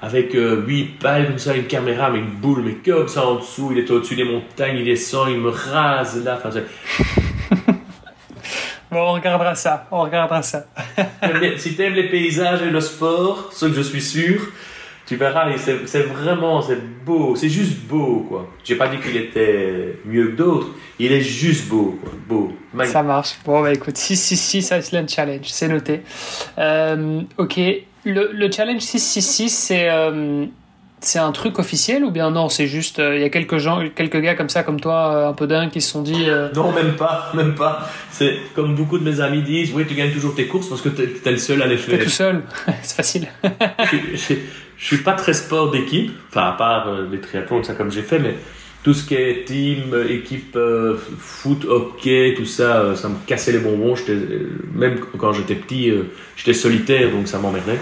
avec 0.00 0.34
euh, 0.34 0.64
8 0.64 0.98
pales 1.00 1.26
comme 1.26 1.38
ça, 1.38 1.56
une 1.56 1.64
caméra, 1.64 2.10
mais 2.10 2.20
une 2.20 2.30
boule, 2.30 2.62
mais 2.64 2.74
comme 2.74 3.08
ça 3.08 3.26
en 3.26 3.36
dessous, 3.36 3.70
il 3.72 3.78
est 3.78 3.90
au-dessus 3.90 4.14
des 4.14 4.24
montagnes, 4.24 4.78
il 4.78 4.84
descend, 4.84 5.28
il 5.30 5.40
me 5.40 5.50
rase 5.50 6.24
là. 6.24 6.40
Enfin, 6.42 6.60
bon, 8.90 8.98
on 8.98 9.12
regardera 9.12 9.54
ça, 9.54 9.86
on 9.90 10.02
regardera 10.02 10.42
ça. 10.42 10.66
si 11.56 11.74
tu 11.74 11.82
aimes 11.82 11.94
les 11.94 12.08
paysages 12.08 12.62
et 12.62 12.70
le 12.70 12.80
sport, 12.80 13.50
ce 13.52 13.66
que 13.66 13.74
je 13.74 13.82
suis 13.82 14.02
sûr, 14.02 14.40
tu 15.08 15.16
verras, 15.16 15.50
c'est 15.56 16.02
vraiment, 16.02 16.60
c'est 16.60 16.78
beau, 17.04 17.34
c'est 17.34 17.48
juste 17.48 17.78
beau, 17.86 18.26
quoi. 18.28 18.46
J'ai 18.62 18.76
pas 18.76 18.88
dit 18.88 18.98
qu'il 18.98 19.16
était 19.16 19.98
mieux 20.04 20.28
que 20.28 20.36
d'autres, 20.36 20.68
il 20.98 21.12
est 21.12 21.22
juste 21.22 21.68
beau, 21.68 21.98
quoi, 22.02 22.12
beau. 22.28 22.52
Magnifique. 22.74 22.92
Ça 22.92 23.02
marche. 23.02 23.38
Bon, 23.44 23.62
bah 23.62 23.72
écoute, 23.72 23.96
666 23.96 24.70
Iceland 24.70 25.08
Challenge, 25.08 25.46
c'est 25.46 25.68
noté. 25.68 26.02
Euh, 26.58 27.22
ok, 27.38 27.58
le, 28.04 28.32
le, 28.32 28.52
challenge 28.52 28.82
666, 28.82 29.48
c'est 29.48 29.88
euh, 29.90 30.44
c'est 31.00 31.18
un 31.18 31.32
truc 31.32 31.58
officiel 31.58 32.04
ou 32.04 32.10
bien 32.10 32.30
non 32.30 32.48
C'est 32.48 32.66
juste, 32.66 32.98
il 32.98 33.04
euh, 33.04 33.18
y 33.18 33.24
a 33.24 33.28
quelques 33.28 33.58
gens, 33.58 33.82
quelques 33.94 34.20
gars 34.20 34.34
comme 34.34 34.48
ça, 34.48 34.62
comme 34.62 34.80
toi, 34.80 35.14
euh, 35.14 35.28
un 35.28 35.32
peu 35.32 35.46
dingues, 35.46 35.70
qui 35.70 35.80
se 35.80 35.90
sont 35.90 36.02
dit. 36.02 36.24
euh, 36.28 36.48
Non, 36.54 36.72
même 36.72 36.96
pas, 36.96 37.30
même 37.34 37.54
pas. 37.54 37.88
C'est 38.10 38.36
comme 38.54 38.74
beaucoup 38.74 38.98
de 38.98 39.04
mes 39.04 39.20
amis 39.20 39.42
disent, 39.42 39.72
oui, 39.74 39.84
tu 39.86 39.94
gagnes 39.94 40.12
toujours 40.12 40.34
tes 40.34 40.46
courses 40.46 40.68
parce 40.68 40.80
que 40.80 40.88
tu 40.88 41.02
es, 41.02 41.30
le 41.30 41.36
seul 41.38 41.62
à 41.62 41.66
les 41.66 41.76
faire. 41.76 41.98
T'es 41.98 42.04
tout 42.04 42.10
seul, 42.10 42.42
c'est 42.82 42.96
facile. 42.96 43.28
je, 43.92 43.96
je, 44.16 44.34
je, 44.76 44.84
suis 44.84 44.98
pas 44.98 45.12
très 45.12 45.32
sport 45.32 45.70
d'équipe, 45.70 46.12
enfin 46.28 46.48
à 46.48 46.52
part 46.52 46.88
les 47.10 47.20
triathlons, 47.20 47.62
ça 47.62 47.74
comme 47.74 47.92
j'ai 47.92 48.02
fait, 48.02 48.18
mais 48.18 48.34
tout 48.82 48.94
ce 48.94 49.06
qui 49.06 49.14
est 49.14 49.44
team, 49.44 49.94
équipe, 50.08 50.58
foot, 51.18 51.64
hockey, 51.64 52.34
tout 52.36 52.44
ça, 52.44 52.94
ça 52.96 53.08
me 53.08 53.16
cassait 53.26 53.52
les 53.52 53.58
bonbons. 53.58 53.94
Même 54.74 55.00
quand 55.18 55.32
j'étais 55.32 55.56
petit, 55.56 55.92
j'étais 56.36 56.54
solitaire, 56.54 57.10
donc 57.10 57.28
ça 57.28 57.38
m'emmerdait. 57.38 57.78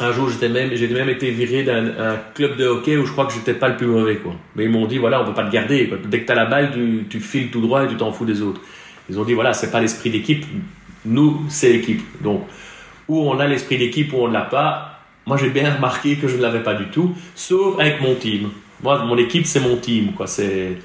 Un 0.00 0.12
jour, 0.12 0.30
j'étais 0.30 0.48
même, 0.48 0.70
j'ai 0.74 0.86
même 0.88 1.08
été 1.08 1.30
viré 1.30 1.64
d'un 1.64 2.16
club 2.34 2.56
de 2.56 2.66
hockey 2.66 2.96
où 2.96 3.04
je 3.04 3.10
crois 3.10 3.26
que 3.26 3.32
j'étais 3.32 3.54
pas 3.54 3.68
le 3.68 3.76
plus 3.76 3.86
mauvais, 3.86 4.16
quoi. 4.16 4.32
Mais 4.54 4.64
ils 4.64 4.70
m'ont 4.70 4.86
dit, 4.86 4.98
voilà, 4.98 5.20
on 5.20 5.24
peut 5.24 5.34
pas 5.34 5.44
te 5.44 5.52
garder. 5.52 5.90
Dès 6.04 6.20
que 6.20 6.26
tu 6.26 6.32
as 6.32 6.36
la 6.36 6.46
balle, 6.46 6.70
tu, 6.72 7.06
tu, 7.10 7.20
files 7.20 7.50
tout 7.50 7.60
droit 7.60 7.84
et 7.84 7.88
tu 7.88 7.96
t'en 7.96 8.12
fous 8.12 8.24
des 8.24 8.40
autres. 8.42 8.60
Ils 9.10 9.18
ont 9.18 9.24
dit, 9.24 9.34
voilà, 9.34 9.52
c'est 9.52 9.72
pas 9.72 9.80
l'esprit 9.80 10.10
d'équipe. 10.10 10.44
Nous, 11.04 11.42
c'est 11.48 11.72
l'équipe. 11.72 12.02
Donc, 12.22 12.46
où 13.08 13.28
on 13.28 13.40
a 13.40 13.46
l'esprit 13.46 13.78
d'équipe, 13.78 14.12
où 14.12 14.18
on 14.18 14.28
ne 14.28 14.32
l'a 14.32 14.42
pas. 14.42 15.00
Moi, 15.26 15.36
j'ai 15.36 15.50
bien 15.50 15.74
remarqué 15.74 16.16
que 16.16 16.28
je 16.28 16.36
ne 16.36 16.42
l'avais 16.42 16.62
pas 16.62 16.74
du 16.74 16.86
tout, 16.86 17.14
sauf 17.34 17.78
avec 17.80 18.00
mon 18.00 18.14
team. 18.14 18.50
Moi, 18.82 19.04
mon 19.04 19.16
équipe, 19.18 19.46
c'est 19.46 19.60
mon 19.60 19.76
team. 19.76 20.12
Quoi. 20.12 20.26
C'est, 20.26 20.78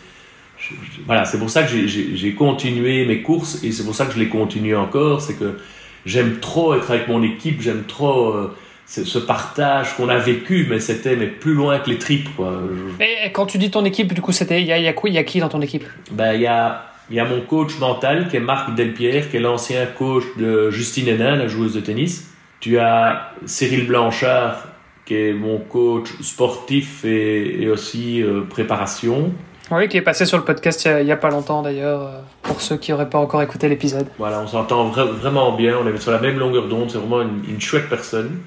voilà, 1.05 1.25
c'est 1.25 1.37
pour 1.37 1.49
ça 1.49 1.63
que 1.63 1.87
j'ai 1.87 2.33
continué 2.33 3.05
mes 3.05 3.21
courses 3.21 3.63
et 3.63 3.71
c'est 3.71 3.83
pour 3.83 3.95
ça 3.95 4.05
que 4.05 4.13
je 4.13 4.19
les 4.19 4.29
continue 4.29 4.75
encore. 4.75 5.21
C'est 5.21 5.37
que 5.37 5.57
j'aime 6.05 6.39
trop 6.39 6.73
être 6.73 6.89
avec 6.91 7.07
mon 7.07 7.21
équipe, 7.23 7.61
j'aime 7.61 7.83
trop 7.87 8.33
euh, 8.33 8.55
ce 8.85 9.17
partage 9.17 9.95
qu'on 9.95 10.09
a 10.09 10.17
vécu, 10.17 10.67
mais 10.69 10.79
c'était 10.79 11.15
mais 11.15 11.27
plus 11.27 11.53
loin 11.53 11.79
que 11.79 11.89
les 11.89 11.97
tripes. 11.97 12.29
Quoi. 12.35 12.61
Et 12.99 13.31
quand 13.31 13.45
tu 13.45 13.57
dis 13.57 13.71
ton 13.71 13.85
équipe, 13.85 14.13
du 14.13 14.21
coup, 14.21 14.31
c'était 14.31 14.61
il 14.61 14.67
y 14.67 14.71
a, 14.71 14.77
y 14.77 14.87
a, 14.87 14.93
y 14.93 15.17
a 15.17 15.23
qui 15.23 15.39
dans 15.39 15.49
ton 15.49 15.61
équipe? 15.61 15.85
Ben 16.11 16.33
il 16.33 16.41
y 16.41 16.47
a 16.47 16.89
il 17.09 17.17
y 17.17 17.19
a 17.19 17.25
mon 17.25 17.41
coach 17.41 17.77
mental 17.79 18.27
qui 18.29 18.37
est 18.37 18.39
Marc 18.39 18.75
Delpierre, 18.75 19.29
qui 19.29 19.37
est 19.37 19.41
l'ancien 19.41 19.85
coach 19.85 20.23
de 20.37 20.69
Justine 20.71 21.07
Hénin, 21.07 21.35
la 21.35 21.47
joueuse 21.47 21.73
de 21.73 21.81
tennis. 21.81 22.29
Tu 22.59 22.79
as 22.79 23.33
Cyril 23.45 23.87
Blanchard, 23.87 24.67
qui 25.05 25.15
est 25.15 25.33
mon 25.33 25.59
coach 25.59 26.09
sportif 26.21 27.03
et, 27.03 27.67
aussi 27.69 28.23
euh, 28.23 28.41
préparation. 28.49 29.33
Oui, 29.71 29.87
qui 29.89 29.97
est 29.97 30.01
passé 30.01 30.25
sur 30.25 30.37
le 30.37 30.43
podcast 30.43 30.87
il 30.99 31.05
n'y 31.05 31.11
a, 31.11 31.17
pas 31.17 31.29
longtemps 31.29 31.61
d'ailleurs, 31.61 32.01
euh, 32.01 32.19
pour 32.41 32.61
ceux 32.61 32.77
qui 32.77 32.91
n'auraient 32.91 33.09
pas 33.09 33.19
encore 33.19 33.41
écouté 33.41 33.67
l'épisode. 33.67 34.07
Voilà, 34.17 34.41
on 34.41 34.47
s'entend 34.47 34.85
vraiment 34.85 35.51
bien, 35.53 35.77
on 35.77 35.87
est 35.87 35.97
sur 35.97 36.11
la 36.11 36.19
même 36.19 36.37
longueur 36.37 36.67
d'onde, 36.67 36.89
c'est 36.89 36.97
vraiment 36.97 37.21
une, 37.21 37.61
chouette 37.61 37.89
personne. 37.89 38.39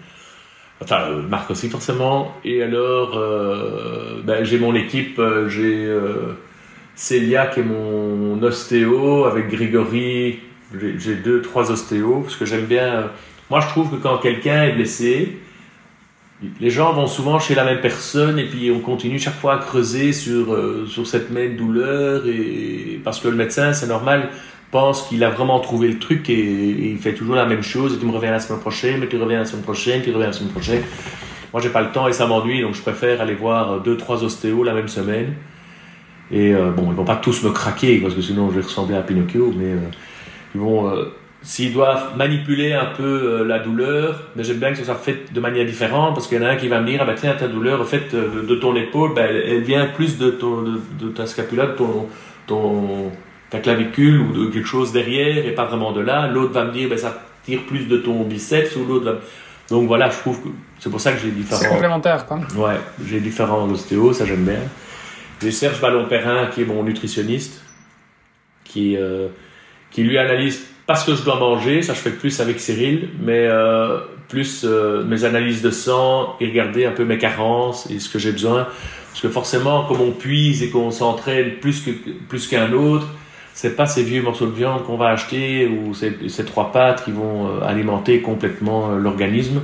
Enfin, 0.83 1.03
euh, 1.11 1.23
Marc 1.23 1.51
aussi 1.51 1.69
forcément. 1.69 2.35
Et 2.45 2.63
alors, 2.63 3.19
ben, 4.25 4.45
j'ai 4.45 4.59
mon 4.59 4.75
équipe, 4.75 5.21
j'ai 5.49 5.91
Célia 6.95 7.47
qui 7.47 7.61
est 7.61 7.65
mon 7.65 8.43
ostéo, 8.43 9.25
avec 9.25 9.49
Grégory, 9.49 10.41
j'ai 10.99 11.15
deux, 11.17 11.43
trois 11.43 11.71
ostéos, 11.71 12.21
parce 12.23 12.37
que 12.37 12.45
j'aime 12.45 12.67
bien... 12.67 13.11
Moi, 13.49 13.61
je 13.61 13.69
trouve 13.69 13.91
que 13.91 13.97
quand 13.97 14.19
quelqu'un 14.19 14.65
est 14.65 14.73
blessé, 14.73 15.39
les 16.61 16.71
gens 16.71 16.93
vont 16.93 17.07
souvent 17.07 17.39
chez 17.39 17.55
la 17.55 17.65
même 17.65 17.81
personne 17.81 18.39
et 18.39 18.45
puis 18.45 18.71
on 18.71 18.81
continue 18.81 19.19
chaque 19.19 19.39
fois 19.39 19.55
à 19.55 19.59
creuser 19.59 20.13
sur, 20.13 20.53
euh, 20.53 20.87
sur 20.87 21.07
cette 21.07 21.31
même 21.31 21.57
douleur 21.57 22.27
et 22.27 23.01
parce 23.03 23.21
que 23.21 23.29
le 23.29 23.37
médecin, 23.37 23.73
c'est 23.73 23.87
normal, 23.87 24.29
pense 24.71 25.09
qu'il 25.09 25.23
a 25.25 25.31
vraiment 25.31 25.61
trouvé 25.61 25.89
le 25.89 25.99
truc 25.99 26.29
et, 26.31 26.35
il 26.91 26.99
fait 26.99 27.15
toujours 27.15 27.35
la 27.35 27.47
même 27.47 27.63
chose 27.63 27.95
et 27.95 27.99
tu 27.99 28.07
me 28.07 28.13
reviens 28.13 28.31
la 28.31 28.41
semaine 28.41 28.61
prochaine, 28.61 29.01
mais 29.01 29.09
tu 29.09 29.17
reviens 29.17 29.39
la 29.39 29.45
semaine 29.45 29.63
prochaine, 29.63 30.03
tu 30.03 30.11
reviens 30.11 30.29
la 30.29 30.33
semaine 30.33 30.53
prochaine. 30.53 30.83
Moi, 31.53 31.63
j'ai 31.63 31.71
pas 31.71 31.83
le 31.83 31.91
temps 31.93 32.09
et 32.09 32.13
ça 32.13 32.27
m'ennuie, 32.27 32.63
donc 32.63 32.75
je 32.75 32.83
préfère 32.83 33.21
aller 33.21 33.35
voir 33.35 33.81
deux, 33.81 33.97
trois 33.97 34.25
ostéos 34.25 34.63
la 34.63 34.75
même 34.75 34.89
semaine. 34.89 35.35
Et 36.31 36.55
euh, 36.55 36.71
bon, 36.71 36.89
ils 36.91 36.97
vont 36.97 37.05
pas 37.05 37.17
tous 37.17 37.43
me 37.45 37.51
craquer 37.51 37.99
parce 37.99 38.15
que 38.15 38.21
sinon 38.21 38.51
je 38.51 38.57
vais 38.57 38.63
ressembler 38.63 38.97
à 38.97 39.03
Pinocchio, 39.03 39.53
mais 39.57 39.73
euh, 39.73 39.79
vont 40.55 40.91
S'ils 41.47 41.73
doivent 41.73 42.17
manipuler 42.17 42.73
un 42.73 42.87
peu 42.87 43.05
euh, 43.05 43.45
la 43.45 43.61
douleur, 43.61 44.21
mais 44.35 44.43
j'aime 44.43 44.57
bien 44.57 44.73
que 44.73 44.79
ça 44.79 44.85
soit 44.85 44.97
fait 44.97 45.33
de 45.33 45.39
manière 45.39 45.65
différente 45.65 46.13
parce 46.13 46.27
qu'il 46.27 46.39
y 46.39 46.45
en 46.45 46.45
a 46.45 46.51
un 46.51 46.57
qui 46.57 46.67
va 46.67 46.81
me 46.81 46.87
dire 46.89 46.99
ah 47.01 47.05
ben, 47.05 47.15
tiens 47.15 47.35
ta 47.35 47.47
douleur 47.47 47.81
en 47.81 47.85
fait 47.85 48.15
euh, 48.15 48.45
de, 48.45 48.55
ton 48.57 48.75
épaule 48.75 49.15
ben, 49.15 49.29
elle, 49.33 49.61
vient 49.61 49.87
plus 49.87 50.19
de, 50.19 50.31
ton, 50.31 50.63
de, 50.63 51.09
ta 51.15 51.25
scapula, 51.27 51.67
de 51.67 51.77
ton, 52.49 53.13
ta 53.57 53.63
clavicule 53.63 54.21
ou 54.21 54.33
de 54.33 54.51
quelque 54.51 54.67
chose 54.67 54.93
derrière 54.93 55.47
et 55.47 55.53
pas 55.53 55.65
vraiment 55.65 55.93
de 55.93 56.01
là. 56.01 56.27
L'autre 56.29 56.53
va 56.53 56.65
me 56.65 56.73
dire 56.73 56.89
ben, 56.89 56.99
ça 56.99 57.23
tire 57.45 57.63
plus 57.67 57.87
de 57.89 57.97
ton 57.97 58.23
biceps 58.23 58.77
ou 58.77 58.85
l'autre 58.85 59.05
va... 59.05 59.19
Donc 59.71 59.89
voilà, 59.89 60.11
je 60.11 60.19
trouve 60.19 60.43
que 60.43 60.49
c'est 60.79 60.91
pour 60.91 61.01
ça 61.01 61.13
que 61.13 61.19
j'ai 61.19 61.31
différents. 61.31 61.61
C'est 61.61 61.69
complémentaire 61.69 62.27
quoi. 62.27 62.39
Ouais, 62.57 62.77
j'ai 63.05 63.21
différents 63.21 63.69
ostéos, 63.69 64.13
ça 64.13 64.27
j'aime 64.27 64.45
bien. 64.45 64.61
J'ai 65.43 65.51
Serge 65.51 65.81
Ballon-Perrin 65.81 66.47
qui 66.47 66.63
est 66.63 66.65
mon 66.65 66.83
nutritionniste, 66.83 67.63
qui, 68.65 68.97
euh, 68.97 69.29
qui 69.91 70.03
lui 70.03 70.19
analyse 70.19 70.67
parce 70.87 71.03
que 71.05 71.15
je 71.17 71.23
dois 71.25 71.39
manger, 71.39 71.83
ça 71.83 71.95
je 71.95 71.99
fais 71.99 72.11
plus 72.11 72.41
avec 72.41 72.61
Cyril, 72.61 73.09
mais 73.21 73.49
euh, 73.51 73.99
plus 74.29 74.65
euh, 74.65 75.03
mes 75.05 75.25
analyses 75.25 75.61
de 75.61 75.71
sang 75.71 76.37
et 76.41 76.47
regarder 76.47 76.87
un 76.87 76.93
peu 76.93 77.05
mes 77.05 77.19
carences 77.19 77.91
et 77.91 77.99
ce 77.99 78.09
que 78.09 78.21
j'ai 78.21 78.31
besoin. 78.31 78.69
Parce 79.09 79.21
que 79.21 79.29
forcément, 79.29 79.85
comme 79.87 80.01
on 80.01 80.13
puise 80.13 80.63
et 80.63 80.71
qu'on 80.71 80.91
s'entraîne 80.91 81.55
plus 81.61 81.81
que 81.81 81.91
plus 82.29 82.47
qu'un 82.47 82.73
autre, 82.73 83.09
c'est 83.57 83.75
pas 83.75 83.87
ces 83.87 84.05
vieux 84.05 84.23
morceaux 84.23 84.47
de 84.47 84.53
viande 84.53 84.85
qu'on 84.85 84.97
va 84.97 85.09
acheter 85.09 85.67
ou 85.67 85.95
ces, 85.95 86.45
trois 86.45 86.71
pâtes 86.71 87.05
qui 87.05 87.11
vont 87.11 87.49
euh, 87.49 87.67
alimenter 87.67 88.21
complètement 88.21 88.91
l'organisme. 88.91 89.63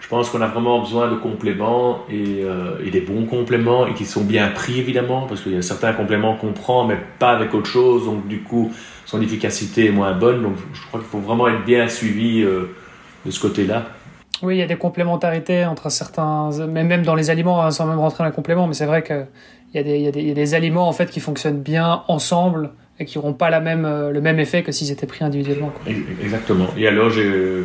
Je 0.00 0.08
pense 0.08 0.30
qu'on 0.30 0.40
a 0.40 0.46
vraiment 0.46 0.80
besoin 0.80 1.08
de 1.10 1.16
compléments 1.16 2.06
et, 2.10 2.42
et, 2.82 2.90
des 2.90 3.02
bons 3.02 3.26
compléments 3.26 3.86
et 3.86 3.92
qui 3.92 4.06
sont 4.06 4.24
bien 4.24 4.48
pris 4.48 4.78
évidemment 4.80 5.26
parce 5.26 5.42
qu'il 5.42 5.52
y 5.52 5.56
a 5.58 5.60
certains 5.60 5.92
compléments 5.92 6.34
qu'on 6.34 6.54
prend 6.54 6.86
mais 6.86 6.96
pas 7.18 7.32
avec 7.32 7.52
autre 7.52 7.66
chose 7.66 8.06
donc 8.06 8.26
du 8.26 8.40
coup 8.40 8.72
son 9.08 9.22
efficacité 9.22 9.86
est 9.86 9.90
moins 9.90 10.12
bonne. 10.12 10.42
Donc 10.42 10.56
je 10.74 10.86
crois 10.86 11.00
qu'il 11.00 11.08
faut 11.08 11.18
vraiment 11.18 11.48
être 11.48 11.64
bien 11.64 11.88
suivi 11.88 12.42
euh, 12.42 12.74
de 13.24 13.30
ce 13.30 13.40
côté-là. 13.40 13.86
Oui, 14.42 14.56
il 14.56 14.58
y 14.58 14.62
a 14.62 14.66
des 14.66 14.76
complémentarités 14.76 15.64
entre 15.64 15.90
certains, 15.90 16.50
même 16.66 17.02
dans 17.02 17.14
les 17.14 17.30
aliments, 17.30 17.62
hein, 17.62 17.70
sans 17.70 17.86
même 17.86 17.98
rentrer 17.98 18.18
dans 18.18 18.28
les 18.28 18.34
compléments, 18.34 18.68
mais 18.68 18.74
c'est 18.74 18.86
vrai 18.86 19.02
qu'il 19.02 19.26
y, 19.74 19.78
y 19.80 20.30
a 20.30 20.34
des 20.34 20.54
aliments 20.54 20.88
en 20.88 20.92
fait 20.92 21.10
qui 21.10 21.20
fonctionnent 21.20 21.60
bien 21.60 22.04
ensemble 22.06 22.70
et 23.00 23.04
qui 23.04 23.18
n'auront 23.18 23.34
pas 23.34 23.50
la 23.50 23.60
même, 23.60 23.84
euh, 23.84 24.10
le 24.10 24.20
même 24.20 24.38
effet 24.38 24.62
que 24.62 24.72
s'ils 24.72 24.90
étaient 24.90 25.06
pris 25.06 25.24
individuellement. 25.24 25.72
Exactement. 26.22 26.66
Et 26.76 26.86
alors 26.86 27.10
j'ai 27.10 27.64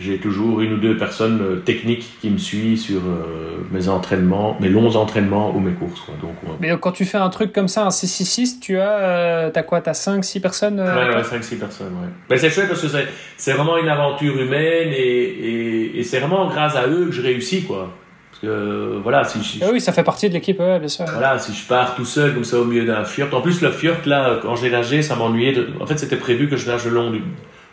j'ai 0.00 0.18
toujours 0.18 0.60
une 0.60 0.74
ou 0.74 0.76
deux 0.76 0.96
personnes 0.96 1.40
euh, 1.42 1.56
techniques 1.56 2.18
qui 2.20 2.30
me 2.30 2.38
suivent 2.38 2.78
sur 2.78 3.00
euh, 3.00 3.66
mes 3.72 3.88
entraînements, 3.88 4.56
mes 4.60 4.68
longs 4.68 4.94
entraînements 4.94 5.50
ou 5.54 5.58
mes 5.58 5.72
courses. 5.72 6.02
Donc, 6.22 6.36
Mais 6.60 6.70
quand 6.80 6.92
tu 6.92 7.04
fais 7.04 7.18
un 7.18 7.30
truc 7.30 7.52
comme 7.52 7.66
ça, 7.66 7.84
un 7.84 7.90
666, 7.90 8.60
tu 8.60 8.78
as, 8.78 8.98
euh, 8.98 9.50
as 9.52 9.62
quoi? 9.64 9.80
Tu 9.80 9.90
as 9.90 10.06
5-6 10.06 10.40
personnes 10.40 10.80
Ouais, 10.80 10.86
ouais 10.86 11.22
5-6 11.22 11.58
personnes, 11.58 11.94
ouais. 12.00 12.08
Mais 12.30 12.36
c'est 12.36 12.50
chouette 12.50 12.68
parce 12.68 12.80
que 12.80 12.88
c'est 13.36 13.52
vraiment 13.52 13.76
une 13.76 13.88
aventure 13.88 14.38
humaine 14.40 14.90
et, 14.92 15.98
et, 15.98 16.02
c'est 16.04 16.20
vraiment 16.20 16.46
grâce 16.48 16.76
à 16.76 16.86
eux 16.86 17.06
que 17.06 17.12
je 17.12 17.22
réussis, 17.22 17.64
quoi. 17.64 17.92
Parce 18.40 18.54
que, 18.54 19.00
voilà, 19.02 19.24
si 19.24 19.42
je, 19.42 19.64
ah 19.64 19.70
oui, 19.72 19.80
ça 19.80 19.92
fait 19.92 20.04
partie 20.04 20.28
de 20.28 20.34
l'équipe, 20.34 20.60
ouais, 20.60 20.78
bien 20.78 20.88
sûr. 20.88 21.04
Voilà, 21.06 21.38
si 21.38 21.52
je 21.52 21.66
pars 21.66 21.96
tout 21.96 22.04
seul 22.04 22.34
comme 22.34 22.44
ça 22.44 22.60
au 22.60 22.64
milieu 22.64 22.84
d'un 22.84 23.04
fjord. 23.04 23.34
En 23.34 23.40
plus, 23.40 23.60
le 23.62 23.70
fjord, 23.70 23.96
là, 24.06 24.38
quand 24.42 24.54
j'ai 24.54 24.70
nagé, 24.70 25.02
ça 25.02 25.16
m'ennuyait. 25.16 25.52
De... 25.52 25.68
En 25.80 25.86
fait, 25.86 25.98
c'était 25.98 26.16
prévu 26.16 26.48
que 26.48 26.56
je 26.56 26.70
nage 26.70 26.84
le 26.84 26.92
long, 26.92 27.10
du, 27.10 27.22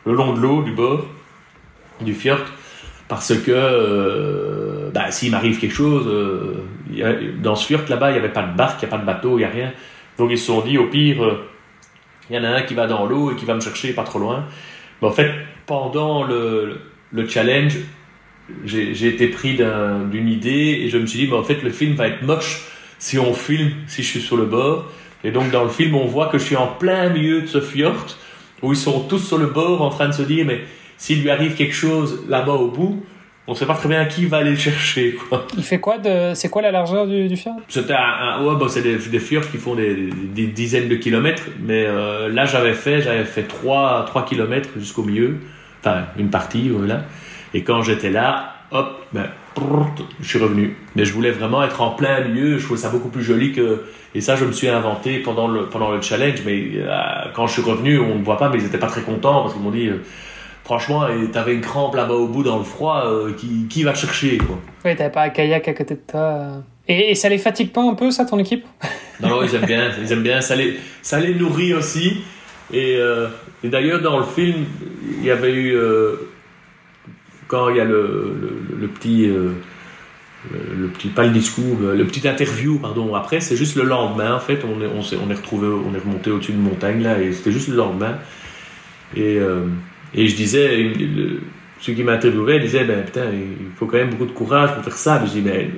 le 0.05 0.13
long 0.13 0.33
de 0.33 0.39
l'eau, 0.39 0.63
du 0.63 0.71
bord 0.71 1.05
du 2.01 2.13
fjord 2.13 2.39
parce 3.07 3.35
que 3.35 3.51
euh, 3.51 4.89
bah, 4.91 5.11
s'il 5.11 5.31
m'arrive 5.31 5.59
quelque 5.59 5.75
chose, 5.75 6.07
euh, 6.07 7.33
dans 7.41 7.55
ce 7.55 7.67
fjord 7.67 7.81
là-bas, 7.87 8.09
il 8.09 8.13
n'y 8.13 8.19
avait 8.19 8.29
pas 8.29 8.41
de 8.41 8.55
barque, 8.57 8.81
il 8.81 8.85
n'y 8.85 8.93
a 8.93 8.97
pas 8.97 9.01
de 9.01 9.05
bateau, 9.05 9.37
il 9.37 9.41
n'y 9.41 9.45
a 9.45 9.49
rien. 9.49 9.71
Donc 10.17 10.31
ils 10.31 10.39
se 10.39 10.47
sont 10.47 10.61
dit, 10.61 10.77
au 10.77 10.87
pire, 10.87 11.23
euh, 11.23 11.47
il 12.29 12.35
y 12.35 12.39
en 12.39 12.43
a 12.43 12.49
un 12.49 12.61
qui 12.63 12.73
va 12.73 12.87
dans 12.87 13.05
l'eau 13.05 13.31
et 13.31 13.35
qui 13.35 13.45
va 13.45 13.53
me 13.53 13.59
chercher 13.59 13.93
pas 13.93 14.03
trop 14.03 14.17
loin. 14.17 14.45
Mais 15.01 15.07
en 15.07 15.11
fait, 15.11 15.31
pendant 15.67 16.23
le, 16.23 16.79
le 17.11 17.27
challenge, 17.27 17.77
j'ai 18.65 19.07
été 19.07 19.27
pris 19.27 19.57
d'une 20.11 20.29
idée 20.29 20.81
et 20.83 20.89
je 20.89 20.97
me 20.97 21.05
suis 21.05 21.19
dit, 21.19 21.27
mais 21.27 21.37
en 21.37 21.43
fait, 21.43 21.63
le 21.63 21.71
film 21.71 21.93
va 21.95 22.07
être 22.07 22.21
moche 22.21 22.67
si 22.99 23.19
on 23.19 23.33
filme, 23.33 23.71
si 23.87 24.03
je 24.03 24.07
suis 24.07 24.21
sur 24.21 24.37
le 24.37 24.45
bord. 24.45 24.91
Et 25.23 25.31
donc 25.31 25.51
dans 25.51 25.63
le 25.63 25.69
film, 25.69 25.95
on 25.95 26.05
voit 26.05 26.27
que 26.27 26.37
je 26.37 26.43
suis 26.43 26.55
en 26.55 26.67
plein 26.67 27.09
milieu 27.09 27.41
de 27.41 27.47
ce 27.47 27.59
fjord 27.59 28.05
où 28.61 28.73
ils 28.73 28.77
sont 28.77 29.01
tous 29.01 29.19
sur 29.19 29.37
le 29.37 29.47
bord 29.47 29.81
en 29.81 29.89
train 29.89 30.07
de 30.07 30.13
se 30.13 30.21
dire, 30.21 30.45
mais 30.45 30.61
s'il 30.97 31.21
lui 31.21 31.29
arrive 31.29 31.55
quelque 31.55 31.73
chose 31.73 32.23
là-bas 32.29 32.53
au 32.53 32.69
bout, 32.69 33.03
on 33.47 33.51
ne 33.51 33.57
sait 33.57 33.65
pas 33.65 33.75
très 33.75 33.89
bien 33.89 34.05
qui 34.05 34.25
va 34.25 34.37
aller 34.37 34.51
le 34.51 34.55
chercher. 34.67 35.13
Quoi. 35.13 35.47
Il 35.57 35.63
fait 35.63 35.79
quoi 35.79 35.97
de... 35.97 36.33
C'est 36.33 36.49
quoi 36.49 36.61
la 36.61 36.71
largeur 36.71 37.05
du, 37.07 37.27
du 37.27 37.35
fjord? 37.35 37.57
C'était 37.67 37.93
un, 37.93 38.43
ouais, 38.43 38.55
bon, 38.55 38.67
c'est 38.67 38.81
des, 38.81 38.97
des, 38.97 39.19
fjords 39.19 39.49
qui 39.49 39.57
font 39.57 39.75
des, 39.75 40.09
des 40.33 40.47
dizaines 40.47 40.87
de 40.87 40.95
kilomètres, 40.95 41.43
mais 41.61 41.85
euh, 41.85 42.29
là 42.29 42.45
j'avais 42.45 42.73
fait 42.73 43.01
j'avais 43.01 43.25
fait 43.25 43.43
3, 43.43 44.05
3 44.07 44.25
kilomètres 44.25 44.69
jusqu'au 44.77 45.03
milieu, 45.03 45.37
enfin 45.81 46.05
une 46.17 46.29
partie 46.29 46.69
voilà. 46.69 47.03
Et 47.55 47.63
quand 47.63 47.81
j'étais 47.81 48.09
là, 48.09 48.53
hop, 48.71 49.05
ben, 49.13 49.27
je 50.19 50.27
suis 50.27 50.39
revenu. 50.39 50.75
Mais 50.97 51.05
je 51.05 51.13
voulais 51.13 51.31
vraiment 51.31 51.63
être 51.63 51.81
en 51.81 51.91
plein 51.91 52.19
milieu. 52.19 52.57
Je 52.57 52.65
trouvais 52.65 52.79
ça 52.79 52.89
beaucoup 52.89 53.07
plus 53.07 53.23
joli 53.23 53.53
que. 53.53 53.85
Et 54.13 54.19
ça, 54.19 54.35
je 54.35 54.43
me 54.43 54.51
suis 54.51 54.67
inventé 54.67 55.19
pendant 55.19 55.47
le 55.47 55.67
pendant 55.67 55.89
le 55.91 56.01
challenge. 56.01 56.39
Mais 56.45 56.63
euh, 56.75 56.97
quand 57.33 57.47
je 57.47 57.53
suis 57.53 57.61
revenu, 57.61 57.97
on 57.97 58.19
ne 58.19 58.23
voit 58.25 58.35
pas, 58.35 58.49
mais 58.49 58.57
ils 58.57 58.65
n'étaient 58.65 58.77
pas 58.77 58.87
très 58.87 59.03
contents 59.03 59.41
parce 59.41 59.53
qu'ils 59.53 59.63
m'ont 59.63 59.71
dit. 59.71 59.87
Euh, 59.87 60.03
franchement, 60.65 61.07
t'avais 61.31 61.53
une 61.53 61.61
crampe 61.61 61.95
là-bas 61.95 62.15
au 62.15 62.27
bout 62.27 62.43
dans 62.43 62.57
le 62.57 62.65
froid, 62.65 63.05
euh, 63.05 63.31
qui, 63.37 63.67
qui 63.69 63.83
va 63.83 63.93
chercher 63.93 64.37
quoi? 64.37 64.59
Oui, 64.83 64.93
t'avais 64.97 65.11
pas 65.11 65.23
un 65.23 65.29
kayak 65.29 65.65
à 65.65 65.73
côté 65.73 65.93
de 65.93 66.01
toi. 66.05 66.63
Et, 66.89 67.15
ça 67.15 67.29
les 67.29 67.37
fatigue 67.37 67.71
pas 67.71 67.83
un 67.83 67.93
peu, 67.93 68.11
ça, 68.11 68.25
ton 68.25 68.37
équipe? 68.37 68.65
Non, 69.21 69.29
non, 69.29 69.43
ils 69.43 69.55
aiment 69.55 69.65
bien, 69.65 69.91
ils 70.01 70.11
aiment 70.11 70.23
bien. 70.23 70.41
Ça 70.41 70.57
les, 70.57 70.77
ça 71.01 71.21
les 71.21 71.33
nourrit 71.33 71.73
aussi. 71.73 72.17
Et, 72.73 72.97
euh, 72.97 73.27
et 73.63 73.69
d'ailleurs, 73.69 74.01
dans 74.01 74.17
le 74.17 74.25
film, 74.25 74.65
il 75.19 75.23
y 75.23 75.31
avait 75.31 75.53
eu. 75.53 75.77
Quand 77.55 77.69
il 77.69 77.77
y 77.77 77.79
a 77.79 77.85
le, 77.85 78.87
petit. 78.93 79.27
le 79.27 80.87
petit, 80.87 81.07
pas 81.09 81.23
le 81.23 81.31
discours, 81.31 81.77
le 81.81 82.05
petit 82.05 82.27
interview, 82.27 82.79
pardon, 82.79 83.15
après, 83.15 83.39
c'est 83.39 83.55
juste 83.55 83.75
le 83.75 83.83
lendemain, 83.83 84.35
en 84.35 84.39
fait, 84.39 84.63
on 84.63 84.81
est, 84.81 84.87
on, 84.87 85.29
est, 85.31 85.33
retrouvé, 85.33 85.67
on 85.67 85.95
est 85.95 85.99
remonté 85.99 86.31
au-dessus 86.31 86.53
de 86.53 86.57
montagne, 86.57 87.01
là, 87.01 87.19
et 87.19 87.33
c'était 87.33 87.51
juste 87.51 87.69
le 87.69 87.75
lendemain. 87.75 88.17
Et, 89.15 89.39
et 90.13 90.27
je 90.27 90.35
disais, 90.35 90.77
le, 90.77 91.39
qui 91.93 92.03
m'a 92.03 92.13
interviewé 92.13 92.59
disait, 92.59 92.83
ben 92.83 93.03
putain, 93.03 93.25
il 93.31 93.71
faut 93.75 93.85
quand 93.85 93.97
même 93.97 94.09
beaucoup 94.09 94.25
de 94.25 94.31
courage 94.31 94.73
pour 94.73 94.83
faire 94.83 94.97
ça. 94.97 95.21
je 95.25 95.31
dis, 95.31 95.41
mais 95.41 95.69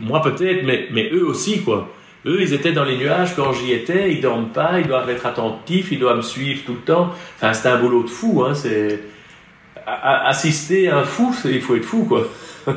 moi 0.00 0.22
peut-être, 0.22 0.64
mais, 0.64 0.88
mais 0.92 1.10
eux 1.12 1.24
aussi, 1.24 1.62
quoi. 1.62 1.94
Eux, 2.26 2.42
ils 2.42 2.52
étaient 2.52 2.72
dans 2.72 2.84
les 2.84 2.98
nuages 2.98 3.34
quand 3.34 3.52
j'y 3.52 3.72
étais, 3.72 4.12
ils 4.12 4.20
dorment 4.20 4.50
pas, 4.50 4.78
ils 4.78 4.86
doivent 4.86 5.08
être 5.08 5.24
attentifs, 5.24 5.90
ils 5.90 5.98
doivent 5.98 6.18
me 6.18 6.22
suivre 6.22 6.62
tout 6.66 6.74
le 6.74 6.80
temps. 6.80 7.14
Enfin, 7.36 7.54
c'est 7.54 7.68
un 7.68 7.80
boulot 7.80 8.02
de 8.02 8.10
fou, 8.10 8.44
hein. 8.44 8.54
C'est 8.54 9.00
assister 10.26 10.88
à 10.88 10.98
un 10.98 11.04
fou, 11.04 11.34
il 11.44 11.60
faut 11.60 11.76
être 11.76 11.84
fou, 11.84 12.04
quoi. 12.04 12.28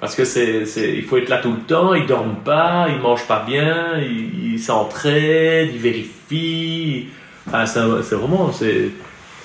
Parce 0.00 0.16
que 0.16 0.24
c'est, 0.24 0.64
il 0.76 1.02
faut 1.04 1.16
être 1.16 1.28
là 1.28 1.38
tout 1.38 1.52
le 1.52 1.60
temps, 1.60 1.94
ils 1.94 2.06
dorment 2.06 2.42
pas, 2.44 2.88
ils 2.90 3.00
mangent 3.00 3.26
pas 3.26 3.42
bien, 3.46 3.98
ils 3.98 4.58
s'entraident, 4.58 5.70
ils 5.72 5.80
vérifient. 5.80 7.08
Enfin, 7.46 7.64
c'est 7.66 8.14
vraiment, 8.14 8.50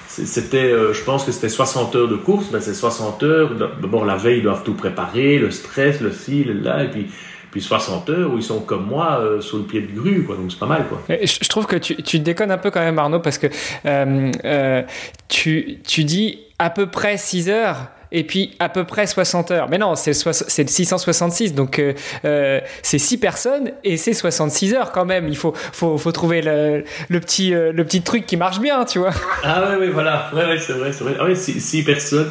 c'était, 0.08 0.72
euh, 0.72 0.94
je 0.94 1.02
pense 1.04 1.24
que 1.24 1.32
c'était 1.32 1.50
60 1.50 1.96
heures 1.96 2.08
de 2.08 2.16
course, 2.16 2.52
ben 2.52 2.60
c'est 2.60 2.74
60 2.74 3.24
heures. 3.24 3.52
D'abord, 3.56 4.06
la 4.06 4.16
veille, 4.16 4.40
ils 4.40 4.44
doivent 4.44 4.64
tout 4.64 4.74
préparer, 4.74 5.38
le 5.38 5.52
stress, 5.52 6.02
le 6.02 6.12
ci, 6.12 6.44
le 6.44 6.54
là, 6.54 6.84
et 6.84 6.90
puis, 6.90 7.08
puis 7.52 7.62
60 7.62 8.10
heures 8.10 8.34
où 8.34 8.38
ils 8.38 8.44
sont 8.44 8.60
comme 8.60 8.86
moi 8.86 9.20
euh, 9.20 9.42
sur 9.42 9.58
le 9.58 9.64
pied 9.64 9.82
de 9.82 10.00
grue, 10.00 10.24
quoi. 10.24 10.36
Donc 10.36 10.52
c'est 10.52 10.60
pas 10.60 10.68
mal, 10.68 10.86
quoi. 10.88 11.02
Je, 11.10 11.50
trouve 11.50 11.66
que 11.66 11.76
tu, 11.76 11.96
tu, 12.04 12.20
déconnes 12.20 12.52
un 12.52 12.58
peu 12.58 12.72
quand 12.72 12.80
même, 12.80 13.00
Arnaud, 13.00 13.20
parce 13.20 13.38
que 13.38 13.48
euh, 13.86 14.32
euh, 14.46 14.84
tu, 15.28 15.80
tu 15.86 16.04
dis 16.04 16.40
à 16.60 16.70
peu 16.70 16.88
près 16.88 17.18
6 17.18 17.50
heures 17.50 17.88
et 18.12 18.24
puis 18.24 18.56
à 18.60 18.70
peu 18.70 18.84
près 18.84 19.08
60 19.08 19.52
heures. 19.52 19.70
Mais 19.70 19.78
non, 19.78 19.96
c'est 19.96 20.12
le 20.12 20.68
666, 20.68 21.54
donc 21.54 21.80
euh, 21.80 21.94
euh, 22.26 22.60
c'est 22.82 22.98
6 22.98 23.18
personnes 23.18 23.72
et 23.84 23.98
c'est 23.98 24.14
66 24.14 24.74
heures 24.74 24.92
quand 24.92 25.06
même. 25.06 25.28
Il 25.28 25.38
faut, 25.38 25.54
faut, 25.54 26.12
trouver 26.12 26.42
le, 26.42 26.84
petit, 27.20 27.54
euh, 27.54 27.72
le 27.72 27.84
petit 27.84 28.02
truc 28.02 28.26
qui 28.26 28.38
marche 28.38 28.60
bien, 28.60 28.86
tu 28.86 29.00
vois. 29.00 29.14
Ah 29.44 29.70
ouais, 29.70 29.78
ouais 29.78 29.90
voilà, 29.90 30.30
ouais, 30.34 30.46
ouais 30.46 30.60
c'est 30.60 30.74
vrai, 30.74 30.92
c'est 30.92 31.04
vrai. 31.04 31.16
Ah 31.20 31.26
ouais, 31.26 31.36
6 31.36 31.84
personnes, 31.84 32.30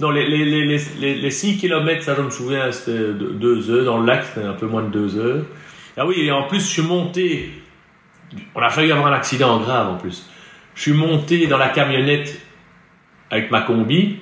non, 0.00 0.10
les, 0.10 0.26
les, 0.28 0.44
les, 0.44 0.80
les, 1.00 1.14
les 1.16 1.30
6 1.30 1.58
km, 1.58 2.04
ça 2.04 2.14
je 2.14 2.22
me 2.22 2.30
souviens, 2.30 2.70
c'était 2.70 3.12
2 3.14 3.70
heures, 3.70 3.84
dans 3.84 3.98
le 3.98 4.06
lac 4.06 4.24
c'était 4.24 4.46
un 4.46 4.52
peu 4.52 4.66
moins 4.66 4.82
de 4.82 4.90
2 4.90 5.18
heures. 5.18 5.44
Ah 5.96 6.06
oui, 6.06 6.20
et 6.20 6.30
en 6.30 6.44
plus 6.44 6.60
je 6.60 6.66
suis 6.66 6.82
monté, 6.82 7.50
on 8.54 8.60
a 8.60 8.70
failli 8.70 8.92
avoir 8.92 9.08
un 9.08 9.16
accident 9.16 9.58
grave 9.58 9.88
en 9.88 9.96
plus. 9.96 10.28
Je 10.76 10.82
suis 10.82 10.92
monté 10.92 11.48
dans 11.48 11.58
la 11.58 11.70
camionnette 11.70 12.40
avec 13.30 13.50
ma 13.50 13.62
combi, 13.62 14.20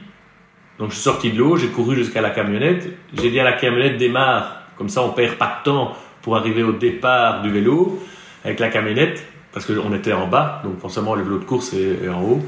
donc 0.79 0.91
je 0.91 0.95
suis 0.95 1.05
sorti 1.05 1.33
de 1.33 1.39
l'eau, 1.39 1.57
j'ai 1.57 1.69
couru 1.69 1.97
jusqu'à 1.97 2.21
la 2.21 2.31
camionnette, 2.31 2.89
j'ai 3.15 3.31
dit 3.31 3.41
à 3.41 3.45
la 3.45 3.55
camionnette 3.55 3.97
démarre, 3.97 4.63
comme 4.77 4.89
ça 4.89 5.03
on 5.03 5.11
perd 5.11 5.37
pas 5.37 5.61
de 5.61 5.71
temps 5.71 5.97
pour 6.23 6.37
arriver 6.37 6.63
au 6.63 6.73
départ 6.73 7.43
du 7.43 7.51
vélo 7.51 8.03
avec 8.45 8.61
la 8.61 8.69
camionnette, 8.69 9.25
parce 9.53 9.65
qu'on 9.65 9.95
était 9.95 10.13
en 10.13 10.27
bas, 10.27 10.61
donc 10.65 10.79
forcément 10.81 11.15
le 11.15 11.23
vélo 11.23 11.39
de 11.39 11.45
course 11.45 11.73
est, 11.73 12.09
en 12.09 12.23
haut. 12.23 12.45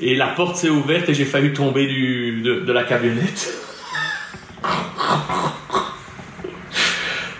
Et 0.00 0.14
la 0.14 0.28
porte 0.28 0.54
s'est 0.54 0.68
ouverte 0.68 1.08
et 1.08 1.14
j'ai 1.14 1.24
failli 1.24 1.52
tomber 1.52 1.86
de, 1.88 2.72
la 2.72 2.84
camionnette. 2.84 3.52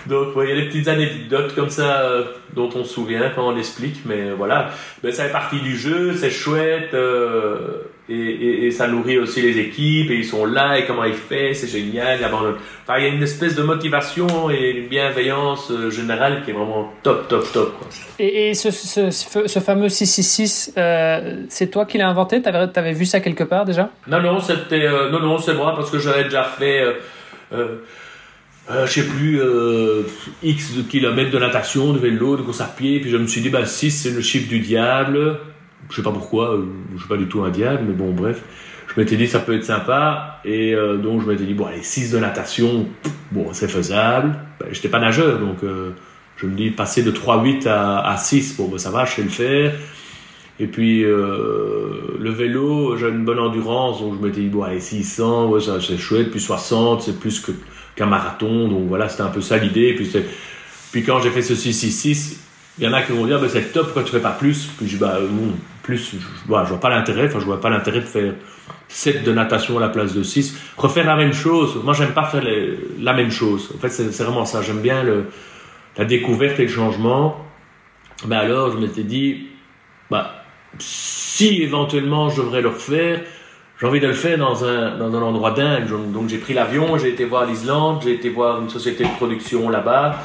Donc, 0.07 0.29
il 0.37 0.49
y 0.49 0.51
a 0.51 0.55
des 0.55 0.65
petites 0.65 0.87
anecdotes 0.87 1.53
comme 1.53 1.69
ça 1.69 2.01
euh, 2.01 2.23
dont 2.55 2.69
on 2.73 2.83
se 2.83 2.95
souvient 2.95 3.29
quand 3.29 3.47
on 3.47 3.51
l'explique, 3.51 4.01
mais 4.05 4.31
voilà. 4.31 4.71
Mais 5.03 5.11
ça 5.11 5.25
fait 5.25 5.31
partie 5.31 5.59
du 5.59 5.77
jeu, 5.77 6.15
c'est 6.15 6.31
chouette, 6.31 6.95
euh, 6.95 7.83
et, 8.09 8.71
ça 8.71 8.87
nourrit 8.87 9.17
aussi 9.17 9.41
les 9.41 9.59
équipes, 9.59 10.09
et 10.11 10.15
ils 10.15 10.25
sont 10.25 10.45
là, 10.45 10.79
et 10.79 10.85
comment 10.85 11.03
ils 11.03 11.13
font, 11.13 11.53
c'est 11.53 11.67
génial. 11.67 12.17
Il 12.17 12.21
y, 12.21 12.25
a, 12.25 12.27
enfin, 12.27 12.97
il 12.97 13.03
y 13.03 13.05
a 13.05 13.09
une 13.09 13.21
espèce 13.21 13.55
de 13.55 13.63
motivation 13.63 14.49
et 14.49 14.71
une 14.71 14.87
bienveillance 14.87 15.69
euh, 15.71 15.89
générale 15.89 16.43
qui 16.43 16.51
est 16.51 16.53
vraiment 16.53 16.91
top, 17.03 17.27
top, 17.27 17.51
top. 17.51 17.77
Quoi. 17.77 17.87
Et, 18.19 18.53
ce, 18.53 18.71
ce, 18.71 19.59
fameux 19.59 19.89
666, 19.89 20.73
c'est 21.49 21.71
toi 21.71 21.85
qui 21.85 21.97
l'as 21.97 22.09
inventé? 22.09 22.41
Tu 22.41 22.49
avais, 22.49 22.93
vu 22.93 23.05
ça 23.05 23.19
quelque 23.19 23.43
part 23.43 23.65
déjà? 23.65 23.89
Non, 24.07 24.21
non, 24.21 24.39
c'était, 24.39 24.89
non, 25.11 25.19
non, 25.19 25.37
c'est 25.37 25.53
moi 25.53 25.73
parce 25.75 25.91
que 25.91 25.99
j'avais 25.99 26.25
déjà 26.25 26.43
fait 26.43 26.83
euh, 28.71 28.85
je 28.85 28.91
sais 28.91 29.07
plus, 29.07 29.41
euh, 29.41 30.03
X 30.43 30.75
de 30.75 30.83
kilomètres 30.83 31.31
de 31.31 31.39
natation, 31.39 31.91
de 31.91 31.97
vélo, 31.97 32.37
de 32.37 32.43
course 32.43 32.61
à 32.61 32.65
pied, 32.65 32.99
puis 32.99 33.09
je 33.09 33.17
me 33.17 33.25
suis 33.25 33.41
dit, 33.41 33.49
bah 33.49 33.65
6 33.65 33.89
c'est 33.89 34.11
le 34.11 34.21
chiffre 34.21 34.47
du 34.47 34.59
diable, 34.59 35.39
je 35.89 35.95
sais 35.95 36.03
pas 36.03 36.11
pourquoi, 36.11 36.55
euh, 36.55 36.65
je 36.93 36.99
suis 36.99 37.07
pas 37.07 37.17
du 37.17 37.27
tout 37.27 37.41
un 37.43 37.49
diable, 37.49 37.83
mais 37.87 37.93
bon 37.93 38.11
bref, 38.11 38.43
je 38.87 38.99
m'étais 38.99 39.17
dit 39.17 39.27
ça 39.27 39.39
peut 39.39 39.55
être 39.55 39.65
sympa, 39.65 40.39
et 40.45 40.73
euh, 40.73 40.97
donc 40.97 41.21
je 41.21 41.27
m'étais 41.27 41.45
dit, 41.45 41.53
bon 41.53 41.65
allez, 41.65 41.83
6 41.83 42.11
de 42.11 42.19
natation, 42.19 42.87
bon 43.31 43.47
c'est 43.53 43.69
faisable, 43.69 44.35
ben, 44.59 44.67
j'étais 44.71 44.89
pas 44.89 44.99
nageur, 44.99 45.39
donc 45.39 45.63
euh, 45.63 45.91
je 46.37 46.45
me 46.45 46.55
dis, 46.55 46.69
passer 46.69 47.03
de 47.03 47.11
3-8 47.11 47.67
à, 47.67 47.99
à 47.99 48.17
6, 48.17 48.57
bon 48.57 48.67
ben, 48.67 48.77
ça 48.77 48.91
va, 48.91 49.05
je 49.05 49.15
sais 49.15 49.23
le 49.23 49.29
faire, 49.29 49.73
et 50.61 50.67
puis 50.67 51.03
le 51.03 52.29
vélo, 52.31 52.97
j'ai 52.97 53.07
une 53.07 53.23
bonne 53.23 53.39
endurance, 53.39 54.01
donc 54.01 54.15
je 54.19 54.25
m'étais 54.25 54.41
dit, 54.41 54.47
bon 54.47 54.63
allez, 54.63 54.81
600, 54.81 55.47
ouais, 55.49 55.61
c'est 55.61 55.97
chouette, 55.97 56.31
puis 56.31 56.41
60, 56.41 57.01
c'est 57.01 57.17
plus 57.17 57.41
qu'un 57.95 58.05
marathon. 58.05 58.67
Donc 58.67 58.87
voilà, 58.87 59.07
c'était 59.07 59.21
un 59.21 59.29
peu 59.29 59.41
ça 59.41 59.57
l'idée. 59.57 59.95
Puis, 60.91 61.03
quand 61.03 61.21
j'ai 61.21 61.29
fait 61.29 61.41
ce 61.41 61.55
666, 61.55 62.39
il 62.77 62.85
y 62.85 62.87
en 62.87 62.93
a 62.93 63.01
qui 63.01 63.11
vont 63.11 63.25
dire 63.25 63.39
bah, 63.39 63.47
c'est 63.49 63.71
top, 63.71 63.85
pourquoi 63.85 64.03
tu 64.03 64.11
fais 64.11 64.19
pas 64.19 64.31
plus? 64.31 64.69
Puis 64.77 64.87
je 64.87 64.95
dis 64.95 64.99
bah 64.99 65.19
non, 65.21 65.53
plus, 65.89 66.15
je, 66.19 66.47
vois, 66.47 66.63
je 66.63 66.69
vois 66.69 66.79
pas 66.79 66.89
l'intérêt. 66.89 67.25
Enfin, 67.27 67.39
je 67.39 67.45
vois 67.45 67.59
pas 67.59 67.69
l'intérêt 67.69 67.99
de 67.99 68.05
faire 68.05 68.33
7 68.87 69.23
de 69.23 69.31
natation 69.31 69.77
à 69.77 69.81
la 69.81 69.89
place 69.89 70.13
de 70.13 70.23
6. 70.23 70.57
Refaire 70.77 71.05
la 71.05 71.15
même 71.15 71.33
chose. 71.33 71.79
Moi, 71.83 71.93
j'aime 71.93 72.13
pas 72.13 72.25
faire 72.25 72.43
la 72.99 73.13
même 73.13 73.31
chose. 73.31 73.71
En 73.75 73.79
fait, 73.79 73.89
c'est 73.89 74.23
vraiment 74.23 74.45
ça. 74.45 74.61
J'aime 74.61 74.81
bien 74.81 75.03
le, 75.03 75.25
la 75.97 76.05
découverte 76.05 76.59
et 76.59 76.63
le 76.63 76.69
changement. 76.69 77.45
Ben 78.25 78.37
alors, 78.37 78.71
je 78.71 78.77
m'étais 78.77 79.03
dit, 79.03 79.47
bah, 80.09 80.43
si 80.77 81.61
éventuellement 81.61 82.29
je 82.29 82.41
devrais 82.41 82.61
le 82.61 82.69
refaire, 82.69 83.21
j'ai 83.79 83.87
envie 83.87 83.99
de 84.01 84.07
le 84.07 84.13
faire 84.13 84.37
dans 84.37 84.65
un, 84.65 84.97
dans 84.97 85.15
un 85.15 85.21
endroit 85.21 85.51
dingue. 85.51 85.87
Donc 85.87 86.29
j'ai 86.29 86.37
pris 86.37 86.53
l'avion, 86.53 86.97
j'ai 86.97 87.09
été 87.09 87.25
voir 87.25 87.45
l'Islande, 87.45 88.01
j'ai 88.03 88.13
été 88.13 88.29
voir 88.29 88.61
une 88.61 88.69
société 88.69 89.03
de 89.03 89.09
production 89.09 89.69
là-bas, 89.69 90.17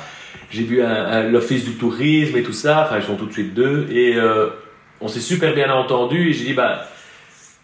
j'ai 0.50 0.64
vu 0.64 0.82
l'office 1.30 1.64
du 1.64 1.74
tourisme 1.74 2.36
et 2.36 2.42
tout 2.42 2.52
ça, 2.52 2.84
enfin 2.84 2.98
ils 2.98 3.04
sont 3.04 3.16
tout 3.16 3.26
de 3.26 3.32
suite 3.32 3.54
deux, 3.54 3.86
euh, 3.92 4.50
on 5.00 5.08
s'est 5.08 5.20
super 5.20 5.54
bien 5.54 5.72
entendu, 5.72 6.30
et 6.30 6.32
j'ai 6.32 6.44
dit, 6.44 6.54
bah, 6.54 6.86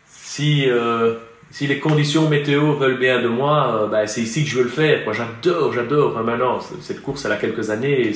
si, 0.07 0.69
euh, 0.69 1.15
si 1.51 1.67
les 1.67 1.79
conditions 1.79 2.29
météo 2.29 2.75
veulent 2.75 2.99
bien 2.99 3.23
de 3.23 3.29
moi, 3.29 3.83
euh, 3.83 3.87
bah, 3.87 4.07
c'est 4.07 4.23
ici 4.23 4.45
que 4.45 4.51
je 4.51 4.59
veux 4.59 4.65
le 4.65 4.71
faire. 4.71 5.13
J'adore, 5.13 5.73
j'adore, 5.73 6.13
enfin, 6.13 6.23
maintenant, 6.23 6.59
cette 6.81 7.03
course 7.03 7.25
elle 7.25 7.33
a 7.33 7.37
quelques 7.37 7.71
années, 7.71 8.13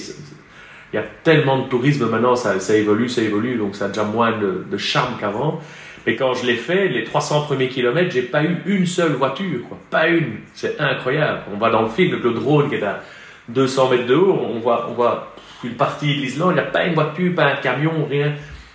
il 0.93 0.97
y 0.97 0.99
a 0.99 1.05
tellement 1.25 1.59
de 1.59 1.69
tourisme 1.69 2.09
maintenant, 2.09 2.37
ça, 2.37 2.61
ça 2.61 2.77
évolue, 2.77 3.09
ça 3.09 3.23
évolue, 3.23 3.57
donc 3.57 3.75
ça 3.75 3.87
a 3.87 3.89
déjà 3.89 4.05
moins 4.05 4.39
de, 4.39 4.65
de 4.71 4.77
charme 4.77 5.17
qu'avant. 5.19 5.61
Mais 6.07 6.17
quand 6.17 6.35
je 6.35 6.47
l'ai 6.47 6.57
fait, 6.57 6.89
les 6.89 7.03
300 7.03 7.43
premiers 7.43 7.69
kilomètres, 7.69 8.13
j'ai 8.13 8.23
pas 8.23 8.45
eu 8.45 8.63
une 8.67 8.87
seule 8.87 9.13
voiture, 9.13 9.61
quoi. 9.67 9.79
Pas 9.91 10.09
une. 10.09 10.37
C'est 10.53 10.79
incroyable. 10.79 11.41
On 11.53 11.57
voit 11.57 11.71
dans 11.71 11.83
le 11.83 11.89
film 11.89 12.21
le 12.23 12.31
drone 12.33 12.69
qui 12.69 12.75
est 12.75 12.83
à 12.83 13.01
200 13.49 13.91
mètres 13.91 14.07
de 14.07 14.15
haut, 14.15 14.39
on 14.39 14.61
voit, 14.61 14.87
on 14.91 14.95
voit 14.95 15.35
une 15.63 15.75
partie 15.75 16.15
de 16.15 16.21
l'Islande, 16.21 16.53
il 16.53 16.55
n'y 16.55 16.61
a 16.61 16.71
pas 16.71 16.85
une 16.85 16.95
voiture, 16.95 17.35
pas 17.35 17.47
un 17.47 17.57
camion, 17.57 18.07
rien. 18.09 18.35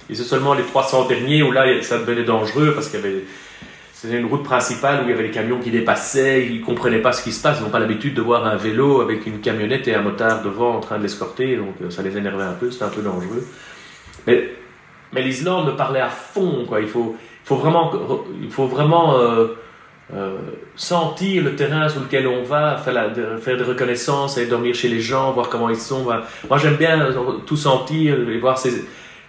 Et 0.09 0.15
c'est 0.15 0.23
seulement 0.23 0.53
les 0.53 0.63
300 0.63 1.07
derniers 1.07 1.43
où 1.43 1.51
là, 1.51 1.65
ça 1.83 1.99
devenait 1.99 2.23
dangereux 2.23 2.73
parce 2.73 2.87
qu'il 2.87 2.99
y 2.99 3.03
avait, 3.03 3.23
c'était 3.93 4.17
une 4.17 4.25
route 4.25 4.43
principale 4.43 5.01
où 5.01 5.03
il 5.07 5.11
y 5.11 5.13
avait 5.13 5.27
des 5.27 5.31
camions 5.31 5.59
qui 5.59 5.71
dépassaient, 5.71 6.45
ils 6.45 6.61
comprenaient 6.61 7.01
pas 7.01 7.11
ce 7.11 7.23
qui 7.23 7.31
se 7.31 7.41
passe, 7.41 7.59
ils 7.59 7.63
n'ont 7.63 7.69
pas 7.69 7.79
l'habitude 7.79 8.13
de 8.15 8.21
voir 8.21 8.45
un 8.45 8.55
vélo 8.55 9.01
avec 9.01 9.27
une 9.27 9.39
camionnette 9.39 9.87
et 9.87 9.95
un 9.95 10.01
motard 10.01 10.41
devant 10.41 10.75
en 10.75 10.79
train 10.79 10.97
de 10.97 11.03
l'escorter, 11.03 11.57
donc 11.57 11.75
euh, 11.81 11.89
ça 11.89 12.01
les 12.01 12.17
énervait 12.17 12.43
un 12.43 12.53
peu, 12.53 12.71
c'était 12.71 12.85
un 12.85 12.89
peu 12.89 13.01
dangereux. 13.01 13.45
Mais 14.25 14.49
mais 15.13 15.21
l'Islande 15.23 15.67
me 15.67 15.75
parlait 15.75 15.99
à 15.99 16.09
fond, 16.09 16.65
quoi. 16.67 16.81
Il 16.81 16.87
faut, 16.87 17.15
faut 17.43 17.55
vraiment, 17.55 17.91
il 18.41 18.49
faut 18.51 18.67
vraiment 18.67 19.17
euh, 19.17 19.47
euh, 20.13 20.37
sentir 20.75 21.43
le 21.43 21.55
terrain 21.55 21.89
sur 21.89 22.01
lequel 22.01 22.27
on 22.27 22.43
va, 22.43 22.77
faire, 22.77 23.11
faire 23.41 23.57
des 23.57 23.63
reconnaissances, 23.63 24.37
aller 24.37 24.47
dormir 24.47 24.75
chez 24.75 24.87
les 24.87 24.99
gens, 24.99 25.31
voir 25.31 25.49
comment 25.49 25.69
ils 25.69 25.75
sont. 25.75 26.03
Moi, 26.03 26.57
j'aime 26.57 26.75
bien 26.75 27.09
tout 27.45 27.57
sentir 27.57 28.29
et 28.29 28.37
voir 28.37 28.59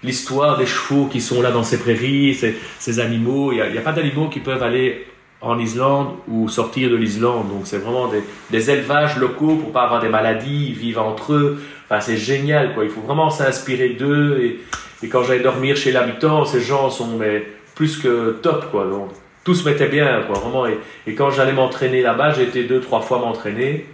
l'histoire 0.03 0.59
des 0.59 0.66
chevaux 0.66 1.07
qui 1.07 1.20
sont 1.20 1.42
là 1.42 1.51
dans 1.51 1.62
ces 1.62 1.78
prairies, 1.78 2.34
ces, 2.34 2.57
ces 2.78 3.01
animaux. 3.01 3.53
Il 3.53 3.62
n'y 3.70 3.78
a, 3.78 3.82
pas 3.82 3.92
d'animaux 3.92 4.28
qui 4.28 4.40
peuvent 4.40 4.62
aller 4.62 5.07
en 5.40 5.59
Islande 5.59 6.16
ou 6.28 6.48
sortir 6.48 6.90
de 6.90 6.96
l'Islande. 6.96 7.48
Donc, 7.48 7.62
c'est 7.64 7.78
vraiment 7.78 8.09
des, 8.09 8.22
des, 8.51 8.70
élevages 8.70 9.16
locaux 9.16 9.57
pour 9.57 9.72
pas 9.72 9.82
avoir 9.82 10.01
des 10.01 10.09
maladies, 10.09 10.68
ils 10.68 10.74
vivent 10.74 10.98
entre 10.98 11.32
eux. 11.32 11.62
Enfin, 11.86 12.01
c'est 12.01 12.16
génial, 12.16 12.74
quoi. 12.74 12.84
Il 12.84 12.90
faut 12.90 13.01
vraiment 13.01 13.30
s'inspirer 13.30 13.90
d'eux 13.90 14.38
et 14.42 14.61
et 15.03 15.09
quand 15.09 15.22
j'allais 15.22 15.40
dormir 15.40 15.76
chez 15.76 15.92
l'habitant, 15.92 16.44
ces 16.44 16.61
gens 16.61 16.90
sont 16.90 17.16
mais, 17.16 17.46
plus 17.74 17.96
que 17.96 18.38
top, 18.42 18.70
quoi. 18.70 18.84
Donc, 18.86 19.11
tout 19.44 19.55
se 19.55 19.66
mettait 19.66 19.88
bien, 19.88 20.22
quoi, 20.26 20.38
vraiment. 20.38 20.66
Et, 20.66 20.78
et 21.07 21.14
quand 21.14 21.30
j'allais 21.30 21.53
m'entraîner 21.53 22.03
là-bas, 22.03 22.38
été 22.38 22.64
deux, 22.64 22.80
trois 22.80 23.01
fois 23.01 23.18
m'entraîner. 23.18 23.86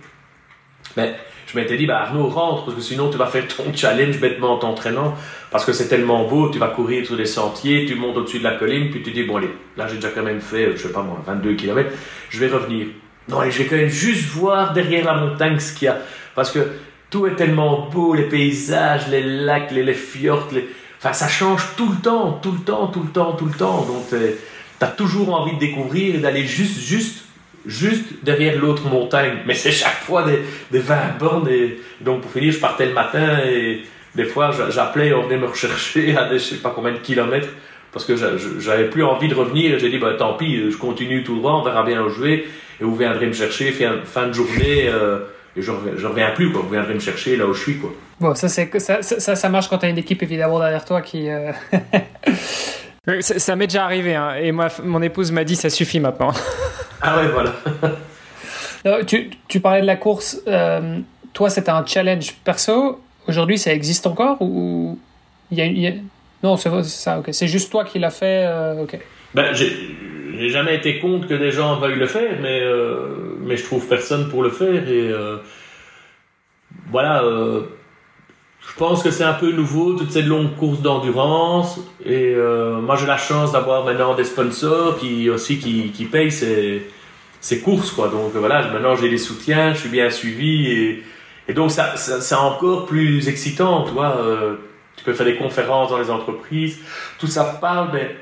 Mais 0.96 1.14
je 1.46 1.56
m'étais 1.56 1.76
dit, 1.76 1.86
bah 1.86 2.00
Arnaud, 2.00 2.28
rentre, 2.28 2.64
parce 2.64 2.76
que 2.76 2.82
sinon 2.82 3.10
tu 3.10 3.18
vas 3.18 3.26
faire 3.26 3.46
ton 3.48 3.72
challenge 3.74 4.18
bêtement 4.18 4.54
en 4.54 4.58
t'entraînant, 4.58 5.14
parce 5.50 5.64
que 5.64 5.72
c'est 5.72 5.88
tellement 5.88 6.26
beau, 6.28 6.50
tu 6.50 6.58
vas 6.58 6.68
courir 6.68 7.06
sur 7.06 7.16
des 7.16 7.26
sentiers, 7.26 7.86
tu 7.86 7.94
montes 7.94 8.16
au-dessus 8.16 8.38
de 8.38 8.44
la 8.44 8.52
colline, 8.52 8.90
puis 8.90 9.02
tu 9.02 9.12
dis, 9.12 9.22
bon 9.22 9.36
allez, 9.36 9.50
là 9.76 9.86
j'ai 9.88 9.96
déjà 9.96 10.08
quand 10.08 10.22
même 10.22 10.40
fait, 10.40 10.72
je 10.72 10.82
sais 10.82 10.92
pas 10.92 11.02
moi, 11.02 11.22
22 11.26 11.54
km, 11.54 11.90
je 12.30 12.40
vais 12.40 12.48
revenir. 12.48 12.88
Non, 13.28 13.42
et 13.42 13.50
je 13.50 13.58
vais 13.58 13.66
quand 13.66 13.76
même 13.76 13.88
juste 13.88 14.26
voir 14.26 14.72
derrière 14.72 15.04
la 15.04 15.14
montagne 15.14 15.58
ce 15.58 15.72
qu'il 15.72 15.86
y 15.86 15.88
a, 15.88 15.98
parce 16.34 16.50
que 16.50 16.60
tout 17.10 17.26
est 17.26 17.36
tellement 17.36 17.88
beau, 17.88 18.14
les 18.14 18.28
paysages, 18.28 19.08
les 19.08 19.22
lacs, 19.22 19.70
les, 19.70 19.94
fjords, 19.94 20.48
Enfin, 20.98 21.12
ça 21.12 21.28
change 21.28 21.62
tout 21.76 21.90
le 21.90 21.96
temps, 21.96 22.40
tout 22.42 22.52
le 22.52 22.60
temps, 22.60 22.86
tout 22.88 23.02
le 23.02 23.10
temps, 23.10 23.32
tout 23.32 23.44
le 23.44 23.52
temps. 23.52 23.82
Donc, 23.82 24.12
euh, 24.12 24.32
tu 24.78 24.84
as 24.84 24.88
toujours 24.88 25.34
envie 25.34 25.54
de 25.54 25.58
découvrir 25.58 26.14
et 26.14 26.18
d'aller 26.18 26.46
juste, 26.46 26.80
juste, 26.80 27.25
juste 27.66 28.22
derrière 28.22 28.58
l'autre 28.58 28.84
montagne. 28.88 29.38
Mais 29.46 29.54
c'est 29.54 29.72
chaque 29.72 30.00
fois 30.00 30.22
des, 30.22 30.40
des 30.70 30.78
20 30.78 31.18
bornes. 31.18 31.48
Et... 31.48 31.78
Donc, 32.00 32.22
pour 32.22 32.30
finir, 32.30 32.52
je 32.52 32.58
partais 32.58 32.86
le 32.86 32.94
matin 32.94 33.38
et 33.46 33.82
des 34.14 34.24
fois, 34.24 34.50
j'appelais, 34.70 35.12
on 35.12 35.24
venait 35.24 35.38
me 35.38 35.46
rechercher 35.46 36.16
à 36.16 36.28
des, 36.28 36.38
je 36.38 36.44
sais 36.44 36.56
pas 36.56 36.72
combien 36.74 36.92
de 36.92 36.98
kilomètres 36.98 37.48
parce 37.92 38.04
que 38.04 38.14
j'avais 38.58 38.90
plus 38.90 39.02
envie 39.04 39.28
de 39.28 39.34
revenir 39.34 39.74
et 39.74 39.78
j'ai 39.78 39.88
dit, 39.88 39.96
bah, 39.98 40.12
tant 40.18 40.34
pis, 40.34 40.70
je 40.70 40.76
continue 40.76 41.24
tout 41.24 41.36
droit, 41.36 41.52
on 41.52 41.62
verra 41.62 41.82
bien 41.82 42.02
où 42.02 42.10
je 42.10 42.22
vais 42.22 42.44
et 42.80 42.84
vous 42.84 42.94
viendrez 42.94 43.26
me 43.26 43.32
chercher 43.32 43.72
fin, 44.04 44.26
de 44.26 44.32
journée. 44.32 44.88
Euh, 44.88 45.20
et 45.56 45.62
je 45.62 45.70
reviens, 45.70 46.08
reviens 46.08 46.30
plus, 46.32 46.52
quoi. 46.52 46.60
Vous 46.60 46.70
viendrez 46.70 46.92
me 46.92 47.00
chercher 47.00 47.36
là 47.36 47.46
où 47.46 47.54
je 47.54 47.62
suis, 47.62 47.78
quoi. 47.78 47.90
Bon, 48.20 48.34
ça, 48.34 48.48
ça, 48.48 48.66
ça, 49.00 49.36
ça 49.36 49.48
marche 49.48 49.68
quand 49.68 49.78
tu 49.78 49.86
as 49.86 49.88
une 49.88 49.98
équipe 49.98 50.22
évidemment 50.22 50.58
derrière 50.58 50.84
toi 50.84 51.00
qui. 51.00 51.30
Euh, 51.30 51.52
ça, 53.20 53.56
m'est 53.56 53.66
déjà 53.66 53.84
arrivé, 53.84 54.14
hein, 54.14 54.34
et 54.40 54.52
moi, 54.52 54.68
mon 54.82 55.00
épouse 55.02 55.30
m'a 55.32 55.44
dit 55.44 55.56
ça 55.56 55.70
suffit 55.70 56.00
maintenant. 56.00 56.32
ah 57.02 57.18
ouais, 57.18 57.28
voilà. 57.28 59.04
tu, 59.04 59.30
tu, 59.48 59.60
parlais 59.60 59.80
de 59.80 59.86
la 59.86 59.96
course. 59.96 60.40
Euh, 60.48 60.98
toi, 61.32 61.50
c'était 61.50 61.70
un 61.70 61.84
challenge 61.86 62.34
perso. 62.44 63.00
Aujourd'hui, 63.28 63.58
ça 63.58 63.72
existe 63.72 64.06
encore 64.06 64.40
ou 64.40 64.98
il 65.50 65.58
y 65.58 65.60
a, 65.60 65.66
il 65.66 65.78
y 65.78 65.86
a... 65.86 65.92
Non, 66.42 66.56
c'est 66.56 66.70
ça, 66.84 67.18
ok. 67.18 67.28
C'est 67.32 67.48
juste 67.48 67.70
toi 67.70 67.84
qui 67.84 67.98
l'as 67.98 68.10
fait, 68.10 68.46
euh, 68.46 68.82
ok. 68.82 68.98
Ben, 69.34 69.52
j'ai 69.52 70.48
jamais 70.48 70.76
été 70.76 70.98
contre 70.98 71.28
que 71.28 71.34
des 71.34 71.50
gens 71.50 71.78
veuillent 71.78 71.98
le 71.98 72.06
faire, 72.06 72.38
mais, 72.40 72.60
euh, 72.62 73.36
mais 73.40 73.56
je 73.56 73.64
trouve 73.64 73.86
personne 73.86 74.28
pour 74.28 74.42
le 74.42 74.50
faire. 74.50 74.88
Et 74.88 75.10
euh, 75.10 75.36
voilà, 76.90 77.22
euh, 77.22 77.62
je 78.68 78.74
pense 78.74 79.02
que 79.02 79.10
c'est 79.10 79.24
un 79.24 79.32
peu 79.32 79.52
nouveau, 79.52 79.94
toutes 79.94 80.10
ces 80.10 80.22
longues 80.22 80.54
courses 80.56 80.80
d'endurance. 80.80 81.80
Et 82.04 82.34
euh, 82.34 82.80
moi, 82.80 82.96
j'ai 82.96 83.06
la 83.06 83.16
chance 83.16 83.52
d'avoir 83.52 83.84
maintenant 83.84 84.14
des 84.14 84.24
sponsors 84.24 84.98
qui 84.98 85.30
aussi 85.30 85.58
qui, 85.58 85.90
qui 85.92 86.04
payent 86.04 86.32
ces, 86.32 86.86
ces 87.40 87.60
courses. 87.60 87.90
Quoi. 87.90 88.08
Donc 88.08 88.32
voilà, 88.34 88.68
maintenant 88.72 88.96
j'ai 88.96 89.08
des 89.08 89.18
soutiens, 89.18 89.72
je 89.72 89.80
suis 89.80 89.88
bien 89.88 90.10
suivi. 90.10 90.66
Et, 90.66 91.02
et 91.48 91.54
donc, 91.54 91.70
ça, 91.70 91.96
ça 91.96 92.20
c'est 92.20 92.34
encore 92.34 92.86
plus 92.86 93.28
excitant, 93.28 93.84
tu 93.84 93.92
vois. 93.92 94.16
Euh, 94.18 94.56
tu 94.96 95.04
peux 95.04 95.12
faire 95.12 95.26
des 95.26 95.36
conférences 95.36 95.90
dans 95.90 95.98
les 95.98 96.10
entreprises, 96.10 96.78
tout 97.18 97.26
ça 97.26 97.44
parle, 97.44 97.90
mais 97.92 98.16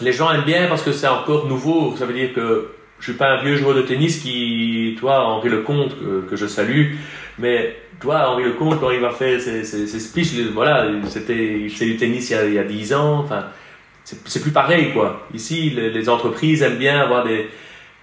les 0.00 0.12
gens 0.12 0.32
aiment 0.32 0.44
bien 0.44 0.66
parce 0.66 0.82
que 0.82 0.90
c'est 0.90 1.06
encore 1.06 1.46
nouveau. 1.46 1.94
Ça 1.98 2.06
veut 2.06 2.14
dire 2.14 2.32
que 2.34 2.68
je 3.02 3.10
suis 3.10 3.18
pas 3.18 3.32
un 3.32 3.42
vieux 3.42 3.56
joueur 3.56 3.74
de 3.74 3.82
tennis 3.82 4.20
qui, 4.20 4.96
toi, 5.00 5.24
Henri 5.24 5.48
Lecomte, 5.48 5.96
que, 6.30 6.36
je 6.36 6.46
salue, 6.46 6.92
mais 7.36 7.76
toi, 8.00 8.28
Henri 8.30 8.44
Lecomte, 8.44 8.78
quand 8.78 8.92
il 8.92 9.00
va 9.00 9.10
faire 9.10 9.40
ses, 9.40 9.64
ses, 9.64 9.88
ses 9.88 9.98
speeches, 9.98 10.34
voilà, 10.54 10.86
c'était, 11.08 11.66
c'est 11.74 11.84
du 11.84 11.96
tennis 11.96 12.30
il 12.30 12.34
y, 12.34 12.36
a, 12.36 12.46
il 12.46 12.54
y 12.54 12.58
a 12.60 12.64
10 12.64 12.94
ans, 12.94 13.18
enfin, 13.18 13.46
c'est 14.04 14.40
plus 14.40 14.52
pareil, 14.52 14.92
quoi. 14.92 15.26
Ici, 15.34 15.70
les, 15.70 16.08
entreprises 16.08 16.62
aiment 16.62 16.78
bien 16.78 17.00
avoir 17.00 17.24
des, 17.24 17.48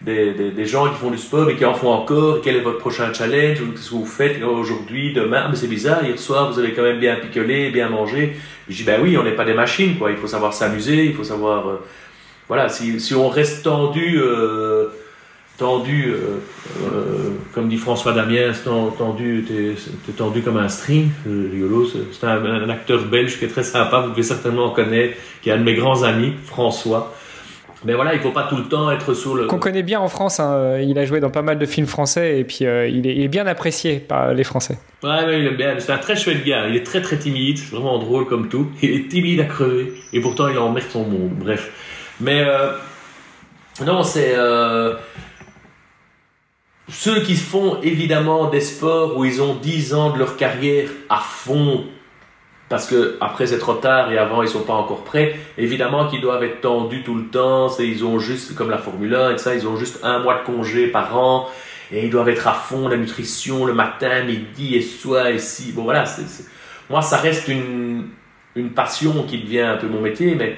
des, 0.02 0.34
des, 0.34 0.66
gens 0.66 0.90
qui 0.90 0.96
font 0.96 1.12
du 1.12 1.18
sport 1.18 1.50
et 1.50 1.56
qui 1.56 1.64
en 1.64 1.74
font 1.74 1.92
encore. 1.92 2.42
Quel 2.42 2.58
est 2.58 2.62
votre 2.62 2.80
prochain 2.80 3.14
challenge 3.14 3.60
Qu'est-ce 3.60 3.92
que 3.92 3.96
vous 3.96 4.06
faites 4.06 4.44
aujourd'hui, 4.44 5.14
demain 5.14 5.48
Mais 5.50 5.56
c'est 5.56 5.68
bizarre, 5.68 6.04
hier 6.04 6.20
soir, 6.20 6.52
vous 6.52 6.60
avez 6.60 6.74
quand 6.74 6.84
même 6.84 7.00
bien 7.00 7.16
picolé, 7.16 7.70
bien 7.70 7.88
mangé. 7.88 8.36
Je 8.68 8.76
dis, 8.76 8.84
ben 8.84 9.00
oui, 9.02 9.18
on 9.18 9.24
n'est 9.24 9.36
pas 9.36 9.46
des 9.46 9.54
machines, 9.54 9.98
quoi. 9.98 10.12
Il 10.12 10.18
faut 10.18 10.28
savoir 10.28 10.54
s'amuser, 10.54 11.06
il 11.06 11.14
faut 11.14 11.24
savoir... 11.24 11.80
Voilà, 12.50 12.68
si, 12.68 13.00
si, 13.00 13.16
on 13.16 13.30
reste 13.30 13.64
tendu... 13.64 14.20
Euh, 14.22 14.90
tendu, 15.58 16.06
euh, 16.08 16.40
euh, 16.84 17.30
comme 17.54 17.68
dit 17.68 17.78
François 17.78 18.14
Damiens, 18.14 18.54
tendu, 18.98 19.46
t'es 19.46 20.14
tendu 20.14 20.42
comme 20.42 20.58
un 20.58 20.70
string, 20.70 21.10
rigolo. 21.26 21.86
C'est 21.86 22.26
un, 22.26 22.46
un, 22.46 22.70
acteur 22.70 23.04
belge 23.04 23.38
qui 23.38 23.46
est 23.46 23.50
très 23.50 23.64
sympa, 23.64 24.00
vous 24.00 24.12
devez 24.12 24.24
certainement 24.24 24.68
en 24.68 24.70
connaître, 24.70 25.18
qui 25.42 25.50
est 25.50 25.54
un 25.54 25.58
de 25.58 25.64
mes 25.64 25.76
grands 25.76 26.04
amis, 26.04 26.34
François. 26.46 27.14
Mais 27.86 27.94
voilà, 27.94 28.14
il 28.14 28.20
faut 28.20 28.32
pas 28.32 28.44
tout 28.44 28.58
le 28.58 28.64
temps 28.64 28.92
être 28.92 29.14
sous 29.14 29.36
le. 29.36 29.48
Qu'on 29.48 29.58
connaît 29.60 29.84
bien 29.84 30.02
en 30.02 30.10
France. 30.10 30.40
Hein. 30.42 30.80
Il 30.82 31.00
a 31.00 31.06
joué 31.06 31.22
dans 31.22 31.30
pas 31.30 31.42
mal 31.42 31.58
de 31.58 31.66
films 31.66 31.88
français 31.88 32.40
et 32.40 32.44
puis 32.44 32.66
euh, 32.66 32.88
il, 32.90 33.08
est, 33.08 33.16
il, 33.16 33.24
est, 33.24 33.30
bien 33.30 33.48
apprécié 33.48 34.00
par 34.00 34.34
les 34.34 34.44
Français. 34.44 34.78
Ouais, 35.02 35.26
ouais 35.26 35.40
il 35.40 35.48
est 35.48 35.56
bien. 35.56 35.76
C'est 35.78 35.94
un 35.94 35.98
très 35.98 36.18
chouette 36.18 36.44
gars. 36.44 36.68
Il 36.68 36.76
est 36.76 36.86
très 36.86 37.02
très 37.02 37.18
timide, 37.18 37.58
vraiment 37.72 37.98
drôle 37.98 38.28
comme 38.28 38.50
tout. 38.50 38.68
Il 38.82 38.92
est 38.92 39.08
timide 39.08 39.40
à 39.40 39.46
crever 39.46 39.94
et 40.12 40.20
pourtant 40.20 40.50
il 40.50 40.58
emmerde 40.58 40.88
son 40.90 41.06
monde. 41.06 41.32
Bref. 41.40 41.72
Mais 42.20 42.44
euh, 42.46 42.72
non, 43.86 44.04
c'est 44.04 44.34
euh, 44.36 44.96
ceux 46.90 47.22
qui 47.22 47.36
font 47.36 47.80
évidemment 47.82 48.50
des 48.50 48.62
sports 48.62 49.18
où 49.18 49.26
ils 49.26 49.42
ont 49.42 49.56
10 49.56 49.94
ans 49.94 50.10
de 50.12 50.20
leur 50.20 50.36
carrière 50.36 50.90
à 51.10 51.20
fond 51.20 51.86
parce 52.68 52.86
que 52.86 53.18
après 53.20 53.48
c'est 53.48 53.58
trop 53.58 53.74
tard 53.74 54.12
et 54.12 54.18
avant 54.20 54.44
ils 54.44 54.50
sont 54.50 54.64
pas 54.64 54.74
encore 54.74 55.04
prêts. 55.04 55.40
Évidemment 55.58 56.08
qu'ils 56.08 56.22
doivent 56.22 56.44
être 56.44 56.62
tendus 56.62 57.04
tout 57.04 57.16
le 57.16 57.28
temps. 57.28 57.70
Ils 57.80 58.04
ont 58.06 58.20
juste 58.20 58.54
comme 58.54 58.70
la 58.70 58.78
Formule 58.78 59.16
1 59.16 59.32
et 59.32 59.38
ça, 59.38 59.56
ils 59.56 59.68
ont 59.68 59.76
juste 59.76 60.00
un 60.04 60.20
mois 60.20 60.40
de 60.40 60.46
congé 60.46 60.88
par 60.88 61.18
an 61.18 61.48
et 61.92 62.06
ils 62.06 62.12
doivent 62.12 62.30
être 62.30 62.48
à 62.48 62.54
fond 62.54 62.88
la 62.88 62.98
nutrition 62.98 63.66
le 63.66 63.74
matin, 63.74 64.24
midi 64.24 64.76
et 64.76 64.82
soir 64.82 65.28
et 65.28 65.40
si. 65.40 65.72
Bon 65.72 65.84
voilà, 65.84 66.04
moi 66.90 67.02
ça 67.02 67.18
reste 67.18 67.48
une 67.48 68.10
une 68.56 68.72
passion 68.72 69.24
qui 69.24 69.40
devient 69.40 69.62
un 69.62 69.78
peu 69.78 69.88
mon 69.88 70.02
métier, 70.02 70.36
mais 70.36 70.58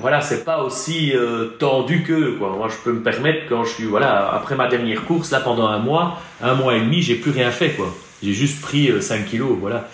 voilà, 0.00 0.20
c'est 0.20 0.44
pas 0.44 0.62
aussi 0.62 1.12
euh, 1.14 1.46
tendu 1.58 2.02
que 2.02 2.36
quoi. 2.38 2.50
Moi, 2.50 2.68
je 2.68 2.76
peux 2.84 2.92
me 2.92 3.02
permettre 3.02 3.46
quand 3.48 3.64
je 3.64 3.70
suis 3.70 3.84
voilà 3.84 4.28
après 4.34 4.54
ma 4.54 4.68
dernière 4.68 5.04
course 5.04 5.30
là 5.30 5.40
pendant 5.40 5.66
un 5.66 5.78
mois, 5.78 6.18
un 6.42 6.54
mois 6.54 6.74
et 6.76 6.80
demi, 6.80 7.00
j'ai 7.00 7.14
plus 7.14 7.30
rien 7.30 7.50
fait 7.50 7.70
quoi. 7.70 7.86
J'ai 8.22 8.32
juste 8.32 8.60
pris 8.60 8.90
euh, 8.90 9.00
5 9.00 9.24
kilos, 9.24 9.56
voilà. 9.60 9.88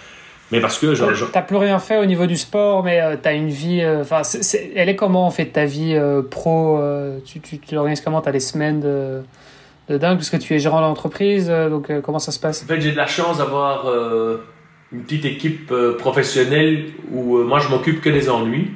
Mais 0.52 0.60
parce 0.60 0.78
que 0.78 0.94
genre, 0.94 1.10
t'as 1.32 1.42
plus 1.42 1.56
rien 1.56 1.78
fait 1.78 1.98
au 1.98 2.06
niveau 2.06 2.26
du 2.26 2.36
sport, 2.36 2.82
mais 2.82 3.00
euh, 3.00 3.16
t'as 3.20 3.34
une 3.34 3.50
vie. 3.50 3.86
Enfin, 3.86 4.22
elle 4.74 4.88
est 4.88 4.96
comment 4.96 5.26
en 5.26 5.30
fait 5.30 5.46
ta 5.46 5.64
vie 5.64 5.94
euh, 5.94 6.22
pro 6.22 6.78
euh, 6.78 7.18
Tu, 7.24 7.40
tu, 7.40 7.58
tu 7.58 7.74
l'organises 7.74 8.00
comment? 8.00 8.20
T'as 8.20 8.32
des 8.32 8.40
semaines 8.40 8.80
de, 8.80 9.22
de 9.88 9.96
dingue 9.96 10.16
parce 10.16 10.30
que 10.30 10.36
tu 10.36 10.54
es 10.54 10.58
gérant 10.58 10.80
d'entreprise. 10.80 11.48
donc 11.48 11.88
comment 12.02 12.18
ça 12.18 12.32
se 12.32 12.40
passe? 12.40 12.64
En 12.64 12.66
fait, 12.66 12.80
j'ai 12.80 12.90
de 12.92 12.96
la 12.96 13.06
chance 13.06 13.38
d'avoir 13.38 13.86
une 14.92 15.02
petite 15.02 15.24
équipe 15.24 15.72
professionnelle 15.98 16.86
où 17.12 17.38
moi 17.44 17.60
je 17.60 17.68
m'occupe 17.68 18.00
que 18.00 18.10
des 18.10 18.28
ennuis. 18.28 18.72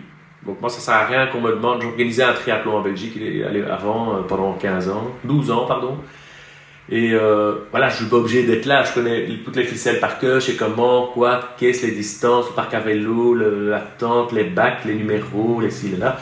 Donc 0.46 0.60
moi 0.60 0.68
ça 0.68 0.80
sert 0.80 0.94
à 0.94 1.06
rien 1.06 1.26
qu'on 1.26 1.40
me 1.40 1.52
demande. 1.52 1.82
J'organisais 1.82 2.22
un 2.22 2.32
triathlon 2.32 2.76
en 2.76 2.80
Belgique 2.82 3.18
avant 3.70 4.22
pendant 4.28 4.52
15 4.52 4.88
ans, 4.90 5.10
12 5.24 5.50
ans 5.50 5.66
pardon. 5.66 5.96
Et 6.90 7.12
euh, 7.14 7.54
voilà, 7.70 7.88
je 7.88 7.96
suis 7.96 8.04
pas 8.06 8.16
obligé 8.16 8.42
d'être 8.42 8.66
là. 8.66 8.84
Je 8.84 8.92
connais 8.92 9.26
toutes 9.44 9.56
les 9.56 9.64
ficelles 9.64 10.00
par 10.00 10.18
cœur. 10.18 10.40
Je 10.40 10.46
sais 10.46 10.56
comment, 10.56 11.06
quoi, 11.06 11.54
qu'est-ce, 11.56 11.86
les 11.86 11.92
distances, 11.92 12.48
le 12.48 12.54
parc 12.54 12.74
à 12.74 12.80
vélo, 12.80 13.34
le, 13.34 13.70
la 13.70 13.80
tente, 13.80 14.32
les 14.32 14.44
bacs, 14.44 14.84
les 14.84 14.94
numéros, 14.94 15.60
les 15.60 15.70
ci, 15.70 15.88
les 15.88 15.96
là. 15.96 16.18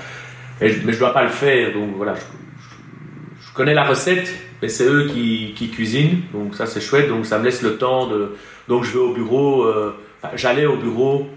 Et 0.60 0.68
je, 0.68 0.86
mais 0.86 0.92
je 0.92 1.00
dois 1.00 1.12
pas 1.12 1.24
le 1.24 1.30
faire. 1.30 1.72
Donc 1.72 1.96
voilà, 1.96 2.14
je, 2.14 3.52
connais 3.54 3.74
la 3.74 3.84
recette, 3.84 4.32
mais 4.62 4.68
c'est 4.68 4.86
eux 4.86 5.08
qui, 5.08 5.70
cuisinent. 5.74 6.22
Donc 6.32 6.54
ça, 6.54 6.66
c'est 6.66 6.80
chouette. 6.80 7.08
Donc 7.08 7.26
ça 7.26 7.38
me 7.38 7.44
laisse 7.44 7.62
le 7.62 7.76
temps 7.76 8.06
de. 8.06 8.36
Donc 8.68 8.84
je 8.84 8.92
vais 8.92 9.00
au 9.00 9.12
bureau. 9.12 9.64
Euh, 9.64 9.96
j'allais 10.36 10.66
au 10.66 10.76
bureau 10.76 11.28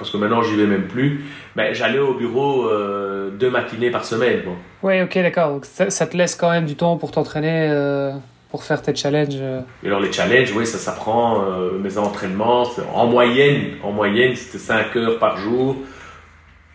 parce 0.00 0.10
que 0.10 0.16
maintenant 0.16 0.42
j'y 0.42 0.56
vais 0.56 0.66
même 0.66 0.88
plus, 0.88 1.24
mais 1.54 1.74
j'allais 1.74 1.98
au 1.98 2.14
bureau 2.14 2.66
euh, 2.66 3.30
deux 3.30 3.50
matinées 3.50 3.90
par 3.90 4.04
semaine. 4.04 4.40
Bon. 4.44 4.54
Oui, 4.82 5.02
ok, 5.02 5.14
d'accord. 5.14 5.60
Ça, 5.62 5.90
ça, 5.90 6.06
te 6.06 6.16
laisse 6.16 6.34
quand 6.34 6.50
même 6.50 6.64
du 6.64 6.74
temps 6.74 6.96
pour 6.96 7.10
t'entraîner 7.10 7.68
euh, 7.70 8.12
pour 8.50 8.64
faire 8.64 8.82
tes 8.82 8.94
challenges 8.94 9.36
Et 9.82 9.86
alors 9.86 10.00
les 10.00 10.12
challenges, 10.12 10.52
oui, 10.56 10.66
ça 10.66 10.78
s'apprend. 10.78 11.44
Euh, 11.44 11.78
mes 11.78 11.98
entraînements, 11.98 12.64
en 12.94 13.06
moyenne, 13.06 13.76
en 13.82 13.92
moyenne, 13.92 14.34
c'était 14.34 14.58
5 14.58 14.96
heures 14.96 15.18
par 15.18 15.36
jour, 15.36 15.76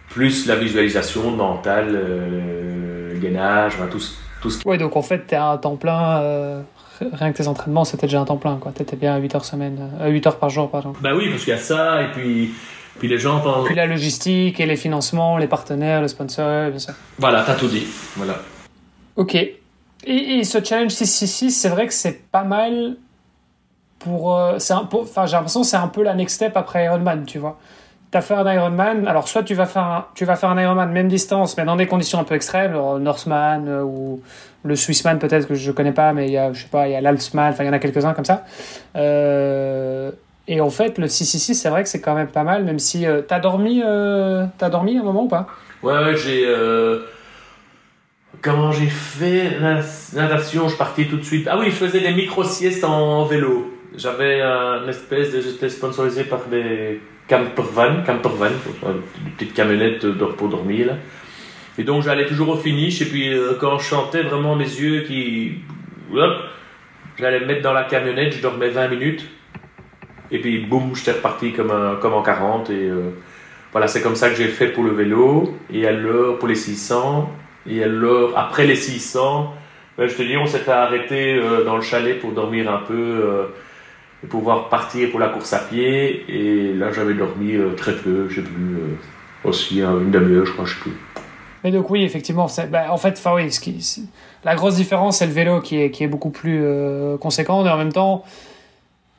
plus 0.09 0.47
la 0.47 0.55
visualisation 0.55 1.31
mentale, 1.31 1.89
euh, 1.91 3.13
le 3.13 3.19
gainage, 3.19 3.73
enfin, 3.75 3.87
tout, 3.87 4.01
tout 4.41 4.49
ce 4.49 4.59
qui... 4.59 4.67
Oui, 4.67 4.77
donc 4.77 4.95
en 4.95 5.01
fait, 5.01 5.27
tu 5.27 5.33
es 5.33 5.37
à 5.37 5.47
un 5.47 5.57
temps 5.57 5.75
plein. 5.75 6.21
Euh, 6.21 6.61
rien 7.11 7.31
que 7.31 7.37
tes 7.37 7.47
entraînements, 7.47 7.83
c'était 7.83 8.07
déjà 8.07 8.21
un 8.21 8.25
temps 8.25 8.37
plein, 8.37 8.55
quoi. 8.57 8.71
Tu 8.73 8.81
étais 8.81 8.95
bien 8.95 9.13
à 9.13 9.17
8 9.17 9.35
heures, 9.35 9.45
semaine, 9.45 9.91
euh, 9.99 10.09
8 10.09 10.27
heures 10.27 10.37
par 10.37 10.49
jour, 10.49 10.69
pardon. 10.69 10.93
Bah 11.01 11.11
oui, 11.15 11.29
parce 11.29 11.43
qu'il 11.43 11.51
y 11.51 11.57
a 11.57 11.59
ça, 11.59 12.03
et 12.03 12.11
puis, 12.13 12.53
puis 12.99 13.07
les 13.07 13.17
gens 13.17 13.39
pensent... 13.39 13.65
Puis 13.65 13.75
la 13.75 13.85
logistique 13.85 14.59
et 14.59 14.65
les 14.65 14.77
financements, 14.77 15.37
les 15.37 15.47
partenaires, 15.47 16.01
le 16.01 16.07
sponsor, 16.07 16.69
bien 16.69 16.79
sûr. 16.79 16.93
Voilà, 17.17 17.43
t'as 17.43 17.55
tout 17.55 17.67
dit. 17.67 17.85
Voilà. 18.15 18.35
Ok. 19.15 19.35
Et, 19.35 19.57
et, 20.05 20.43
ce 20.43 20.63
challenge 20.63 20.91
666, 20.91 21.51
c'est 21.51 21.69
vrai 21.69 21.87
que 21.87 21.93
c'est 21.93 22.29
pas 22.31 22.43
mal 22.43 22.97
pour. 23.99 24.35
Euh, 24.35 24.57
enfin, 24.93 25.25
j'ai 25.25 25.33
l'impression 25.33 25.61
que 25.61 25.67
c'est 25.67 25.77
un 25.77 25.87
peu 25.87 26.03
la 26.03 26.13
next 26.13 26.35
step 26.35 26.55
après 26.55 26.85
Ironman, 26.85 27.25
tu 27.25 27.39
vois. 27.39 27.57
Tu 28.11 28.17
as 28.17 28.21
fait 28.21 28.35
un 28.35 28.53
Ironman, 28.53 29.07
alors 29.07 29.27
soit 29.27 29.43
tu 29.43 29.55
vas, 29.55 29.65
faire 29.65 29.83
un, 29.83 30.05
tu 30.13 30.25
vas 30.25 30.35
faire 30.35 30.49
un 30.49 30.61
Ironman 30.61 30.91
même 30.91 31.07
distance, 31.07 31.57
mais 31.57 31.65
dans 31.65 31.75
des 31.75 31.87
conditions 31.87 32.19
un 32.19 32.23
peu 32.23 32.35
extrêmes, 32.35 32.73
le 32.73 32.99
Northman 32.99 33.65
euh, 33.67 33.83
ou 33.83 34.21
le 34.63 34.75
Swissman 34.75 35.19
peut-être 35.19 35.47
que 35.47 35.55
je 35.55 35.71
connais 35.71 35.91
pas, 35.91 36.13
mais 36.13 36.27
il 36.27 36.33
y 36.33 36.37
a, 36.37 36.53
je 36.53 36.61
sais 36.61 36.69
pas, 36.69 36.87
il 36.87 36.91
y 36.91 36.95
a 36.95 37.11
enfin 37.11 37.63
il 37.63 37.67
y 37.67 37.69
en 37.69 37.73
a 37.73 37.79
quelques-uns 37.79 38.13
comme 38.13 38.25
ça. 38.25 38.45
Euh, 38.95 40.11
et 40.47 40.61
en 40.61 40.69
fait, 40.69 40.97
le 40.97 41.07
666, 41.07 41.55
c'est 41.55 41.69
vrai 41.69 41.83
que 41.83 41.89
c'est 41.89 42.01
quand 42.01 42.15
même 42.15 42.27
pas 42.27 42.43
mal, 42.43 42.63
même 42.63 42.79
si 42.79 43.05
euh, 43.05 43.21
t'as 43.21 43.39
dormi, 43.39 43.81
euh, 43.83 44.45
t'as 44.57 44.69
dormi 44.69 44.97
un 44.97 45.03
moment 45.03 45.23
ou 45.23 45.27
pas? 45.27 45.47
Ouais, 45.83 46.15
j'ai. 46.15 46.43
Euh, 46.45 46.99
comment 48.41 48.71
j'ai 48.71 48.87
fait 48.87 49.59
la 49.59 49.81
natation? 50.13 50.67
Je 50.67 50.77
partais 50.77 51.05
tout 51.05 51.17
de 51.17 51.23
suite. 51.23 51.47
Ah 51.49 51.57
oui, 51.57 51.65
je 51.67 51.75
faisais 51.75 51.99
des 51.99 52.13
micro-siestes 52.13 52.83
en 52.83 53.25
vélo. 53.25 53.71
J'avais 53.95 54.41
un 54.41 54.87
espèce 54.87 55.33
de. 55.33 55.41
J'étais 55.41 55.69
sponsorisé 55.69 56.23
par 56.23 56.45
des 56.45 57.01
campervan, 57.27 58.03
campervan, 58.05 58.51
une 58.83 59.31
petite 59.31 59.53
camionnette 59.53 60.07
pour 60.37 60.47
dormir 60.47 60.87
là. 60.87 60.93
Et 61.77 61.83
donc 61.83 62.03
j'allais 62.03 62.25
toujours 62.25 62.49
au 62.49 62.57
finish 62.57 63.01
et 63.01 63.05
puis 63.05 63.33
euh, 63.33 63.53
quand 63.59 63.77
je 63.79 63.83
chantais 63.83 64.23
vraiment 64.23 64.55
mes 64.55 64.65
yeux 64.65 65.01
qui. 65.01 65.55
Hop, 66.13 66.33
j'allais 67.17 67.39
me 67.41 67.45
mettre 67.45 67.61
dans 67.61 67.73
la 67.73 67.83
camionnette, 67.83 68.33
je 68.33 68.41
dormais 68.41 68.69
20 68.69 68.87
minutes. 68.89 69.25
Et 70.31 70.39
puis 70.39 70.65
boum, 70.65 70.95
j'étais 70.95 71.11
reparti 71.11 71.53
comme, 71.53 71.71
en 71.71 72.21
40. 72.21 72.69
Et 72.69 72.73
euh, 72.73 73.11
voilà, 73.71 73.87
c'est 73.87 74.01
comme 74.01 74.15
ça 74.15 74.29
que 74.29 74.35
j'ai 74.35 74.47
fait 74.47 74.67
pour 74.67 74.83
le 74.83 74.91
vélo. 74.91 75.53
Et 75.71 75.87
alors, 75.87 76.37
pour 76.37 76.47
les 76.47 76.55
600. 76.55 77.29
Et 77.67 77.83
alors, 77.83 78.37
après 78.37 78.65
les 78.65 78.75
600, 78.75 79.53
ben, 79.97 80.07
je 80.07 80.15
te 80.15 80.21
dis, 80.21 80.37
on 80.37 80.45
s'était 80.45 80.71
arrêté 80.71 81.35
euh, 81.35 81.63
dans 81.63 81.75
le 81.75 81.81
chalet 81.81 82.19
pour 82.19 82.31
dormir 82.31 82.71
un 82.71 82.79
peu 82.79 82.93
euh, 82.93 83.43
et 84.23 84.27
pouvoir 84.27 84.69
partir 84.69 85.09
pour 85.11 85.19
la 85.19 85.29
course 85.29 85.53
à 85.53 85.59
pied. 85.59 86.25
Et 86.29 86.73
là, 86.73 86.91
j'avais 86.91 87.13
dormi 87.13 87.57
très 87.77 87.95
peu, 87.95 88.29
j'ai 88.29 88.41
vu 88.41 88.77
aussi 89.43 89.81
une 89.81 90.11
demi-heure, 90.11 90.45
je 90.45 90.51
crois, 90.51 90.65
je 90.65 90.73
sais. 90.73 90.89
Mais 91.63 91.71
donc 91.71 91.89
oui, 91.89 92.03
effectivement, 92.03 92.47
bah, 92.69 92.85
en 92.91 92.97
fait, 92.97 93.19
oui, 93.35 93.49
la 94.43 94.53
grosse 94.53 94.75
différence, 94.75 95.17
c'est 95.17 95.25
le 95.25 95.31
vélo 95.31 95.61
qui 95.61 95.81
est, 95.81 95.89
qui 95.89 96.03
est 96.03 96.07
beaucoup 96.07 96.29
plus 96.29 96.63
conséquent. 97.19 97.65
Et 97.65 97.69
en 97.69 97.77
même 97.77 97.91
temps, 97.91 98.23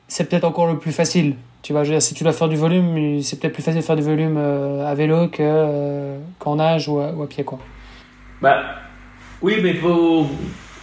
c'est 0.07 0.29
peut-être 0.29 0.45
encore 0.45 0.67
le 0.67 0.77
plus 0.77 0.91
facile. 0.91 1.35
Tu 1.61 1.73
vois, 1.73 1.83
je 1.83 1.89
veux 1.89 1.95
dire, 1.95 2.01
si 2.01 2.13
tu 2.13 2.23
dois 2.23 2.33
faire 2.33 2.49
du 2.49 2.55
volume, 2.55 3.21
c'est 3.21 3.39
peut-être 3.39 3.53
plus 3.53 3.63
facile 3.63 3.81
de 3.81 3.85
faire 3.85 3.95
du 3.95 4.03
volume 4.03 4.37
à 4.37 4.93
vélo 4.95 5.27
que 5.27 6.15
qu'en 6.39 6.55
nage 6.55 6.87
ou 6.87 6.99
à, 6.99 7.27
pied, 7.27 7.43
quoi. 7.43 7.59
Bah, 8.41 8.63
oui, 9.41 9.57
mais 9.61 9.73
faut, 9.73 10.27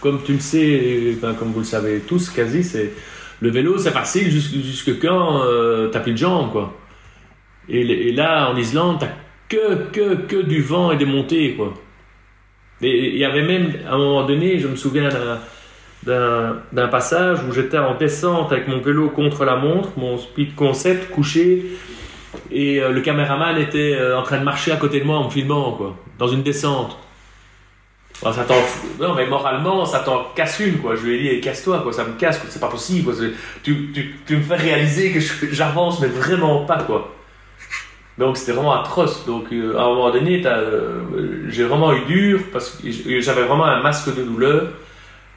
comme 0.01 0.23
tu 0.23 0.35
le 0.35 0.41
sais, 0.41 1.17
comme 1.39 1.53
vous 1.53 1.61
le 1.61 1.65
savez 1.65 2.01
tous, 2.01 2.29
quasi, 2.29 2.63
c'est 2.63 2.93
le 3.41 3.51
vélo, 3.51 3.79
c'est 3.79 3.91
facile 3.91 4.31
jusque, 4.31 5.01
quand 5.01 5.43
euh, 5.43 5.89
t'as 5.89 6.01
plus 6.01 6.13
de 6.13 6.19
jambes, 6.19 6.53
quoi. 6.53 6.75
Et, 7.69 8.13
là, 8.13 8.51
en 8.51 8.57
Islande, 8.57 8.99
t'as 9.01 9.09
que, 9.49 9.91
que, 9.91 10.15
que 10.27 10.43
du 10.43 10.61
vent 10.61 10.93
et 10.93 10.97
des 10.97 11.07
montées, 11.07 11.55
quoi. 11.55 11.75
Et 12.83 13.11
il 13.13 13.19
y 13.19 13.25
avait 13.25 13.43
même, 13.43 13.73
à 13.89 13.95
un 13.95 13.99
moment 13.99 14.25
donné, 14.25 14.59
je 14.59 14.69
me 14.69 14.77
souviens 14.77 15.09
d'un 15.09 15.41
passage 16.91 17.39
où 17.49 17.53
j'étais 17.53 17.79
en 17.79 17.95
descente 17.95 18.53
avec 18.53 18.69
mon 18.69 18.81
vélo 18.81 19.09
contre 19.11 19.45
la 19.45 19.57
montre, 19.57 19.91
mon 19.97 20.19
speed 20.19 20.55
concept 20.55 21.11
couché, 21.11 21.65
et 22.51 22.81
euh, 22.81 22.91
le 22.91 23.01
caméraman 23.01 23.57
était 23.59 23.95
euh, 23.95 24.19
en 24.19 24.23
train 24.23 24.39
de 24.39 24.45
marcher 24.45 24.73
à 24.73 24.77
côté 24.77 25.01
de 25.01 25.05
moi 25.05 25.19
en 25.19 25.25
me 25.25 25.31
filmant, 25.31 25.73
quoi, 25.73 25.97
dans 26.19 26.29
une 26.29 26.43
descente 26.43 26.99
ça 28.33 28.47
non, 29.01 29.15
mais 29.15 29.27
moralement, 29.27 29.85
ça 29.85 29.99
t'en 29.99 30.25
casse 30.35 30.61
une, 30.61 30.79
quoi. 30.79 30.95
Je 30.97 31.03
lui 31.03 31.17
ai 31.17 31.35
dit, 31.35 31.41
casse-toi, 31.41 31.81
quoi. 31.81 31.93
Ça 31.93 32.05
me 32.05 32.13
casse, 32.13 32.41
c'est 32.49 32.61
pas 32.61 32.69
possible. 32.69 33.13
Tu, 33.63 33.93
tu, 33.93 34.15
tu, 34.27 34.37
me 34.37 34.43
fais 34.43 34.57
réaliser 34.57 35.13
que 35.13 35.21
j'avance, 35.53 36.01
mais 36.01 36.09
vraiment 36.09 36.65
pas, 36.65 36.79
quoi. 36.79 37.13
Donc 38.17 38.37
c'était 38.37 38.53
vraiment 38.53 38.81
atroce. 38.81 39.27
Donc 39.27 39.53
euh, 39.53 39.77
à 39.77 39.83
un 39.83 39.89
moment 39.89 40.11
donné, 40.11 40.43
j'ai 41.49 41.65
vraiment 41.65 41.93
eu 41.93 42.05
dur 42.07 42.41
parce 42.53 42.71
que 42.71 43.21
j'avais 43.21 43.43
vraiment 43.43 43.65
un 43.65 43.83
masque 43.83 44.15
de 44.15 44.23
douleur 44.23 44.69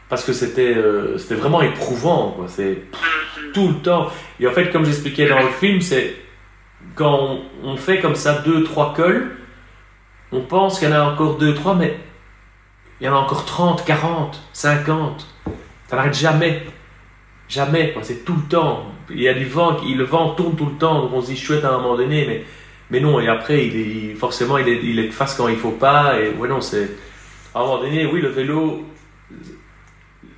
parce 0.09 0.23
que 0.23 0.33
c'était 0.33 0.73
euh, 0.75 1.17
vraiment 1.31 1.61
éprouvant. 1.61 2.37
C'est 2.47 2.83
tout 3.53 3.69
le 3.69 3.75
temps. 3.75 4.07
Et 4.39 4.47
en 4.47 4.51
fait, 4.51 4.71
comme 4.71 4.85
j'expliquais 4.85 5.27
dans 5.27 5.41
le 5.41 5.49
film, 5.49 5.81
c'est 5.81 6.15
quand 6.95 7.39
on, 7.63 7.75
fait 7.77 7.99
comme 7.99 8.15
ça 8.15 8.39
deux 8.39 8.63
trois 8.63 8.93
cols, 8.93 9.31
on 10.31 10.41
pense 10.41 10.79
qu'il 10.79 10.89
y 10.89 10.91
en 10.91 10.95
a 10.95 11.03
encore 11.03 11.37
deux 11.37 11.53
trois, 11.53 11.75
mais 11.75 11.97
il 12.99 13.05
y 13.05 13.09
en 13.09 13.15
a 13.15 13.19
encore 13.19 13.45
30, 13.45 13.85
40, 13.85 14.41
50. 14.53 15.27
Ça 15.87 15.95
n'arrête 15.95 16.13
jamais. 16.13 16.63
Jamais, 17.47 17.95
c'est 18.01 18.25
tout 18.25 18.35
le 18.35 18.47
temps. 18.49 18.91
Il 19.09 19.21
y 19.21 19.29
a 19.29 19.33
du 19.33 19.45
vent, 19.45 19.77
le 19.81 20.03
vent 20.03 20.31
tourne 20.31 20.55
tout 20.55 20.65
le 20.65 20.77
temps, 20.77 21.01
donc 21.01 21.11
on 21.13 21.21
se 21.21 21.27
dit 21.27 21.37
chouette 21.37 21.63
à 21.63 21.69
un 21.69 21.77
moment 21.77 21.95
donné, 21.95 22.25
mais, 22.27 22.43
mais 22.91 22.99
non, 22.99 23.21
et 23.21 23.29
après, 23.29 23.71
forcément, 24.17 24.57
il 24.57 24.67
est, 24.67 24.81
il 24.83 24.99
est 24.99 25.11
face 25.11 25.35
quand 25.35 25.47
il 25.47 25.55
faut 25.55 25.71
pas, 25.71 26.19
et 26.19 26.31
ouais, 26.31 26.49
non, 26.49 26.59
c'est. 26.59 26.89
À 27.55 27.59
un 27.59 27.63
moment 27.63 27.79
donné, 27.79 28.05
oui, 28.05 28.19
le 28.19 28.27
vélo, 28.27 28.83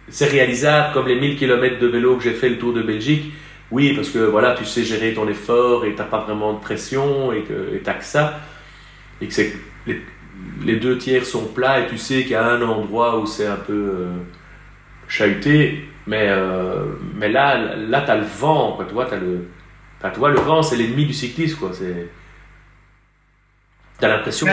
c'est 0.10 0.28
réalisable 0.28 0.94
comme 0.94 1.08
les 1.08 1.20
1000 1.20 1.38
km 1.38 1.80
de 1.80 1.88
vélo 1.88 2.18
que 2.18 2.24
j'ai 2.24 2.34
fait 2.34 2.50
le 2.50 2.58
tour 2.58 2.74
de 2.74 2.82
Belgique. 2.82 3.32
Oui, 3.72 3.94
parce 3.94 4.10
que 4.10 4.20
voilà, 4.20 4.56
tu 4.56 4.66
sais 4.66 4.84
gérer 4.84 5.14
ton 5.14 5.28
effort 5.28 5.86
et 5.86 5.92
tu 5.92 5.98
n'as 5.98 6.06
pas 6.06 6.22
vraiment 6.22 6.54
de 6.54 6.60
pression 6.60 7.32
et 7.32 7.44
tu 7.44 7.84
que 7.84 8.04
ça. 8.04 8.40
Et 9.22 9.28
que 9.28 9.42
les 10.64 10.78
deux 10.78 10.98
tiers 10.98 11.26
sont 11.26 11.46
plats 11.46 11.82
et 11.82 11.88
tu 11.88 11.98
sais 11.98 12.22
qu'il 12.22 12.32
y 12.32 12.36
a 12.36 12.46
un 12.46 12.62
endroit 12.62 13.20
où 13.20 13.26
c'est 13.26 13.48
un 13.48 13.58
peu 13.58 13.74
euh, 13.74 14.08
chahuté. 15.08 15.86
Mais, 16.08 16.28
euh, 16.30 16.86
là, 17.20 17.76
là 17.76 18.02
tu 18.02 18.12
as 18.12 18.18
le 18.18 18.26
vent. 18.26 18.80
Tu, 18.88 18.94
vois, 18.94 19.08
le, 19.12 19.48
tu 20.02 20.20
vois, 20.20 20.30
le 20.30 20.40
vent, 20.40 20.64
c'est 20.64 20.76
l'ennemi 20.76 21.06
du 21.06 21.14
cycliste. 21.14 21.60
Quoi. 21.60 21.72
C'est, 21.74 22.10
T'as 24.00 24.08
l'impression 24.08 24.48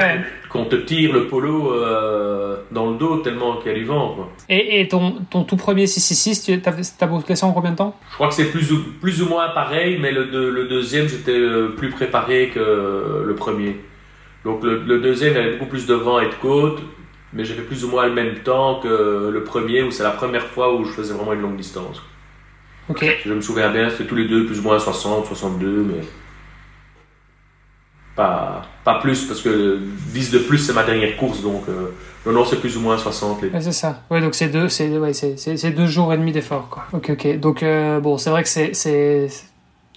qu'on 0.50 0.64
te 0.64 0.76
tire 0.76 1.12
le 1.12 1.28
polo 1.28 1.72
euh, 1.72 2.56
dans 2.72 2.90
le 2.90 2.96
dos 2.96 3.18
tellement 3.18 3.56
qu'il 3.56 3.72
y 3.72 3.74
a 3.74 3.78
du 3.78 3.84
vent. 3.84 4.14
Quoi. 4.14 4.32
Et, 4.48 4.80
et 4.80 4.88
ton, 4.88 5.18
ton, 5.30 5.44
tout 5.44 5.56
premier 5.56 5.86
666, 5.86 6.44
tu 6.44 6.62
as, 7.00 7.06
bouclé 7.06 7.36
ça 7.36 7.46
en 7.46 7.52
combien 7.52 7.70
de 7.70 7.76
temps? 7.76 7.96
Je 8.10 8.14
crois 8.14 8.28
que 8.28 8.34
c'est 8.34 8.50
plus 8.50 8.72
ou, 8.72 8.82
plus 9.00 9.22
ou 9.22 9.28
moins 9.28 9.48
pareil, 9.50 9.98
mais 10.00 10.10
le, 10.10 10.24
le 10.24 10.68
deuxième, 10.68 11.08
j'étais 11.08 11.38
plus 11.76 11.90
préparé 11.90 12.50
que 12.52 13.24
le 13.24 13.34
premier. 13.34 13.76
Donc 14.46 14.62
le, 14.62 15.00
deuxième, 15.00 15.32
il 15.32 15.36
y 15.36 15.40
avait 15.40 15.52
beaucoup 15.56 15.70
plus 15.70 15.86
de 15.86 15.94
vent 15.94 16.20
et 16.20 16.28
de 16.28 16.34
côte, 16.34 16.80
mais 17.32 17.44
j'ai 17.44 17.54
fait 17.54 17.62
plus 17.62 17.84
ou 17.84 17.88
moins 17.88 18.06
le 18.06 18.12
même 18.12 18.36
temps 18.44 18.78
que 18.78 19.28
le 19.32 19.42
premier, 19.42 19.82
où 19.82 19.90
c'est 19.90 20.04
la 20.04 20.10
première 20.10 20.46
fois 20.46 20.72
où 20.76 20.84
je 20.84 20.92
faisais 20.92 21.12
vraiment 21.12 21.32
une 21.32 21.40
longue 21.40 21.56
distance. 21.56 22.00
Ok. 22.88 23.04
Je 23.24 23.32
me 23.32 23.40
souviens 23.40 23.72
bien, 23.72 23.90
c'était 23.90 24.04
tous 24.04 24.14
les 24.14 24.28
deux 24.28 24.46
plus 24.46 24.60
ou 24.60 24.62
moins 24.62 24.78
60, 24.78 25.26
62, 25.26 25.66
mais 25.82 26.00
pas, 28.16 28.62
pas 28.82 28.98
plus, 28.98 29.24
parce 29.24 29.42
que 29.42 29.78
10 30.12 30.30
de 30.30 30.38
plus, 30.38 30.58
c'est 30.58 30.72
ma 30.72 30.82
dernière 30.82 31.16
course, 31.16 31.42
donc 31.42 31.64
euh, 31.68 31.92
non, 32.24 32.32
non, 32.32 32.44
c'est 32.44 32.56
plus 32.56 32.76
ou 32.76 32.80
moins 32.80 32.98
60. 32.98 33.42
Les... 33.42 33.60
c'est 33.60 33.72
ça. 33.72 34.00
Ouais, 34.10 34.20
donc 34.20 34.34
c'est 34.34 34.48
deux, 34.48 34.68
c'est, 34.68 34.88
ouais, 34.98 35.12
c'est, 35.12 35.70
deux 35.70 35.86
jours 35.86 36.12
et 36.12 36.16
demi 36.16 36.32
d'effort, 36.32 36.68
quoi. 36.68 36.84
Ok, 36.92 37.10
ok. 37.10 37.38
Donc, 37.38 37.62
euh, 37.62 38.00
bon, 38.00 38.18
c'est 38.18 38.30
vrai 38.30 38.42
que 38.42 38.48
c'est, 38.48 38.74
c'est, 38.74 39.28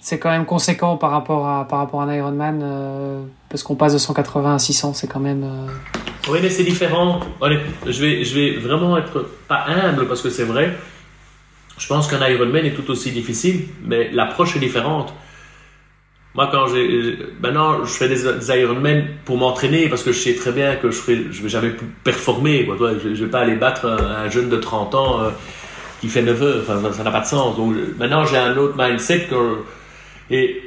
c'est 0.00 0.18
quand 0.18 0.30
même 0.30 0.44
conséquent 0.44 0.96
par 0.96 1.10
rapport 1.10 1.48
à, 1.48 1.66
par 1.66 1.80
rapport 1.80 2.02
à 2.02 2.04
un 2.04 2.14
Ironman, 2.14 2.60
euh, 2.62 3.22
parce 3.48 3.62
qu'on 3.62 3.74
passe 3.74 3.94
de 3.94 3.98
180 3.98 4.54
à 4.54 4.58
600, 4.58 4.94
c'est 4.94 5.08
quand 5.08 5.18
même... 5.18 5.42
Euh, 5.42 5.66
oui, 6.30 6.38
mais 6.42 6.50
c'est 6.50 6.62
différent. 6.62 7.20
je, 7.42 8.00
vais, 8.00 8.22
je 8.22 8.34
vais 8.34 8.58
vraiment 8.58 8.96
être 8.98 9.26
pas 9.48 9.64
humble, 9.66 10.06
parce 10.06 10.20
que 10.20 10.30
c'est 10.30 10.44
vrai. 10.44 10.76
Je 11.78 11.86
pense 11.88 12.06
qu'un 12.06 12.24
Ironman 12.28 12.66
est 12.66 12.74
tout 12.74 12.88
aussi 12.90 13.10
difficile, 13.10 13.64
mais 13.82 14.10
l'approche 14.12 14.54
est 14.54 14.60
différente. 14.60 15.14
Moi, 16.34 16.48
quand 16.52 16.68
j'ai... 16.68 17.18
Maintenant, 17.42 17.84
je 17.84 17.92
fais 17.92 18.08
des, 18.08 18.60
Ironman 18.60 19.04
pour 19.24 19.36
m'entraîner, 19.36 19.88
parce 19.88 20.02
que 20.02 20.12
je 20.12 20.18
sais 20.18 20.34
très 20.34 20.52
bien 20.52 20.76
que 20.76 20.90
je 20.90 21.10
ne 21.10 21.32
je 21.32 21.42
vais 21.42 21.48
jamais 21.48 21.72
performer. 22.04 22.66
Quoi. 22.66 22.76
je 23.02 23.08
ne 23.08 23.14
vais 23.14 23.26
pas 23.26 23.40
aller 23.40 23.56
battre 23.56 23.86
un, 23.86 24.28
jeune 24.30 24.48
de 24.48 24.56
30 24.56 24.94
ans 24.94 25.20
euh, 25.20 25.30
qui 26.00 26.08
fait 26.08 26.22
9 26.22 26.42
heures. 26.42 26.62
Enfin, 26.62 26.92
ça 26.92 27.02
n'a 27.02 27.10
pas 27.10 27.20
de 27.20 27.26
sens. 27.26 27.56
Donc, 27.56 27.74
maintenant, 27.98 28.24
j'ai 28.24 28.36
un 28.36 28.56
autre 28.56 28.76
mindset 28.78 29.28
et 30.30 30.62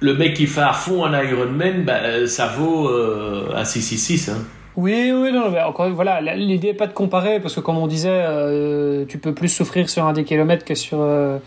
le 0.00 0.14
mec 0.14 0.34
qui 0.34 0.46
fait 0.46 0.60
à 0.60 0.72
fond 0.72 1.04
un 1.04 1.22
Ironman, 1.22 1.84
ben, 1.84 2.26
ça 2.26 2.46
vaut 2.46 2.88
euh, 2.88 3.52
un 3.54 3.64
666. 3.64 4.28
Hein. 4.28 4.38
Oui, 4.76 5.12
oui, 5.12 5.32
non, 5.32 5.50
mais 5.50 5.60
encore 5.60 5.90
voilà, 5.90 6.20
l'idée 6.20 6.68
n'est 6.68 6.74
pas 6.74 6.86
de 6.86 6.92
comparer 6.92 7.40
parce 7.40 7.54
que 7.54 7.60
comme 7.60 7.76
on 7.76 7.86
disait, 7.86 8.08
euh, 8.10 9.04
tu 9.06 9.18
peux 9.18 9.34
plus 9.34 9.48
souffrir 9.48 9.90
sur 9.90 10.06
un 10.06 10.12
10 10.12 10.24
km 10.24 10.64
que 10.64 10.74
sur 10.74 10.98
euh, 11.00 11.38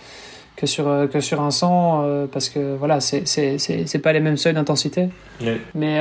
que 0.64 0.68
sur 0.68 1.10
que 1.12 1.20
sur 1.20 1.42
un 1.42 1.52
100 1.52 2.28
parce 2.32 2.50
que 2.50 2.76
voilà, 2.76 3.00
c'est 3.00 3.26
c'est 3.28 4.02
pas 4.02 4.14
les 4.14 4.20
mêmes 4.20 4.38
seuils 4.38 4.54
d'intensité. 4.54 5.10
Mais 5.76 6.00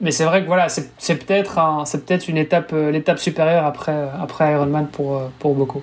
mais 0.00 0.10
c'est 0.10 0.24
vrai 0.24 0.42
que 0.42 0.46
voilà, 0.46 0.68
c'est 0.68 1.26
peut-être 1.26 1.60
c'est 1.84 2.04
peut-être 2.04 2.28
une 2.28 2.38
étape 2.38 2.72
l'étape 2.72 3.18
supérieure 3.18 3.64
après 3.66 4.08
après 4.20 4.52
Ironman 4.52 4.86
pour 4.88 5.20
pour 5.38 5.54
beaucoup. 5.54 5.82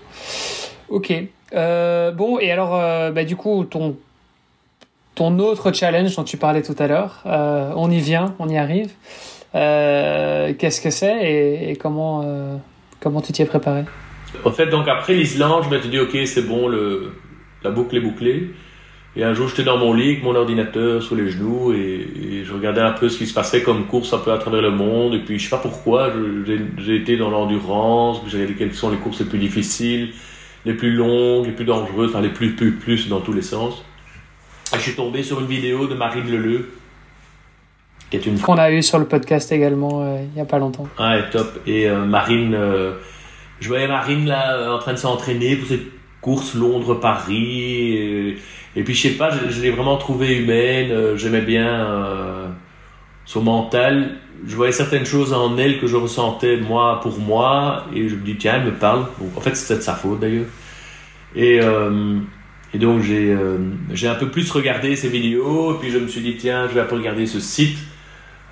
Ok. 0.90 1.14
Euh, 1.54 2.12
bon, 2.12 2.40
et 2.40 2.52
alors, 2.52 2.76
euh, 2.76 3.12
bah, 3.12 3.24
du 3.24 3.36
coup, 3.36 3.66
ton, 3.66 3.98
ton 5.16 5.40
autre 5.40 5.72
challenge 5.72 6.16
dont 6.16 6.24
tu 6.24 6.38
parlais 6.38 6.62
tout 6.62 6.76
à 6.80 6.88
l'heure, 6.88 7.22
euh, 7.26 7.72
on 7.76 7.92
y 7.92 8.00
vient, 8.00 8.36
on 8.40 8.50
y 8.50 8.58
arrive. 8.58 8.92
Qu'est-ce 9.54 10.80
que 10.80 10.90
c'est 10.90 11.72
et, 11.72 11.76
comment, 11.76 12.26
comment 13.02 13.22
tu 13.22 13.34
t'y 13.34 13.42
es 13.42 13.46
préparé? 13.46 13.84
En 14.46 14.52
fait, 14.52 14.68
donc 14.68 14.88
après 14.88 15.14
l'Islande, 15.14 15.66
je 15.66 15.70
m'étais 15.70 15.90
dit, 15.90 16.00
ok, 16.00 16.18
c'est 16.26 16.48
bon, 16.48 16.70
le, 16.70 17.12
la 17.64 17.72
boucle 17.72 17.96
est 17.98 18.02
bouclée. 18.02 18.52
Et 19.16 19.26
un 19.26 19.34
jour, 19.34 19.50
j'étais 19.50 19.64
dans 19.64 19.78
mon 19.78 19.94
lit 19.94 20.12
avec 20.12 20.24
mon 20.24 20.36
ordinateur 20.36 21.04
sous 21.04 21.16
les 21.16 21.30
genoux 21.30 21.74
et, 21.74 22.44
je 22.46 22.54
regardais 22.54 22.82
un 22.82 22.92
peu 22.92 23.10
ce 23.10 23.18
qui 23.18 23.28
se 23.28 23.34
passait 23.34 23.62
comme 23.62 23.86
course 23.86 24.14
un 24.14 24.18
peu 24.18 24.32
à 24.32 24.38
travers 24.38 24.62
le 24.62 24.72
monde. 24.72 25.14
Et 25.16 25.20
puis, 25.20 25.38
je 25.38 25.44
sais 25.44 25.50
pas 25.50 25.62
pourquoi, 25.62 26.12
j'ai 26.78 26.96
été 26.96 27.18
dans 27.18 27.30
l'endurance, 27.30 28.22
j'ai 28.28 28.38
regardé 28.38 28.56
quelles 28.56 28.74
sont 28.74 28.90
les 28.90 28.98
courses 28.98 29.20
les 29.20 29.26
plus 29.26 29.40
difficiles 29.40 30.12
les 30.66 30.74
plus 30.74 30.92
longues, 30.92 31.46
les 31.46 31.52
plus 31.52 31.66
dangereuses, 31.66 32.12
enfin 32.12 32.22
les 32.22 32.30
plus, 32.30 32.56
plus, 32.56 32.74
plus 32.74 33.10
dans 33.10 33.22
tous 33.22 33.34
les 33.34 33.42
sens. 33.42 33.84
Et 34.74 34.78
je 34.78 34.82
suis 34.82 34.96
tombé 34.96 35.24
sur 35.24 35.40
une 35.40 35.48
vidéo 35.48 35.88
de 35.88 35.96
Marine 35.96 36.30
Leleu, 36.30 36.70
qui 38.10 38.18
est 38.18 38.26
une... 38.26 38.40
Qu'on 38.40 38.58
a 38.58 38.72
eu 38.72 38.82
sur 38.82 39.00
le 39.00 39.06
podcast 39.06 39.52
également 39.52 40.02
euh, 40.04 40.22
il 40.24 40.34
n'y 40.34 40.42
a 40.42 40.46
pas 40.46 40.60
longtemps. 40.60 40.88
Ah, 40.98 41.18
top. 41.32 41.62
Et 41.66 41.90
euh, 41.90 42.06
Marine, 42.06 42.54
euh, 42.54 42.94
je 43.60 43.68
voyais 43.68 43.88
Marine 43.88 44.26
là 44.26 44.74
en 44.74 44.80
train 44.80 44.94
de 44.94 44.98
s'entraîner 44.98 45.56
pour 45.56 45.68
cette 45.68 46.01
course 46.22 46.56
Londres-Paris. 46.56 47.98
Et, 47.98 48.38
et, 48.76 48.84
puis 48.84 48.94
je 48.94 49.10
sais 49.10 49.18
pas, 49.18 49.32
je, 49.32 49.62
l'ai 49.62 49.72
vraiment 49.72 49.98
trouvée 49.98 50.38
humaine, 50.38 51.18
j'aimais 51.18 51.42
bien 51.42 52.56
son 53.26 53.42
mental. 53.42 54.18
Je 54.46 54.56
voyais 54.56 54.72
certaines 54.72 55.06
choses 55.06 55.34
en 55.34 55.58
elle 55.58 55.80
que 55.80 55.88
je 55.88 55.96
ressentais 55.96 56.58
moi 56.58 57.00
pour 57.02 57.20
moi 57.20 57.86
et 57.94 58.10
je 58.10 58.16
me 58.16 58.22
dis 58.22 58.36
tiens 58.36 58.56
elle 58.56 58.66
me 58.66 58.74
parle. 58.74 59.06
En 59.36 59.42
fait 59.42 59.56
c'était 59.56 59.78
de 59.78 59.84
sa 59.84 59.94
faute 59.94 60.20
d'ailleurs. 60.20 60.48
Et, 61.36 61.60
euh, 61.62 62.20
et 62.74 62.80
donc 62.80 63.02
j'ai 63.02 63.32
euh, 63.32 63.58
un 64.04 64.16
peu 64.16 64.30
plus 64.30 64.50
regardé 64.52 64.96
ces 64.96 65.10
vidéos 65.10 65.76
et 65.76 65.80
puis 65.80 65.92
je 65.92 66.00
me 66.00 66.08
suis 66.08 66.22
dit 66.22 66.36
tiens 66.38 66.68
je 66.68 66.74
vais 66.74 66.82
un 66.82 66.86
peu 66.86 66.96
regarder 66.96 67.28
ce 67.28 67.40
site. 67.40 67.78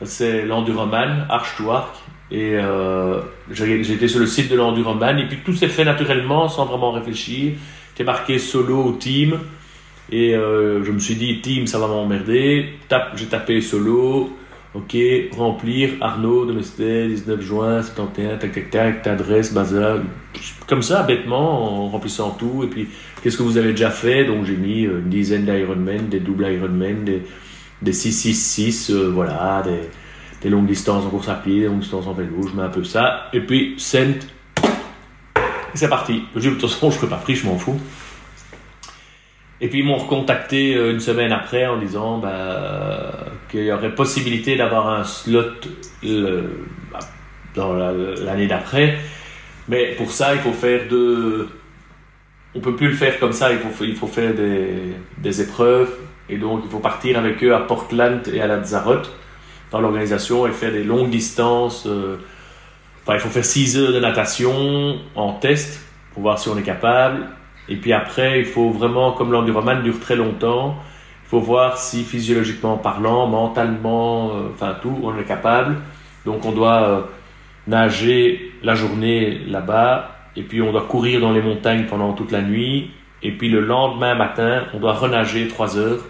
C'est 0.04 0.46
l'Enduroman 0.46 1.26
Arch 1.30 1.58
to 1.58 1.72
Arc 1.72 1.96
et 2.31 2.56
euh, 2.56 3.22
été 3.51 4.07
sur 4.07 4.19
le 4.19 4.27
site 4.27 4.51
de 4.51 4.56
l'Enduroman 4.56 5.18
et 5.18 5.27
puis 5.27 5.39
tout 5.43 5.53
s'est 5.53 5.68
fait 5.68 5.85
naturellement 5.85 6.47
sans 6.47 6.65
vraiment 6.65 6.91
réfléchir. 6.91 7.53
C'était 7.89 8.03
marqué 8.03 8.38
solo 8.38 8.84
ou 8.84 8.91
team. 8.93 9.39
Et 10.11 10.31
je 10.34 10.91
me 10.91 10.99
suis 10.99 11.15
dit 11.15 11.39
team 11.41 11.68
ça 11.68 11.77
va 11.77 11.88
m'emmerder. 11.88 12.73
J'ai 13.15 13.26
tapé 13.26 13.61
solo. 13.61 14.31
Ok, 14.76 14.95
remplir 15.35 15.93
Arnaud 15.99 16.45
de 16.45 16.53
Mestel, 16.53 17.10
19 17.10 17.41
juin, 17.41 17.81
71, 17.81 18.38
tac 18.38 18.51
tac 18.51 18.69
tac, 18.69 19.07
adresse, 19.07 19.51
bazar. 19.51 19.97
Comme 20.68 20.84
ça, 20.84 21.01
bêtement, 21.01 21.85
en 21.85 21.89
remplissant 21.89 22.30
tout. 22.30 22.64
Et 22.64 22.68
puis, 22.68 22.88
qu'est-ce 23.23 23.35
que 23.35 23.41
vous 23.41 23.57
avez 23.57 23.72
déjà 23.72 23.89
fait? 23.89 24.26
Donc, 24.26 24.45
j'ai 24.45 24.56
mis 24.56 24.85
euh, 24.85 24.99
une 24.99 25.10
dizaine 25.10 25.45
d'Ironman, 25.45 26.07
des 26.10 26.19
doubles 26.19 26.45
Ironman, 26.51 27.03
des, 27.03 27.23
des 27.81 27.93
666, 27.93 28.91
euh, 28.91 29.10
voilà, 29.10 29.64
des, 29.65 29.89
des 30.41 30.49
longues 30.49 30.68
distances 30.68 31.06
en 31.06 31.10
course 31.10 31.30
à 31.30 31.36
pied, 31.36 31.61
des 31.61 31.66
longues 31.68 31.80
distances 31.80 32.07
en 32.07 32.14
vélo. 32.14 32.48
Je 32.48 32.56
mets 32.56 32.64
un 32.64 32.70
peu 32.70 32.84
ça. 32.84 33.30
Et 33.34 33.41
puis, 33.41 33.76
send. 33.78 34.20
Et 34.64 35.78
c'est 35.78 35.90
parti. 35.90 36.24
Je 36.36 36.49
de 36.49 36.56
toute 36.56 36.70
façon, 36.70 36.90
je 36.90 36.95
ne 36.95 37.02
serai 37.02 37.10
pas 37.10 37.18
pris, 37.18 37.36
je 37.36 37.45
m'en 37.45 37.57
fous. 37.57 37.80
Et 39.61 39.68
puis 39.68 39.80
ils 39.80 39.86
m'ont 39.86 39.98
recontacté 39.98 40.74
euh, 40.76 40.94
une 40.94 41.02
semaine 41.02 41.34
après 41.34 41.68
en 41.68 41.78
disant 41.78 42.20
bah, 42.20 43.26
qu'il 43.49 43.66
y 43.66 43.72
aurait 43.72 43.94
possibilité 43.94 44.56
d'avoir 44.56 44.88
un 44.88 45.03
slot 45.03 45.52
bah, 46.02 46.99
dans 47.56 47.74
l'année 47.74 48.48
d'après. 48.48 48.98
Mais 49.68 49.95
pour 49.98 50.11
ça, 50.11 50.34
il 50.34 50.40
faut 50.40 50.53
faire 50.53 50.88
de... 50.90 51.48
On 52.56 52.61
peut 52.61 52.76
plus 52.76 52.88
le 52.88 52.95
faire 52.95 53.20
comme 53.20 53.34
ça, 53.34 53.52
il 53.52 53.60
faut, 53.60 53.84
il 53.84 53.95
faut 53.95 54.07
faire 54.07 54.34
des, 54.34 54.95
des 55.18 55.41
épreuves. 55.41 55.94
Et 56.30 56.38
donc, 56.38 56.61
il 56.64 56.72
faut 56.72 56.80
partir 56.80 57.20
avec 57.20 57.44
eux 57.44 57.53
à 57.53 57.60
Portland 57.60 58.28
et 58.34 58.41
à 58.41 58.48
Lanzarote 58.48 59.11
dans 59.72 59.82
l'organisation 59.82 60.48
et 60.48 60.52
faire 60.52 60.72
des 60.72 60.84
longues 60.84 61.10
distances. 61.10 61.86
Euh, 61.86 62.18
enfin, 63.04 63.16
il 63.16 63.20
faut 63.20 63.30
faire 63.30 63.46
6 63.46 63.78
heures 63.78 63.94
de 63.94 64.00
natation 64.00 64.98
en 65.16 65.34
test 65.34 65.82
pour 66.14 66.24
voir 66.24 66.40
si 66.40 66.50
on 66.50 66.58
est 66.58 66.64
capable 66.64 67.28
et 67.70 67.76
puis 67.76 67.94
après, 67.94 68.40
il 68.40 68.46
faut 68.46 68.72
vraiment, 68.72 69.12
comme 69.12 69.32
l'enduroman 69.32 69.82
dure 69.84 70.00
très 70.00 70.16
longtemps, 70.16 70.76
il 71.26 71.30
faut 71.30 71.40
voir 71.40 71.78
si 71.78 72.04
physiologiquement 72.04 72.78
parlant, 72.78 73.28
mentalement, 73.28 74.32
euh, 74.32 74.50
enfin 74.52 74.76
tout, 74.82 74.98
on 75.04 75.18
est 75.18 75.24
capable. 75.24 75.78
Donc 76.26 76.46
on 76.46 76.52
doit 76.52 76.84
euh, 76.84 77.02
nager 77.68 78.54
la 78.64 78.74
journée 78.74 79.40
là-bas, 79.48 80.16
et 80.36 80.41
puis 80.41 80.64
on 80.64 80.72
doit 80.72 80.86
courir 80.86 81.22
dans 81.22 81.32
les 81.32 81.44
montagnes 81.44 81.86
pendant 81.86 82.14
toute 82.14 82.32
la 82.32 82.41
nuit, 82.41 82.90
et 83.22 83.32
puis 83.32 83.50
le 83.50 83.62
lendemain 83.62 84.16
matin, 84.16 84.64
on 84.74 84.80
doit 84.80 84.94
renager 84.94 85.48
3 85.48 85.78
heures, 85.78 86.04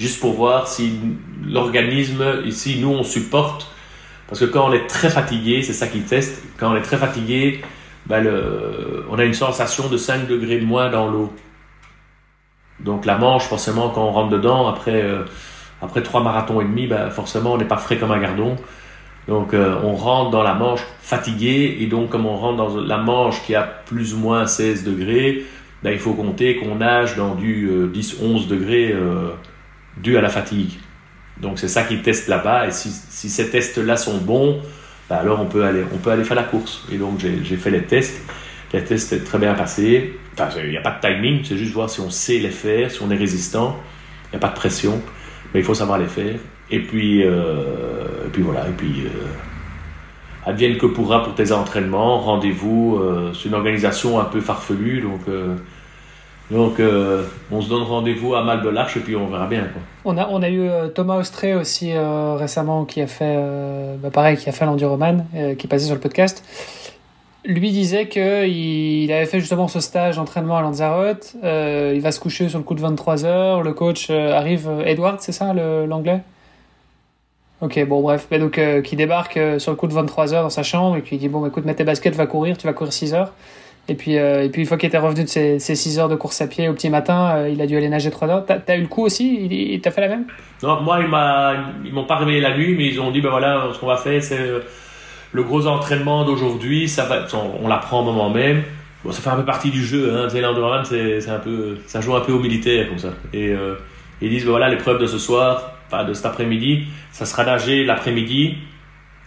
juste 0.00 0.18
pour 0.18 0.32
voir 0.32 0.66
si 0.66 0.98
l'organisme, 1.46 2.24
ici, 2.44 2.78
nous, 2.80 2.90
on 2.90 3.02
supporte. 3.04 3.70
Parce 4.26 4.40
que 4.40 4.46
quand 4.46 4.68
on 4.68 4.72
est 4.72 4.86
très 4.86 5.10
fatigué, 5.10 5.62
c'est 5.62 5.72
ça 5.72 5.86
qu'ils 5.86 6.04
testent, 6.04 6.42
quand 6.56 6.72
on 6.72 6.76
est 6.76 6.82
très 6.82 6.96
fatigué, 6.96 7.60
ben 8.06 8.26
on 9.10 9.18
a 9.18 9.24
une 9.24 9.34
sensation 9.34 9.88
de 9.88 9.96
5 9.96 10.26
degrés 10.26 10.58
de 10.58 10.64
moins 10.64 10.88
dans 10.88 11.08
l'eau. 11.10 11.32
Donc 12.84 13.04
la 13.06 13.18
manche, 13.18 13.44
forcément, 13.44 13.90
quand 13.90 14.04
on 14.04 14.10
rentre 14.10 14.30
dedans, 14.30 14.68
après, 14.68 15.02
euh, 15.02 15.24
après 15.82 16.02
3 16.02 16.22
marathons 16.22 16.60
et 16.60 16.64
demi, 16.64 16.86
ben 16.86 17.10
forcément, 17.10 17.54
on 17.54 17.58
n'est 17.58 17.64
pas 17.64 17.76
frais 17.76 17.98
comme 17.98 18.12
un 18.12 18.20
gardon. 18.20 18.56
Donc 19.28 19.54
euh, 19.54 19.76
on 19.84 19.94
rentre 19.94 20.30
dans 20.30 20.42
la 20.42 20.54
manche 20.54 20.80
fatigué, 21.00 21.78
et 21.80 21.86
donc 21.86 22.10
comme 22.10 22.26
on 22.26 22.36
rentre 22.36 22.56
dans 22.56 22.80
la 22.80 22.98
manche 22.98 23.42
qui 23.44 23.54
a 23.54 23.62
plus 23.62 24.14
ou 24.14 24.18
moins 24.18 24.46
16 24.46 24.84
degrés, 24.84 25.44
ben, 25.82 25.92
il 25.92 25.98
faut 25.98 26.14
compter 26.14 26.56
qu'on 26.56 26.76
nage 26.76 27.16
dans 27.16 27.34
du 27.34 27.68
10-11 27.92 28.44
euh, 28.44 28.48
degrés 28.48 28.94
dû 30.02 30.16
à 30.16 30.20
la 30.20 30.28
fatigue. 30.28 30.78
Donc 31.40 31.58
c'est 31.58 31.68
ça 31.68 31.82
qu'ils 31.84 32.02
testent 32.02 32.28
là-bas, 32.28 32.66
et 32.66 32.70
si, 32.70 32.90
ces 32.90 33.50
tests-là 33.50 33.96
sont 33.96 34.18
bons, 34.18 34.60
bah, 35.08 35.16
alors 35.16 35.40
on 35.40 35.46
peut, 35.46 35.64
aller, 35.64 35.82
on 35.92 35.98
peut 35.98 36.10
aller 36.10 36.24
faire 36.24 36.36
la 36.36 36.44
course. 36.44 36.84
Et 36.92 36.96
donc 36.96 37.18
j'ai 37.18 37.56
fait 37.56 37.70
les 37.70 37.82
tests. 37.82 38.22
Les 38.72 38.84
tests 38.84 39.12
étaient 39.12 39.24
très 39.24 39.38
bien 39.38 39.54
passés. 39.54 40.18
Enfin, 40.34 40.48
il 40.62 40.70
n'y 40.70 40.76
a 40.76 40.80
pas 40.80 40.98
de 41.00 41.00
timing, 41.00 41.42
c'est 41.44 41.56
juste 41.56 41.72
voir 41.72 41.90
si 41.90 42.00
on 42.00 42.10
sait 42.10 42.38
les 42.38 42.50
faire, 42.50 42.90
si 42.90 43.02
on 43.02 43.10
est 43.10 43.16
résistant. 43.16 43.80
Il 44.26 44.36
n'y 44.36 44.36
a 44.36 44.40
pas 44.40 44.48
de 44.48 44.54
pression, 44.54 45.00
mais 45.52 45.60
il 45.60 45.66
faut 45.66 45.74
savoir 45.74 45.98
les 45.98 46.06
faire. 46.06 46.36
Et 46.70 46.78
puis, 46.78 47.24
euh, 47.24 48.28
voilà, 48.38 48.68
et 48.68 48.72
puis 48.72 49.02
euh, 49.04 50.46
advienne 50.46 50.76
que 50.78 50.86
pourra 50.86 51.24
pour 51.24 51.34
tes 51.34 51.50
entraînements. 51.50 52.20
Rendez-vous, 52.20 52.98
euh, 53.00 53.32
c'est 53.34 53.48
une 53.48 53.54
organisation 53.54 54.20
un 54.20 54.24
peu 54.24 54.40
farfelue, 54.40 55.00
donc 55.00 55.22
donc, 56.50 56.80
euh, 56.80 57.24
on 57.52 57.60
se 57.60 57.68
donne 57.68 57.82
rendez-vous 57.82 58.34
à 58.34 58.42
Malbelarche 58.42 58.96
et 58.96 59.00
puis 59.00 59.14
on 59.14 59.26
verra 59.26 59.46
bien. 59.46 59.62
Quoi. 59.62 59.82
On, 60.04 60.18
a, 60.18 60.28
on 60.28 60.42
a 60.42 60.48
eu 60.48 60.62
euh, 60.62 60.88
Thomas 60.88 61.16
Ostré 61.16 61.54
aussi 61.54 61.92
euh, 61.92 62.34
récemment 62.34 62.84
qui 62.84 63.00
a 63.00 63.06
fait, 63.06 63.38
bah 64.02 64.34
qui 64.34 64.48
a 64.48 64.52
fait 64.52 64.64
l'enduroman, 64.64 65.26
qui 65.32 65.66
est 65.66 65.68
passé 65.68 65.86
sur 65.86 65.94
le 65.94 66.00
podcast. 66.00 66.44
Lui 67.44 67.70
disait 67.70 68.08
qu'il 68.08 68.22
il 68.22 69.12
avait 69.12 69.26
fait 69.26 69.40
justement 69.40 69.68
ce 69.68 69.80
stage 69.80 70.16
d'entraînement 70.16 70.58
à 70.58 70.62
Lanzarote. 70.62 71.36
il 71.42 72.00
va 72.00 72.12
se 72.12 72.20
coucher 72.20 72.48
sur 72.48 72.58
le 72.58 72.64
coup 72.64 72.74
de 72.74 72.80
23 72.80 73.24
heures. 73.24 73.62
Le 73.62 73.72
coach 73.72 74.10
arrive, 74.10 74.68
Edward, 74.84 75.20
c'est 75.20 75.32
ça 75.32 75.54
l'anglais? 75.54 76.20
Ok, 77.62 77.82
bon, 77.86 78.02
bref. 78.02 78.28
Donc, 78.30 78.60
qui 78.84 78.96
débarque 78.96 79.38
sur 79.58 79.70
le 79.70 79.76
coup 79.76 79.86
de 79.86 79.94
23 79.94 80.34
heures 80.34 80.42
dans 80.42 80.50
sa 80.50 80.62
chambre 80.62 80.96
et 80.96 81.00
puis 81.00 81.16
il 81.16 81.18
dit 81.18 81.28
Bon, 81.28 81.46
écoute, 81.46 81.64
mets 81.64 81.74
tes 81.74 81.84
baskets, 81.84 82.14
va 82.14 82.26
courir, 82.26 82.58
tu 82.58 82.66
vas 82.66 82.72
courir 82.72 82.92
6 82.92 83.14
heures. 83.14 83.32
Et 83.90 83.96
puis, 83.96 84.18
euh, 84.18 84.44
et 84.44 84.50
puis 84.50 84.62
une 84.62 84.68
fois 84.68 84.76
qu'il 84.76 84.86
était 84.86 84.98
revenu 84.98 85.24
de 85.24 85.28
ses, 85.28 85.58
6 85.58 85.98
heures 85.98 86.08
de 86.08 86.14
course 86.14 86.40
à 86.40 86.46
pied 86.46 86.68
au 86.68 86.74
petit 86.74 86.88
matin, 86.88 87.34
euh, 87.34 87.48
il 87.48 87.60
a 87.60 87.66
dû 87.66 87.76
aller 87.76 87.88
nager 87.88 88.08
3 88.08 88.28
heures. 88.28 88.46
T'as 88.46 88.60
as 88.68 88.76
eu 88.76 88.82
le 88.82 88.86
coup 88.86 89.02
aussi? 89.02 89.48
Il 89.50 89.80
t'a 89.80 89.90
fait 89.90 90.00
la 90.00 90.06
même? 90.06 90.26
Non, 90.62 90.80
moi, 90.80 91.00
ils 91.84 91.92
m'ont 91.92 92.04
pas 92.04 92.14
réveillé 92.14 92.40
la 92.40 92.56
nuit, 92.56 92.76
mais 92.78 92.86
ils 92.86 93.00
ont 93.00 93.10
dit 93.10 93.20
ben 93.20 93.30
voilà, 93.30 93.68
ce 93.74 93.80
qu'on 93.80 93.88
va 93.88 93.96
faire, 93.96 94.22
c'est 94.22 94.38
euh, 94.38 94.60
le 95.32 95.42
gros 95.42 95.66
entraînement 95.66 96.24
d'aujourd'hui. 96.24 96.88
Ça 96.88 97.08
on, 97.60 97.66
l'apprend 97.66 98.02
au 98.02 98.04
moment 98.04 98.30
même. 98.30 98.62
Ça 99.10 99.20
fait 99.20 99.30
un 99.30 99.36
peu 99.36 99.44
partie 99.44 99.70
du 99.70 99.84
jeu. 99.84 100.14
Hein. 100.14 100.28
L'endurance, 100.40 100.90
c'est 100.90 101.28
un 101.28 101.40
peu, 101.40 101.78
ça 101.86 102.00
joue 102.00 102.14
un 102.14 102.20
peu 102.20 102.30
au 102.30 102.38
militaire 102.38 102.88
comme 102.88 102.98
ça. 102.98 103.14
Et 103.32 103.52
ils 104.22 104.30
disent 104.30 104.44
ben 104.44 104.50
voilà, 104.50 104.68
l'épreuve 104.68 105.00
de 105.00 105.06
ce 105.06 105.18
soir, 105.18 105.72
enfin 105.88 106.04
de 106.04 106.12
cet 106.12 106.26
après-midi, 106.26 106.84
ça 107.10 107.24
sera 107.24 107.44
nager 107.44 107.84
l'après-midi 107.84 108.54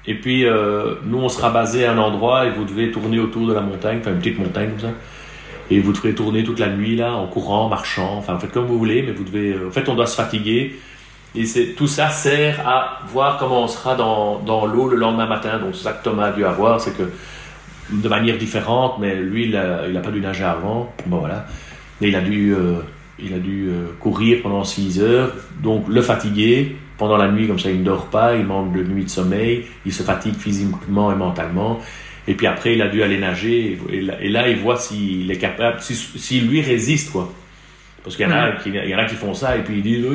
et 0.05 0.15
puis, 0.15 0.45
euh, 0.45 0.95
nous, 1.05 1.19
on 1.19 1.29
sera 1.29 1.49
basé 1.49 1.85
à 1.85 1.93
un 1.93 1.97
endroit 1.97 2.45
et 2.45 2.49
vous 2.49 2.65
devez 2.65 2.91
tourner 2.91 3.19
autour 3.19 3.47
de 3.47 3.53
la 3.53 3.61
montagne, 3.61 3.99
enfin 4.01 4.11
une 4.11 4.19
petite 4.19 4.39
montagne 4.39 4.71
comme 4.71 4.79
ça. 4.79 4.95
Et 5.71 5.79
vous 5.79 5.93
devrez 5.93 6.13
tourner 6.13 6.43
toute 6.43 6.59
la 6.59 6.69
nuit, 6.69 6.95
là, 6.97 7.13
en 7.13 7.27
courant, 7.27 7.69
marchant, 7.69 8.17
enfin, 8.17 8.37
faites 8.37 8.51
comme 8.51 8.65
vous 8.65 8.77
voulez, 8.77 9.01
mais 9.01 9.13
vous 9.13 9.23
devez. 9.23 9.53
Euh, 9.53 9.69
en 9.69 9.71
fait, 9.71 9.87
on 9.87 9.95
doit 9.95 10.07
se 10.07 10.15
fatiguer. 10.15 10.77
Et 11.35 11.45
tout 11.75 11.87
ça 11.87 12.09
sert 12.09 12.67
à 12.67 12.99
voir 13.07 13.39
comment 13.39 13.63
on 13.63 13.67
sera 13.67 13.95
dans, 13.95 14.65
l'eau 14.67 14.87
le 14.89 14.97
lendemain 14.97 15.25
matin. 15.25 15.57
Donc, 15.57 15.73
c'est 15.73 15.83
ça 15.83 15.93
que 15.93 16.03
Thomas 16.03 16.27
a 16.27 16.31
dû 16.31 16.45
avoir, 16.45 16.79
c'est 16.79 16.95
que 16.95 17.09
de 17.91 18.07
manière 18.07 18.37
différente, 18.37 18.97
mais 18.99 19.15
lui, 19.15 19.45
il 19.45 19.51
n'a 19.51 19.99
pas 20.01 20.11
dû 20.11 20.19
nager 20.19 20.43
avant. 20.43 20.93
Bon, 21.07 21.17
voilà. 21.17 21.47
Et 22.01 22.09
il 22.09 22.15
a 22.15 22.21
dû, 22.21 22.53
euh, 22.53 22.81
il 23.17 23.33
a 23.33 23.39
dû 23.39 23.71
courir 23.99 24.43
pendant 24.43 24.63
6 24.63 25.01
heures. 25.01 25.31
Donc, 25.63 25.85
le 25.87 26.01
fatiguer, 26.03 26.75
pendant 26.97 27.17
la 27.17 27.31
nuit, 27.31 27.47
comme 27.47 27.59
ça, 27.59 27.69
il 27.69 27.79
ne 27.79 27.85
dort 27.85 28.07
pas, 28.07 28.35
il 28.35 28.45
manque 28.45 28.73
de 28.73 28.83
nuit 28.83 29.03
de 29.03 29.09
sommeil, 29.09 29.65
il 29.85 29.93
se 29.93 30.03
fatigue 30.03 30.35
physiquement 30.35 31.11
et 31.11 31.15
mentalement. 31.15 31.79
Et 32.27 32.35
puis 32.35 32.47
après, 32.47 32.75
il 32.75 32.81
a 32.81 32.87
dû 32.87 33.03
aller 33.03 33.17
nager. 33.17 33.79
Et 33.89 34.29
là, 34.29 34.47
il 34.47 34.57
voit 34.57 34.77
s'il 34.77 35.29
est 35.29 35.37
capable, 35.37 35.81
s'il 35.81 36.47
lui 36.47 36.61
résiste, 36.61 37.11
quoi. 37.11 37.31
Parce 38.03 38.17
qu'il 38.17 38.27
y, 38.27 38.29
en 38.29 38.35
a 38.35 38.51
qui, 38.51 38.69
y 38.69 38.95
en 38.95 38.97
a 38.97 39.05
qui 39.05 39.15
font 39.15 39.33
ça 39.33 39.55
et 39.55 39.61
puis 39.61 39.77
ils 39.77 39.81
disent 39.81 40.05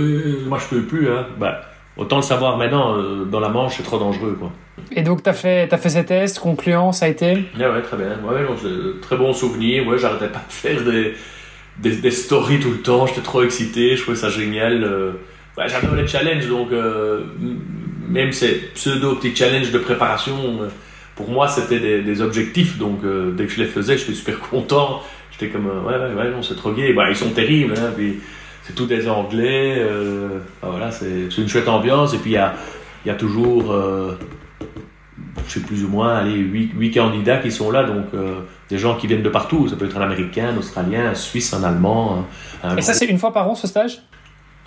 Moi, 0.46 0.59
je 0.59 0.76
peux 0.76 0.82
plus. 0.82 1.09
Hein. 1.09 1.26
Bah, 1.38 1.62
autant 1.96 2.16
le 2.16 2.22
savoir 2.22 2.59
maintenant, 2.59 2.94
euh, 2.96 3.24
dans 3.24 3.40
la 3.40 3.48
Manche, 3.48 3.76
c'est 3.78 3.82
trop 3.82 3.98
dangereux. 3.98 4.36
Quoi. 4.38 4.52
Et 4.92 5.02
donc, 5.02 5.22
tu 5.22 5.30
as 5.30 5.32
fait, 5.32 5.72
as 5.72 5.78
fait 5.78 5.88
ces 5.88 6.05
tests, 6.05 6.38
concluant, 6.38 6.92
ça 6.92 7.06
a 7.06 7.09
été? 7.09 7.32
Ouais, 7.59 7.66
ouais, 7.66 7.82
très 7.82 7.96
bien. 7.96 8.18
Ouais, 8.24 8.46
très 9.00 9.16
bon 9.16 9.32
souvenir. 9.32 9.86
Ouais, 9.86 9.98
j'arrêtais 9.98 10.28
pas 10.28 10.44
de 10.46 10.52
faire 10.52 10.82
des, 10.84 11.14
des, 11.92 12.10
stories 12.10 12.60
tout 12.60 12.70
le 12.70 12.82
temps. 12.82 13.06
J'étais 13.06 13.22
trop 13.22 13.42
excité. 13.42 13.96
Je 13.96 14.02
trouvais 14.02 14.18
ça 14.18 14.28
génial. 14.28 14.84
Euh, 14.84 15.12
bah, 15.59 15.66
j'adore 15.66 15.97
les 15.97 16.06
challenges, 16.06 16.47
donc 16.47 16.70
euh, 16.70 17.24
même 18.09 18.30
ces 18.30 18.70
pseudo 18.74 19.16
petits 19.16 19.35
challenges 19.35 19.72
de 19.72 19.78
préparation, 19.78 20.36
euh, 20.62 20.68
pour 21.16 21.28
moi 21.28 21.48
c'était 21.48 22.01
des, 22.01 22.22
objectifs, 22.22 22.78
donc 22.78 23.01
euh, 23.02 23.32
dès 23.32 23.47
que 23.47 23.52
je 23.52 23.60
les 23.62 23.66
faisais, 23.66 23.98
j'étais 23.98 24.14
super 24.14 24.39
content. 24.39 25.02
J'étais 25.32 25.48
comme 25.48 25.66
ouais, 25.66 25.97
ouais, 25.98 26.14
ouais, 26.14 26.30
non, 26.30 26.44
c'est 26.44 26.55
trop 26.55 26.70
gay. 26.70 26.93
Bah, 26.93 27.10
ils 27.10 27.16
sont 27.16 27.30
terribles, 27.30 27.74
hein, 27.76 27.90
puis 27.97 28.20
c'est 28.62 28.74
tout 28.76 28.86
des 28.86 29.09
Anglais, 29.09 29.85
bah, 30.62 30.68
voilà, 30.70 30.93
c'est 30.93 31.36
une 31.36 31.48
chouette 31.48 31.68
ambiance, 31.68 32.14
et 32.14 32.18
puis 32.18 32.30
il 32.30 32.35
y 32.35 32.36
a, 32.36 32.55
y 33.05 33.10
a 33.10 33.14
toujours 33.14 33.74
je 35.47 35.52
sais 35.52 35.60
plus 35.60 35.82
ou 35.82 35.89
moins, 35.89 36.18
allez, 36.18 36.36
8, 36.36 36.93
candidats 36.93 37.39
qui 37.39 37.51
sont 37.51 37.72
là, 37.72 37.82
donc 37.82 38.06
des 38.68 38.78
gens 38.78 38.97
qui 38.97 39.09
viennent 39.09 39.22
de 39.22 39.28
partout. 39.28 39.66
Ça 39.68 39.74
peut 39.74 39.86
être 39.86 39.97
un 39.97 40.02
Américain, 40.02 40.51
un 40.55 40.56
Australien, 40.56 41.06
un 41.06 41.14
Suisse, 41.14 41.52
un 41.52 41.64
Allemand. 41.64 42.26
Et 42.76 42.82
ça, 42.82 42.93
c'est 42.93 43.06
une 43.06 43.18
fois 43.18 43.32
par 43.32 43.48
an 43.48 43.56
ce 43.56 43.66
stage? 43.66 44.02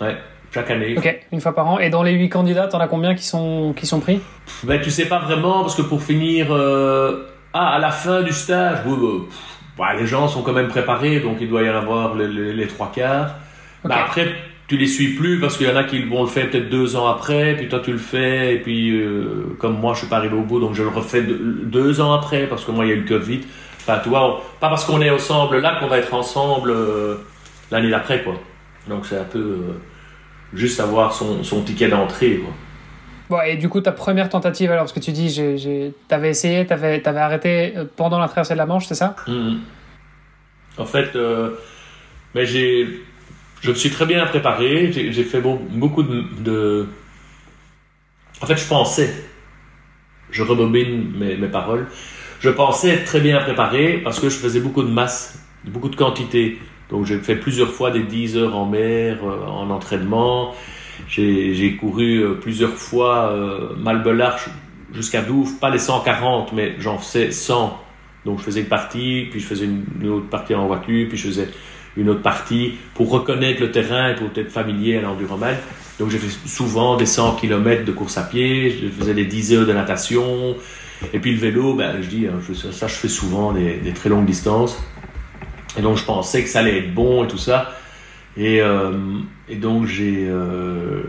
Ouais. 0.00 0.16
Chaque 0.52 0.70
année. 0.70 0.94
Ok, 0.98 1.20
une 1.32 1.40
fois 1.40 1.54
par 1.54 1.66
an. 1.66 1.78
Et 1.78 1.88
dans 1.88 2.02
les 2.02 2.12
huit 2.12 2.28
candidats, 2.28 2.68
t'en 2.68 2.78
as 2.78 2.88
combien 2.88 3.14
qui 3.14 3.24
sont, 3.24 3.72
qui 3.74 3.86
sont 3.86 4.00
pris? 4.00 4.20
Ben, 4.64 4.80
Tu 4.80 4.90
sais 4.90 5.06
pas 5.06 5.18
vraiment, 5.18 5.62
parce 5.62 5.74
que 5.74 5.82
pour 5.82 6.02
finir, 6.02 6.48
euh, 6.50 7.26
ah, 7.54 7.74
à 7.74 7.78
la 7.78 7.90
fin 7.90 8.22
du 8.22 8.32
stage, 8.32 8.78
bah, 9.78 9.94
les 9.98 10.06
gens 10.06 10.28
sont 10.28 10.42
quand 10.42 10.52
même 10.52 10.68
préparés, 10.68 11.20
donc 11.20 11.38
il 11.40 11.48
doit 11.48 11.62
y 11.62 11.70
en 11.70 11.76
avoir 11.76 12.14
les, 12.16 12.66
trois 12.66 12.92
quarts. 12.94 13.34
Ben, 13.84 13.96
après, 14.04 14.28
tu 14.68 14.76
les 14.76 14.86
suis 14.86 15.14
plus, 15.14 15.40
parce 15.40 15.56
qu'il 15.56 15.66
y 15.66 15.70
en 15.70 15.76
a 15.76 15.84
qui 15.84 16.02
vont 16.02 16.22
le 16.22 16.28
faire 16.28 16.50
peut-être 16.50 16.68
deux 16.68 16.96
ans 16.96 17.06
après, 17.06 17.54
puis 17.56 17.68
toi 17.68 17.80
tu 17.82 17.92
le 17.92 17.98
fais, 17.98 18.54
et 18.54 18.58
puis 18.58 18.90
euh, 18.90 19.56
comme 19.58 19.78
moi 19.78 19.92
je 19.94 20.00
suis 20.00 20.08
pas 20.08 20.16
arrivé 20.16 20.36
au 20.36 20.42
bout, 20.42 20.60
donc 20.60 20.74
je 20.74 20.82
le 20.82 20.88
refais 20.88 21.22
deux 21.22 22.00
ans 22.00 22.12
après, 22.12 22.46
parce 22.46 22.64
que 22.64 22.70
moi 22.70 22.84
il 22.84 22.88
y 22.88 22.92
a 22.92 22.94
eu 22.94 23.00
le 23.00 23.08
Covid. 23.08 23.40
Enfin, 23.80 23.98
tu 24.02 24.10
vois, 24.10 24.42
pas 24.60 24.68
parce 24.68 24.84
qu'on 24.84 25.00
est 25.02 25.10
ensemble 25.10 25.58
là 25.58 25.76
qu'on 25.80 25.88
va 25.88 25.98
être 25.98 26.14
ensemble 26.14 26.70
euh, 26.70 27.16
l'année 27.70 27.90
d'après, 27.90 28.22
quoi. 28.22 28.34
Donc 28.88 29.04
c'est 29.06 29.18
un 29.18 29.24
peu 29.24 29.56
juste 30.54 30.80
avoir 30.80 31.12
son, 31.14 31.42
son 31.42 31.62
ticket 31.62 31.88
d'entrée. 31.88 32.40
Bon, 33.30 33.40
et 33.40 33.56
du 33.56 33.68
coup, 33.68 33.80
ta 33.80 33.92
première 33.92 34.28
tentative, 34.28 34.70
alors, 34.70 34.84
parce 34.84 34.92
que 34.92 35.00
tu 35.00 35.12
dis, 35.12 35.32
tu 35.34 36.14
avais 36.14 36.30
essayé, 36.30 36.66
tu 36.66 36.72
avais, 36.72 37.02
arrêté 37.06 37.72
euh, 37.76 37.84
pendant 37.96 38.18
la 38.18 38.26
traversée 38.26 38.54
de 38.54 38.58
la 38.58 38.66
Manche, 38.66 38.86
c'est 38.86 38.94
ça? 38.94 39.16
Mhm. 39.26 39.60
En 40.78 40.84
fait, 40.84 41.16
euh, 41.16 41.50
mais 42.34 42.46
j'ai, 42.46 42.86
je 43.60 43.70
me 43.70 43.74
suis 43.74 43.90
très 43.90 44.06
bien 44.06 44.26
préparé, 44.26 44.90
j'ai 44.92 45.24
fait 45.24 45.40
beaucoup 45.40 46.02
de, 46.02 46.86
En 48.40 48.46
fait, 48.46 48.56
je 48.56 48.66
pensais, 48.66 49.12
je 50.30 50.42
rebobine 50.42 51.12
mes, 51.16 51.36
mes 51.36 51.48
paroles, 51.48 51.86
je 52.40 52.50
pensais 52.50 52.88
être 52.88 53.04
très 53.04 53.20
bien 53.20 53.40
préparé 53.40 54.00
parce 54.02 54.18
que 54.18 54.28
je 54.28 54.36
faisais 54.36 54.60
beaucoup 54.60 54.82
de 54.82 54.90
masse, 54.90 55.38
beaucoup 55.64 55.88
de 55.88 55.96
quantité. 55.96 56.58
Donc 56.92 57.06
j'ai 57.06 57.18
fait 57.18 57.36
plusieurs 57.36 57.72
fois 57.72 57.90
des 57.90 58.02
10 58.02 58.36
heures 58.36 58.54
en 58.54 58.66
mer, 58.66 59.18
euh, 59.24 59.46
en 59.46 59.70
entraînement. 59.70 60.54
J'ai 61.08 61.76
couru 61.80 62.18
euh, 62.18 62.34
plusieurs 62.34 62.74
fois 62.74 63.32
euh, 63.32 63.74
Malbelarche 63.76 64.48
jusqu'à 64.94 65.22
Douvres, 65.22 65.58
pas 65.58 65.70
les 65.70 65.78
140, 65.78 66.52
mais 66.52 66.74
j'en 66.78 66.98
faisais 66.98 67.30
100. 67.30 67.78
Donc 68.26 68.38
je 68.38 68.44
faisais 68.44 68.60
une 68.60 68.66
partie, 68.66 69.26
puis 69.30 69.40
je 69.40 69.46
faisais 69.46 69.64
une, 69.64 70.08
autre 70.08 70.28
partie 70.28 70.54
en 70.54 70.66
voiture, 70.66 71.08
puis 71.08 71.16
je 71.16 71.26
faisais 71.28 71.48
une 71.96 72.10
autre 72.10 72.22
partie 72.22 72.74
pour 72.94 73.10
reconnaître 73.10 73.60
le 73.60 73.70
terrain 73.70 74.10
et 74.10 74.14
pour 74.14 74.28
être 74.36 74.50
familier 74.50 74.98
à 74.98 75.00
l'enduroman. 75.00 75.56
Donc 75.98 76.10
j'ai 76.10 76.18
fait 76.18 76.46
souvent 76.46 76.96
des 76.98 77.06
100 77.06 77.36
km 77.36 77.84
de 77.86 77.92
course 77.92 78.18
à 78.18 78.22
pied, 78.22 78.70
je 78.70 78.88
faisais 78.88 79.14
des 79.14 79.24
10 79.24 79.54
heures 79.54 79.66
de 79.66 79.72
natation. 79.72 80.56
Et 81.12 81.18
puis 81.18 81.32
le 81.32 81.38
vélo, 81.38 81.74
ben, 81.74 82.00
je 82.02 82.08
dis, 82.08 82.26
hein, 82.26 82.38
ça 82.70 82.86
je 82.86 82.94
fais 82.94 83.08
souvent 83.08 83.52
des, 83.52 83.92
très 83.94 84.10
longues 84.10 84.26
distances. 84.26 84.78
Et 85.78 85.82
donc 85.82 85.96
je 85.96 86.04
pensais 86.04 86.42
que 86.42 86.48
ça 86.48 86.60
allait 86.60 86.78
être 86.78 86.94
bon 86.94 87.24
et 87.24 87.28
tout 87.28 87.38
ça. 87.38 87.72
Et, 88.36 88.60
euh, 88.60 88.92
donc 89.54 89.86
j'ai 89.86 90.26
euh, 90.28 91.02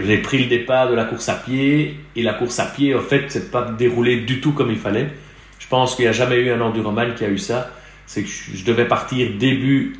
j'ai 0.00 0.18
pris 0.18 0.38
le 0.38 0.46
départ 0.46 0.88
de 0.90 0.94
la 0.94 1.04
course 1.04 1.28
à 1.28 1.34
pied. 1.34 1.98
Et 2.16 2.22
la 2.22 2.34
course 2.34 2.58
à 2.58 2.66
pied, 2.66 2.94
en 2.94 3.00
fait, 3.00 3.26
c'est 3.28 3.50
pas 3.50 3.62
déroulé 3.62 4.20
du 4.20 4.40
tout 4.40 4.52
comme 4.52 4.70
il 4.70 4.78
fallait. 4.78 5.10
Je 5.58 5.68
pense 5.68 5.94
qu'il 5.94 6.04
n'y 6.04 6.08
a 6.08 6.12
jamais 6.12 6.36
eu 6.36 6.50
un 6.50 6.60
enduroman 6.60 7.14
qui 7.14 7.24
a 7.24 7.28
eu 7.28 7.38
ça. 7.38 7.70
C'est 8.06 8.22
que 8.22 8.28
je 8.28 8.64
devais 8.64 8.86
partir 8.86 9.30
début 9.38 9.94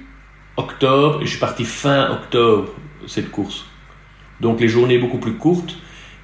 octobre 0.56 1.22
et 1.22 1.24
je 1.24 1.30
suis 1.30 1.38
parti 1.38 1.64
fin 1.64 2.10
octobre 2.10 2.70
cette 3.06 3.30
course. 3.30 3.64
Donc 4.40 4.60
les 4.60 4.68
journées 4.68 4.98
beaucoup 4.98 5.18
plus 5.18 5.34
courtes. 5.34 5.76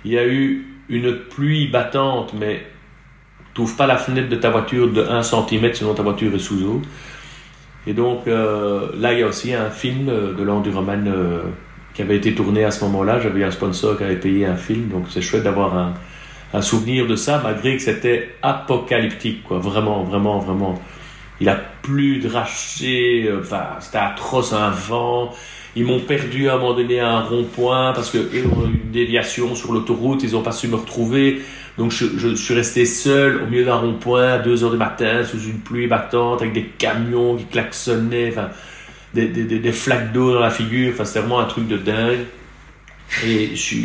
Il 0.05 0.13
y 0.13 0.19
a 0.19 0.27
eu 0.27 0.67
une 0.89 1.15
pluie 1.15 1.69
battante, 1.69 2.35
mais 2.39 2.67
tu 3.55 3.63
pas 3.77 3.87
la 3.87 3.97
fenêtre 3.97 4.29
de 4.29 4.37
ta 4.37 4.51
voiture 4.51 4.89
de 4.89 5.03
1 5.03 5.23
cm 5.23 5.75
sinon 5.75 5.95
ta 5.95 6.03
voiture 6.03 6.35
est 6.35 6.39
sous 6.39 6.63
eau. 6.63 6.83
Et 7.87 7.93
donc 7.93 8.27
euh, 8.27 8.89
là, 8.99 9.13
il 9.13 9.21
y 9.21 9.23
a 9.23 9.27
aussi 9.27 9.55
un 9.55 9.71
film 9.71 10.07
de 10.07 10.43
l'Enduroman 10.43 11.07
euh, 11.09 11.43
qui 11.95 12.03
avait 12.03 12.17
été 12.17 12.35
tourné 12.35 12.65
à 12.65 12.71
ce 12.71 12.85
moment-là. 12.85 13.21
J'avais 13.21 13.45
un 13.45 13.51
sponsor 13.51 13.97
qui 13.97 14.05
avait 14.05 14.17
payé 14.17 14.47
un 14.47 14.57
film, 14.57 14.89
donc 14.89 15.07
c'est 15.11 15.23
chouette 15.23 15.45
d'avoir 15.45 15.95
un, 16.53 16.63
souvenir 16.63 17.07
de 17.07 17.17
ça, 17.17 17.41
malgré 17.43 17.77
que 17.77 17.83
c'était 17.83 18.35
apocalyptique, 18.43 19.45
quoi. 19.45 19.59
Vraiment, 19.59 20.03
vraiment, 20.03 20.39
vraiment. 20.39 20.81
Il 21.41 21.49
a 21.49 21.57
plu 21.83 22.19
de 22.19 22.29
racher, 22.29 23.29
euh, 23.29 23.41
enfin, 23.41 23.77
c'était 23.81 23.99
atroce, 23.99 24.53
un 24.53 24.71
vent. 24.71 25.33
Ils 25.77 25.85
m'ont 25.85 26.01
perdu 26.01 26.49
à 26.49 26.55
un 26.55 26.59
moment 26.59 26.75
donné 26.75 27.01
à 27.01 27.11
un 27.11 27.21
rond-point 27.21 27.93
parce 27.93 28.11
qu'ils 28.11 28.47
ont 28.47 28.67
eu 28.67 28.81
une 28.83 28.91
déviation 28.91 29.55
sur 29.55 29.73
l'autoroute, 29.73 30.23
ils 30.23 30.33
n'ont 30.33 30.43
pas 30.43 30.53
su 30.53 30.69
me 30.69 30.77
retrouver. 30.77 31.43
Donc 31.79 31.93
je, 31.93 32.35
suis 32.35 32.55
resté 32.55 32.85
seul 32.85 33.43
au 33.43 33.47
milieu 33.47 33.65
d'un 33.65 33.77
rond-point 33.77 34.33
à 34.33 34.39
2 34.39 34.65
heures 34.65 34.73
du 34.73 34.77
matin 34.77 35.25
sous 35.25 35.41
une 35.41 35.61
pluie 35.61 35.87
battante 35.87 36.43
avec 36.43 36.53
des 36.53 36.65
camions 36.65 37.37
qui 37.37 37.45
klaxonnaient, 37.45 38.31
enfin, 38.31 38.49
des, 39.15 39.29
des, 39.29 39.45
des, 39.45 39.73
flaques 39.73 40.13
d'eau 40.13 40.35
dans 40.35 40.41
la 40.41 40.51
figure. 40.51 40.93
Enfin, 40.93 41.05
c'était 41.05 41.21
vraiment 41.21 41.41
un 41.41 41.47
truc 41.47 41.69
de 41.69 41.77
dingue. 41.77 42.27
Et 43.25 43.55
je 43.55 43.77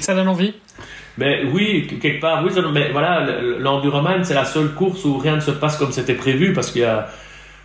Ça 0.00 0.14
donne 0.14 0.28
envie? 0.28 0.54
Mais 1.18 1.44
oui, 1.52 1.86
quelque 2.00 2.20
part, 2.20 2.42
oui, 2.42 2.50
mais 2.72 2.90
voilà, 2.90 3.26
l'enduroman, 3.58 4.24
c'est 4.24 4.34
la 4.34 4.46
seule 4.46 4.72
course 4.72 5.04
où 5.04 5.18
rien 5.18 5.36
ne 5.36 5.40
se 5.40 5.50
passe 5.50 5.76
comme 5.76 5.92
c'était 5.92 6.14
prévu 6.14 6.54
parce 6.54 6.70
qu'il 6.70 6.82
y 6.82 6.86
a, 6.86 7.08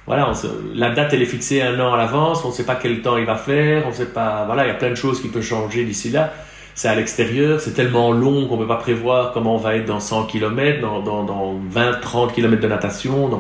voilà, 0.08 0.32
la 0.74 0.90
date 0.90 1.14
elle 1.14 1.22
est 1.22 1.26
fixée 1.26 1.62
un 1.62 1.80
an 1.80 1.94
à 1.94 1.98
l'avance, 1.98 2.44
on 2.44 2.50
ne 2.50 2.54
sait 2.54 2.66
pas 2.66 2.76
quel 2.76 3.02
temps 3.02 3.18
il 3.18 3.26
va 3.26 3.36
faire, 3.36 3.86
on 3.86 3.92
sait 3.92 4.08
pas, 4.08 4.46
voilà, 4.46 4.66
il 4.66 4.68
y 4.70 4.72
a 4.72 4.76
plein 4.76 4.90
de 4.90 4.96
choses 4.96 5.22
qui 5.22 5.28
peuvent 5.28 5.44
changer 5.44 5.84
d'ici 5.84 6.10
là 6.10 6.34
c'est 6.78 6.90
à 6.90 6.94
l'extérieur, 6.96 7.60
c'est 7.60 7.72
tellement 7.72 8.12
long 8.12 8.48
qu'on 8.48 8.56
ne 8.56 8.62
peut 8.62 8.68
pas 8.68 8.76
prévoir 8.76 9.34
comment 9.34 9.56
on 9.56 9.58
va 9.58 9.76
être 9.76 9.88
dans 9.88 10.00
100 10.00 10.26
km, 10.26 10.80
dans, 10.80 11.02
dans, 11.02 11.24
dans 11.24 11.60
20, 11.72 12.02
30 12.02 12.34
km 12.34 12.62
de 12.62 12.68
natation. 12.68 13.32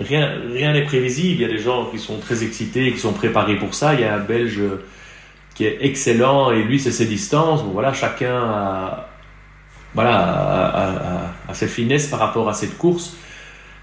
Rien 0.00 0.32
rien 0.52 0.72
n'est 0.72 0.82
prévisible. 0.82 1.42
Il 1.42 1.42
y 1.42 1.44
a 1.44 1.56
des 1.56 1.62
gens 1.62 1.86
qui 1.86 2.00
sont 2.00 2.18
très 2.18 2.42
excités, 2.42 2.92
qui 2.92 2.98
sont 2.98 3.12
préparés 3.12 3.54
pour 3.54 3.72
ça. 3.72 3.94
Il 3.94 4.00
y 4.00 4.04
a 4.04 4.16
un 4.16 4.18
Belge 4.18 4.60
qui 5.54 5.64
est 5.64 5.78
excellent 5.82 6.50
et 6.50 6.64
lui, 6.64 6.80
c'est 6.80 6.90
ses 6.90 7.06
distances. 7.06 7.62
voilà, 7.72 7.92
chacun 7.92 8.34
a, 8.34 9.10
voilà, 9.94 11.30
a, 11.48 11.54
ses 11.54 11.68
finesses 11.68 12.08
par 12.08 12.18
rapport 12.18 12.48
à 12.48 12.52
cette 12.52 12.76
course. 12.76 13.16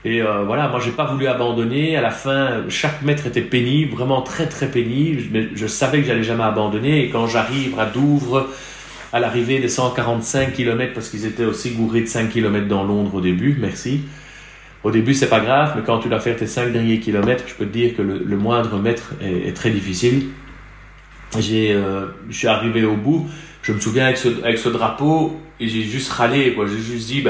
Et 0.05 0.21
euh, 0.21 0.43
voilà, 0.43 0.67
moi 0.67 0.80
j'ai 0.84 0.91
pas 0.91 1.05
voulu 1.05 1.27
abandonner. 1.27 1.95
À 1.95 2.01
la 2.01 2.11
fin, 2.11 2.63
chaque 2.69 3.01
mètre 3.03 3.25
était 3.25 3.41
pénible, 3.41 3.93
vraiment 3.93 4.21
très 4.21 4.47
très 4.47 4.67
pénible. 4.67 5.23
Mais 5.31 5.47
je 5.55 5.67
savais 5.67 6.01
que 6.01 6.07
j'allais 6.07 6.23
jamais 6.23 6.43
abandonner. 6.43 7.05
Et 7.05 7.09
quand 7.09 7.27
j'arrive 7.27 7.80
à 7.80 7.85
Douvres, 7.85 8.49
à 9.13 9.19
l'arrivée 9.19 9.59
des 9.59 9.69
145 9.69 10.53
km, 10.53 10.93
parce 10.93 11.09
qu'ils 11.09 11.25
étaient 11.25 11.45
aussi 11.45 11.71
gourés 11.71 12.01
de 12.01 12.07
5 12.07 12.30
km 12.30 12.67
dans 12.67 12.84
Londres 12.84 13.15
au 13.15 13.21
début, 13.21 13.57
merci. 13.59 14.01
Au 14.84 14.91
début, 14.91 15.13
c'est 15.13 15.30
pas 15.30 15.39
grave, 15.39 15.73
mais 15.77 15.84
quand 15.84 15.99
tu 15.99 16.09
dois 16.09 16.19
faire 16.19 16.35
tes 16.35 16.47
5 16.47 16.73
derniers 16.73 16.99
kilomètres, 16.99 17.45
je 17.47 17.53
peux 17.53 17.65
te 17.65 17.71
dire 17.71 17.95
que 17.95 18.01
le, 18.01 18.38
moindre 18.38 18.77
mètre 18.77 19.13
est, 19.21 19.55
très 19.55 19.69
difficile. 19.69 20.25
J'ai, 21.39 21.71
euh, 21.71 22.07
je 22.30 22.38
suis 22.38 22.47
arrivé 22.47 22.84
au 22.84 22.95
bout, 22.97 23.27
je 23.61 23.71
me 23.71 23.80
souviens 23.80 24.05
avec 24.05 24.17
ce, 24.17 24.69
drapeau, 24.69 25.39
et 25.61 25.69
j'ai 25.69 25.84
juste 25.84 26.11
râlé, 26.11 26.53
quoi. 26.53 26.65
J'ai 26.67 26.81
juste 26.81 27.07
dit, 27.07 27.21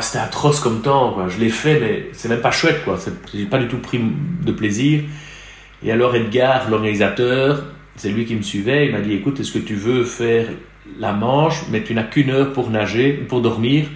c'était 0.00 0.18
atroce 0.18 0.60
comme 0.60 0.82
temps. 0.82 1.28
Je 1.28 1.38
l'ai 1.38 1.50
fait, 1.50 1.80
mais 1.80 2.06
c'est 2.12 2.28
même 2.28 2.40
pas 2.40 2.50
chouette, 2.50 2.84
quoi. 2.84 2.98
J'ai 3.34 3.46
pas 3.46 3.58
du 3.58 3.68
tout 3.68 3.78
pris 3.78 4.00
de 4.00 4.52
plaisir. 4.52 5.02
Et 5.82 5.92
alors 5.92 6.14
Edgar, 6.14 6.68
l'organisateur, 6.70 7.64
c'est 7.96 8.10
lui 8.10 8.24
qui 8.24 8.34
me 8.34 8.42
suivait, 8.42 8.86
il 8.86 8.92
m'a 8.92 9.00
dit 9.00 9.12
écoute, 9.12 9.38
est-ce 9.40 9.52
que 9.52 9.58
tu 9.58 9.74
veux 9.74 10.04
faire 10.04 10.46
la 10.98 11.12
manche, 11.12 11.62
mais 11.70 11.82
tu 11.82 11.94
n'as 11.94 12.02
qu'une 12.02 12.30
heure 12.30 12.52
pour 12.52 12.70
nager, 12.70 13.12
pour 13.12 13.40
dormir, 13.40 13.86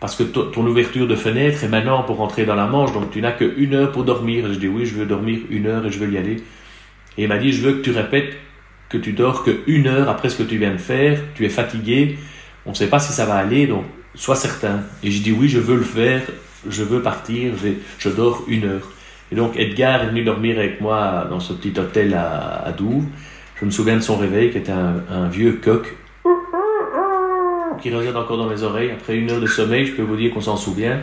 parce 0.00 0.14
que 0.14 0.22
ton 0.22 0.66
ouverture 0.66 1.06
de 1.06 1.16
fenêtre 1.16 1.64
est 1.64 1.68
maintenant 1.68 2.02
pour 2.02 2.16
rentrer 2.16 2.46
dans 2.46 2.54
la 2.54 2.66
manche, 2.66 2.92
donc 2.92 3.10
tu 3.10 3.20
n'as 3.20 3.32
qu'une 3.32 3.74
heure 3.74 3.92
pour 3.92 4.04
dormir. 4.04 4.46
je 4.52 4.58
dis 4.58 4.68
oui, 4.68 4.86
je 4.86 4.94
veux 4.94 5.06
dormir 5.06 5.40
une 5.50 5.66
heure 5.66 5.84
et 5.84 5.90
je 5.90 5.98
veux 5.98 6.10
y 6.10 6.16
aller. 6.16 6.36
Et 7.16 7.24
il 7.24 7.28
m'a 7.28 7.38
dit 7.38 7.52
je 7.52 7.62
veux 7.62 7.72
que 7.74 7.82
tu 7.82 7.90
répètes 7.90 8.36
que 8.88 8.96
tu 8.96 9.12
dors 9.12 9.44
qu'une 9.44 9.86
heure 9.86 10.08
après 10.08 10.28
ce 10.30 10.36
que 10.36 10.44
tu 10.44 10.56
viens 10.56 10.72
de 10.72 10.78
faire, 10.78 11.20
tu 11.34 11.44
es 11.44 11.50
fatigué, 11.50 12.16
on 12.64 12.70
ne 12.70 12.74
sait 12.74 12.86
pas 12.86 13.00
si 13.00 13.12
ça 13.12 13.26
va 13.26 13.34
aller, 13.34 13.66
donc 13.66 13.84
sois 14.18 14.36
certain. 14.36 14.80
Et 15.02 15.10
je 15.10 15.22
dis 15.22 15.32
oui, 15.32 15.48
je 15.48 15.58
veux 15.58 15.76
le 15.76 15.84
faire, 15.84 16.22
je 16.68 16.82
veux 16.82 17.00
partir, 17.00 17.54
je, 17.98 18.08
dors 18.10 18.42
une 18.48 18.64
heure. 18.64 18.88
Et 19.30 19.34
donc 19.34 19.56
Edgar 19.56 20.02
est 20.02 20.08
venu 20.08 20.24
dormir 20.24 20.58
avec 20.58 20.80
moi 20.80 21.26
dans 21.30 21.40
ce 21.40 21.52
petit 21.52 21.78
hôtel 21.78 22.14
à, 22.14 22.72
Douvres. 22.76 23.06
Je 23.60 23.64
me 23.64 23.70
souviens 23.70 23.96
de 23.96 24.02
son 24.02 24.16
réveil 24.16 24.50
qui 24.50 24.58
était 24.58 24.72
un, 24.72 25.28
vieux 25.28 25.52
coq 25.52 25.96
qui 27.80 27.94
résonne 27.94 28.16
encore 28.16 28.38
dans 28.38 28.48
mes 28.48 28.62
oreilles. 28.62 28.90
Après 28.90 29.16
une 29.16 29.30
heure 29.30 29.40
de 29.40 29.46
sommeil, 29.46 29.86
je 29.86 29.92
peux 29.92 30.02
vous 30.02 30.16
dire 30.16 30.34
qu'on 30.34 30.40
s'en 30.40 30.56
souvient. 30.56 30.98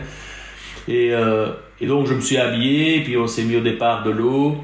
Et, 0.88 1.14
euh, 1.14 1.52
donc 1.80 2.06
je 2.06 2.12
me 2.12 2.20
suis 2.20 2.36
habillé, 2.36 3.02
puis 3.02 3.16
on 3.16 3.26
s'est 3.26 3.44
mis 3.44 3.56
au 3.56 3.60
départ 3.60 4.02
de 4.02 4.10
l'eau. 4.10 4.56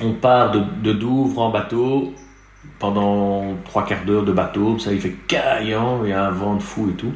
On 0.00 0.14
part 0.14 0.50
de, 0.50 0.92
Douvres 0.92 1.40
en 1.40 1.50
bateau 1.50 2.12
pendant 2.80 3.56
trois 3.64 3.84
quarts 3.84 4.04
d'heure 4.04 4.24
de 4.24 4.32
bateau. 4.32 4.80
Ça, 4.80 4.92
il 4.92 5.00
fait 5.00 5.14
caillant, 5.28 6.02
il 6.04 6.10
y 6.10 6.12
a 6.12 6.26
un 6.26 6.30
vent 6.30 6.56
de 6.56 6.62
fou 6.62 6.90
et 6.90 6.94
tout. 6.94 7.12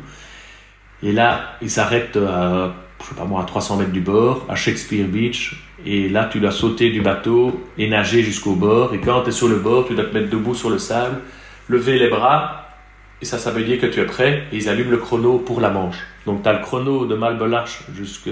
Et 1.03 1.13
là, 1.13 1.57
il 1.61 1.71
s'arrête 1.71 2.17
à, 2.17 2.75
je 3.03 3.07
sais 3.09 3.15
pas 3.15 3.25
moi, 3.25 3.43
à 3.43 3.45
300 3.45 3.77
mètres 3.77 3.93
du 3.93 4.01
bord, 4.01 4.47
à 4.49 4.55
Shakespeare 4.55 5.07
Beach. 5.07 5.57
Et 5.85 6.09
là, 6.09 6.29
tu 6.31 6.41
dois 6.41 6.51
sauter 6.51 6.91
du 6.91 7.03
bateau 7.03 7.63
et 7.77 7.89
nager 7.89 8.23
jusqu'au 8.23 8.55
bord. 8.55 8.95
Et 8.95 8.99
quand 8.99 9.23
tu 9.23 9.29
es 9.29 9.33
sur 9.33 9.49
le 9.49 9.57
bord, 9.57 9.87
tu 9.87 9.95
dois 9.95 10.05
te 10.05 10.15
mettre 10.15 10.31
debout 10.31 10.55
sur 10.55 10.71
le 10.71 10.79
sable, 10.79 11.21
lever 11.69 11.99
les 11.99 12.09
bras. 12.09 12.63
Et 13.21 13.25
ça, 13.25 13.39
ça 13.39 13.51
veut 13.51 13.63
dire 13.63 13.81
que 13.81 13.87
tu 13.87 14.01
es 14.01 14.07
prêt. 14.07 14.45
Et 14.53 14.57
ils 14.57 14.69
allument 14.69 14.91
le 14.91 14.97
chrono 14.99 15.39
pour 15.39 15.61
la 15.61 15.71
manche. 15.71 15.99
Donc, 16.25 16.43
tu 16.43 16.49
as 16.49 16.55
le 16.55 16.61
chrono 16.61 17.07
de 17.07 17.15
Malbelarche 17.15 17.83
jusqu'à 17.95 18.31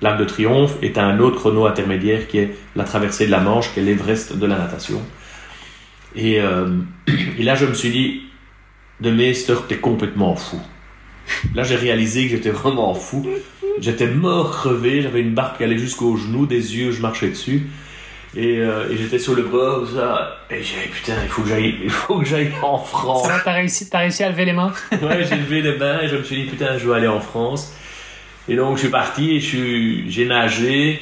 l'Arc 0.00 0.18
de 0.18 0.24
Triomphe. 0.24 0.76
Et 0.82 0.92
tu 0.92 1.00
as 1.00 1.04
un 1.04 1.18
autre 1.18 1.36
chrono 1.36 1.66
intermédiaire 1.66 2.28
qui 2.28 2.38
est 2.38 2.56
la 2.76 2.84
traversée 2.84 3.26
de 3.26 3.32
la 3.32 3.40
Manche, 3.40 3.72
qui 3.74 3.80
est 3.80 3.82
l'Everest 3.82 4.36
de 4.36 4.46
la 4.46 4.56
natation. 4.56 5.02
Et, 6.14 6.40
euh, 6.40 6.68
et 7.38 7.42
là, 7.42 7.56
je 7.56 7.66
me 7.66 7.74
suis 7.74 7.90
dit, 7.90 8.22
de 9.00 9.10
Meester, 9.10 9.56
t'es 9.68 9.76
complètement 9.76 10.36
fou. 10.36 10.60
Là, 11.54 11.62
j'ai 11.62 11.76
réalisé 11.76 12.24
que 12.24 12.30
j'étais 12.30 12.50
vraiment 12.50 12.94
fou. 12.94 13.26
J'étais 13.80 14.06
mort 14.06 14.50
crevé, 14.50 15.02
j'avais 15.02 15.20
une 15.20 15.34
barque 15.34 15.58
qui 15.58 15.64
allait 15.64 15.78
jusqu'aux 15.78 16.16
genoux, 16.16 16.46
des 16.46 16.76
yeux, 16.76 16.92
je 16.92 17.00
marchais 17.02 17.28
dessus. 17.28 17.66
Et, 18.34 18.58
euh, 18.58 18.90
et 18.90 18.96
j'étais 18.98 19.18
sur 19.18 19.34
le 19.34 19.42
bord, 19.44 19.86
ça, 19.88 20.36
et 20.50 20.62
j'ai 20.62 20.88
putain, 20.92 21.14
il 21.22 21.28
faut 21.28 21.40
que 21.40 21.48
j'aille, 21.48 21.74
il 21.82 21.90
faut 21.90 22.18
que 22.18 22.26
j'aille 22.26 22.52
en 22.62 22.76
France. 22.76 23.26
Ça 23.26 23.40
t'as 23.42 23.52
réussi, 23.52 23.88
t'as 23.88 24.00
réussi 24.00 24.24
à 24.24 24.28
lever 24.28 24.44
les 24.44 24.52
mains? 24.52 24.72
Ouais, 24.92 25.24
j'ai 25.26 25.36
levé 25.36 25.62
les 25.62 25.76
mains 25.76 26.00
et 26.02 26.08
je 26.08 26.16
me 26.16 26.22
suis 26.22 26.36
dit 26.36 26.42
putain, 26.42 26.76
je 26.76 26.86
veux 26.86 26.92
aller 26.92 27.08
en 27.08 27.20
France. 27.20 27.72
Et 28.46 28.56
donc 28.56 28.76
je 28.76 28.82
suis 28.82 28.90
parti, 28.90 29.40
j'ai 29.40 30.26
nagé, 30.26 31.00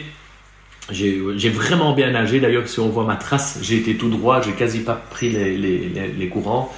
j'ai 0.93 1.51
vraiment 1.51 1.93
bien 1.93 2.11
nagé. 2.11 2.39
D'ailleurs, 2.39 2.69
si 2.69 2.79
on 2.79 2.89
voit 2.89 3.05
ma 3.05 3.17
trace, 3.17 3.59
j'ai 3.63 3.79
été 3.79 3.97
tout 3.97 4.11
droit, 4.11 4.41
j'ai 4.41 4.53
quasi 4.53 4.81
pas 4.81 4.95
pris 5.11 5.31
les, 5.31 5.57
les, 5.57 5.79
les, 5.89 6.09
les 6.09 6.29
courants. 6.29 6.73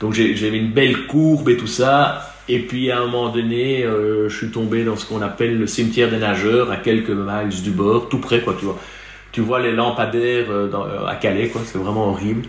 Donc 0.00 0.12
j'ai 0.12 0.50
mis 0.50 0.58
une 0.58 0.70
belle 0.72 1.06
courbe 1.06 1.48
et 1.48 1.56
tout 1.56 1.66
ça. 1.66 2.33
Et 2.48 2.58
puis 2.60 2.90
à 2.90 2.98
un 2.98 3.06
moment 3.06 3.30
donné, 3.30 3.84
euh, 3.84 4.28
je 4.28 4.36
suis 4.36 4.50
tombé 4.50 4.84
dans 4.84 4.96
ce 4.96 5.06
qu'on 5.06 5.22
appelle 5.22 5.58
le 5.58 5.66
cimetière 5.66 6.10
des 6.10 6.18
nageurs, 6.18 6.70
à 6.70 6.76
quelques 6.76 7.10
miles 7.10 7.62
du 7.62 7.70
bord, 7.70 8.08
tout 8.08 8.18
près, 8.18 8.40
quoi, 8.42 8.54
tu 8.58 8.66
vois. 8.66 8.78
Tu 9.32 9.40
vois 9.40 9.60
les 9.60 9.72
lampadaires 9.72 10.46
euh, 10.50 10.68
dans, 10.68 10.84
à 11.06 11.16
Calais, 11.16 11.48
quoi, 11.48 11.62
c'est 11.64 11.78
vraiment 11.78 12.08
horrible. 12.10 12.42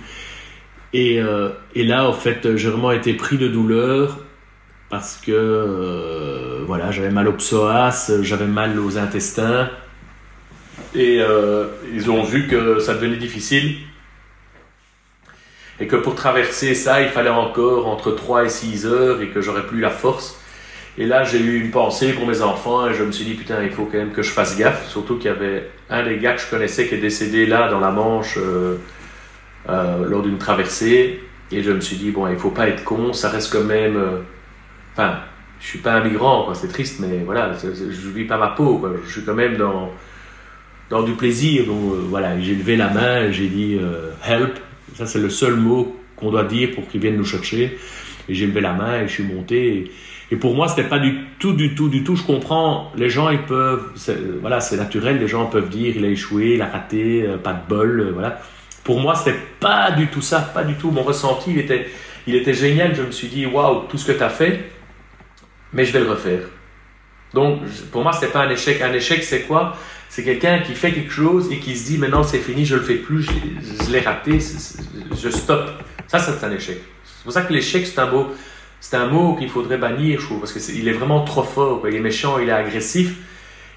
Et, 0.94 1.22
euh, 1.22 1.50
et, 1.74 1.84
là, 1.84 2.08
en 2.08 2.14
fait, 2.14 2.56
j'ai 2.56 2.70
vraiment 2.70 2.92
été 2.92 3.14
pris 3.14 3.38
de 3.38 3.48
douleur 3.48 4.20
parce 4.90 5.18
que, 5.18 6.64
voilà, 6.68 6.92
j'avais 6.92 7.10
mal 7.10 7.28
au 7.28 7.34
psoas, 7.34 8.12
j'avais 8.22 8.46
mal 8.46 8.80
aux 8.80 8.98
intestins. 8.98 9.70
Et 10.94 11.20
ils 11.94 12.12
ont 12.12 12.24
vu 12.24 12.48
que 12.48 12.80
ça 12.80 12.94
devenait 12.94 13.18
difficile 13.18 13.76
et 15.80 15.88
que 15.88 15.96
pour 15.96 16.16
traverser 16.16 16.74
ça, 16.74 17.02
il 17.02 17.10
fallait 17.10 17.30
encore 17.30 17.88
entre 17.88 18.12
3 18.12 18.46
et 18.46 18.50
6 18.50 18.86
heures 18.86 19.22
et 19.22 19.28
que 19.28 19.42
j'aurais 19.42 19.66
plus 19.66 19.80
la 19.80 19.90
force. 19.90 20.40
Et 20.98 21.06
là, 21.06 21.26
j'ai 21.26 21.40
eu 21.40 21.60
une 21.60 21.72
pensée 21.72 22.14
pour 22.14 22.26
mes 22.26 22.42
enfants 22.42 22.88
et 22.88 22.94
je 22.94 23.04
me 23.04 23.12
suis 23.12 23.26
dit, 23.26 23.34
putain, 23.34 23.62
il 23.64 23.72
faut 23.72 23.84
quand 23.84 23.98
même 23.98 24.12
que 24.12 24.22
je 24.22 24.30
fasse 24.30 24.58
gaffe. 24.58 24.88
Surtout 24.88 25.18
qu'il 25.18 25.26
y 25.26 25.34
avait 25.34 25.70
un 25.90 26.06
des 26.06 26.18
gars 26.18 26.34
que 26.34 26.42
je 26.42 26.50
connaissais 26.50 26.88
qui 26.88 26.96
est 26.96 27.00
décédé 27.00 27.46
là 27.46 27.70
dans 27.70 27.82
la 27.82 27.92
Manche 27.92 28.38
euh, 28.38 28.78
euh, 29.68 30.08
lors 30.08 30.22
d'une 30.22 30.38
traversée. 30.38 31.22
Et 31.52 31.62
je 31.62 31.72
me 31.72 31.82
suis 31.82 31.98
dit, 31.98 32.12
bon, 32.12 32.28
il 32.28 32.38
faut 32.38 32.52
pas 32.52 32.70
être 32.70 32.86
con, 32.86 33.12
ça 33.12 33.30
reste 33.30 33.52
quand 33.52 33.66
même. 33.66 33.98
Euh, 33.98 34.22
enfin, 34.94 35.20
je 35.60 35.68
suis 35.68 35.80
pas 35.80 35.94
un 35.94 36.02
migrant, 36.02 36.54
c'est 36.54 36.70
triste, 36.70 37.00
mais 37.00 37.24
voilà, 37.26 37.52
je 37.54 38.10
vis 38.10 38.26
pas 38.26 38.38
ma 38.38 38.50
peau, 38.50 38.78
quoi. 38.78 38.92
Je 39.06 39.12
suis 39.12 39.24
quand 39.24 39.34
même 39.34 39.58
dans, 39.58 39.92
dans 40.90 41.04
du 41.04 41.14
plaisir. 41.14 41.66
Donc 41.66 41.80
voilà, 42.10 42.40
j'ai 42.40 42.56
levé 42.56 42.78
la 42.78 42.90
main 42.90 43.32
j'ai 43.32 43.48
dit, 43.48 43.80
help. 44.26 44.60
Ça, 44.96 45.06
c'est 45.06 45.20
le 45.20 45.30
seul 45.30 45.56
mot 45.56 45.94
qu'on 46.16 46.32
doit 46.32 46.46
dire 46.46 46.72
pour 46.74 46.88
qu'ils 46.88 47.02
viennent 47.02 47.18
nous 47.18 47.26
chercher. 47.26 47.78
Et 48.30 48.34
j'ai 48.34 48.48
levé 48.48 48.62
la 48.62 48.74
main 48.74 49.02
et 49.02 49.08
je 49.08 49.14
suis 49.14 49.24
monté. 49.24 49.92
Et, 50.32 50.36
pour 50.38 50.56
moi, 50.56 50.68
c'était 50.68 50.88
pas 50.88 51.00
du 51.00 51.20
tout, 51.38 51.54
du 51.54 51.76
tout, 51.76 51.90
du 51.90 52.04
tout. 52.04 52.16
Je 52.16 52.24
comprends. 52.24 52.92
Les 52.96 53.10
gens, 53.10 53.30
ils 53.30 53.44
peuvent, 53.44 53.92
voilà, 54.42 54.62
c'est 54.62 54.78
naturel. 54.78 55.20
Les 55.20 55.28
gens 55.28 55.46
peuvent 55.48 55.70
dire, 55.70 55.94
il 55.96 56.06
a 56.06 56.08
échoué, 56.08 56.56
il 56.56 56.62
a 56.62 56.68
raté, 56.68 57.24
euh, 57.24 57.38
pas 57.38 57.54
de 57.54 57.68
bol, 57.68 58.00
euh, 58.00 58.12
voilà. 58.14 58.42
Pour 58.84 59.00
moi, 59.00 59.16
c'était 59.16 59.38
pas 59.60 59.92
du 59.92 60.08
tout 60.08 60.22
ça, 60.22 60.40
pas 60.40 60.64
du 60.64 60.76
tout. 60.76 60.92
Mon 60.92 61.04
ressenti, 61.04 61.52
il 61.52 61.60
était, 61.60 61.88
il 62.26 62.36
était 62.36 62.54
génial. 62.54 62.96
Je 62.96 63.02
me 63.02 63.12
suis 63.12 63.28
dit, 63.28 63.46
waouh, 63.46 63.84
tout 63.90 63.98
ce 63.98 64.06
que 64.06 64.18
tu 64.18 64.24
as 64.24 64.30
fait, 64.30 64.72
mais 65.74 65.84
je 65.84 65.92
vais 65.92 66.00
le 66.00 66.10
refaire. 66.10 66.42
Donc, 67.34 67.60
pour 67.92 68.02
moi, 68.02 68.14
c'était 68.14 68.32
pas 68.32 68.46
un 68.46 68.50
échec. 68.50 68.82
Un 68.82 68.94
échec, 68.94 69.24
c'est 69.24 69.42
quoi? 69.42 69.76
C'est 70.16 70.24
quelqu'un 70.24 70.60
qui 70.60 70.76
fait 70.76 70.94
quelque 70.94 71.12
chose 71.12 71.52
et 71.52 71.60
qui 71.60 71.76
se 71.76 71.88
dit 71.88 71.98
maintenant 71.98 72.24
c'est 72.24 72.40
fini, 72.40 72.64
je 72.64 72.78
le 72.78 72.84
fais 72.84 72.96
plus, 72.96 73.28
je, 73.86 73.92
l'ai 73.92 74.00
raté, 74.00 74.40
je 75.14 75.30
stoppe. 75.30 75.72
Ça, 76.08 76.20
c'est 76.20 76.42
un 76.42 76.52
échec. 76.54 76.78
C'est 77.04 77.24
pour 77.26 77.34
ça 77.34 77.42
que 77.42 77.52
l'échec, 77.52 77.86
c'est 77.86 78.00
un 78.00 78.06
mot, 78.10 78.28
c'est 78.80 78.96
un 78.96 79.08
mot 79.08 79.36
qu'il 79.36 79.50
faudrait 79.50 79.78
bannir, 79.78 80.22
je 80.22 80.26
trouve, 80.26 80.40
parce 80.40 80.54
qu'il 80.54 80.88
est, 80.88 80.94
vraiment 80.94 81.26
trop 81.26 81.44
fort. 81.44 81.86
Il 81.90 81.96
est 81.96 82.00
méchant, 82.00 82.40
il 82.40 82.48
est 82.48 82.54
agressif. 82.54 83.18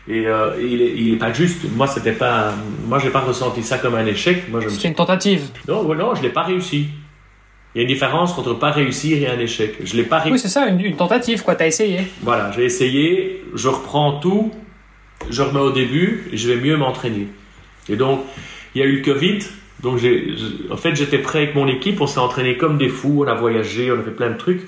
Et, 0.06 0.28
euh, 0.28 0.52
il, 0.60 1.12
est, 1.12 1.16
pas 1.16 1.32
juste. 1.32 1.62
Moi, 1.74 1.89
c'était 1.89 2.12
pas. 2.12 2.55
Moi, 2.86 3.01
j'ai 3.01 3.10
pas 3.10 3.20
ressenti 3.20 3.65
ça 3.65 3.78
comme 3.78 3.97
un 3.97 4.06
échec. 4.06 4.48
Moi, 4.48 4.60
C'était 4.69 4.86
une 4.86 4.94
tentative. 4.94 5.43
Non, 5.66 5.93
non, 5.93 6.15
je 6.15 6.23
l'ai 6.23 6.31
pas 6.31 6.44
réussi. 6.44 6.86
Il 7.74 7.78
y 7.78 7.81
a 7.81 7.82
une 7.82 7.89
différence 7.89 8.39
entre 8.39 8.55
pas 8.55 8.70
réussir 8.70 9.20
et 9.20 9.27
un 9.27 9.40
échec. 9.40 9.74
Je 9.82 9.97
l'ai 9.97 10.05
pas 10.05 10.19
réussi. 10.20 10.35
Oui, 10.35 10.39
c'est 10.39 10.48
ça, 10.48 10.69
une, 10.69 10.81
une 10.81 10.97
tentative, 10.97 11.43
quoi. 11.43 11.56
T'as 11.56 11.66
essayé. 11.66 12.06
Voilà, 12.23 12.52
j'ai 12.52 12.65
essayé. 12.65 13.43
Je 13.56 13.66
reprends 13.66 14.20
tout 14.20 14.52
je 15.30 15.42
remets 15.42 15.60
au 15.60 15.72
début 15.72 16.28
je 16.32 16.48
vais 16.48 16.56
mieux 16.56 16.76
m'entraîner. 16.76 17.28
Et 17.88 17.96
donc, 17.96 18.20
il 18.74 18.80
y 18.80 18.84
a 18.84 18.86
eu 18.86 18.96
le 18.98 19.02
Covid. 19.02 19.38
Donc, 19.80 20.00
en 20.70 20.76
fait, 20.76 20.94
j'étais 20.94 21.18
prêt 21.18 21.42
avec 21.42 21.55
mon 21.55 21.68
équipe. 21.68 22.00
On 22.00 22.06
s'est 22.06 22.18
entraîné 22.18 22.56
comme 22.56 22.78
des 22.78 22.88
fous. 22.88 23.24
On 23.24 23.28
a 23.28 23.34
voyagé, 23.34 23.90
on 23.90 23.98
a 23.98 24.02
fait 24.02 24.10
plein 24.10 24.30
de 24.30 24.36
trucs. 24.36 24.62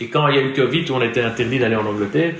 Et 0.00 0.08
quand 0.08 0.26
il 0.28 0.36
y 0.36 0.38
a 0.38 0.42
eu 0.42 0.48
le 0.48 0.54
Covid, 0.54 0.86
on 0.90 1.02
était 1.02 1.22
interdit 1.22 1.58
d'aller 1.58 1.76
en 1.76 1.86
Angleterre, 1.86 2.34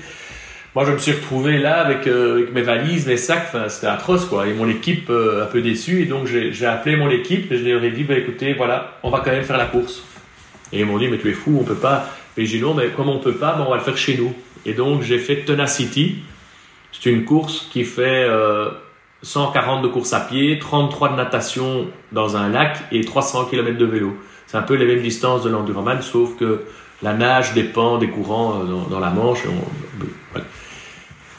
moi, 0.75 0.85
je 0.85 0.91
me 0.91 0.97
suis 0.99 1.13
retrouvé 1.13 1.57
là 1.57 1.79
avec, 1.79 2.05
euh, 2.05 2.49
mes 2.53 2.61
valises, 2.61 3.07
mes 3.07 3.17
sacs. 3.17 3.49
C'était 3.69 3.87
atroce, 3.87 4.25
quoi. 4.25 4.47
Et 4.47 4.53
mon 4.53 4.69
équipe, 4.69 5.09
euh, 5.09 5.43
un 5.43 5.47
peu 5.47 5.61
déçue. 5.61 6.03
Et 6.03 6.05
donc, 6.05 6.27
j'ai, 6.27 6.65
appelé 6.65 6.95
mon 6.95 7.09
équipe 7.09 7.51
et 7.51 7.57
je 7.57 7.63
leur 7.63 7.83
ai 7.83 7.89
dit, 7.89 8.03
bah, 8.03 8.15
écoutez, 8.15 8.53
voilà, 8.53 8.99
on 9.01 9.09
va 9.09 9.21
quand 9.25 9.31
même 9.31 9.43
faire 9.43 9.57
la 9.57 9.65
course. 9.65 10.03
Et 10.71 10.81
ils 10.81 10.85
m'ont 10.85 10.99
dit, 10.99 11.07
mais 11.07 11.17
tu 11.17 11.29
es 11.29 11.33
fou, 11.33 11.57
on 11.59 11.63
peut 11.63 11.73
pas. 11.73 12.13
Et 12.37 12.45
j'ai 12.45 12.57
dit, 12.57 12.63
non, 12.63 12.75
mais 12.75 12.89
comme 12.89 13.09
on 13.09 13.17
peut 13.17 13.33
pas, 13.33 13.53
ben, 13.53 13.65
on 13.65 13.71
va 13.71 13.77
le 13.77 13.83
faire 13.83 13.97
chez 13.97 14.17
nous. 14.17 14.35
Et 14.65 14.73
donc, 14.73 15.01
j'ai 15.01 15.17
fait 15.17 15.37
Tenacity 15.37 16.17
c'est 16.99 17.11
une 17.11 17.25
course 17.25 17.67
qui 17.71 17.83
fait 17.83 18.27
140 19.21 19.79
euh, 19.79 19.83
de 19.83 19.87
course 19.87 20.13
à 20.13 20.21
pied, 20.21 20.59
33 20.59 21.09
de 21.09 21.15
natation 21.15 21.87
dans 22.11 22.37
un 22.37 22.49
lac 22.49 22.83
et 22.91 23.01
300 23.01 23.45
km 23.45 23.77
de 23.77 23.85
vélo. 23.85 24.17
C'est 24.47 24.57
un 24.57 24.61
peu 24.61 24.75
les 24.75 24.85
mêmes 24.85 25.01
distances 25.01 25.43
de 25.43 25.49
l'enduroman, 25.49 26.01
sauf 26.01 26.37
que 26.37 26.61
la 27.01 27.13
nage 27.13 27.53
dépend 27.53 27.97
des 27.97 28.09
courants 28.09 28.61
euh, 28.61 28.89
dans, 28.89 28.99
la 28.99 29.09
Manche. 29.09 29.43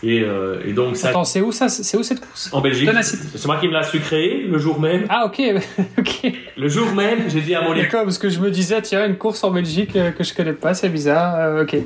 Euh, 0.05 0.61
et, 0.65 0.73
donc 0.73 0.97
ça. 0.97 1.09
Attends, 1.09 1.25
c'est 1.25 1.41
où 1.41 1.51
ça? 1.51 1.69
C'est 1.69 1.97
où 1.97 2.03
cette 2.03 2.21
course? 2.21 2.51
En 2.53 2.61
Belgique. 2.61 2.89
C'est 3.03 3.47
moi 3.47 3.57
qui 3.57 3.67
me 3.67 3.73
l'a 3.73 3.83
su 3.83 3.99
créer 3.99 4.45
le 4.45 4.59
jour 4.59 4.81
même. 4.81 5.07
Ah 5.09 5.27
ok, 5.27 5.41
ok. 5.99 6.33
Le 6.57 6.69
jour 6.69 6.93
même, 6.93 7.29
j'ai 7.29 7.41
dit 7.41 7.55
à 7.55 7.63
mon 7.63 7.73
équipe. 7.73 7.85
D'accord, 7.85 8.05
parce 8.05 8.19
que 8.19 8.29
je 8.29 8.39
me 8.39 8.51
disais 8.51 8.81
tiens 8.83 9.07
une 9.07 9.17
course 9.17 9.43
en 9.43 9.51
Belgique 9.51 9.97
euh, 9.97 10.13
que 10.13 10.23
je 10.23 10.35
connais 10.35 10.53
pas, 10.53 10.75
c'est 10.75 10.89
bizarre. 10.89 11.35
Euh, 11.37 11.63
ok. 11.65 11.77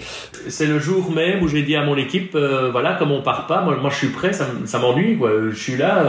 C'est 0.48 0.66
le 0.66 0.78
jour 0.78 1.10
même 1.10 1.42
où 1.42 1.48
j'ai 1.48 1.62
dit 1.62 1.74
à 1.74 1.84
mon 1.84 1.96
équipe 1.96 2.36
voilà 2.72 2.94
comme 2.94 3.12
on 3.12 3.22
part 3.22 3.46
pas, 3.46 3.62
moi, 3.62 3.76
moi 3.76 3.90
je 3.90 3.96
suis 3.96 4.08
prêt, 4.08 4.32
ça, 4.32 4.46
ça 4.66 4.78
m'ennuie 4.78 5.16
quoi. 5.16 5.30
Je 5.50 5.56
suis 5.56 5.76
là, 5.76 6.04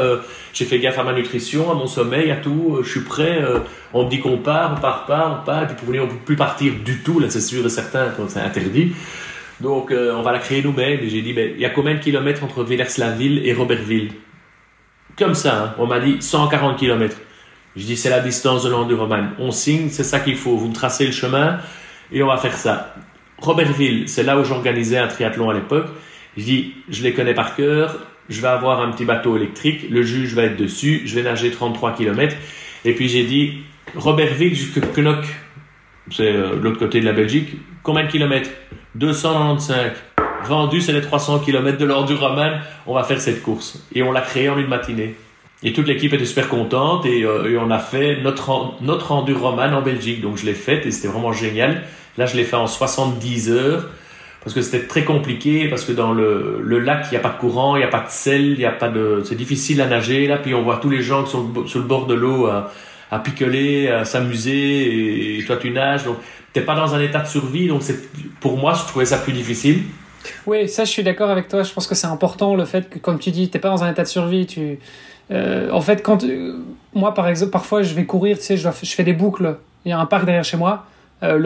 j'ai 0.53 0.65
fait 0.65 0.79
gaffe 0.79 0.99
à 0.99 1.03
ma 1.03 1.13
nutrition, 1.13 1.71
à 1.71 1.75
mon 1.75 1.87
sommeil, 1.87 2.31
à 2.31 2.35
tout. 2.35 2.79
je 2.83 2.89
suis 2.89 3.01
prêt. 3.01 3.39
on 3.93 4.05
me 4.05 4.09
dit 4.09 4.19
qu'on 4.19 4.37
part, 4.37 4.75
on 4.77 4.81
part 4.81 5.05
pas, 5.05 5.39
on 5.41 5.45
part. 5.45 5.67
Puis 5.67 5.75
pour 5.77 5.87
venir, 5.87 6.03
on 6.03 6.07
peut 6.07 6.15
plus 6.25 6.35
partir 6.35 6.73
du 6.83 7.01
tout 7.01 7.19
là, 7.19 7.27
c'est 7.29 7.41
sûr 7.41 7.69
certains 7.69 8.09
quand 8.17 8.29
c'est 8.29 8.39
interdit. 8.39 8.93
Donc, 9.63 9.91
euh, 9.91 10.13
on 10.13 10.21
va 10.21 10.33
la 10.33 10.39
créer 10.39 10.61
nous-mêmes. 10.61 10.99
J'ai 11.07 11.21
dit, 11.21 11.31
ben, 11.31 11.53
il 11.55 11.61
y 11.61 11.65
a 11.65 11.69
combien 11.69 11.93
de 11.93 11.99
kilomètres 11.99 12.43
entre 12.43 12.65
Villers-la-Ville 12.65 13.47
et 13.47 13.53
Robertville? 13.53 14.11
Comme 15.17 15.35
ça, 15.35 15.63
hein. 15.63 15.75
on 15.77 15.87
m'a 15.87 16.01
dit 16.01 16.17
140 16.19 16.77
kilomètres. 16.77 17.15
Je 17.77 17.85
dis, 17.85 17.95
c'est 17.95 18.09
la 18.09 18.19
distance 18.19 18.63
de 18.63 18.69
l'enduroman. 18.69 19.29
On 19.39 19.51
signe, 19.51 19.87
c'est 19.89 20.03
ça 20.03 20.19
qu'il 20.19 20.35
faut. 20.35 20.57
Vous 20.57 20.67
me 20.67 20.73
tracez 20.73 21.05
le 21.05 21.13
chemin 21.13 21.59
et 22.11 22.21
on 22.21 22.27
va 22.27 22.35
faire 22.35 22.57
ça. 22.57 22.93
Robertville, 23.37 24.09
c'est 24.09 24.23
là 24.23 24.37
où 24.37 24.43
j'organisais 24.43 24.97
un 24.97 25.07
triathlon 25.07 25.49
à 25.49 25.53
l'époque. 25.53 25.87
Je 26.35 26.43
dis, 26.43 26.73
je 26.89 27.01
les 27.01 27.13
connais 27.13 27.33
par 27.33 27.55
cœur. 27.55 27.99
Je 28.27 28.41
vais 28.41 28.49
avoir 28.49 28.81
un 28.81 28.91
petit 28.91 29.05
bateau 29.05 29.37
électrique. 29.37 29.89
Le 29.89 30.03
juge 30.03 30.33
va 30.33 30.43
être 30.43 30.57
dessus. 30.57 31.03
Je 31.05 31.15
vais 31.15 31.23
nager 31.23 31.51
33 31.51 31.93
kilomètres. 31.93 32.35
Et 32.83 32.93
puis 32.93 33.07
j'ai 33.07 33.23
dit, 33.23 33.59
Robertville 33.95 34.55
jusqu'à 34.55 34.81
Knock, 34.81 35.25
c'est 36.11 36.33
euh, 36.33 36.57
l'autre 36.61 36.79
côté 36.79 36.99
de 36.99 37.05
la 37.05 37.13
Belgique. 37.13 37.55
Combien 37.83 38.05
de 38.05 38.09
kilomètres? 38.09 38.49
295. 38.95 39.91
Vendu, 40.45 40.79
c'est 40.79 40.93
les 40.93 41.01
300 41.01 41.39
km 41.39 41.77
de 41.77 41.85
l'Enduraman. 41.85 42.61
On 42.87 42.93
va 42.93 43.03
faire 43.03 43.19
cette 43.19 43.43
course. 43.43 43.85
Et 43.93 44.01
on 44.03 44.11
l'a 44.13 44.21
créé 44.21 44.47
en 44.49 44.57
une 44.57 44.67
matinée. 44.67 45.15
Et 45.63 45.73
toute 45.73 45.87
l'équipe 45.87 46.13
était 46.13 46.25
super 46.25 46.47
contente 46.49 47.05
et, 47.05 47.23
euh, 47.23 47.59
on 47.61 47.71
a 47.71 47.79
fait 47.79 48.21
notre, 48.21 48.73
notre 48.81 49.11
Enduroman 49.11 49.73
en 49.73 49.81
Belgique. 49.81 50.21
Donc 50.21 50.37
je 50.37 50.45
l'ai 50.45 50.53
fait 50.53 50.85
et 50.85 50.91
c'était 50.91 51.09
vraiment 51.09 51.33
génial. 51.33 51.83
Là, 52.17 52.25
je 52.25 52.37
l'ai 52.37 52.43
fait 52.43 52.55
en 52.55 52.67
70 52.67 53.51
heures 53.51 53.89
parce 54.43 54.53
que 54.53 54.61
c'était 54.61 54.87
très 54.87 55.03
compliqué 55.03 55.67
parce 55.67 55.83
que 55.83 55.91
dans 55.91 56.13
le, 56.13 56.59
le 56.61 56.79
lac, 56.79 57.07
il 57.09 57.11
n'y 57.11 57.17
a 57.17 57.21
pas 57.21 57.29
de 57.29 57.37
courant, 57.37 57.75
il 57.75 57.79
n'y 57.79 57.85
a 57.85 57.89
pas 57.89 58.01
de 58.01 58.09
sel, 58.09 58.57
c'est 59.23 59.35
difficile 59.35 59.81
à 59.81 59.87
nager 59.87 60.27
là. 60.27 60.37
Puis 60.37 60.53
on 60.53 60.63
voit 60.63 60.77
tous 60.77 60.89
les 60.89 61.01
gens 61.01 61.23
qui 61.23 61.31
sont 61.31 61.65
sur 61.65 61.79
le 61.79 61.85
bord 61.85 62.07
de 62.07 62.13
l'eau 62.13 62.47
à, 62.47 62.71
à 63.09 63.19
picoler, 63.19 63.89
à 63.89 64.05
s'amuser 64.05 65.37
et, 65.37 65.45
toi 65.45 65.57
tu 65.57 65.71
nages. 65.71 66.03
Donc 66.03 66.17
t'es 66.53 66.61
pas 66.61 66.75
dans 66.75 66.93
un 66.93 67.01
état 67.01 67.19
de 67.19 67.27
survie, 67.27 67.67
donc 67.67 67.81
c'est 67.83 67.99
pour 68.39 68.57
moi 68.57 68.73
je 68.73 68.83
trouvais 68.87 69.05
ça 69.05 69.17
plus 69.17 69.33
difficile. 69.33 69.83
Oui, 70.45 70.69
ça 70.69 70.85
je 70.85 70.91
suis 70.91 71.03
d'accord 71.03 71.29
avec 71.29 71.47
toi. 71.47 71.63
Je 71.63 71.73
pense 71.73 71.87
que 71.87 71.95
c'est 71.95 72.07
important 72.07 72.55
le 72.55 72.65
fait 72.65 72.89
que, 72.89 72.99
comme 72.99 73.19
tu 73.19 73.31
dis, 73.31 73.49
t'es 73.49 73.59
pas 73.59 73.69
dans 73.69 73.83
un 73.83 73.91
état 73.91 74.03
de 74.03 74.07
survie. 74.07 74.45
Tu, 74.45 74.79
euh, 75.31 75.69
en 75.71 75.81
fait, 75.81 76.01
quand 76.01 76.23
euh, 76.23 76.59
moi 76.93 77.13
par 77.13 77.27
exemple, 77.27 77.51
parfois 77.51 77.81
je 77.81 77.93
vais 77.93 78.05
courir, 78.05 78.37
tu 78.37 78.43
sais, 78.43 78.57
je, 78.57 78.69
fais 78.69 79.03
des 79.03 79.13
boucles. 79.13 79.57
Il 79.85 79.89
y 79.89 79.91
a 79.91 79.99
un 79.99 80.05
parc 80.05 80.25
derrière 80.25 80.43
chez 80.43 80.57
moi. 80.57 80.85
Euh, 81.23 81.39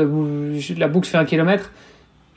la 0.78 0.88
boucle 0.88 1.08
fait 1.08 1.18
un 1.18 1.26
kilomètre. 1.26 1.72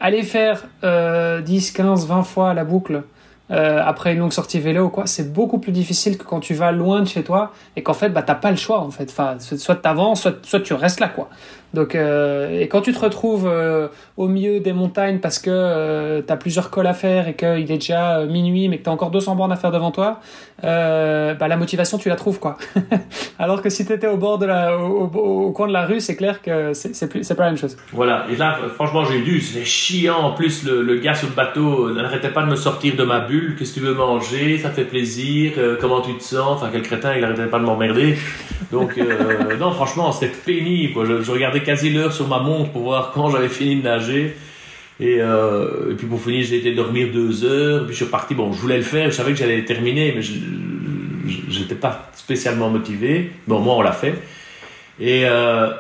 Aller 0.02 0.22
faire 0.22 0.64
10, 0.82 1.72
15, 1.72 2.06
20 2.06 2.22
fois 2.22 2.54
la 2.54 2.64
boucle 2.64 3.02
après 3.50 4.12
une 4.12 4.20
longue 4.20 4.32
sortie 4.32 4.60
vélo 4.60 4.84
ou 4.84 4.88
quoi, 4.88 5.06
c'est 5.06 5.32
beaucoup 5.32 5.58
plus 5.58 5.72
difficile 5.72 6.16
que 6.16 6.22
quand 6.22 6.40
tu 6.40 6.54
vas 6.54 6.70
loin 6.72 7.00
de 7.00 7.08
chez 7.08 7.22
toi 7.22 7.52
et 7.76 7.82
qu'en 7.82 7.92
fait, 7.92 8.08
bah, 8.08 8.22
t'as 8.22 8.36
pas 8.36 8.50
le 8.50 8.56
choix, 8.56 8.80
en 8.80 8.90
fait. 8.90 9.12
Soit 9.40 9.74
t'avances, 9.76 10.22
soit, 10.22 10.46
soit 10.46 10.60
tu 10.60 10.72
restes 10.72 11.00
là, 11.00 11.08
quoi. 11.08 11.28
Donc, 11.72 11.94
euh, 11.94 12.60
et 12.60 12.66
quand 12.66 12.80
tu 12.80 12.92
te 12.92 12.98
retrouves 12.98 13.46
euh, 13.46 13.88
au 14.16 14.26
milieu 14.26 14.58
des 14.58 14.72
montagnes 14.72 15.18
parce 15.18 15.38
que 15.38 15.50
euh, 15.50 16.20
tu 16.20 16.32
as 16.32 16.36
plusieurs 16.36 16.70
cols 16.70 16.88
à 16.88 16.94
faire 16.94 17.28
et 17.28 17.34
qu'il 17.34 17.48
est 17.48 17.76
déjà 17.76 18.18
euh, 18.18 18.26
minuit 18.26 18.68
mais 18.68 18.78
que 18.78 18.84
tu 18.84 18.90
as 18.90 18.92
encore 18.92 19.12
200 19.12 19.36
bornes 19.36 19.52
à 19.52 19.56
faire 19.56 19.70
devant 19.70 19.92
toi, 19.92 20.20
bah, 20.62 21.36
la 21.48 21.56
motivation 21.56 21.96
tu 21.96 22.08
la 22.08 22.16
trouves 22.16 22.40
quoi. 22.40 22.58
Alors 23.38 23.62
que 23.62 23.70
si 23.70 23.86
tu 23.86 23.92
étais 23.92 24.08
au 24.08 24.16
bord 24.16 24.38
de 24.38 24.46
la, 24.46 24.76
au, 24.76 25.52
coin 25.52 25.68
de 25.68 25.72
la 25.72 25.86
rue, 25.86 26.00
c'est 26.00 26.16
clair 26.16 26.42
que 26.42 26.72
c'est 26.74 27.34
pas 27.36 27.44
la 27.44 27.50
même 27.50 27.58
chose. 27.58 27.76
Voilà, 27.92 28.26
et 28.30 28.36
là 28.36 28.58
franchement 28.74 29.04
j'ai 29.04 29.20
dû, 29.20 29.40
c'était 29.40 29.64
chiant 29.64 30.18
en 30.18 30.32
plus 30.32 30.64
le, 30.64 30.82
le, 30.82 30.96
gars 30.96 31.14
sur 31.14 31.28
le 31.28 31.34
bateau 31.34 31.94
n'arrêtait 31.94 32.30
pas 32.30 32.42
de 32.42 32.50
me 32.50 32.56
sortir 32.56 32.96
de 32.96 33.04
ma 33.04 33.20
bulle 33.20 33.54
qu'est-ce 33.56 33.74
que 33.74 33.80
tu 33.80 33.86
veux 33.86 33.94
manger, 33.94 34.58
ça 34.58 34.70
fait 34.70 34.84
plaisir, 34.84 35.52
comment 35.80 36.00
tu 36.00 36.16
te 36.16 36.22
sens, 36.22 36.56
enfin 36.56 36.68
quel 36.72 36.82
crétin, 36.82 37.14
il 37.16 37.24
arrêtait 37.24 37.46
pas 37.46 37.60
de 37.60 37.64
m'emmerder. 37.64 38.16
Donc 38.72 38.96
non, 39.60 39.72
franchement, 39.72 40.12
c'était 40.12 40.32
pénible. 40.32 41.22
Je 41.22 41.30
regardais 41.30 41.59
quasi 41.60 41.90
l'heure 41.90 42.12
sur 42.12 42.28
ma 42.28 42.38
montre 42.38 42.70
pour 42.70 42.82
voir 42.82 43.12
quand 43.12 43.30
j'avais 43.30 43.48
fini 43.48 43.76
de 43.76 43.82
nager. 43.82 44.36
Et, 44.98 45.16
euh, 45.20 45.94
puis 45.96 46.06
pour 46.06 46.20
finir, 46.20 46.44
j'ai 46.44 46.58
été 46.58 46.72
dormir 46.72 47.08
deux 47.12 47.44
heures, 47.44 47.86
puis 47.86 47.94
je 47.94 48.02
suis 48.02 48.10
parti. 48.10 48.34
Bon, 48.34 48.52
je 48.52 48.60
voulais 48.60 48.76
le 48.76 48.82
faire, 48.82 49.10
je 49.10 49.16
savais 49.16 49.32
que 49.32 49.38
j'allais 49.38 49.64
terminer, 49.64 50.12
mais 50.14 50.22
je 50.22 51.60
n'étais 51.60 51.74
pas 51.74 52.10
spécialement 52.14 52.68
motivé. 52.68 53.32
Bon, 53.46 53.60
moi, 53.60 53.76
on 53.76 53.82
l'a 53.82 53.92
fait. 53.92 54.14
Et, 55.00 55.22
euh, 55.24 55.70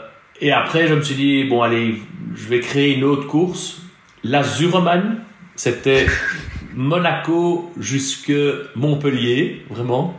et 0.40 0.52
après, 0.52 0.88
je 0.88 0.94
me 0.94 1.02
suis 1.02 1.14
dit, 1.14 1.44
bon, 1.44 1.62
allez, 1.62 1.96
je 2.34 2.48
vais 2.48 2.60
créer 2.60 2.94
une 2.96 3.04
autre 3.04 3.26
course. 3.26 3.82
La 4.24 4.42
Zuroman, 4.42 5.18
c'était 5.54 6.06
Monaco 6.74 7.70
jusque 7.78 8.32
Montpellier, 8.74 9.62
vraiment. 9.68 10.18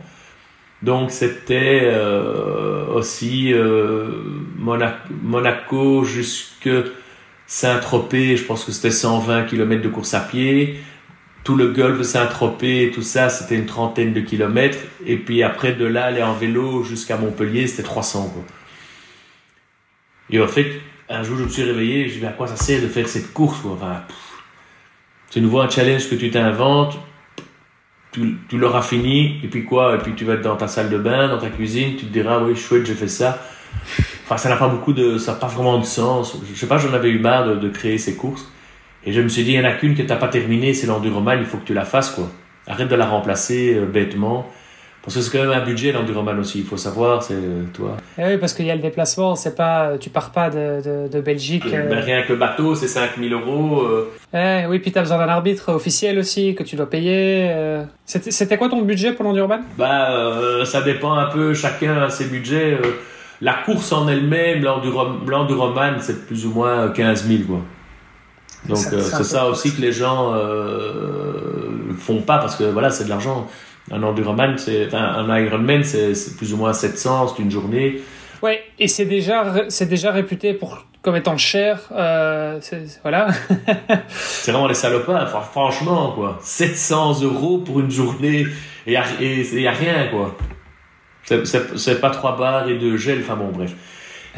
Donc 0.82 1.10
c'était 1.10 1.82
euh, 1.84 2.86
aussi 2.86 3.52
euh, 3.52 4.08
Monaco, 4.56 4.96
Monaco 5.22 6.04
jusque 6.04 6.70
Saint-Tropez, 7.46 8.36
je 8.36 8.44
pense 8.44 8.64
que 8.64 8.72
c'était 8.72 8.90
120 8.90 9.44
km 9.44 9.82
de 9.82 9.88
course 9.88 10.14
à 10.14 10.20
pied. 10.20 10.80
Tout 11.44 11.56
le 11.56 11.68
golfe 11.68 12.02
Saint-Tropez, 12.02 12.92
tout 12.94 13.02
ça, 13.02 13.28
c'était 13.28 13.56
une 13.56 13.66
trentaine 13.66 14.12
de 14.12 14.20
kilomètres. 14.20 14.78
Et 15.06 15.16
puis 15.16 15.42
après, 15.42 15.72
de 15.72 15.84
là, 15.84 16.06
aller 16.06 16.22
en 16.22 16.34
vélo 16.34 16.82
jusqu'à 16.82 17.16
Montpellier, 17.16 17.66
c'était 17.66 17.82
300. 17.82 18.30
Quoi. 18.32 18.44
Et 20.30 20.40
en 20.40 20.48
fait, 20.48 20.80
un 21.08 21.22
jour, 21.22 21.36
je 21.36 21.44
me 21.44 21.48
suis 21.48 21.62
réveillé, 21.62 22.02
je 22.02 22.04
me 22.04 22.10
suis 22.10 22.20
dit, 22.20 22.26
à 22.26 22.30
quoi 22.30 22.46
ça 22.46 22.56
sert 22.56 22.80
de 22.80 22.88
faire 22.88 23.08
cette 23.08 23.32
course 23.32 23.60
quoi? 23.60 23.72
Enfin, 23.72 24.02
C'est 25.30 25.40
nouveau 25.40 25.60
un 25.60 25.68
challenge 25.68 26.08
que 26.08 26.14
tu 26.14 26.30
t'inventes, 26.30 26.98
tu, 28.12 28.36
tu 28.48 28.58
l'auras 28.58 28.82
fini, 28.82 29.40
et 29.42 29.48
puis 29.48 29.64
quoi 29.64 29.96
Et 29.96 29.98
puis 29.98 30.12
tu 30.14 30.24
vas 30.24 30.34
être 30.34 30.42
dans 30.42 30.56
ta 30.56 30.68
salle 30.68 30.90
de 30.90 30.98
bain, 30.98 31.28
dans 31.28 31.38
ta 31.38 31.48
cuisine, 31.48 31.96
tu 31.96 32.06
te 32.06 32.12
diras, 32.12 32.40
oui, 32.42 32.54
chouette, 32.54 32.86
j'ai 32.86 32.94
fait 32.94 33.08
ça. 33.08 33.38
Enfin, 34.24 34.36
ça 34.36 34.48
n'a 34.50 34.56
pas 34.56 34.68
beaucoup 34.68 34.92
de, 34.92 35.18
ça 35.18 35.32
n'a 35.32 35.38
pas 35.38 35.46
vraiment 35.46 35.78
de 35.78 35.84
sens. 35.84 36.36
Je 36.48 36.58
sais 36.58 36.66
pas, 36.66 36.78
j'en 36.78 36.92
avais 36.92 37.08
eu 37.08 37.18
marre 37.18 37.56
de, 37.56 37.68
créer 37.68 37.98
ces 37.98 38.14
courses. 38.14 38.50
Et 39.04 39.12
je 39.12 39.20
me 39.20 39.28
suis 39.28 39.44
dit, 39.44 39.52
il 39.52 39.56
y 39.56 39.60
en 39.60 39.64
a 39.64 39.72
qu'une 39.72 39.96
que 39.96 40.02
t'as 40.02 40.16
pas 40.16 40.28
terminée, 40.28 40.74
c'est 40.74 40.86
l'enduroman, 40.86 41.38
il 41.38 41.46
faut 41.46 41.56
que 41.56 41.64
tu 41.64 41.74
la 41.74 41.84
fasses, 41.84 42.10
quoi. 42.10 42.30
Arrête 42.68 42.88
de 42.88 42.94
la 42.94 43.06
remplacer 43.06 43.74
euh, 43.74 43.86
bêtement. 43.86 44.48
Parce 45.02 45.16
que 45.16 45.20
c'est 45.20 45.36
quand 45.36 45.44
même 45.44 45.60
un 45.60 45.64
budget 45.64 45.90
l'enduroman 45.90 46.38
aussi, 46.38 46.60
il 46.60 46.64
faut 46.64 46.76
savoir, 46.76 47.24
c'est 47.24 47.34
toi. 47.74 47.96
Et 48.16 48.24
oui, 48.24 48.38
parce 48.38 48.54
qu'il 48.54 48.66
y 48.66 48.70
a 48.70 48.76
le 48.76 48.80
déplacement, 48.80 49.34
c'est 49.34 49.56
pas, 49.56 49.98
tu 49.98 50.10
pars 50.10 50.30
pas 50.30 50.48
de, 50.48 50.80
de, 50.80 51.08
de 51.08 51.20
Belgique. 51.20 51.64
Euh... 51.66 51.88
Ben, 51.88 51.98
rien 51.98 52.22
que 52.22 52.32
le 52.32 52.38
bateau, 52.38 52.76
c'est 52.76 52.86
5000 52.86 53.32
euros. 53.32 53.82
Euh... 53.82 54.12
Eh, 54.32 54.64
oui, 54.68 54.78
puis 54.78 54.92
tu 54.92 54.98
as 54.98 55.02
besoin 55.02 55.18
d'un 55.18 55.28
arbitre 55.28 55.72
officiel 55.72 56.20
aussi 56.20 56.54
que 56.54 56.62
tu 56.62 56.76
dois 56.76 56.88
payer. 56.88 57.48
Euh. 57.50 57.82
C'était 58.06 58.56
quoi 58.56 58.68
ton 58.68 58.82
budget 58.82 59.12
pour 59.12 59.24
l'enduroman 59.24 59.62
Bah, 59.76 60.12
euh, 60.12 60.64
ça 60.64 60.82
dépend 60.82 61.14
un 61.14 61.26
peu, 61.26 61.52
chacun 61.52 62.00
a 62.02 62.08
ses 62.08 62.26
budgets. 62.26 62.74
Euh. 62.74 62.92
La 63.40 63.54
course 63.54 63.90
en 63.90 64.06
elle-même, 64.06 64.62
l'enduroman, 64.62 65.96
c'est 65.98 66.26
plus 66.26 66.46
ou 66.46 66.50
moins 66.50 66.90
15 66.90 67.26
000 67.26 67.42
quoi. 67.42 67.58
Donc 68.68 68.76
c'est 68.76 69.24
ça 69.24 69.48
aussi 69.48 69.74
que 69.74 69.80
les 69.80 69.90
gens 69.90 70.32
font 71.98 72.22
pas 72.22 72.38
parce 72.38 72.54
que 72.54 72.62
voilà, 72.62 72.90
c'est 72.90 73.02
de 73.02 73.08
l'argent. 73.08 73.48
Un 73.90 74.02
enduroman, 74.02 74.56
c'est, 74.58 74.86
enfin, 74.86 75.02
un 75.02 75.38
Ironman, 75.38 75.82
c'est 75.82 76.36
plus 76.36 76.52
ou 76.52 76.56
moins 76.56 76.72
700, 76.72 77.28
c'est 77.28 77.42
une 77.42 77.50
journée. 77.50 78.00
Ouais, 78.42 78.62
et 78.78 78.88
c'est 78.88 79.04
déjà, 79.04 79.64
c'est 79.68 79.88
déjà 79.88 80.10
réputé 80.12 80.54
pour 80.54 80.86
comme 81.02 81.16
étant 81.16 81.36
cher. 81.36 81.80
Euh, 81.92 82.60
voilà. 83.02 83.28
c'est 84.08 84.52
vraiment 84.52 84.68
les 84.68 84.74
salopards. 84.74 85.24
Enfin, 85.24 85.40
franchement, 85.40 86.12
quoi. 86.12 86.38
700 86.40 87.22
euros 87.22 87.58
pour 87.58 87.80
une 87.80 87.90
journée 87.90 88.46
et 88.86 88.96
il 89.20 89.58
n'y 89.58 89.66
a 89.66 89.72
rien, 89.72 90.08
quoi. 90.10 90.36
C'est 91.24 92.00
pas 92.00 92.10
trois 92.10 92.36
bars 92.36 92.68
et 92.68 92.78
deux 92.78 92.96
gel. 92.96 93.20
Enfin 93.20 93.36
bon, 93.36 93.50
bref. 93.52 93.72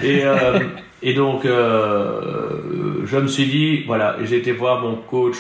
Et, 0.02 0.24
euh, 0.24 0.60
et 1.02 1.14
donc, 1.14 1.44
euh, 1.44 3.04
je 3.04 3.16
me 3.18 3.28
suis 3.28 3.46
dit, 3.46 3.84
voilà, 3.84 4.16
j'ai 4.22 4.38
été 4.38 4.52
voir 4.52 4.80
mon 4.80 4.96
coach 4.96 5.36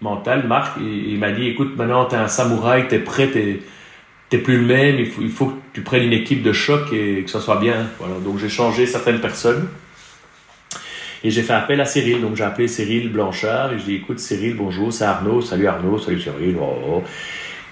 mental, 0.00 0.46
Marc, 0.46 0.78
il, 0.80 1.18
m'a 1.18 1.32
dit, 1.32 1.48
écoute, 1.48 1.76
maintenant 1.76 2.04
t'es 2.04 2.16
un 2.16 2.28
samouraï, 2.28 2.88
t'es 2.88 2.98
prêt, 2.98 3.28
t'es 3.28 3.60
t'es 4.28 4.38
plus 4.38 4.58
le 4.58 4.66
même, 4.66 4.96
il 4.98 5.06
faut, 5.06 5.22
il 5.22 5.30
faut 5.30 5.46
que 5.46 5.58
tu 5.72 5.80
prennes 5.82 6.02
une 6.02 6.12
équipe 6.12 6.42
de 6.42 6.52
choc 6.52 6.92
et 6.92 7.22
que 7.24 7.30
ça 7.30 7.40
soit 7.40 7.56
bien. 7.56 7.86
Voilà. 7.98 8.14
Donc 8.22 8.38
j'ai 8.38 8.48
changé 8.48 8.86
certaines 8.86 9.20
personnes. 9.20 9.68
Et 11.24 11.30
j'ai 11.30 11.42
fait 11.42 11.54
appel 11.54 11.80
à 11.80 11.84
Cyril. 11.84 12.20
Donc 12.20 12.36
j'ai 12.36 12.44
appelé 12.44 12.68
Cyril 12.68 13.10
Blanchard 13.10 13.72
et 13.72 13.78
je 13.78 13.84
dis 13.84 13.94
écoute 13.94 14.20
Cyril, 14.20 14.56
bonjour, 14.56 14.92
c'est 14.92 15.04
Arnaud, 15.04 15.40
salut 15.40 15.66
Arnaud, 15.66 15.98
salut 15.98 16.20
Cyril. 16.20 16.56
Oh, 16.60 16.74
oh. 16.86 17.02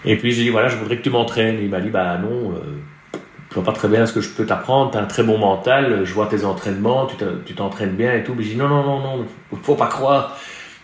Et 0.05 0.17
puis 0.17 0.33
j'ai 0.33 0.45
dit 0.45 0.49
voilà, 0.49 0.69
je 0.69 0.77
voudrais 0.77 0.97
que 0.97 1.03
tu 1.03 1.11
m'entraînes. 1.11 1.59
Il 1.61 1.69
m'a 1.69 1.81
dit 1.81 1.91
bah 1.91 2.19
non, 2.19 2.53
euh, 2.53 3.19
je 3.51 3.55
vois 3.55 3.65
pas 3.65 3.73
très 3.73 3.89
bien 3.89 4.07
ce 4.07 4.13
que 4.13 4.21
je 4.21 4.31
peux 4.31 4.47
t'apprendre, 4.47 4.91
tu 4.91 4.99
as 4.99 5.03
un 5.03 5.07
très 5.07 5.23
bon 5.23 5.39
mental, 5.39 6.05
je 6.05 6.13
vois 6.13 6.27
tes 6.27 6.45
entraînements, 6.45 7.07
tu 7.45 7.55
t'entraînes 7.55 7.95
bien 7.95 8.15
et 8.15 8.25
tout. 8.25 8.35
Mais 8.37 8.43
j'ai 8.43 8.55
dit 8.55 8.57
non, 8.57 8.69
non, 8.69 8.83
non, 8.83 9.01
non, 9.01 9.27
faut 9.63 9.75
pas 9.75 9.89
croire. 9.89 10.39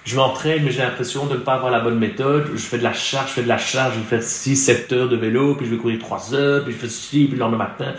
Je 0.04 0.16
m'entraîne, 0.16 0.64
mais 0.64 0.72
j'ai 0.72 0.82
l'impression 0.82 1.26
de 1.26 1.34
ne 1.34 1.38
pas 1.38 1.54
avoir 1.54 1.70
la 1.70 1.78
bonne 1.78 1.98
méthode. 1.98 2.50
Je 2.54 2.58
fais 2.60 2.78
de 2.78 2.82
la 2.82 2.92
charge, 2.92 3.28
je 3.28 3.34
fais 3.34 3.42
de 3.42 3.48
la 3.48 3.58
charge, 3.58 3.94
je 3.94 4.00
vais 4.00 4.20
faire 4.20 4.20
6-7 4.20 4.94
heures 4.94 5.08
de 5.08 5.16
vélo, 5.16 5.54
puis 5.54 5.66
je 5.66 5.70
vais 5.70 5.76
courir 5.76 5.98
3 6.00 6.34
heures, 6.34 6.64
puis 6.64 6.72
je 6.72 6.78
fais 6.78 6.88
ceci, 6.88 7.26
puis 7.26 7.34
le 7.34 7.38
lendemain 7.38 7.58
matin. 7.58 7.94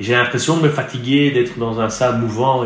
J'ai 0.00 0.14
l'impression 0.14 0.56
de 0.56 0.62
me 0.62 0.68
fatiguer, 0.68 1.30
d'être 1.30 1.56
dans 1.58 1.80
un 1.80 1.88
salle 1.88 2.18
mouvant. 2.18 2.64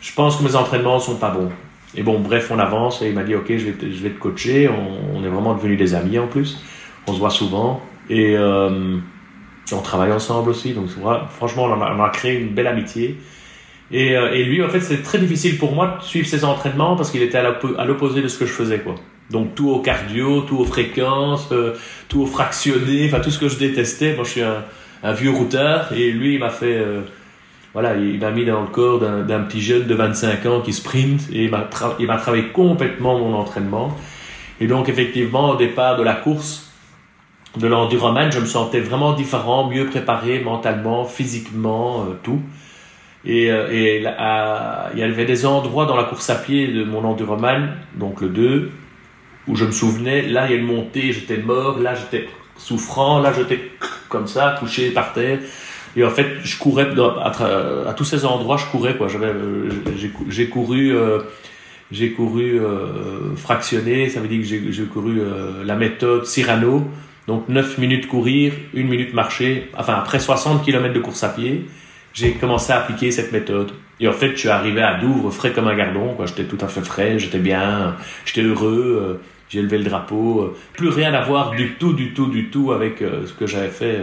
Je 0.00 0.12
pense 0.14 0.36
que 0.36 0.44
mes 0.44 0.54
entraînements 0.54 1.00
sont 1.00 1.16
pas 1.16 1.30
bons. 1.30 1.50
Et 1.96 2.02
bon, 2.02 2.20
bref, 2.20 2.50
on 2.52 2.58
avance 2.58 3.02
et 3.02 3.08
il 3.08 3.14
m'a 3.14 3.24
dit 3.24 3.34
ok, 3.34 3.56
je 3.56 3.70
vais 3.70 4.10
te, 4.10 4.18
coacher. 4.18 4.68
On, 4.68 5.24
est 5.24 5.28
vraiment 5.28 5.54
devenus 5.54 5.78
des 5.78 5.94
amis 5.94 6.18
en 6.18 6.28
plus. 6.28 6.62
On 7.08 7.14
se 7.14 7.18
voit 7.18 7.30
souvent 7.30 7.82
et 8.08 8.36
euh, 8.36 8.98
on 9.72 9.80
travaille 9.80 10.12
ensemble 10.12 10.50
aussi. 10.50 10.72
Donc 10.72 10.88
franchement, 11.36 11.64
on 11.64 12.04
a 12.04 12.10
créé 12.10 12.38
une 12.38 12.50
belle 12.50 12.66
amitié. 12.68 13.18
Et, 13.92 14.16
euh, 14.16 14.32
et, 14.32 14.44
lui, 14.44 14.62
en 14.64 14.68
fait, 14.68 14.80
c'est 14.80 15.02
très 15.02 15.18
difficile 15.18 15.58
pour 15.58 15.72
moi 15.72 15.98
de 16.00 16.04
suivre 16.04 16.26
ses 16.26 16.44
entraînements 16.44 16.96
parce 16.96 17.10
qu'il 17.10 17.22
était 17.22 17.38
à 17.38 17.84
l'opposé 17.84 18.20
de 18.20 18.28
ce 18.28 18.38
que 18.38 18.46
je 18.46 18.52
faisais, 18.52 18.80
quoi. 18.80 18.96
Donc 19.30 19.54
tout 19.54 19.70
au 19.70 19.80
cardio, 19.80 20.42
tout 20.42 20.58
aux 20.58 20.64
fréquences, 20.64 21.48
euh, 21.52 21.74
tout 22.08 22.22
au 22.22 22.26
fractionné, 22.26 23.06
enfin 23.08 23.20
tout 23.20 23.30
ce 23.30 23.38
que 23.38 23.48
je 23.48 23.58
détestais. 23.58 24.14
Moi, 24.14 24.24
je 24.24 24.30
suis 24.30 24.42
un, 24.42 24.62
vieux 25.12 25.30
routard 25.30 25.92
et 25.92 26.10
lui, 26.10 26.34
il 26.34 26.40
m'a 26.40 26.50
fait, 26.50 26.76
euh, 26.76 27.02
voilà, 27.72 27.96
il 27.96 28.18
m'a 28.18 28.30
mis 28.30 28.44
dans 28.44 28.60
le 28.60 28.66
corps 28.66 28.98
d'un 28.98 29.40
petit 29.40 29.60
jeune 29.60 29.86
de 29.86 29.94
25 29.94 30.46
ans 30.46 30.60
qui 30.60 30.72
sprint 30.72 31.28
et 31.32 31.44
il 31.44 31.50
m'a 31.50 31.68
m'a 31.98 32.16
travaillé 32.16 32.46
complètement 32.48 33.18
mon 33.18 33.34
entraînement. 33.34 33.96
Et 34.60 34.66
donc 34.66 34.88
effectivement, 34.88 35.50
au 35.50 35.56
départ 35.56 35.96
de 35.96 36.02
la 36.02 36.14
course 36.14 36.72
de 37.56 37.66
l'enduroman, 37.66 38.32
je 38.32 38.40
me 38.40 38.46
sentais 38.46 38.80
vraiment 38.80 39.12
différent, 39.12 39.68
mieux 39.68 39.86
préparé 39.86 40.40
mentalement, 40.40 41.04
physiquement, 41.04 42.06
tout. 42.22 42.40
Et, 43.26 43.50
euh, 43.50 43.68
il 44.94 44.98
y 44.98 45.02
avait 45.02 45.24
des 45.24 45.46
endroits 45.46 45.86
dans 45.86 45.96
la 45.96 46.04
course 46.04 46.30
à 46.30 46.36
pied 46.36 46.68
de 46.68 46.84
mon 46.84 47.04
enduroman, 47.04 47.70
donc 47.96 48.20
le 48.20 48.28
2, 48.28 48.70
où 49.48 49.56
je 49.56 49.64
me 49.64 49.72
souvenais, 49.72 50.22
là 50.22 50.46
il 50.46 50.52
y 50.52 50.54
a 50.54 50.58
une 50.58 50.66
montée, 50.66 51.12
j'étais 51.12 51.38
mort, 51.38 51.78
là 51.78 51.94
j'étais 51.94 52.28
souffrant, 52.56 53.18
là 53.18 53.32
j'étais 53.36 53.70
comme 54.08 54.26
ça, 54.26 54.56
couché 54.58 54.90
par 54.90 55.12
terre. 55.12 55.38
Et 55.96 56.04
en 56.04 56.10
fait, 56.10 56.26
je 56.44 56.58
courais 56.58 56.88
à, 57.22 57.94
tous 57.94 58.04
ces 58.04 58.26
endroits, 58.26 58.58
je 58.58 58.66
courais 58.66 58.96
quoi. 58.96 59.08
J'avais, 59.08 59.32
j'ai 60.28 60.48
couru, 60.48 60.94
euh, 60.94 61.20
j'ai 61.90 62.12
couru 62.12 62.60
euh, 62.60 63.34
fractionné. 63.34 64.10
Ça 64.10 64.20
veut 64.20 64.28
dire 64.28 64.40
que 64.40 64.72
j'ai 64.72 64.84
couru 64.84 65.20
euh, 65.20 65.64
la 65.64 65.74
méthode 65.74 66.26
Cyrano. 66.26 66.84
Donc 67.26 67.48
9 67.48 67.78
minutes 67.78 68.08
courir, 68.08 68.52
1 68.76 68.82
minute 68.82 69.14
marcher. 69.14 69.70
Enfin 69.76 69.94
après 69.94 70.20
60 70.20 70.64
km 70.64 70.92
de 70.92 71.00
course 71.00 71.24
à 71.24 71.30
pied 71.30 71.64
j'ai 72.16 72.32
commencé 72.32 72.72
à 72.72 72.78
appliquer 72.78 73.10
cette 73.10 73.30
méthode. 73.30 73.72
Et 74.00 74.08
en 74.08 74.12
fait, 74.12 74.32
je 74.32 74.36
suis 74.36 74.48
arrivé 74.48 74.82
à 74.82 74.94
Douvres 74.94 75.30
frais 75.30 75.52
comme 75.52 75.68
un 75.68 75.76
gardon. 75.76 76.14
Quoi. 76.14 76.26
J'étais 76.26 76.44
tout 76.44 76.58
à 76.60 76.68
fait 76.68 76.80
frais, 76.80 77.18
j'étais 77.18 77.38
bien, 77.38 77.94
j'étais 78.24 78.42
heureux, 78.42 78.98
euh, 79.00 79.20
j'ai 79.50 79.62
levé 79.62 79.78
le 79.78 79.84
drapeau. 79.84 80.40
Euh, 80.40 80.56
plus 80.72 80.88
rien 80.88 81.12
à 81.14 81.20
voir 81.20 81.50
du 81.50 81.74
tout, 81.74 81.92
du 81.92 82.14
tout, 82.14 82.28
du 82.28 82.48
tout 82.48 82.72
avec 82.72 83.02
euh, 83.02 83.26
ce 83.26 83.32
que 83.34 83.46
j'avais 83.46 83.68
fait 83.68 83.98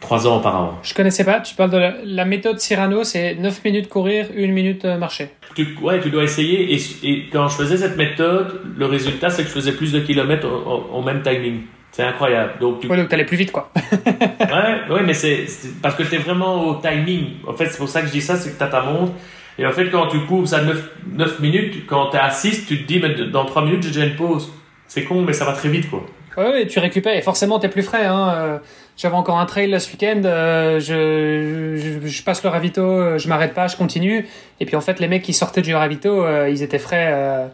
trois 0.00 0.26
ans 0.26 0.38
auparavant. 0.38 0.80
Je 0.82 0.94
connaissais 0.94 1.24
pas. 1.24 1.40
Tu 1.40 1.54
parles 1.54 1.70
de 1.70 1.76
la, 1.76 1.94
la 2.04 2.24
méthode 2.24 2.58
Cyrano, 2.58 3.04
c'est 3.04 3.34
9 3.34 3.64
minutes 3.64 3.88
courir, 3.90 4.28
1 4.34 4.46
minute 4.48 4.86
marcher. 4.86 5.28
Tu, 5.54 5.76
ouais, 5.82 6.00
tu 6.00 6.08
dois 6.08 6.24
essayer. 6.24 6.74
Et, 6.74 6.80
et, 7.02 7.28
quand 7.30 7.48
je 7.48 7.56
faisais 7.56 7.76
cette 7.76 7.98
méthode, 7.98 8.62
le 8.78 8.86
résultat, 8.86 9.28
c'est 9.28 9.42
que 9.42 9.48
je 9.48 9.54
faisais 9.54 9.72
plus 9.72 9.92
de 9.92 10.00
kilomètres 10.00 10.46
au, 10.46 10.70
au, 10.70 10.98
au 10.98 11.02
même 11.02 11.22
timing. 11.22 11.60
C'est 11.92 12.02
incroyable. 12.02 12.54
Donc, 12.58 12.80
tu 12.80 12.88
ouais, 12.88 12.96
donc 12.96 13.12
allais 13.12 13.24
plus 13.24 13.36
vite, 13.36 13.52
quoi. 13.52 13.70
ouais, 14.06 14.94
ouais, 14.94 15.02
mais 15.04 15.14
c'est 15.14 15.46
parce 15.82 15.94
que 15.94 16.02
tu 16.02 16.14
es 16.14 16.18
vraiment 16.18 16.66
au 16.66 16.74
timing. 16.76 17.34
En 17.46 17.52
fait, 17.52 17.66
c'est 17.66 17.78
pour 17.78 17.88
ça 17.88 18.00
que 18.00 18.06
je 18.06 18.12
dis 18.12 18.22
ça, 18.22 18.36
c'est 18.36 18.52
que 18.52 18.58
tu 18.58 18.64
as 18.64 18.68
ta 18.68 18.80
montre. 18.80 19.12
Et 19.58 19.66
en 19.66 19.72
fait, 19.72 19.90
quand 19.90 20.06
tu 20.06 20.18
cours 20.20 20.48
ça 20.48 20.62
9, 20.62 20.90
9 21.12 21.40
minutes, 21.40 21.86
quand 21.86 22.08
tu 22.10 22.16
es 22.16 22.20
à 22.20 22.30
6, 22.30 22.66
tu 22.66 22.82
te 22.82 22.86
dis, 22.88 22.98
mais 22.98 23.14
dans 23.26 23.44
3 23.44 23.64
minutes, 23.66 23.82
j'ai 23.82 23.90
déjà 23.90 24.06
une 24.06 24.16
pause. 24.16 24.50
C'est 24.88 25.04
con, 25.04 25.20
mais 25.22 25.34
ça 25.34 25.44
va 25.44 25.52
très 25.52 25.68
vite, 25.68 25.90
quoi. 25.90 26.04
Ouais, 26.38 26.66
tu 26.66 26.78
récupères. 26.78 27.14
Et 27.14 27.20
forcément, 27.20 27.58
tu 27.58 27.66
es 27.66 27.68
plus 27.68 27.82
frais. 27.82 28.06
Hein. 28.06 28.60
J'avais 28.96 29.14
encore 29.14 29.38
un 29.38 29.46
trail 29.46 29.78
ce 29.80 29.90
week-end. 29.90 30.22
Euh, 30.24 30.78
je, 30.78 31.76
je, 31.76 32.06
je, 32.06 32.22
passe 32.22 32.42
le 32.44 32.50
ravito, 32.50 33.18
je 33.18 33.28
m'arrête 33.28 33.54
pas, 33.54 33.66
je 33.66 33.76
continue. 33.76 34.26
Et 34.60 34.66
puis, 34.66 34.76
en 34.76 34.80
fait, 34.80 35.00
les 35.00 35.08
mecs 35.08 35.22
qui 35.22 35.32
sortaient 35.32 35.62
du 35.62 35.74
ravito, 35.74 36.24
euh, 36.24 36.48
ils 36.48 36.62
étaient 36.62 36.78
frais. 36.78 37.10
Euh, 37.12 37.48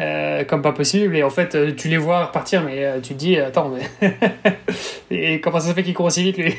euh, 0.00 0.44
comme 0.44 0.62
pas 0.62 0.72
possible. 0.72 1.14
Et 1.16 1.22
en 1.22 1.30
fait, 1.30 1.54
euh, 1.54 1.72
tu 1.76 1.88
les 1.88 1.96
vois 1.98 2.26
repartir, 2.26 2.62
mais 2.64 2.84
euh, 2.84 3.00
tu 3.00 3.14
te 3.14 3.18
dis, 3.18 3.36
attends, 3.36 3.70
mais. 3.70 4.10
et 5.10 5.40
comment 5.40 5.60
ça 5.60 5.68
se 5.68 5.74
fait 5.74 5.82
qu'il 5.82 5.94
court 5.94 6.06
aussi 6.06 6.22
vite, 6.22 6.38
lui? 6.38 6.54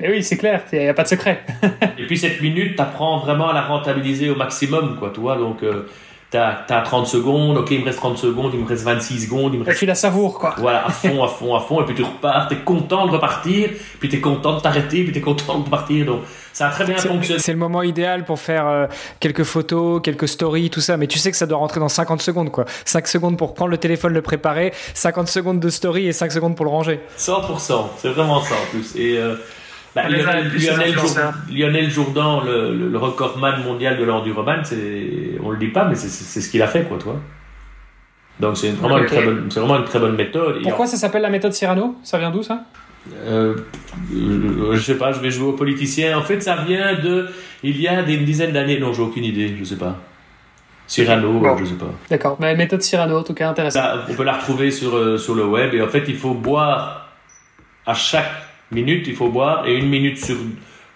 Mais 0.00 0.10
oui, 0.10 0.22
c'est 0.24 0.36
clair, 0.36 0.62
il 0.72 0.80
n'y 0.80 0.88
a 0.88 0.94
pas 0.94 1.04
de 1.04 1.08
secret. 1.08 1.42
Et 1.98 2.06
puis 2.06 2.18
cette 2.18 2.40
minute, 2.40 2.74
tu 2.74 2.82
apprends 2.82 3.18
vraiment 3.20 3.50
à 3.50 3.54
la 3.54 3.62
rentabiliser 3.62 4.28
au 4.30 4.34
maximum, 4.34 4.96
quoi, 4.98 5.12
tu 5.14 5.20
vois. 5.20 5.36
Donc, 5.36 5.62
euh, 5.62 5.86
t'as 6.30 6.64
as 6.68 6.80
30 6.82 7.06
secondes, 7.06 7.56
ok, 7.58 7.70
il 7.70 7.80
me 7.80 7.84
reste 7.84 7.98
30 7.98 8.18
secondes, 8.18 8.50
il 8.52 8.60
me 8.60 8.66
reste 8.66 8.82
26 8.84 9.26
secondes, 9.26 9.54
il 9.54 9.60
me 9.60 9.64
Et 9.64 9.68
reste. 9.68 9.78
tu 9.78 9.86
la 9.86 9.94
savoures, 9.94 10.38
quoi. 10.38 10.54
Voilà, 10.58 10.86
à 10.86 10.90
fond, 10.90 11.22
à 11.22 11.28
fond, 11.28 11.54
à 11.54 11.60
fond, 11.60 11.80
et 11.82 11.84
puis 11.84 11.94
tu 11.94 12.02
repars, 12.02 12.48
t'es 12.48 12.56
content 12.56 13.06
de 13.06 13.12
repartir, 13.12 13.70
puis 14.00 14.08
t'es 14.08 14.20
content 14.20 14.56
de 14.56 14.60
t'arrêter, 14.60 15.04
puis 15.04 15.12
t'es 15.12 15.20
content 15.20 15.58
de 15.58 15.64
repartir. 15.64 16.06
Donc, 16.06 16.22
ça 16.60 16.68
a 16.68 16.70
très 16.72 16.84
bien 16.84 16.98
fonctionné. 16.98 17.40
C'est 17.40 17.52
le 17.52 17.58
moment 17.58 17.82
idéal 17.82 18.26
pour 18.26 18.38
faire 18.38 18.66
euh, 18.66 18.86
quelques 19.18 19.44
photos, 19.44 20.02
quelques 20.02 20.28
stories, 20.28 20.68
tout 20.68 20.82
ça. 20.82 20.98
Mais 20.98 21.06
tu 21.06 21.18
sais 21.18 21.30
que 21.30 21.36
ça 21.38 21.46
doit 21.46 21.56
rentrer 21.56 21.80
dans 21.80 21.88
50 21.88 22.20
secondes, 22.20 22.50
quoi. 22.50 22.66
5 22.84 23.08
secondes 23.08 23.38
pour 23.38 23.54
prendre 23.54 23.70
le 23.70 23.78
téléphone, 23.78 24.12
le 24.12 24.20
préparer, 24.20 24.74
50 24.92 25.26
secondes 25.26 25.58
de 25.58 25.70
story 25.70 26.06
et 26.06 26.12
5 26.12 26.30
secondes 26.30 26.56
pour 26.56 26.66
le 26.66 26.70
ranger. 26.70 27.00
100%, 27.16 27.84
c'est 27.96 28.10
vraiment 28.10 28.42
ça 28.42 28.56
en 28.56 28.70
plus. 28.70 28.94
Et 28.94 29.16
euh, 29.16 29.36
bah, 29.96 30.06
Lionel, 30.10 30.50
plus, 30.50 30.60
ces 30.60 30.66
Lionel, 30.70 30.92
Jourdan, 30.92 30.98
influenceurs. 30.98 31.34
Lionel 31.50 31.90
Jourdan, 31.90 32.40
le, 32.44 32.74
le, 32.74 32.88
le 32.90 32.98
recordman 32.98 33.64
mondial 33.64 33.96
de 33.96 34.04
l'enduroman, 34.04 34.60
c'est, 34.62 35.38
on 35.42 35.48
le 35.48 35.56
dit 35.56 35.68
pas, 35.68 35.86
mais 35.86 35.94
c'est, 35.94 36.10
ce 36.10 36.50
qu'il 36.50 36.60
a 36.60 36.66
fait, 36.66 36.82
quoi, 36.82 36.98
toi. 36.98 37.16
Donc 38.38 38.58
c'est 38.58 38.68
vraiment, 38.72 38.98
une 38.98 39.06
très 39.06 39.22
bonne, 39.22 39.48
c'est 39.50 39.60
vraiment 39.60 39.78
une 39.78 39.84
très 39.84 39.98
bonne 39.98 40.16
méthode. 40.16 40.58
Et 40.58 40.62
Pourquoi 40.62 40.86
ça 40.86 40.98
s'appelle 40.98 41.22
la 41.22 41.30
méthode 41.30 41.54
Cyrano? 41.54 41.96
Ça 42.02 42.18
vient 42.18 42.30
d'où, 42.30 42.42
ça? 42.42 42.64
Euh, 43.24 43.56
je 44.12 44.78
sais 44.80 44.96
pas, 44.98 45.12
je 45.12 45.20
vais 45.20 45.30
jouer 45.30 45.48
au 45.48 45.52
politicien. 45.52 46.16
En 46.18 46.22
fait, 46.22 46.40
ça 46.40 46.56
vient 46.56 46.94
de. 47.00 47.28
Il 47.62 47.80
y 47.80 47.88
a 47.88 48.02
des, 48.02 48.14
une 48.14 48.24
dizaine 48.24 48.52
d'années. 48.52 48.78
Non, 48.78 48.92
j'ai 48.92 49.02
aucune 49.02 49.24
idée, 49.24 49.54
je 49.58 49.64
sais 49.64 49.76
pas. 49.76 49.98
Cyrano, 50.86 51.38
Bon. 51.38 51.56
je 51.56 51.64
sais 51.66 51.74
pas. 51.74 51.92
D'accord, 52.10 52.36
bah, 52.40 52.52
méthode 52.54 52.82
Cyrano, 52.82 53.18
en 53.18 53.22
tout 53.22 53.34
cas, 53.34 53.48
intéressant. 53.48 53.80
On 54.08 54.14
peut 54.14 54.24
la 54.24 54.32
retrouver 54.34 54.70
sur, 54.70 54.96
euh, 54.96 55.16
sur 55.18 55.34
le 55.34 55.46
web. 55.46 55.72
Et 55.74 55.80
en 55.82 55.88
fait, 55.88 56.04
il 56.08 56.16
faut 56.16 56.34
boire 56.34 57.08
à 57.86 57.94
chaque 57.94 58.30
minute, 58.72 59.06
il 59.06 59.14
faut 59.14 59.28
boire. 59.28 59.66
Et 59.66 59.76
une 59.76 59.88
minute 59.88 60.18
sur, 60.22 60.36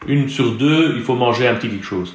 une 0.09 0.29
sur 0.29 0.53
deux, 0.53 0.95
il 0.97 1.03
faut 1.03 1.15
manger 1.15 1.47
un 1.49 1.55
petit 1.55 1.69
quelque 1.69 1.87
chose. 1.87 2.15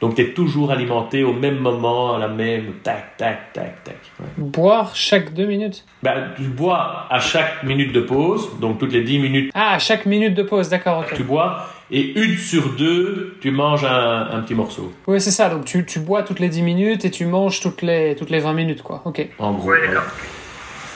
Donc, 0.00 0.14
tu 0.14 0.22
es 0.22 0.32
toujours 0.34 0.70
alimenté 0.70 1.24
au 1.24 1.32
même 1.32 1.58
moment, 1.58 2.14
à 2.16 2.18
la 2.18 2.28
même. 2.28 2.74
Tac, 2.82 3.16
tac, 3.16 3.52
tac, 3.54 3.82
tac. 3.82 3.96
Ouais. 4.20 4.26
Boire 4.36 4.94
chaque 4.94 5.32
deux 5.32 5.46
minutes? 5.46 5.84
Ben, 6.02 6.28
tu 6.36 6.42
bois 6.42 7.06
à 7.08 7.18
chaque 7.18 7.62
minute 7.62 7.92
de 7.92 8.00
pause. 8.02 8.50
Donc, 8.60 8.78
toutes 8.78 8.92
les 8.92 9.02
10 9.02 9.18
minutes, 9.18 9.50
Ah, 9.54 9.74
à 9.74 9.78
chaque 9.78 10.04
minute 10.04 10.34
de 10.34 10.42
pause, 10.42 10.68
d'accord, 10.68 10.98
ok. 11.00 11.14
tu 11.16 11.22
bois. 11.24 11.66
Et 11.90 12.18
une 12.20 12.36
sur 12.36 12.74
deux, 12.76 13.36
tu 13.40 13.50
manges 13.52 13.84
un, 13.84 14.28
un 14.32 14.40
petit 14.42 14.54
morceau. 14.54 14.92
Oui, 15.06 15.20
c'est 15.20 15.30
ça, 15.30 15.48
donc 15.48 15.64
tu, 15.64 15.86
tu 15.86 16.00
bois 16.00 16.24
toutes 16.24 16.40
les 16.40 16.48
10 16.48 16.62
minutes 16.62 17.04
et 17.04 17.10
tu 17.12 17.26
manges 17.26 17.60
toutes 17.60 17.80
les, 17.82 18.16
toutes 18.16 18.30
les 18.30 18.40
20 18.40 18.52
minutes, 18.54 18.82
quoi. 18.82 19.02
Ok. 19.04 19.26
En 19.38 19.52
gros. 19.52 19.70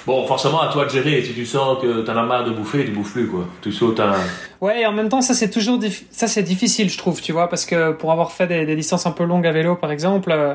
Bon, 0.07 0.27
forcément, 0.27 0.61
à 0.61 0.73
toi 0.73 0.85
de 0.85 0.91
gérer. 0.91 1.23
Si 1.23 1.35
tu 1.35 1.45
sens 1.45 1.79
que 1.81 2.03
t'en 2.03 2.17
as 2.17 2.23
marre 2.23 2.45
de 2.45 2.51
bouffer, 2.51 2.85
tu 2.85 2.91
bouffes 2.91 3.13
plus, 3.13 3.27
quoi. 3.27 3.47
Tu 3.61 3.73
sautes 3.73 4.01
un. 4.01 4.15
Ouais, 4.61 4.83
et 4.83 4.87
en 4.87 4.93
même 4.93 5.09
temps, 5.09 5.21
ça 5.21 5.35
c'est 5.35 5.51
toujours 5.51 5.81
ça 6.11 6.27
c'est 6.27 6.43
difficile, 6.43 6.91
je 6.91 6.99
trouve, 6.99 7.21
tu 7.21 7.33
vois, 7.33 7.49
parce 7.49 7.65
que 7.65 7.93
pour 7.93 8.13
avoir 8.13 8.33
fait 8.33 8.47
des, 8.47 8.67
des 8.67 8.77
distances 8.77 9.07
un 9.07 9.13
peu 9.13 9.25
longues 9.25 9.47
à 9.47 9.53
vélo, 9.53 9.77
par 9.77 9.91
exemple, 9.91 10.31
euh, 10.33 10.55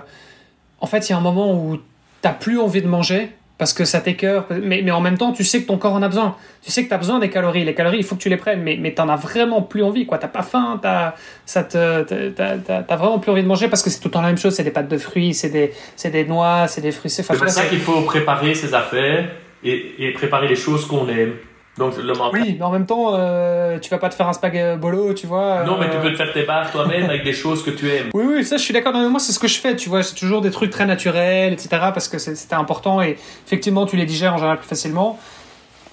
en 0.80 0.88
fait, 0.88 1.10
il 1.10 1.12
y 1.12 1.14
a 1.14 1.18
un 1.18 1.22
moment 1.22 1.54
où 1.54 1.80
t'as 2.22 2.34
plus 2.34 2.60
envie 2.60 2.82
de 2.82 2.88
manger 2.88 3.32
parce 3.58 3.72
que 3.74 3.86
ça 3.86 4.02
t'écœure, 4.02 4.46
mais, 4.62 4.82
mais 4.84 4.92
en 4.92 5.00
même 5.00 5.18
temps, 5.18 5.32
tu 5.32 5.44
sais 5.46 5.62
que 5.62 5.68
ton 5.68 5.78
corps 5.78 5.94
en 5.94 6.02
a 6.04 6.08
besoin. 6.10 6.36
Tu 6.62 6.72
sais 6.72 6.84
que 6.84 6.90
t'as 6.90 6.98
besoin 6.98 7.20
des 7.20 7.30
calories. 7.30 7.64
Les 7.64 7.74
calories, 7.74 7.98
il 8.00 8.04
faut 8.04 8.16
que 8.16 8.22
tu 8.22 8.28
les 8.30 8.36
prennes, 8.38 8.62
mais, 8.62 8.78
mais 8.80 8.92
t'en 8.94 9.08
as 9.08 9.16
vraiment 9.16 9.62
plus 9.62 9.82
envie, 9.84 10.06
quoi. 10.06 10.18
T'as 10.18 10.28
pas 10.28 10.42
faim, 10.42 10.78
t'as, 10.82 11.14
t'as- 11.54 12.84
t'as 12.84 12.96
vraiment 12.98 13.20
plus 13.20 13.32
envie 13.32 13.44
de 13.44 13.48
manger 13.48 13.68
parce 13.70 13.82
que 13.82 13.90
c'est 13.90 14.00
tout 14.00 14.10
le 14.10 14.14
temps 14.14 14.22
la 14.22 14.28
même 14.28 14.38
chose. 14.38 14.54
C'est 14.56 14.64
des 14.64 14.72
pâtes 14.72 14.90
de 14.90 14.98
fruits, 14.98 15.34
c'est 15.34 15.50
des, 15.50 15.72
des 16.12 16.26
noix, 16.26 16.68
c'est 16.68 16.82
des 16.82 16.92
fruits. 16.92 17.10
C'est, 17.10 17.24
tu 17.24 17.28
pour 17.38 17.48
ça 17.50 17.66
qu'il 17.66 17.80
faut 17.80 18.02
préparer 18.02 18.54
ses 18.56 18.74
affaires 18.74 19.30
et, 19.64 19.96
et 20.00 20.12
préparer 20.12 20.48
les 20.48 20.56
choses 20.56 20.86
qu'on 20.86 21.08
aime. 21.08 21.34
Donc, 21.78 21.98
le 21.98 22.14
mental. 22.14 22.42
Oui, 22.42 22.56
mais 22.58 22.64
en 22.66 22.72
même 22.72 22.86
temps, 22.86 23.12
euh, 23.16 23.80
tu 23.80 23.90
vas 23.90 23.98
pas 23.98 24.08
te 24.10 24.16
faire 24.16 24.28
un 24.30 24.34
spag 24.34 24.78
bolo, 24.80 25.14
tu 25.14 25.28
vois. 25.28 25.64
Non, 25.66 25.78
mais 25.78 25.88
euh, 25.88 25.90
tu 25.92 25.98
peux 25.98 26.12
te 26.12 26.16
faire 26.18 26.32
tes 26.32 26.44
barres 26.44 26.72
toi-même 26.72 27.04
avec 27.10 27.24
des 27.24 27.34
choses 27.34 27.64
que 27.64 27.70
tu 27.72 27.90
aimes. 27.90 28.10
Oui, 28.14 28.24
oui, 28.28 28.46
ça 28.46 28.56
je 28.58 28.62
suis 28.64 28.74
d'accord. 28.74 28.94
Moi, 28.94 29.20
c'est 29.20 29.34
ce 29.34 29.40
que 29.40 29.48
je 29.50 29.60
fais, 29.60 29.76
tu 29.76 29.90
vois. 29.90 30.02
C'est 30.02 30.16
toujours 30.16 30.40
des 30.42 30.52
trucs 30.52 30.70
très 30.72 30.86
naturels, 30.86 31.52
etc. 31.54 31.68
Parce 31.94 32.08
que 32.08 32.18
c'est- 32.18 32.36
c'était 32.36 32.56
important 32.56 33.02
et 33.02 33.18
effectivement, 33.46 33.86
tu 33.86 33.98
les 33.98 34.06
digères 34.06 34.34
en 34.34 34.38
général 34.38 34.58
plus 34.60 34.68
facilement. 34.68 35.20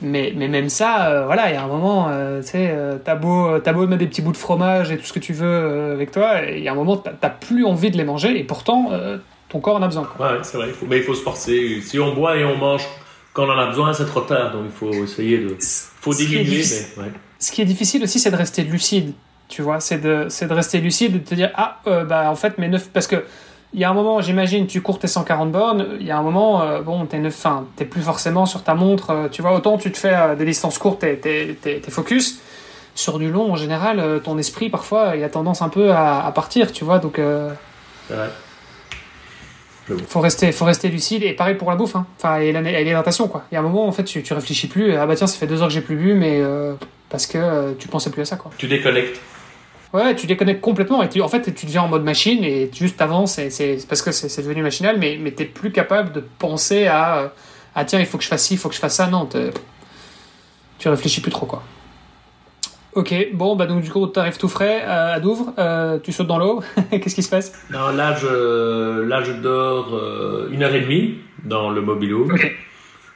Mais, 0.05 0.33
mais 0.37 0.49
même 0.49 0.69
ça, 0.69 1.07
euh, 1.11 1.27
voilà, 1.27 1.49
il 1.51 1.55
y 1.55 1.57
a 1.57 1.63
un 1.63 1.69
moment, 1.69 2.09
euh, 2.11 2.41
tu 2.43 2.49
sais, 2.49 2.69
euh, 2.73 2.97
t'as 3.05 3.15
beau, 3.15 3.59
t'as 3.61 3.73
beau 3.73 3.87
mettre 3.87 4.01
des 4.01 4.07
petits 4.09 4.23
bouts 4.23 4.33
de 4.33 4.37
fromage 4.37 4.91
et 4.91 4.99
tout 4.99 5.05
ce 5.05 5.13
que 5.13 5.21
tu 5.21 5.33
veux 5.33 5.47
euh, 5.47 5.95
avec 5.95 6.11
toi, 6.11 6.41
il 6.49 6.59
y 6.63 6.69
a 6.69 6.73
un 6.73 6.75
moment, 6.75 6.97
t'as 6.97 7.29
plus 7.31 7.65
envie 7.65 7.91
de 7.93 7.97
les 7.97 8.03
manger 8.05 8.37
et 8.37 8.43
pourtant, 8.43 8.89
euh, 8.93 9.19
ton 9.49 9.61
corps 9.61 9.77
en 9.77 9.83
a 9.83 9.87
besoin. 9.87 10.03
Quoi. 10.17 10.27
Ouais, 10.27 10.39
c'est 10.43 10.57
vrai. 10.57 10.69
faut- 10.71 10.87
mais 10.89 10.97
il 10.97 11.03
faut 11.05 11.15
se 11.15 11.23
forcer. 11.23 11.81
Si 11.83 12.01
on 12.01 12.15
boit 12.15 12.37
et 12.37 12.45
on 12.45 12.57
mange 12.57 12.83
quand 13.33 13.45
on 13.47 13.51
en 13.51 13.59
a 13.59 13.67
besoin, 13.67 13.93
c'est 13.93 14.07
trop 14.07 14.21
tard. 14.21 14.53
Donc, 14.53 14.63
il 14.67 14.71
faut 14.73 14.93
essayer 15.05 15.39
de. 15.39 15.57
faut 15.61 16.13
diminuer, 16.15 16.63
mais. 16.97 17.03
Ouais. 17.05 17.11
Ce 17.39 17.51
qui 17.53 17.63
est 17.63 17.65
difficile 17.67 18.03
aussi, 18.03 18.19
c'est 18.21 18.31
de 18.31 18.37
rester 18.37 18.63
lucide. 18.63 19.13
Tu 19.49 19.63
vois, 19.63 19.81
c'est 19.81 19.99
de, 19.99 20.29
de 20.29 20.55
rester 20.55 20.79
lucide 20.79 21.13
de 21.15 21.19
te 21.19 21.35
dire, 21.35 21.51
ah, 21.55 21.81
euh, 21.87 22.05
bah, 22.05 22.31
en 22.31 22.35
fait, 22.37 22.57
mes 22.59 22.69
9. 22.69 22.89
Parce 22.93 23.07
que, 23.07 23.25
il 23.75 23.81
y 23.81 23.85
a 23.85 23.91
un 23.91 23.95
moment, 23.95 24.21
j'imagine, 24.21 24.67
tu 24.67 24.81
cours 24.83 24.99
tes 24.99 25.09
140 25.09 25.51
bornes, 25.51 25.87
il 25.99 26.07
y 26.07 26.11
a 26.11 26.19
un 26.19 26.23
moment, 26.23 26.63
euh, 26.63 26.83
bon, 26.83 27.05
t'es 27.07 27.19
neuf- 27.19 27.35
enfin, 27.39 27.67
t'es 27.77 27.85
plus 27.87 28.03
forcément 28.03 28.45
sur 28.47 28.63
ta 28.63 28.75
montre, 28.75 29.11
euh, 29.11 29.29
tu 29.31 29.41
vois, 29.43 29.55
autant 29.55 29.79
tu 29.79 29.91
te 29.91 29.97
fais 29.99 30.37
des 30.37 30.45
distances 30.45 30.79
courtes, 30.79 31.01
t'es, 31.01 31.83
focus. 31.89 32.39
Sur 32.95 33.19
du 33.19 33.31
long, 33.31 33.51
en 33.53 33.57
général, 33.57 34.21
ton 34.23 34.37
esprit, 34.37 34.69
parfois, 34.69 35.17
il 35.17 35.25
a 35.25 35.31
tendance 35.31 35.63
un 35.63 35.71
peu 35.71 35.91
à, 35.91 36.25
à 36.25 36.33
partir, 36.33 36.71
tu 36.73 36.85
vois, 36.85 36.99
donc. 36.99 37.19
vrai. 37.19 38.29
Faut 40.07 40.21
rester, 40.21 40.53
faut 40.53 40.65
rester 40.65 40.89
lucide 40.89 41.23
et 41.23 41.33
pareil 41.33 41.57
pour 41.57 41.71
la 41.71 41.77
bouffe, 41.77 41.97
hein. 41.97 42.07
enfin 42.19 42.39
et 42.39 42.53
l'hydratation 42.53 43.29
quoi. 43.29 43.45
Il 43.51 43.55
y 43.55 43.57
a 43.57 43.61
un 43.61 43.65
moment 43.65 43.87
en 43.87 43.93
fait 43.93 44.05
tu, 44.05 44.23
tu 44.23 44.33
réfléchis 44.33 44.69
plus, 44.69 44.95
ah 44.95 45.07
bah 45.07 45.17
tiens 45.17 45.27
ça 45.27 45.37
fait 45.37 45.47
deux 45.47 45.61
heures 45.61 45.69
que 45.69 45.75
j'ai 45.75 45.81
plus 45.81 45.97
bu 45.97 46.15
mais 46.15 46.41
euh, 46.41 46.75
parce 47.09 47.27
que 47.27 47.39
euh, 47.39 47.73
tu 47.79 47.89
pensais 47.89 48.11
plus 48.11 48.23
à 48.23 48.25
ça 48.25 48.37
quoi. 48.37 48.51
Tu 48.59 48.69
déconnectes. 48.69 49.21
Ouais, 49.93 50.15
tu 50.15 50.27
déconnectes 50.27 50.63
complètement 50.63 51.03
et 51.03 51.09
tu, 51.09 51.21
en 51.21 51.29
fait 51.29 51.55
tu 51.55 51.67
deviens 51.67 51.83
en 51.83 51.89
mode 51.89 52.05
machine 52.05 52.43
et 52.45 52.71
tu 52.73 52.85
juste 52.85 53.01
avances 53.03 53.39
et 53.39 53.51
c'est 53.51 53.79
parce 53.89 54.03
que 54.03 54.13
c'est 54.13 54.43
devenu 54.43 54.63
machinal 54.63 54.99
mais 54.99 55.19
mais 55.21 55.33
t'es 55.33 55.45
plus 55.45 55.73
capable 55.73 56.13
de 56.13 56.25
penser 56.39 56.87
à 56.87 57.19
euh, 57.19 57.29
ah 57.75 57.85
tiens 57.85 58.01
il 58.01 58.07
faut 58.07 58.19
que 58.19 58.25
je 58.25 58.29
fasse 58.29 58.45
ci, 58.45 58.55
il 58.55 58.59
faut 58.59 58.69
que 58.69 58.75
je 58.75 58.81
fasse 58.81 58.95
ça 58.97 59.09
non 59.09 59.29
tu 60.79 60.89
réfléchis 60.89 61.21
plus 61.21 61.31
trop 61.31 61.47
quoi. 61.47 61.63
Ok 62.95 63.15
bon 63.33 63.57
bah 63.57 63.67
donc 63.67 63.83
du 63.83 63.91
coup 63.91 64.07
t'arrives 64.07 64.37
tout 64.37 64.49
frais 64.49 64.83
euh, 64.85 65.15
à 65.15 65.21
Douvres, 65.21 65.55
euh, 65.59 65.99
tu 65.99 66.13
sautes 66.13 66.27
dans 66.27 66.39
l'eau, 66.39 66.63
qu'est-ce 66.91 67.15
qui 67.15 67.23
se 67.23 67.31
passe? 67.31 67.53
Non, 67.71 67.89
là, 67.97 68.15
je, 68.15 69.01
là, 69.03 69.23
je 69.23 69.33
dors 69.33 69.95
euh, 69.95 70.51
une 70.53 70.63
heure 70.63 70.75
et 70.75 70.81
demie 70.81 71.15
dans 71.45 71.71
le 71.71 71.81
mobilo. 71.81 72.27
Ok. 72.27 72.55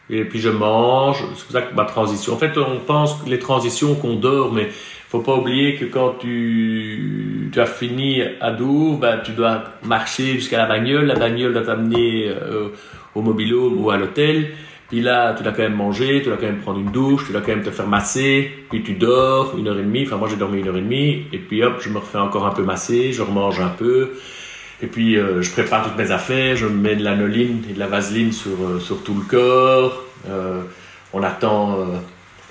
Et 0.09 0.25
puis 0.25 0.39
je 0.39 0.49
mange. 0.49 1.23
C'est 1.35 1.45
pour 1.45 1.53
ça 1.53 1.63
que 1.63 1.75
ma 1.75 1.85
transition. 1.85 2.33
En 2.33 2.37
fait, 2.37 2.57
on 2.57 2.79
pense 2.79 3.15
que 3.15 3.29
les 3.29 3.39
transitions 3.39 3.95
qu'on 3.97 4.15
dort, 4.15 4.53
mais 4.53 4.69
faut 5.09 5.21
pas 5.21 5.35
oublier 5.35 5.77
que 5.77 5.85
quand 5.85 6.15
tu, 6.19 7.51
tu 7.53 7.61
as 7.61 7.67
fini 7.67 8.23
à 8.41 8.51
Douvres, 8.53 8.99
ben, 8.99 9.21
tu 9.25 9.33
dois 9.33 9.65
marcher 9.85 10.35
jusqu'à 10.35 10.59
la 10.59 10.67
bagnole. 10.67 11.07
La 11.07 11.17
bagnole 11.17 11.53
doit 11.53 11.65
t'amener 11.65 12.29
euh, 12.29 12.69
au 13.15 13.23
mobilo 13.23 13.71
ou 13.71 13.91
à 13.91 13.97
l'hôtel. 13.97 14.53
Puis 14.89 15.01
là, 15.01 15.35
tu 15.35 15.43
dois 15.43 15.53
quand 15.53 15.63
même 15.63 15.75
manger, 15.75 16.21
tu 16.23 16.29
dois 16.29 16.37
quand 16.37 16.47
même 16.47 16.61
prendre 16.61 16.79
une 16.79 16.93
douche, 16.93 17.27
tu 17.27 17.33
dois 17.33 17.41
quand 17.41 17.53
même 17.53 17.65
te 17.65 17.71
faire 17.71 17.89
masser. 17.89 18.51
Puis 18.71 18.83
tu 18.83 18.93
dors 18.93 19.55
une 19.59 19.67
heure 19.67 19.79
et 19.79 19.83
demie. 19.83 20.05
Enfin, 20.07 20.17
moi, 20.17 20.29
j'ai 20.29 20.37
dormi 20.37 20.61
une 20.61 20.69
heure 20.69 20.77
et 20.77 20.81
demie. 20.81 21.25
Et 21.33 21.39
puis 21.39 21.63
hop, 21.63 21.81
je 21.81 21.89
me 21.89 21.99
refais 21.99 22.19
encore 22.19 22.47
un 22.47 22.53
peu 22.53 22.63
masser, 22.63 23.13
je 23.13 23.23
remange 23.23 23.61
un 23.61 23.69
peu. 23.69 24.13
Et 24.83 24.87
puis, 24.87 25.17
euh, 25.17 25.43
je 25.43 25.51
prépare 25.51 25.85
toutes 25.85 25.97
mes 25.97 26.11
affaires, 26.11 26.55
je 26.57 26.67
mets 26.67 26.97
de 26.97 27.03
l'anoline 27.03 27.63
et 27.69 27.73
de 27.73 27.79
la 27.79 27.87
vaseline 27.87 28.33
sur, 28.33 28.51
euh, 28.51 28.79
sur 28.79 29.03
tout 29.03 29.15
le 29.15 29.23
corps. 29.23 30.05
Euh, 30.29 30.61
on, 31.13 31.23
attend, 31.23 31.79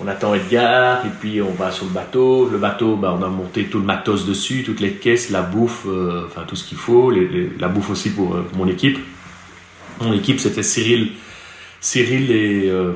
on 0.00 0.08
attend 0.08 0.34
Edgar, 0.34 1.06
et 1.06 1.10
puis 1.20 1.40
on 1.40 1.52
va 1.52 1.70
sur 1.70 1.86
le 1.86 1.92
bateau. 1.92 2.48
Le 2.50 2.58
bateau, 2.58 2.96
bah, 2.96 3.16
on 3.18 3.22
a 3.22 3.28
monté 3.28 3.64
tout 3.64 3.78
le 3.78 3.84
matos 3.84 4.26
dessus, 4.26 4.64
toutes 4.64 4.80
les 4.80 4.92
caisses, 4.92 5.30
la 5.30 5.42
bouffe, 5.42 5.86
enfin 6.26 6.42
tout 6.48 6.56
ce 6.56 6.64
qu'il 6.64 6.78
faut, 6.78 7.12
la 7.60 7.68
bouffe 7.68 7.90
aussi 7.90 8.10
pour 8.10 8.36
mon 8.56 8.66
équipe. 8.66 8.98
Mon 10.00 10.12
équipe, 10.12 10.40
c'était 10.40 10.64
Cyril, 10.64 11.12
Cyril 11.86 12.32
et, 12.32 12.68
euh, 12.68 12.94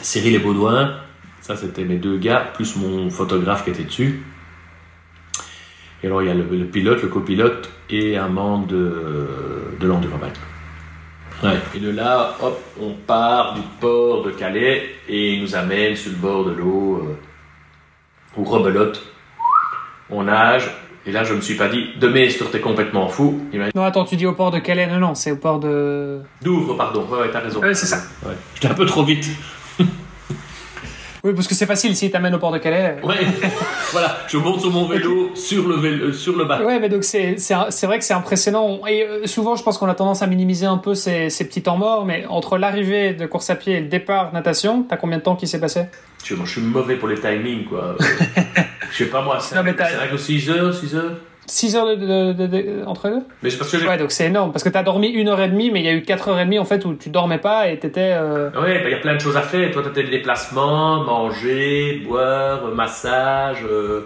Cyril 0.00 0.36
et 0.36 0.38
Baudouin. 0.38 0.94
Ça, 1.40 1.56
c'était 1.56 1.82
mes 1.82 1.96
deux 1.96 2.16
gars, 2.16 2.52
plus 2.54 2.76
mon 2.76 3.10
photographe 3.10 3.64
qui 3.64 3.70
était 3.70 3.82
dessus. 3.82 4.22
Et 6.02 6.06
alors, 6.06 6.22
il 6.22 6.28
y 6.28 6.30
a 6.30 6.34
le, 6.34 6.44
pilote, 6.66 7.02
le 7.02 7.08
copilote 7.08 7.68
et 7.90 8.16
un 8.16 8.28
membre 8.28 8.68
de, 8.68 9.74
de. 9.80 9.92
Et 11.74 11.80
de 11.80 11.90
là, 11.90 12.36
hop, 12.40 12.62
on 12.80 12.92
part 12.92 13.54
du 13.54 13.62
port 13.80 14.22
de 14.22 14.30
Calais 14.30 14.94
et 15.08 15.34
il 15.34 15.42
nous 15.42 15.56
amène 15.56 15.96
sur 15.96 16.12
le 16.12 16.18
bord 16.18 16.44
de 16.44 16.52
l'eau, 16.52 16.98
euh, 16.98 18.40
au 18.40 18.44
rebelote. 18.44 19.02
On 20.10 20.22
nage. 20.22 20.70
Et 21.04 21.10
là, 21.10 21.24
je 21.24 21.34
me 21.34 21.40
suis 21.40 21.54
pas 21.54 21.68
dit, 21.68 21.88
demain, 22.00 22.28
t'es 22.52 22.60
complètement 22.60 23.08
fou. 23.08 23.40
Non 23.74 23.82
attends 23.82 24.04
tu 24.04 24.16
dis 24.16 24.26
au 24.26 24.34
port 24.34 24.50
de 24.50 24.58
Calais, 24.60 24.86
non 24.86 24.98
non 24.98 25.14
c'est 25.14 25.32
au 25.32 25.36
port 25.36 25.58
de... 25.58 26.20
Douvres, 26.42 26.76
pardon. 26.76 27.06
Ouais, 27.10 27.20
ouais, 27.20 27.30
t'as 27.32 27.40
raison. 27.40 27.60
Ouais, 27.60 27.74
c'est 27.74 27.86
ça. 27.86 28.02
Ouais. 28.24 28.34
J'étais 28.54 28.68
un 28.68 28.74
peu 28.74 28.86
trop 28.86 29.04
vite. 29.04 29.26
Oui, 31.24 31.34
parce 31.34 31.46
que 31.46 31.54
c'est 31.54 31.66
facile 31.66 31.94
s'il 31.94 32.10
t'amène 32.10 32.34
au 32.34 32.40
port 32.40 32.50
de 32.50 32.58
Calais. 32.58 32.96
Ouais, 33.04 33.14
voilà, 33.92 34.18
je 34.26 34.36
monte 34.38 34.60
sur 34.60 34.72
mon 34.72 34.88
vélo, 34.88 35.30
sur 35.36 35.68
le, 35.68 35.76
vélo, 35.76 36.12
sur 36.12 36.36
le 36.36 36.46
bateau. 36.46 36.64
Ouais, 36.64 36.80
mais 36.80 36.88
donc 36.88 37.04
c'est 37.04 37.36
vrai 37.84 38.00
que 38.00 38.04
c'est 38.04 38.12
impressionnant. 38.12 38.80
Et 38.88 39.04
euh, 39.04 39.26
souvent, 39.28 39.54
je 39.54 39.62
pense 39.62 39.78
qu'on 39.78 39.88
a 39.88 39.94
tendance 39.94 40.22
à 40.22 40.26
minimiser 40.26 40.66
un 40.66 40.78
peu 40.78 40.96
ces, 40.96 41.30
ces 41.30 41.46
petits 41.46 41.62
temps 41.62 41.76
morts, 41.76 42.04
mais 42.04 42.26
entre 42.28 42.58
l'arrivée 42.58 43.12
de 43.12 43.24
course 43.26 43.50
à 43.50 43.54
pied 43.54 43.74
et 43.74 43.80
le 43.80 43.86
départ 43.86 44.32
natation, 44.32 44.82
t'as 44.82 44.96
combien 44.96 45.18
de 45.18 45.22
temps 45.22 45.36
qui 45.36 45.46
s'est 45.46 45.60
passé? 45.60 45.84
Je, 46.24 46.34
je 46.34 46.50
suis 46.50 46.60
mauvais 46.60 46.96
pour 46.96 47.06
les 47.06 47.20
timings, 47.20 47.66
quoi. 47.66 47.96
je 48.92 49.04
sais 49.04 49.10
pas 49.10 49.22
moi, 49.22 49.40
5 49.40 49.64
ou 50.12 50.18
6 50.18 50.50
heures, 50.50 50.74
6 50.74 50.96
heures 50.96 51.16
6 51.46 51.76
heures 51.76 51.96
de, 51.96 52.84
entre 52.86 53.08
deux 53.08 53.22
Mais 53.42 53.50
c'est 53.50 53.58
parce 53.58 53.72
que 53.72 53.76
Ouais, 53.84 53.98
donc 53.98 54.12
c'est 54.12 54.26
énorme. 54.26 54.52
Parce 54.52 54.62
que 54.62 54.68
t'as 54.68 54.82
dormi 54.82 55.08
une 55.08 55.28
heure 55.28 55.40
et 55.40 55.48
demie, 55.48 55.70
mais 55.70 55.80
il 55.80 55.86
y 55.86 55.88
a 55.88 55.92
eu 55.92 56.02
4 56.02 56.28
heures 56.28 56.38
et 56.38 56.44
demie 56.44 56.58
en 56.58 56.64
fait 56.64 56.84
où 56.84 56.94
tu 56.94 57.10
dormais 57.10 57.38
pas 57.38 57.68
et 57.68 57.78
t'étais. 57.78 58.12
Euh... 58.12 58.50
Ouais, 58.50 58.78
bah, 58.78 58.88
il 58.88 58.92
y 58.92 58.94
a 58.94 58.98
plein 58.98 59.14
de 59.14 59.20
choses 59.20 59.36
à 59.36 59.42
faire. 59.42 59.70
Toi, 59.72 59.82
t'as 59.84 59.90
des 59.90 60.08
déplacements, 60.08 61.02
manger, 61.02 62.02
boire, 62.06 62.68
massage. 62.74 63.58
Euh, 63.68 64.02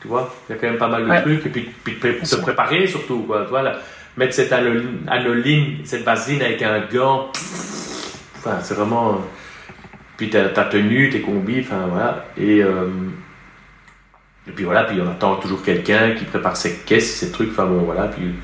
tu 0.00 0.08
vois, 0.08 0.32
il 0.48 0.52
y 0.52 0.54
a 0.56 0.60
quand 0.60 0.68
même 0.68 0.78
pas 0.78 0.88
mal 0.88 1.04
de 1.04 1.20
trucs. 1.20 1.46
Et 1.46 1.50
puis, 1.50 1.68
puis 1.84 1.96
te 1.96 2.36
préparer 2.36 2.86
surtout, 2.86 3.24
quoi. 3.24 3.44
Voilà. 3.44 3.78
Mettre 4.16 4.34
cette 4.34 4.52
anoline, 4.52 5.78
cette 5.84 6.02
vaseline 6.02 6.42
avec 6.42 6.62
un 6.62 6.80
gant. 6.92 7.28
Enfin, 8.38 8.58
c'est 8.62 8.74
vraiment. 8.74 9.20
Puis 10.16 10.30
ta, 10.30 10.48
ta 10.48 10.64
tenue, 10.64 11.10
tes 11.10 11.20
combis, 11.20 11.60
enfin 11.60 11.86
voilà. 11.90 12.24
Et. 12.38 12.62
Euh, 12.62 12.86
et 14.50 14.52
puis 14.52 14.64
voilà, 14.64 14.82
puis 14.82 15.00
on 15.00 15.08
attend 15.08 15.36
toujours 15.36 15.62
quelqu'un 15.62 16.10
qui 16.16 16.24
prépare 16.24 16.56
ses 16.56 16.78
caisses, 16.84 17.14
ses 17.14 17.30
trucs, 17.30 17.50
enfin 17.50 17.66
bon, 17.66 17.82
voilà. 17.82 18.08
Puis... 18.08 18.34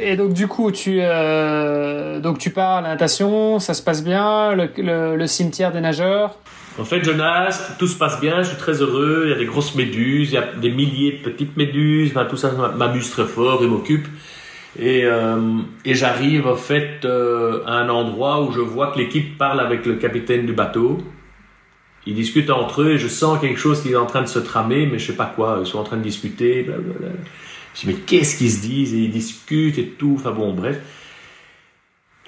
et 0.00 0.16
donc 0.16 0.32
du 0.32 0.48
coup, 0.48 0.72
tu, 0.72 0.98
euh, 1.00 2.18
donc 2.18 2.38
tu 2.38 2.50
pars 2.50 2.78
à 2.78 2.80
la 2.80 2.88
natation, 2.88 3.60
ça 3.60 3.74
se 3.74 3.82
passe 3.82 4.02
bien, 4.02 4.56
le, 4.56 5.26
cimetière 5.26 5.70
des 5.70 5.80
nageurs? 5.80 6.36
En 6.80 6.84
fait, 6.84 7.04
je 7.04 7.12
nage, 7.12 7.54
tout 7.78 7.86
se 7.86 7.96
passe 7.96 8.20
bien, 8.20 8.42
je 8.42 8.48
suis 8.48 8.56
très 8.56 8.82
heureux, 8.82 9.24
il 9.26 9.30
y 9.30 9.34
a 9.34 9.38
des 9.38 9.44
grosses 9.44 9.76
méduses, 9.76 10.32
il 10.32 10.34
y 10.34 10.38
a 10.38 10.46
des 10.60 10.70
milliers 10.72 11.12
de 11.12 11.30
petites 11.30 11.56
méduses, 11.56 12.12
tout 12.28 12.36
ça 12.36 12.50
m'amuse 12.76 13.08
très 13.10 13.26
fort 13.26 13.62
et 13.62 13.68
m'occupe. 13.68 14.08
Et, 14.76 15.04
euh, 15.04 15.58
et 15.84 15.94
j'arrive 15.94 16.48
en 16.48 16.56
fait 16.56 17.04
euh, 17.04 17.62
à 17.66 17.74
un 17.74 17.88
endroit 17.88 18.42
où 18.42 18.50
je 18.50 18.60
vois 18.60 18.90
que 18.90 18.98
l'équipe 18.98 19.38
parle 19.38 19.60
avec 19.60 19.86
le 19.86 19.94
capitaine 19.94 20.44
du 20.44 20.54
bateau. 20.54 20.98
Ils 22.06 22.14
discutent 22.14 22.50
entre 22.50 22.82
eux 22.82 22.92
et 22.92 22.98
je 22.98 23.08
sens 23.08 23.40
quelque 23.40 23.58
chose 23.58 23.82
qui 23.82 23.92
est 23.92 23.96
en 23.96 24.06
train 24.06 24.22
de 24.22 24.26
se 24.26 24.38
tramer, 24.38 24.86
mais 24.86 24.98
je 24.98 25.06
sais 25.06 25.16
pas 25.16 25.32
quoi. 25.34 25.58
Ils 25.60 25.66
sont 25.66 25.78
en 25.78 25.84
train 25.84 25.96
de 25.96 26.02
discuter. 26.02 26.62
Blablabla. 26.62 27.08
Je 27.74 27.80
dis, 27.80 27.86
mais 27.86 27.94
qu'est-ce 27.94 28.36
qu'ils 28.36 28.50
se 28.50 28.60
disent? 28.60 28.92
Ils 28.92 29.10
discutent 29.10 29.78
et 29.78 29.86
tout. 29.86 30.14
Enfin 30.16 30.32
bon, 30.32 30.52
bref. 30.52 30.80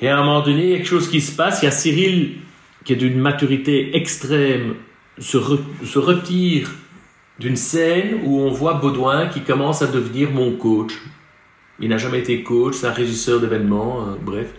Et 0.01 0.09
à 0.09 0.19
un 0.19 0.25
moment 0.25 0.43
donné, 0.43 0.65
il 0.65 0.71
y 0.71 0.75
a 0.75 0.77
quelque 0.77 0.89
chose 0.89 1.09
qui 1.09 1.21
se 1.21 1.35
passe. 1.35 1.63
Il 1.63 1.67
y 1.67 1.69
a 1.69 1.73
Cyril, 1.73 2.37
qui 2.85 2.93
est 2.93 2.97
d'une 2.97 3.19
maturité 3.19 3.97
extrême, 3.97 4.75
se, 5.19 5.39
se 5.85 5.99
retire 5.99 6.71
d'une 7.39 7.57
scène 7.57 8.21
où 8.25 8.41
on 8.41 8.51
voit 8.51 8.75
Baudouin 8.75 9.27
qui 9.27 9.41
commence 9.41 9.83
à 9.83 9.87
devenir 9.87 10.31
mon 10.31 10.53
coach. 10.53 10.93
Il 11.81 11.89
n'a 11.89 11.99
jamais 11.99 12.21
été 12.21 12.43
coach, 12.43 12.75
c'est 12.75 12.87
un 12.87 12.93
régisseur 12.93 13.41
d'événements, 13.41 14.03
euh, 14.03 14.15
bref. 14.21 14.55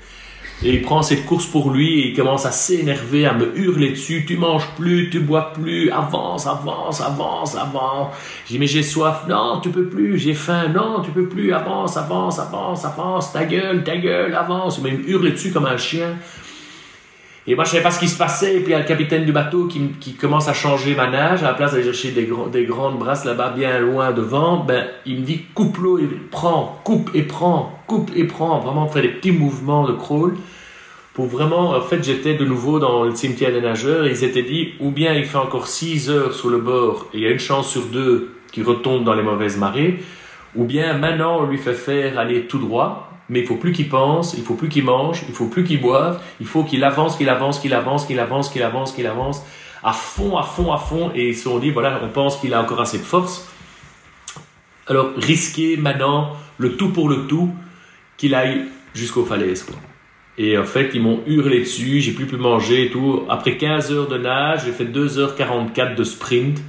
Et 0.64 0.74
il 0.74 0.82
prend 0.82 1.02
cette 1.02 1.26
course 1.26 1.46
pour 1.46 1.70
lui 1.70 2.00
et 2.00 2.08
il 2.10 2.16
commence 2.16 2.46
à 2.46 2.52
s'énerver, 2.52 3.26
à 3.26 3.34
me 3.34 3.58
hurler 3.58 3.92
dessus. 3.92 4.24
Tu 4.26 4.38
manges 4.38 4.68
plus, 4.78 5.10
tu 5.10 5.20
bois 5.20 5.52
plus, 5.54 5.92
avance, 5.92 6.48
avance, 6.48 7.02
avance, 7.02 7.56
avance. 7.56 8.16
Dis, 8.48 8.58
mais 8.58 8.68
j'ai 8.68 8.82
soif. 8.82 9.26
Non, 9.28 9.60
tu 9.62 9.70
peux 9.70 9.88
plus, 9.88 10.18
j'ai 10.18 10.34
faim. 10.34 10.70
Non, 10.74 11.02
tu 11.04 11.12
peux 11.12 11.28
plus, 11.28 11.54
avance, 11.54 11.98
avance, 11.98 12.40
avance, 12.40 12.86
avance. 12.86 13.34
Ta 13.34 13.44
gueule, 13.44 13.84
ta 13.84 13.98
gueule, 13.98 14.34
avance. 14.34 14.80
Il 14.80 14.84
me 14.86 15.10
hurle 15.10 15.32
dessus 15.32 15.52
comme 15.52 15.66
un 15.66 15.78
chien. 15.78 16.16
Et 17.48 17.54
moi, 17.54 17.64
je 17.64 17.72
savais 17.72 17.84
pas 17.84 17.92
ce 17.92 18.00
qui 18.00 18.08
se 18.08 18.18
passait. 18.18 18.56
Et 18.56 18.60
puis, 18.60 18.70
il 18.70 18.72
y 18.72 18.74
a 18.74 18.80
le 18.80 18.86
capitaine 18.86 19.24
du 19.24 19.32
bateau 19.32 19.66
qui, 19.68 19.90
qui 20.00 20.16
commence 20.16 20.48
à 20.48 20.54
changer 20.54 20.96
ma 20.96 21.08
nage. 21.08 21.44
À 21.44 21.48
la 21.48 21.54
place 21.54 21.74
d'aller 21.74 21.84
chercher 21.84 22.12
des, 22.12 22.28
des 22.52 22.66
grandes 22.66 22.98
brasses 22.98 23.24
là-bas, 23.24 23.54
bien 23.56 23.80
loin 23.80 24.12
devant, 24.12 24.64
ben, 24.64 24.88
il 25.06 25.20
me 25.20 25.26
dit 25.26 25.44
coupe 25.54 25.78
l'eau, 25.78 26.00
et 26.00 26.08
prends, 26.32 26.82
coupe 26.84 27.12
et 27.14 27.22
prends, 27.22 27.80
coupe 27.86 28.12
et 28.16 28.24
prends. 28.24 28.60
Vraiment, 28.60 28.88
faire 28.88 29.04
des 29.04 29.10
petits 29.10 29.32
mouvements 29.32 29.88
de 29.88 29.94
crawl. 29.94 30.36
Pour 31.14 31.28
vraiment, 31.28 31.70
en 31.70 31.82
fait, 31.82 32.04
j'étais 32.04 32.34
de 32.34 32.46
nouveau 32.46 32.80
dans 32.80 33.04
le 33.04 33.14
cimetière 33.14 33.52
des 33.52 33.62
nageurs. 33.62 34.08
Ils 34.08 34.24
étaient 34.24 34.44
dit, 34.44 34.74
ou 34.80 34.90
bien 34.90 35.14
il 35.14 35.26
fait 35.26 35.38
encore 35.38 35.68
6 35.68 36.10
heures 36.10 36.34
sur 36.34 36.50
le 36.50 36.58
bord, 36.58 37.08
et 37.14 37.18
il 37.18 37.24
y 37.24 37.28
a 37.28 37.30
une 37.30 37.40
chance 37.40 37.70
sur 37.70 37.86
deux 37.86 38.32
qu'il 38.52 38.64
retombe 38.64 39.04
dans 39.04 39.14
les 39.14 39.24
mauvaises 39.24 39.58
marées. 39.58 40.00
Ou 40.56 40.64
bien 40.64 40.98
maintenant, 40.98 41.42
on 41.42 41.46
lui 41.46 41.58
fait 41.58 41.74
faire 41.74 42.18
aller 42.18 42.48
tout 42.48 42.60
droit 42.60 43.15
mais 43.30 43.42
il 43.42 43.46
faut 43.46 43.56
plus 43.56 43.72
qu'il 43.72 43.90
pense, 43.90 44.36
il 44.38 44.44
faut 44.44 44.54
plus 44.54 44.70
qu'il 44.70 44.84
mange, 44.84 45.24
il 45.28 45.34
faut 45.34 45.48
plus 45.48 45.64
qu'il 45.64 45.82
boive, 45.82 46.22
il 46.40 46.46
faut 46.46 46.64
qu'il 46.64 46.84
avance, 46.84 47.16
qu'il 47.18 47.30
avance, 47.30 47.60
qu'il 47.60 47.74
avance, 47.74 48.06
qu'il 48.06 48.20
avance, 48.20 48.50
qu'il 48.50 48.64
avance, 48.64 48.92
qu'il 48.92 49.08
avance, 49.08 49.44
à 49.84 49.94
fond, 49.94 50.38
à 50.38 50.44
fond, 50.44 50.72
à 50.72 50.78
fond, 50.78 51.12
et 51.16 51.34
se 51.34 51.44
sont 51.44 51.60
dit, 51.60 51.72
voilà, 51.72 52.02
on 52.04 52.10
pense 52.10 52.38
qu'il 52.38 52.54
a 52.54 52.62
encore 52.62 52.82
assez 52.82 52.98
de 52.98 53.04
force. 53.04 53.48
Alors, 54.88 55.12
risquer 55.18 55.78
maintenant 55.78 56.34
le 56.58 56.78
tout 56.78 56.90
pour 56.90 57.10
le 57.10 57.28
tout, 57.28 57.52
qu'il 58.18 58.36
aille 58.36 58.66
jusqu'aux 58.94 59.26
falaises. 59.26 59.66
Et 60.38 60.58
en 60.58 60.64
fait, 60.64 60.92
ils 60.94 61.02
m'ont 61.02 61.22
hurlé 61.26 61.60
dessus, 61.60 62.02
j'ai 62.02 62.12
plus 62.12 62.26
pu 62.26 62.38
manger 62.38 62.86
et 62.86 62.92
tout. 62.92 63.24
Après 63.30 63.58
15 63.58 63.92
heures 63.92 64.08
de 64.08 64.18
nage, 64.18 64.66
j'ai 64.66 64.72
fait 64.72 64.86
2h44 64.86 65.96
de 65.96 66.04
sprint 66.04 66.62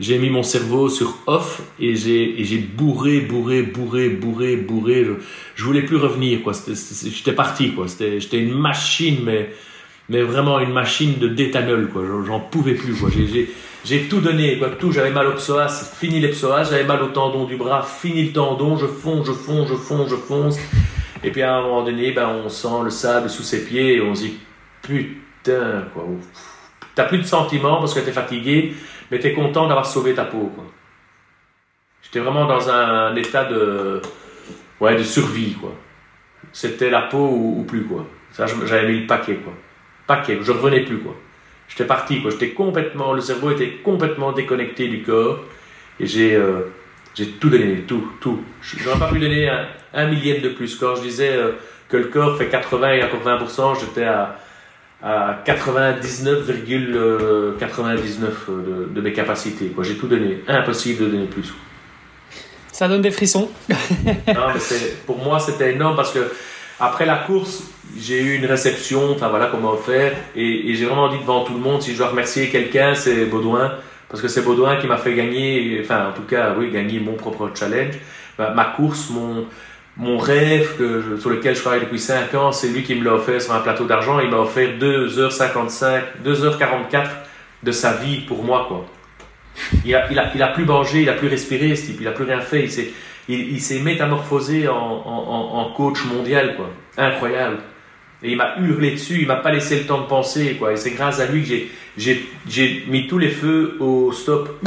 j'ai 0.00 0.18
mis 0.18 0.28
mon 0.28 0.42
cerveau 0.42 0.88
sur 0.88 1.18
off 1.26 1.62
et 1.78 1.94
j'ai 1.94 2.58
bourré, 2.58 3.20
bourré, 3.20 3.62
bourré, 3.62 4.08
bourré, 4.08 4.56
bourré. 4.56 5.04
Je, 5.04 5.12
je 5.54 5.64
voulais 5.64 5.82
plus 5.82 5.96
revenir, 5.96 6.42
quoi. 6.42 6.52
J'étais 6.66 7.32
parti, 7.32 7.72
quoi. 7.72 7.86
J'étais 7.86 8.38
une 8.38 8.54
machine, 8.54 9.18
mais, 9.24 9.50
mais 10.08 10.22
vraiment 10.22 10.58
une 10.58 10.72
machine 10.72 11.18
de 11.18 11.28
détanol, 11.28 11.88
quoi. 11.90 12.02
J'en 12.26 12.40
pouvais 12.40 12.74
plus, 12.74 12.94
quoi. 12.94 13.08
J'ai 13.84 14.08
tout 14.08 14.20
donné, 14.20 14.58
quoi. 14.58 14.70
Tout. 14.70 14.90
J'avais 14.90 15.12
mal 15.12 15.28
au 15.28 15.34
psoas, 15.34 15.68
fini 15.68 16.18
les 16.18 16.28
psoas. 16.28 16.64
J'avais 16.64 16.84
mal 16.84 17.00
au 17.00 17.08
tendon 17.08 17.44
du 17.44 17.56
bras, 17.56 17.82
fini 17.82 18.24
le 18.24 18.32
tendon. 18.32 18.76
Je 18.76 18.86
fonce, 18.86 19.26
je 19.26 19.32
fonce, 19.32 19.68
je 19.68 19.74
fonce, 19.74 20.10
je 20.10 20.16
fonce. 20.16 20.58
Et 21.22 21.30
puis 21.30 21.42
à 21.42 21.54
un 21.54 21.62
moment 21.62 21.84
donné, 21.84 22.10
ben, 22.10 22.28
on 22.44 22.48
sent 22.48 22.82
le 22.82 22.90
sable 22.90 23.30
sous 23.30 23.44
ses 23.44 23.64
pieds 23.64 23.94
et 23.96 24.00
on 24.00 24.14
se 24.14 24.22
dit, 24.22 24.34
putain, 24.82 25.84
quoi. 25.94 26.04
T'as 26.96 27.04
plus 27.04 27.18
de 27.18 27.24
sentiments 27.24 27.78
parce 27.78 27.94
que 27.94 28.00
t'es 28.00 28.12
fatigué 28.12 28.74
mais 29.10 29.18
tu 29.18 29.26
es 29.28 29.32
content 29.32 29.66
d'avoir 29.66 29.86
sauvé 29.86 30.14
ta 30.14 30.24
peau. 30.24 30.52
J'étais 32.02 32.20
vraiment 32.20 32.46
dans 32.46 32.70
un, 32.70 33.14
état 33.16 33.44
de, 33.44 34.00
ouais, 34.80 34.96
de 34.96 35.02
survie. 35.02 35.54
quoi. 35.54 35.74
C'était 36.52 36.90
la 36.90 37.02
peau 37.02 37.28
ou, 37.28 37.64
plus. 37.66 37.84
quoi. 37.84 38.06
Ça, 38.32 38.46
j'avais 38.46 38.88
mis 38.92 39.00
le 39.00 39.06
paquet. 39.06 39.36
quoi. 39.36 39.52
Paquet, 40.06 40.38
je 40.42 40.52
revenais 40.52 40.80
plus. 40.80 40.98
quoi. 40.98 41.14
J'étais 41.68 41.86
parti. 41.86 42.22
quoi. 42.22 42.30
J'étais 42.30 42.50
complètement, 42.50 43.12
le 43.12 43.20
cerveau 43.20 43.50
était 43.50 43.70
complètement 43.82 44.32
déconnecté 44.32 44.88
du 44.88 45.02
corps. 45.02 45.40
Et 46.00 46.06
j'ai 46.06 46.34
euh, 46.34 46.72
tout 47.40 47.48
donné, 47.48 47.82
tout, 47.82 48.12
tout. 48.20 48.40
Je 48.60 48.84
n'aurais 48.84 48.98
pas 48.98 49.08
pu 49.08 49.18
donner 49.18 49.48
un, 49.92 50.06
millième 50.06 50.40
de 50.40 50.50
plus. 50.50 50.76
Quand 50.76 50.96
je 50.96 51.02
disais 51.02 51.32
euh, 51.32 51.52
que 51.88 51.96
le 51.96 52.04
corps 52.04 52.36
fait 52.36 52.48
80 52.48 52.92
et 52.92 53.04
encore 53.04 53.22
20%, 53.22 53.80
j'étais 53.80 54.04
à 54.04 54.38
à 55.04 55.42
99,99 55.44 56.96
euh, 56.96 57.58
euh, 58.48 58.86
de, 58.90 59.00
mes 59.02 59.12
capacités. 59.12 59.70
J'ai 59.82 59.96
tout 59.96 60.06
donné. 60.06 60.42
Impossible 60.48 61.04
de 61.04 61.10
donner 61.10 61.26
plus. 61.26 61.52
Ça 62.72 62.88
donne 62.88 63.02
des 63.02 63.10
frissons. 63.10 63.50
non, 63.68 63.76
mais 64.54 64.60
pour 65.06 65.18
moi, 65.18 65.38
c'était 65.38 65.74
énorme 65.74 65.94
parce 65.94 66.10
que 66.10 66.32
après 66.80 67.04
la 67.04 67.16
course, 67.16 67.64
j'ai 67.98 68.20
eu 68.20 68.36
une 68.36 68.46
réception, 68.46 69.12
enfin 69.12 69.28
voilà 69.28 69.46
comment 69.46 69.76
faire, 69.76 70.12
et, 70.34 70.74
j'ai 70.74 70.86
vraiment 70.86 71.08
dit 71.08 71.18
devant 71.18 71.44
tout 71.44 71.52
le 71.52 71.60
monde, 71.60 71.82
si 71.82 71.92
je 71.92 71.98
dois 71.98 72.08
remercier 72.08 72.48
quelqu'un, 72.48 72.96
c'est 72.96 73.26
Baudouin, 73.26 73.74
parce 74.08 74.20
que 74.20 74.26
c'est 74.26 74.42
Baudouin 74.42 74.76
qui 74.78 74.88
m'a 74.88 74.96
fait 74.96 75.14
gagner, 75.14 75.80
enfin 75.84 76.08
en 76.08 76.12
tout 76.12 76.22
cas, 76.22 76.54
oui, 76.58 76.70
gagner 76.72 76.98
mon 76.98 77.12
propre 77.12 77.48
challenge, 77.54 77.94
ma 78.38 78.64
course, 78.76 79.10
mon, 79.10 79.46
mon 79.96 80.18
rêve 80.18 80.76
sur 81.20 81.30
lequel 81.30 81.54
je 81.54 81.60
travaille 81.60 81.80
depuis 81.80 82.00
5 82.00 82.34
ans, 82.34 82.52
c'est 82.52 82.68
lui 82.68 82.82
qui 82.82 82.94
me 82.94 83.04
l'a 83.04 83.14
offert 83.14 83.40
sur 83.40 83.52
un 83.52 83.60
plateau 83.60 83.84
d'argent. 83.84 84.18
Il 84.20 84.30
m'a 84.30 84.38
offert 84.38 84.70
2h55, 84.78 86.02
2h44 86.24 87.08
de 87.62 87.72
sa 87.72 87.92
vie 87.94 88.20
pour 88.22 88.42
moi. 88.42 88.68
Il 89.84 89.94
a, 89.94 90.48
plus 90.48 90.64
mangé, 90.64 91.02
il 91.02 91.08
a 91.08 91.12
plus 91.12 91.28
respiré, 91.28 91.76
ce 91.76 91.86
type, 91.86 91.98
il 92.00 92.08
a 92.08 92.10
plus 92.10 92.24
rien 92.24 92.40
fait. 92.40 92.68
Il 93.28 93.60
s'est, 93.60 93.78
métamorphosé 93.80 94.66
en, 94.68 95.72
coach 95.76 96.04
mondial. 96.06 96.56
Quoi. 96.56 96.70
Incroyable. 96.96 97.58
Et 98.22 98.32
il 98.32 98.36
m'a 98.36 98.56
hurlé 98.58 98.92
dessus, 98.92 99.20
il 99.20 99.28
m'a 99.28 99.36
pas 99.36 99.52
laissé 99.52 99.78
le 99.78 99.84
temps 99.84 100.00
de 100.00 100.06
penser. 100.06 100.56
Quoi. 100.58 100.72
Et 100.72 100.76
c'est 100.76 100.92
grâce 100.92 101.20
à 101.20 101.26
lui 101.26 101.44
que 101.44 101.54
j'ai 101.96 102.84
mis 102.88 103.06
tous 103.06 103.18
les 103.18 103.28
feux 103.28 103.76
au 103.78 104.10
stop 104.12 104.60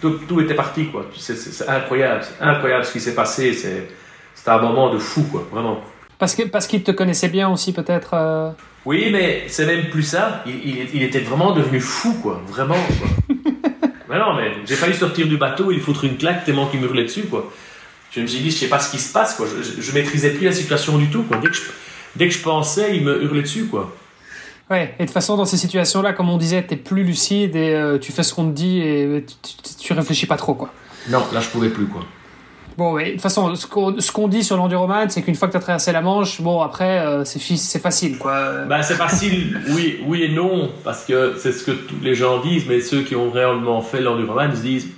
tout, 0.00 0.40
était 0.40 0.54
parti, 0.54 0.86
quoi. 0.86 1.06
C'est 1.16 1.68
incroyable, 1.68 2.22
c'est 2.22 2.44
incroyable 2.44 2.84
ce 2.84 2.92
qui 2.92 3.00
s'est 3.00 3.14
passé. 3.14 3.52
C'était 3.52 4.50
un 4.50 4.58
moment 4.58 4.92
de 4.92 4.98
fou, 4.98 5.22
quoi, 5.30 5.46
vraiment. 5.50 5.80
Parce 6.18 6.34
que 6.34 6.42
parce 6.42 6.66
qu'il 6.66 6.82
te 6.82 6.90
connaissait 6.90 7.28
bien 7.28 7.48
aussi, 7.48 7.72
peut-être. 7.72 8.14
Euh. 8.14 8.50
Oui, 8.84 9.08
mais 9.12 9.44
c'est 9.48 9.66
même 9.66 9.88
plus 9.90 10.02
ça. 10.02 10.42
Il, 10.46 10.88
il, 10.94 11.02
était 11.02 11.20
vraiment 11.20 11.52
devenu 11.52 11.80
fou, 11.80 12.14
quoi, 12.22 12.42
vraiment. 12.48 12.74
Quoi. 12.74 13.36
mais 14.08 14.18
non, 14.18 14.34
mais 14.34 14.52
j'ai 14.64 14.74
failli 14.74 14.94
sortir 14.94 15.26
du 15.26 15.36
bateau, 15.36 15.70
il 15.70 15.80
foutre 15.80 16.04
une 16.04 16.16
claque 16.16 16.44
tellement 16.44 16.66
qu'il 16.66 16.80
me 16.80 16.86
hurlait 16.86 17.04
dessus, 17.04 17.24
quoi. 17.24 17.52
Je 18.10 18.20
me 18.20 18.26
suis 18.26 18.40
dit, 18.40 18.50
je 18.50 18.56
sais 18.56 18.68
pas 18.68 18.78
ce 18.78 18.90
qui 18.90 18.98
se 18.98 19.12
passe, 19.12 19.34
quoi. 19.34 19.46
Je, 19.46 19.80
je, 19.80 19.92
maîtrisais 19.92 20.30
plus 20.30 20.46
la 20.46 20.52
situation 20.52 20.96
du 20.98 21.10
tout, 21.10 21.22
quoi. 21.24 21.36
Dès 21.36 21.48
que 21.48 21.54
je, 21.54 21.62
dès 22.16 22.28
que 22.28 22.34
je 22.34 22.40
pensais, 22.40 22.96
il 22.96 23.04
me 23.04 23.22
hurlait 23.22 23.42
dessus, 23.42 23.66
quoi. 23.66 23.94
Ouais, 24.70 24.94
et 24.98 25.02
de 25.02 25.06
toute 25.06 25.14
façon, 25.14 25.36
dans 25.36 25.46
ces 25.46 25.56
situations-là, 25.56 26.12
comme 26.12 26.28
on 26.28 26.36
disait, 26.36 26.62
t'es 26.62 26.76
plus 26.76 27.02
lucide 27.02 27.56
et 27.56 27.74
euh, 27.74 27.98
tu 27.98 28.12
fais 28.12 28.22
ce 28.22 28.34
qu'on 28.34 28.46
te 28.48 28.54
dit 28.54 28.80
et 28.80 29.24
tu, 29.26 29.54
tu, 29.62 29.74
tu 29.76 29.92
réfléchis 29.94 30.26
pas 30.26 30.36
trop, 30.36 30.54
quoi. 30.54 30.70
Non, 31.08 31.22
là, 31.32 31.40
je 31.40 31.48
pouvais 31.48 31.70
plus, 31.70 31.86
quoi. 31.86 32.02
Bon, 32.78 32.92
ouais, 32.92 33.06
de 33.06 33.10
toute 33.12 33.22
façon, 33.22 33.56
ce 33.56 33.66
qu'on 33.66 33.98
ce 33.98 34.12
qu'on 34.12 34.28
dit 34.28 34.44
sur 34.44 34.56
l'enduroman, 34.56 35.10
c'est 35.10 35.22
qu'une 35.22 35.34
fois 35.34 35.48
que 35.48 35.54
t'as 35.54 35.58
traversé 35.58 35.90
la 35.90 36.00
Manche, 36.00 36.40
bon, 36.40 36.60
après, 36.60 37.00
euh, 37.00 37.24
c'est 37.24 37.80
facile, 37.80 38.18
quoi. 38.18 38.66
Bah, 38.68 38.84
c'est 38.84 38.94
facile, 38.94 39.60
oui, 39.70 39.98
oui 40.06 40.22
et 40.22 40.28
non, 40.28 40.70
parce 40.84 41.04
que 41.04 41.34
c'est 41.38 41.50
ce 41.50 41.64
que 41.64 41.72
tous 41.72 41.98
les 42.00 42.14
gens 42.14 42.40
disent, 42.40 42.66
mais 42.68 42.80
ceux 42.80 43.02
qui 43.02 43.16
ont 43.16 43.32
réellement 43.32 43.80
fait 43.80 44.00
l'enduroman 44.00 44.54
se 44.54 44.60
disent, 44.60 44.88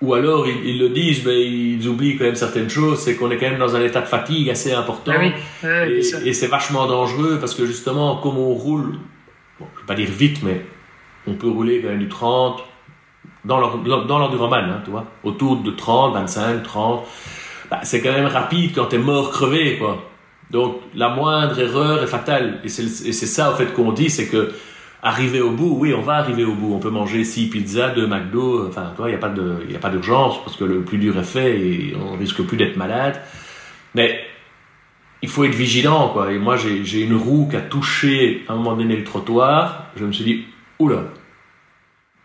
ou 0.00 0.14
alors 0.14 0.46
ils, 0.46 0.64
ils 0.64 0.78
le 0.78 0.90
disent, 0.90 1.24
mais 1.26 1.44
ils 1.44 1.86
oublient 1.88 2.16
quand 2.16 2.24
même 2.24 2.34
certaines 2.36 2.70
choses, 2.70 2.98
c'est 3.00 3.16
qu'on 3.16 3.30
est 3.30 3.36
quand 3.36 3.50
même 3.50 3.58
dans 3.58 3.74
un 3.76 3.82
état 3.82 4.00
de 4.00 4.06
fatigue 4.06 4.48
assez 4.50 4.72
important. 4.72 5.12
Ah 5.14 5.18
oui, 5.20 5.32
ouais, 5.64 6.00
Et, 6.24 6.32
c'est 6.32 6.46
vachement 6.46 6.86
dangereux 6.86 7.38
parce 7.40 7.54
que 7.54 7.66
justement, 7.66 8.16
comme 8.16 8.38
on 8.38 8.54
roule, 8.54 8.98
bon, 9.58 9.66
je 9.74 9.80
vais 9.80 9.86
pas 9.86 9.94
dire 9.94 10.08
vite, 10.10 10.42
mais 10.42 10.64
on 11.26 11.34
peut 11.34 11.48
rouler 11.48 11.80
quand 11.82 11.88
même 11.88 11.98
du 11.98 12.08
30 12.08 12.62
dans 13.44 13.58
l'en- 13.58 13.78
dans 14.04 14.18
l'enduroman, 14.18 14.64
hein, 14.70 14.82
tu 14.84 14.90
vois, 14.90 15.06
autour 15.24 15.56
de 15.56 15.70
30, 15.70 16.14
25, 16.14 16.62
30. 16.62 17.04
Bah, 17.70 17.80
c'est 17.82 18.00
quand 18.00 18.12
même 18.12 18.26
rapide 18.26 18.72
quand 18.74 18.86
t'es 18.86 18.98
mort 18.98 19.30
crevé, 19.30 19.78
quoi. 19.78 20.04
Donc 20.50 20.76
la 20.94 21.10
moindre 21.10 21.58
erreur 21.58 22.02
est 22.02 22.06
fatale. 22.06 22.60
Et 22.64 22.68
c'est 22.68 22.84
et 22.84 23.12
c'est 23.12 23.26
ça, 23.26 23.50
en 23.52 23.54
fait, 23.54 23.74
qu'on 23.74 23.92
dit, 23.92 24.08
c'est 24.08 24.26
que 24.28 24.52
arriver 25.02 25.40
au 25.40 25.50
bout, 25.50 25.76
oui, 25.78 25.94
on 25.94 26.02
va 26.02 26.14
arriver 26.14 26.44
au 26.44 26.54
bout. 26.54 26.74
On 26.74 26.78
peut 26.78 26.90
manger 26.90 27.24
6 27.24 27.48
pizzas, 27.50 27.90
2 27.90 28.06
McDo, 28.06 28.68
enfin, 28.68 28.92
il 29.00 29.06
n'y 29.68 29.76
a 29.76 29.78
pas 29.78 29.90
d'urgence 29.90 30.42
parce 30.44 30.56
que 30.56 30.64
le 30.64 30.82
plus 30.82 30.98
dur 30.98 31.18
est 31.18 31.24
fait 31.24 31.60
et 31.60 31.96
on 31.96 32.16
risque 32.16 32.42
plus 32.42 32.56
d'être 32.56 32.76
malade. 32.76 33.20
Mais 33.94 34.20
il 35.22 35.28
faut 35.28 35.44
être 35.44 35.54
vigilant, 35.54 36.10
quoi. 36.10 36.32
Et 36.32 36.38
moi, 36.38 36.56
j'ai 36.56 37.00
une 37.00 37.16
roue 37.16 37.48
qui 37.48 37.56
a 37.56 37.60
touché 37.60 38.44
à 38.48 38.52
un 38.52 38.56
moment 38.56 38.76
donné 38.76 38.96
le 38.96 39.04
trottoir. 39.04 39.86
Je 39.96 40.04
me 40.04 40.12
suis 40.12 40.24
dit, 40.24 40.44
oula. 40.78 41.04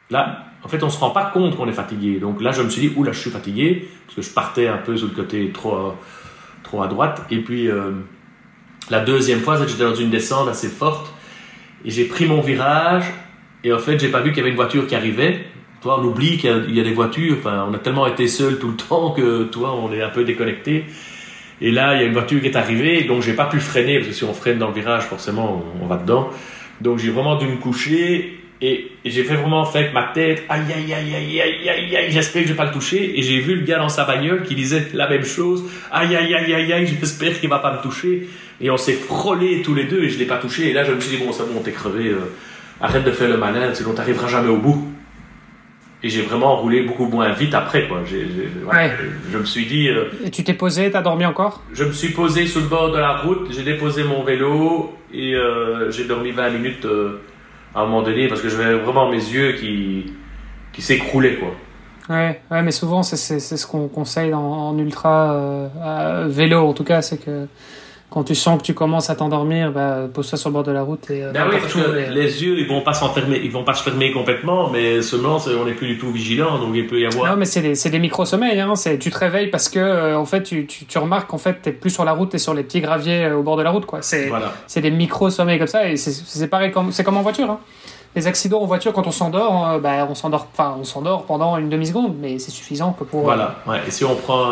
Là, 0.10 0.46
en 0.64 0.68
fait, 0.68 0.84
on 0.84 0.90
se 0.90 1.00
rend 1.00 1.10
pas 1.10 1.26
compte 1.26 1.56
qu'on 1.58 1.68
est 1.68 1.74
fatigué. 1.74 2.20
Donc 2.20 2.42
là, 2.42 2.52
je 2.52 2.62
me 2.62 2.70
suis 2.70 2.88
dit, 2.88 2.94
oula, 2.96 3.12
je 3.12 3.20
suis 3.20 3.32
fatigué 3.32 3.88
parce 4.06 4.16
que 4.16 4.22
je 4.22 4.30
partais 4.30 4.68
un 4.68 4.78
peu 4.78 4.96
sur 4.96 5.08
le 5.08 5.14
côté 5.14 5.52
trop, 5.52 5.76
à- 5.76 5.96
trop 6.64 6.84
à 6.84 6.88
droite. 6.88 7.24
Et 7.32 7.40
puis, 7.40 7.70
euh, 7.70 7.92
la 8.90 9.00
deuxième 9.00 9.40
fois, 9.40 9.58
j'étais 9.66 9.84
dans 9.84 9.96
une 9.96 10.10
descente 10.10 10.48
assez 10.48 10.70
forte 10.70 11.12
et 11.86 11.92
j'ai 11.92 12.06
pris 12.06 12.26
mon 12.26 12.42
virage. 12.42 13.06
Et 13.64 13.72
en 13.72 13.80
fait, 13.80 14.00
j'ai 14.00 14.10
pas 14.10 14.22
vu 14.22 14.30
qu'il 14.30 14.40
y 14.40 14.42
avait 14.42 14.50
une 14.50 14.56
voiture 14.56 14.88
qui 14.88 14.96
arrivait. 14.96 15.46
Toi, 15.82 16.00
on 16.02 16.06
oublie 16.06 16.38
qu'il 16.38 16.50
y 16.70 16.80
a- 16.80 16.84
des 16.84 16.94
voitures. 16.94 17.38
Enfin, 17.40 17.68
on 17.70 17.74
a 17.74 17.78
tellement 17.78 18.08
été 18.08 18.28
seul 18.28 18.60
tout 18.60 18.70
le 18.70 18.76
temps 18.76 19.12
que, 19.12 19.44
toi, 19.44 19.76
on 19.76 19.92
est 19.94 20.02
un 20.02 20.10
peu 20.10 20.24
déconnecté. 20.24 20.86
Et 21.62 21.72
là, 21.72 21.96
il 21.96 22.02
y 22.02 22.04
a 22.04 22.08
une 22.08 22.14
voiture 22.14 22.42
qui 22.42 22.48
est 22.48 22.58
arrivée, 22.58 23.04
donc 23.04 23.22
j'ai 23.22 23.34
pas 23.34 23.46
pu 23.46 23.60
freiner, 23.60 23.98
parce 23.98 24.10
que 24.10 24.14
si 24.14 24.24
on 24.24 24.34
freine 24.34 24.58
dans 24.58 24.68
le 24.68 24.74
virage, 24.74 25.04
forcément, 25.04 25.64
on 25.82 25.86
va 25.86 25.98
dedans. 25.98 26.30
Donc 26.82 26.98
j'ai 26.98 27.10
vraiment 27.10 27.38
dû 27.38 27.48
me 27.48 27.56
coucher, 27.56 28.43
et, 28.66 28.92
et 29.04 29.10
j'ai 29.10 29.26
fait 29.26 29.36
vraiment 29.36 29.66
fait 29.66 29.80
avec 29.80 29.94
ma 29.94 30.04
tête, 30.14 30.44
aïe, 30.48 30.62
aïe, 30.74 30.94
aïe, 30.94 31.14
aïe, 31.16 31.42
aïe, 31.42 31.70
aïe, 31.70 31.98
aïe, 31.98 32.12
j'espère 32.12 32.44
que 32.44 32.48
je 32.48 32.54
vais 32.54 32.58
pas 32.58 32.66
le 32.66 32.72
toucher. 32.72 33.20
Et 33.20 33.22
j'ai 33.22 33.40
vu 33.42 33.56
le 33.56 33.66
gars 33.66 33.78
dans 33.78 33.90
sa 33.90 34.06
bagnole 34.06 34.44
qui 34.44 34.56
disait 34.56 34.88
la 34.94 35.10
même 35.10 35.26
chose, 35.26 35.66
aïe, 35.92 36.16
aïe, 36.16 36.34
aïe, 36.34 36.54
aïe, 36.54 36.72
aïe, 36.72 36.88
j'espère 36.88 37.38
qu'il 37.38 37.50
va 37.50 37.60
pas 37.60 37.74
me 37.76 37.82
toucher. 37.82 38.30
Et 38.62 38.70
on 38.70 38.78
s'est 38.78 38.94
frôlés 38.94 39.62
tous 39.64 39.76
les 39.76 39.84
deux, 39.84 40.04
et 40.04 40.10
je 40.10 40.18
l'ai 40.18 40.26
pas 40.26 40.38
touché. 40.38 40.70
Et 40.70 40.74
là, 40.74 40.86
je 40.86 40.94
me 40.94 41.00
suis 41.02 41.18
dit, 41.18 41.22
bon, 41.24 41.34
c'est 41.34 41.44
bon, 41.44 41.60
t'es 41.62 41.72
crevé, 41.74 42.08
euh, 42.08 42.20
arrête 42.80 43.04
de 43.04 43.12
faire 43.12 43.28
le 43.28 43.36
malin, 43.36 43.74
sinon 43.74 43.94
t'arriveras 43.94 44.30
jamais 44.30 44.50
au 44.50 44.58
bout. 44.58 44.88
Et 46.02 46.08
j'ai 46.10 46.22
vraiment 46.22 46.56
roulé 46.56 46.84
beaucoup 46.84 47.08
moins 47.08 47.34
vite 47.34 47.54
après, 47.54 47.88
quoi. 47.88 48.00
Ouais. 48.02 48.92
Je 49.32 49.38
me 49.38 49.46
suis 49.46 49.66
dit, 49.66 49.90
euh, 49.90 50.06
Et 50.26 50.32
tu 50.32 50.44
t'es 50.46 50.54
posé, 50.54 50.90
t'as 50.90 51.02
dormi 51.02 51.26
encore? 51.26 51.62
je 51.74 51.84
me 51.84 51.92
suis 51.92 52.10
posé 52.10 52.48
sur 52.48 52.62
le 52.62 52.68
bord 52.68 52.92
de 52.94 52.98
la 52.98 53.18
route, 53.18 53.48
j'ai 53.52 53.64
déposé 53.64 54.04
mon 54.06 54.24
vélo 54.24 54.94
et 55.14 55.34
euh, 55.36 55.92
j'ai 55.92 56.06
dormi 56.06 56.32
20 56.32 56.50
minutes 56.52 56.86
à 57.76 57.82
un 57.82 57.86
moment 57.86 58.02
donné 58.02 58.28
parce 58.28 58.42
que 58.42 58.50
j'avais 58.50 58.76
vraiment 58.76 59.10
mes 59.10 59.18
yeux 59.18 59.54
qui, 59.54 60.14
qui 60.72 60.82
s'écroulaient 60.82 61.36
quoi. 61.36 61.52
Ouais, 62.10 62.42
ouais, 62.52 62.62
mais 62.62 62.72
souvent, 62.72 63.02
c'est 63.02 63.40
ce 63.40 63.66
qu'on 63.66 63.88
conseille 63.88 64.34
en, 64.34 64.78
ultra 64.78 65.34
euh, 65.34 66.28
vélo, 66.28 66.68
en 66.68 66.74
tout 66.74 66.84
cas, 66.84 67.02
c'est 67.02 67.18
que 67.18 67.48
quand 68.14 68.24
tu 68.24 68.36
sens 68.36 68.60
que 68.60 68.64
tu 68.64 68.76
commences 68.76 69.10
à 69.10 69.16
t'endormir, 69.16 69.72
bah, 69.72 70.02
pose-toi 70.14 70.38
sur 70.38 70.50
le 70.50 70.54
bord 70.54 70.64
de 70.64 70.72
la 70.72 70.84
route 70.84 71.10
et 71.10 71.24
euh, 71.24 71.32
Ben 71.32 71.46
oui, 71.50 71.56
n'importe 71.56 71.74
parce 71.74 71.88
où, 71.88 71.92
que 71.92 71.98
et- 71.98 72.10
les 72.12 72.44
yeux 72.44 72.60
ils 72.60 72.68
vont 72.68 72.82
pas 72.82 72.94
s'enfermer, 72.94 73.42
ils 73.44 73.52
vont 73.52 73.64
pas 73.64 73.74
se 73.74 73.82
fermer 73.82 74.12
complètement, 74.12 74.70
mais 74.70 75.02
seulement 75.02 75.38
on 75.60 75.66
n'est 75.66 75.72
plus 75.74 75.88
du 75.88 75.98
tout 75.98 76.12
vigilant 76.12 76.60
donc 76.60 76.70
il 76.76 76.86
peut 76.86 77.00
y 77.00 77.06
avoir. 77.08 77.32
Non, 77.32 77.38
mais 77.38 77.46
c'est 77.46 77.62
des, 77.62 77.90
des 77.90 78.00
micro-sommeils. 78.00 78.60
Hein. 78.60 78.74
Tu 79.00 79.10
te 79.10 79.18
réveilles 79.18 79.48
parce 79.50 79.68
que, 79.68 79.80
euh, 79.80 80.18
en 80.18 80.26
fait, 80.26 80.44
tu, 80.44 80.68
tu, 80.68 80.86
tu 80.86 80.98
remarques 81.00 81.28
qu'en 81.30 81.38
fait, 81.40 81.56
t'es 81.62 81.72
plus 81.72 81.90
sur 81.90 82.06
la 82.06 82.12
route, 82.14 82.30
t'es 82.30 82.38
sur 82.38 82.54
les 82.54 82.62
petits 82.64 82.82
graviers 82.82 83.26
euh, 83.26 83.36
au 83.38 83.42
bord 83.42 83.58
de 83.58 83.64
la 83.64 83.72
route, 83.72 83.86
quoi. 83.88 84.04
C'est 84.04 84.28
Voilà. 84.28 84.54
des 84.76 84.92
micro-sommeils 84.92 85.58
comme 85.58 85.68
ça, 85.68 85.90
et 85.90 85.98
c'est- 85.98 86.48
pareil, 86.48 86.72
comme, 86.72 86.92
c'est 86.92 87.04
comme 87.04 87.18
en 87.18 87.22
voiture. 87.24 87.50
Hein. 87.50 87.60
Les 88.16 88.28
accidents 88.28 88.62
en 88.62 88.66
voiture, 88.68 88.94
quand 88.94 89.08
on 89.08 89.12
s'endort, 89.12 89.68
euh, 89.72 89.80
bah, 89.80 90.08
on 90.08 90.14
s'endort, 90.14 90.48
enfin, 90.54 90.76
on 90.80 90.84
s'endort 90.84 91.24
pendant 91.26 91.58
une 91.58 91.70
demi-seconde, 91.70 92.14
mais 92.22 92.38
c'est 92.38 92.52
suffisant 92.52 92.94
que 92.94 93.04
pour. 93.06 93.22
Voilà. 93.24 93.56
Ouais. 93.68 93.80
Et 93.88 93.92
si 93.92 94.06
on 94.06 94.14
prend 94.16 94.52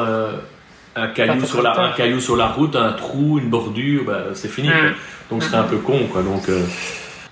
un 0.95 1.07
caillou 1.07 1.45
sur 1.45 1.61
la 1.61 1.79
un 1.79 1.91
caillou 1.91 2.19
sur 2.19 2.35
la 2.35 2.47
route, 2.47 2.75
un 2.75 2.93
trou, 2.93 3.39
une 3.39 3.49
bordure, 3.49 4.03
ben, 4.05 4.23
c'est 4.33 4.47
fini. 4.49 4.69
Mm. 4.69 4.71
quoi. 4.71 4.89
Donc 5.29 5.43
ce 5.43 5.49
serait 5.49 5.59
un 5.59 5.63
peu 5.63 5.77
con 5.77 5.99
quoi. 6.11 6.21
Donc 6.23 6.49
euh, 6.49 6.65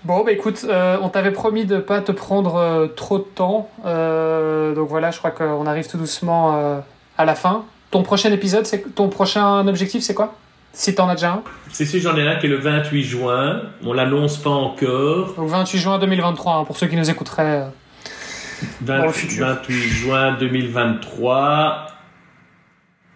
Bon, 0.05 0.23
bah 0.23 0.31
écoute, 0.31 0.65
euh, 0.69 0.97
on 1.01 1.09
t'avait 1.09 1.31
promis 1.31 1.65
de 1.65 1.77
pas 1.77 1.99
te 1.99 2.13
prendre 2.13 2.55
euh, 2.55 2.87
trop 2.87 3.17
de 3.17 3.23
temps, 3.23 3.69
donc 3.83 4.87
voilà, 4.87 5.11
je 5.11 5.17
crois 5.17 5.31
qu'on 5.31 5.65
arrive 5.65 5.87
tout 5.87 5.97
doucement 5.97 6.81
à 7.17 7.25
la 7.25 7.35
fin. 7.35 7.65
Ton 7.91 8.03
prochain 8.03 8.31
épisode, 8.31 8.65
c'est 8.65 8.95
ton 8.95 9.09
prochain 9.09 9.67
objectif, 9.67 10.03
c'est 10.03 10.13
quoi? 10.13 10.35
Si 10.71 10.93
t'en 10.93 11.09
as 11.09 11.15
déjà 11.15 11.31
un. 11.31 11.43
c'est 11.71 11.85
sûr 11.85 11.99
j'en 11.99 12.15
ai 12.15 12.27
un 12.27 12.35
qui 12.35 12.45
est 12.45 12.49
le 12.49 12.57
28 12.57 13.03
juin. 13.03 13.61
On 13.83 13.91
l'annonce 13.91 14.37
pas 14.37 14.51
encore. 14.51 15.33
Donc 15.35 15.49
28 15.49 15.79
juin 15.79 15.99
2023, 15.99 16.53
hein, 16.53 16.63
pour 16.63 16.77
ceux 16.77 16.87
qui 16.87 16.95
nous 16.95 17.09
écouteraient. 17.09 17.63
euh. 17.63 17.69
20 18.81 18.97
Dans 18.99 19.05
le 19.05 19.11
futur. 19.11 19.47
28 19.47 19.73
juin 19.73 20.37
2023. 20.39 21.87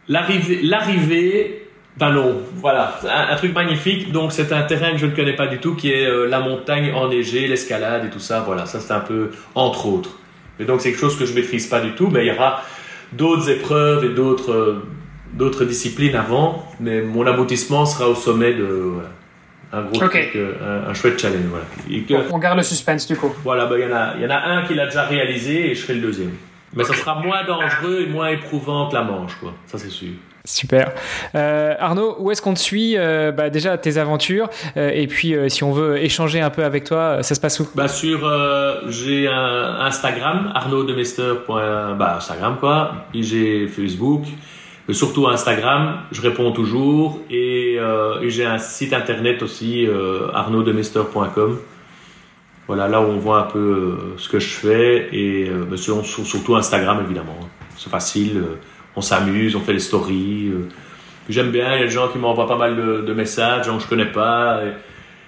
L'arrivée, 0.07 1.67
ben 1.97 2.11
non, 2.11 2.41
voilà, 2.55 2.99
un, 3.09 3.33
un 3.33 3.35
truc 3.35 3.53
magnifique. 3.53 4.11
Donc 4.11 4.31
c'est 4.31 4.51
un 4.51 4.63
terrain 4.63 4.91
que 4.91 4.97
je 4.97 5.05
ne 5.05 5.15
connais 5.15 5.35
pas 5.35 5.47
du 5.47 5.59
tout, 5.59 5.75
qui 5.75 5.91
est 5.91 6.05
euh, 6.05 6.27
la 6.27 6.39
montagne 6.39 6.91
enneigée, 6.93 7.47
l'escalade 7.47 8.05
et 8.05 8.09
tout 8.09 8.19
ça. 8.19 8.41
Voilà, 8.45 8.65
ça 8.65 8.79
c'est 8.79 8.93
un 8.93 8.99
peu 8.99 9.29
entre 9.55 9.85
autres. 9.87 10.17
Et 10.59 10.65
donc 10.65 10.81
c'est 10.81 10.91
quelque 10.91 10.99
chose 11.01 11.17
que 11.17 11.25
je 11.25 11.33
maîtrise 11.33 11.67
pas 11.67 11.81
du 11.81 11.91
tout, 11.93 12.09
mais 12.11 12.25
il 12.25 12.27
y 12.27 12.31
aura 12.35 12.63
d'autres 13.11 13.49
épreuves 13.49 14.05
et 14.05 14.09
d'autres 14.09 14.51
euh, 14.51 14.83
d'autres 15.33 15.65
disciplines 15.65 16.15
avant. 16.15 16.67
Mais 16.79 17.01
mon 17.01 17.25
aboutissement 17.25 17.85
sera 17.85 18.07
au 18.09 18.15
sommet 18.15 18.53
de 18.53 18.63
voilà, 18.65 19.09
un 19.71 19.81
gros 19.83 20.03
Ok. 20.03 20.11
truc, 20.11 20.31
euh, 20.35 20.53
un, 20.85 20.89
un 20.89 20.93
chouette 20.93 21.19
challenge. 21.19 21.45
Voilà. 21.49 21.65
Et 21.89 22.01
que- 22.03 22.31
On 22.31 22.39
garde 22.39 22.57
le 22.57 22.63
suspense 22.63 23.07
du 23.07 23.15
coup. 23.15 23.33
voilà, 23.43 23.65
ben, 23.67 23.77
il 23.77 23.83
y, 23.83 23.93
en 23.93 23.95
a- 23.95 24.15
y 24.19 24.25
en 24.25 24.29
a 24.29 24.39
un 24.57 24.63
qui 24.65 24.73
l'a 24.73 24.85
déjà 24.85 25.03
réalisé 25.05 25.71
et 25.71 25.75
je 25.75 25.81
serai 25.81 25.93
le 25.95 26.01
deuxième. 26.01 26.31
Mais 26.75 26.83
ça 26.83 26.93
sera 26.93 27.15
moins 27.21 27.43
dangereux 27.45 28.01
et 28.01 28.07
moins 28.07 28.29
éprouvant 28.29 28.89
que 28.89 28.95
la 28.95 29.03
manche, 29.03 29.35
quoi. 29.39 29.53
Ça, 29.67 29.77
c'est 29.77 29.89
sûr. 29.89 30.09
Super. 30.45 30.91
Euh, 31.35 31.73
Arnaud, 31.79 32.17
où 32.19 32.29
est-ce 32.29 32.41
qu'on 32.41 32.53
te 32.53 32.59
suit 32.59 32.95
Euh, 32.97 33.31
bah, 33.31 33.49
Déjà, 33.49 33.77
tes 33.77 33.97
aventures. 33.97 34.49
euh, 34.75 34.89
et 34.93 35.07
puis, 35.07 35.33
euh, 35.35 35.47
si 35.47 35.63
on 35.63 35.71
veut 35.71 35.97
échanger 36.03 36.41
un 36.41 36.49
peu 36.49 36.65
avec 36.65 36.83
toi, 36.83 37.23
ça 37.23 37.33
se 37.33 37.39
passe 37.39 37.61
où? 37.61 37.67
Bah, 37.75 37.87
sur, 37.87 38.29
j'ai 38.89 39.27
un 39.29 39.77
Instagram, 39.81 40.51
arnaudemester. 40.53 41.33
Bah, 41.47 42.15
Instagram, 42.17 42.57
quoi. 42.59 42.91
Et 43.13 43.23
j'ai 43.23 43.67
Facebook. 43.67 44.23
Mais 44.89 44.93
surtout 44.93 45.27
Instagram, 45.29 45.99
je 46.11 46.19
réponds 46.21 46.51
toujours. 46.51 47.19
Et, 47.29 47.75
et 48.21 48.29
j'ai 48.29 48.45
un 48.45 48.57
site 48.57 48.91
internet 48.91 49.41
aussi, 49.43 49.87
arnaudemester.com. 50.33 51.59
Voilà, 52.67 52.87
là 52.87 53.01
où 53.01 53.05
on 53.05 53.17
voit 53.17 53.39
un 53.39 53.51
peu 53.51 53.59
euh, 53.59 54.17
ce 54.17 54.29
que 54.29 54.39
je 54.39 54.49
fais. 54.49 55.09
Et 55.11 55.49
euh, 55.49 55.75
sur- 56.05 56.25
surtout 56.25 56.55
Instagram, 56.55 56.99
évidemment. 57.03 57.37
C'est 57.77 57.89
facile. 57.89 58.37
euh, 58.37 58.55
on 58.95 59.01
s'amuse, 59.01 59.55
on 59.55 59.59
fait 59.59 59.73
des 59.73 59.79
stories. 59.79 60.51
J'aime 61.27 61.49
bien, 61.51 61.73
il 61.75 61.79
y 61.79 61.83
a 61.83 61.85
des 61.87 61.91
gens 61.91 62.09
qui 62.09 62.19
m'envoient 62.19 62.47
pas 62.47 62.57
mal 62.57 62.75
de, 62.75 63.13
messages, 63.13 63.65
gens 63.65 63.77
que 63.77 63.83
je 63.83 63.87
connais 63.87 64.05
pas. 64.11 64.59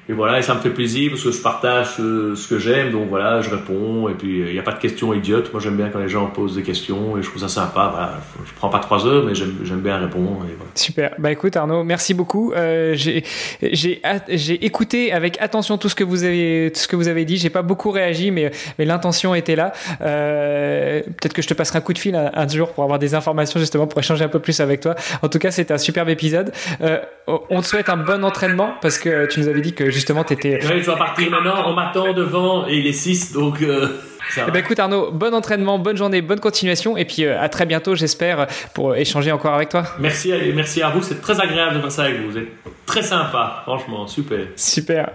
Et 0.08 0.14
voilà, 0.14 0.38
et 0.38 0.42
ça 0.44 0.54
me 0.54 0.60
fait 0.60 0.70
plaisir 0.70 1.12
parce 1.12 1.24
que 1.24 1.32
je 1.32 1.42
partage 1.42 1.96
euh, 2.00 2.36
ce 2.36 2.48
que 2.48 2.60
j'aime, 2.60 2.92
donc 2.92 3.10
voilà, 3.10 3.42
je 3.42 3.50
réponds. 3.50 4.08
Et 4.10 4.14
puis 4.14 4.40
il 4.40 4.54
n'y 4.54 4.60
a 4.60 4.64
pas 4.64 4.74
de 4.74 4.80
questions 4.80 5.14
idiotes. 5.14 5.52
Moi 5.52 5.62
j'aime 5.62 5.78
bien 5.78 5.90
quand 5.90 6.00
les 6.00 6.10
gens 6.10 6.28
posent 6.28 6.56
des 6.56 6.62
questions 6.62 7.18
et 7.18 7.24
je 7.24 7.30
trouve 7.30 7.42
ça 7.42 7.48
sympa. 7.48 7.90
Voilà, 7.92 8.20
je 8.46 8.54
prends 8.54 8.70
pas 8.70 8.80
trois 8.80 9.08
heures, 9.08 9.26
mais 9.26 9.34
j'aime 9.34 9.82
bien 9.82 9.98
répondre. 9.98 10.46
Super. 10.76 11.16
Bah 11.18 11.32
écoute 11.32 11.56
Arnaud, 11.58 11.84
merci 11.84 12.14
beaucoup. 12.14 12.54
Euh, 12.54 12.94
j'ai 12.96 14.66
écouté 14.66 15.12
avec 15.12 15.42
attention 15.42 15.78
tout 15.78 15.90
ce 15.90 15.96
que 15.96 16.04
vous 16.04 16.24
avez 16.24 16.72
tout 16.74 16.80
ce 16.80 16.88
que 16.88 16.96
vous 16.96 17.08
avez 17.08 17.26
dit. 17.26 17.38
J'ai 17.38 17.50
pas 17.50 17.64
beaucoup 17.64 17.90
réagi, 17.90 18.30
mais 18.30 18.52
mais 18.78 18.86
l'intention 18.86 19.34
était 19.34 19.56
là. 19.56 19.74
Euh, 20.02 21.02
Peut-être 21.02 21.34
que 21.34 21.42
je 21.42 21.48
te 21.48 21.54
passerai 21.54 21.80
un 21.80 21.82
coup 21.82 21.94
de 21.94 21.98
fil 21.98 22.16
un, 22.16 22.30
un 22.34 22.48
jour 22.48 22.74
pour 22.74 22.84
avoir 22.84 23.00
des 23.00 23.16
informations 23.16 23.60
justement 23.60 23.88
pour 23.88 24.00
échanger 24.00 24.24
un 24.24 24.30
peu 24.30 24.40
plus 24.40 24.60
avec 24.60 24.82
toi. 24.82 24.96
En 25.22 25.30
tout 25.30 25.40
cas, 25.40 25.52
c'était 25.52 25.74
un 25.74 25.78
superbe 25.78 26.10
épisode. 26.10 26.52
Euh, 26.82 27.00
on 27.28 27.62
te 27.62 27.66
souhaite 27.66 27.90
un 27.90 27.98
bon 27.98 28.24
entraînement 28.24 28.74
parce 28.82 29.00
que 29.00 29.26
tu 29.28 29.40
nous 29.40 29.48
avais 29.48 29.62
dit 29.62 29.74
que 29.74 29.90
justement 29.96 30.24
t'étais. 30.24 30.64
Ouais, 30.66 30.80
je 30.80 30.86
dois 30.86 30.98
partir 30.98 31.30
maintenant, 31.32 31.64
on 31.68 31.74
m'attend 31.74 32.14
devant 32.14 32.68
et 32.68 32.76
il 32.78 32.86
est 32.88 32.94
6, 32.94 33.32
donc 33.34 33.62
euh, 33.62 33.88
ça 34.30 34.42
va. 34.42 34.48
Eh 34.50 34.52
ben 34.52 34.60
écoute 34.60 34.80
Arnaud, 34.80 35.12
bon 35.12 35.34
entraînement, 35.34 35.80
bonne 35.80 35.98
journée, 35.98 36.22
bonne 36.22 36.40
continuation 36.40 36.98
et 36.98 37.06
puis 37.06 37.26
euh, 37.26 37.40
à 37.42 37.50
très 37.50 37.66
bientôt 37.66 37.96
j'espère 37.96 38.48
pour 38.74 38.96
échanger 38.96 39.32
encore 39.32 39.54
avec 39.56 39.70
toi. 39.70 39.84
Merci, 40.00 40.32
à- 40.34 40.38
merci 40.54 40.82
à 40.84 40.90
vous, 40.90 41.02
c'est 41.02 41.22
très 41.22 41.40
agréable 41.40 41.76
de 41.78 41.82
faire 41.82 41.92
ça 41.92 42.04
avec 42.04 42.22
vous. 42.22 42.32
Vous 42.32 42.38
êtes 42.38 42.50
très 42.86 43.02
sympa, 43.02 43.62
franchement, 43.64 44.06
super. 44.08 44.40
Super. 44.56 45.10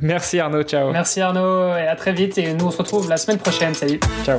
Merci 0.00 0.38
Arnaud, 0.40 0.62
ciao. 0.62 0.92
Merci 0.92 1.20
Arnaud 1.22 1.68
et 1.76 1.86
à 1.88 1.96
très 1.96 2.12
vite 2.12 2.36
et 2.38 2.52
nous 2.52 2.66
on 2.66 2.70
se 2.70 2.78
retrouve 2.78 3.08
la 3.08 3.16
semaine 3.16 3.38
prochaine. 3.38 3.72
Salut. 3.74 3.98
Ciao. 4.24 4.38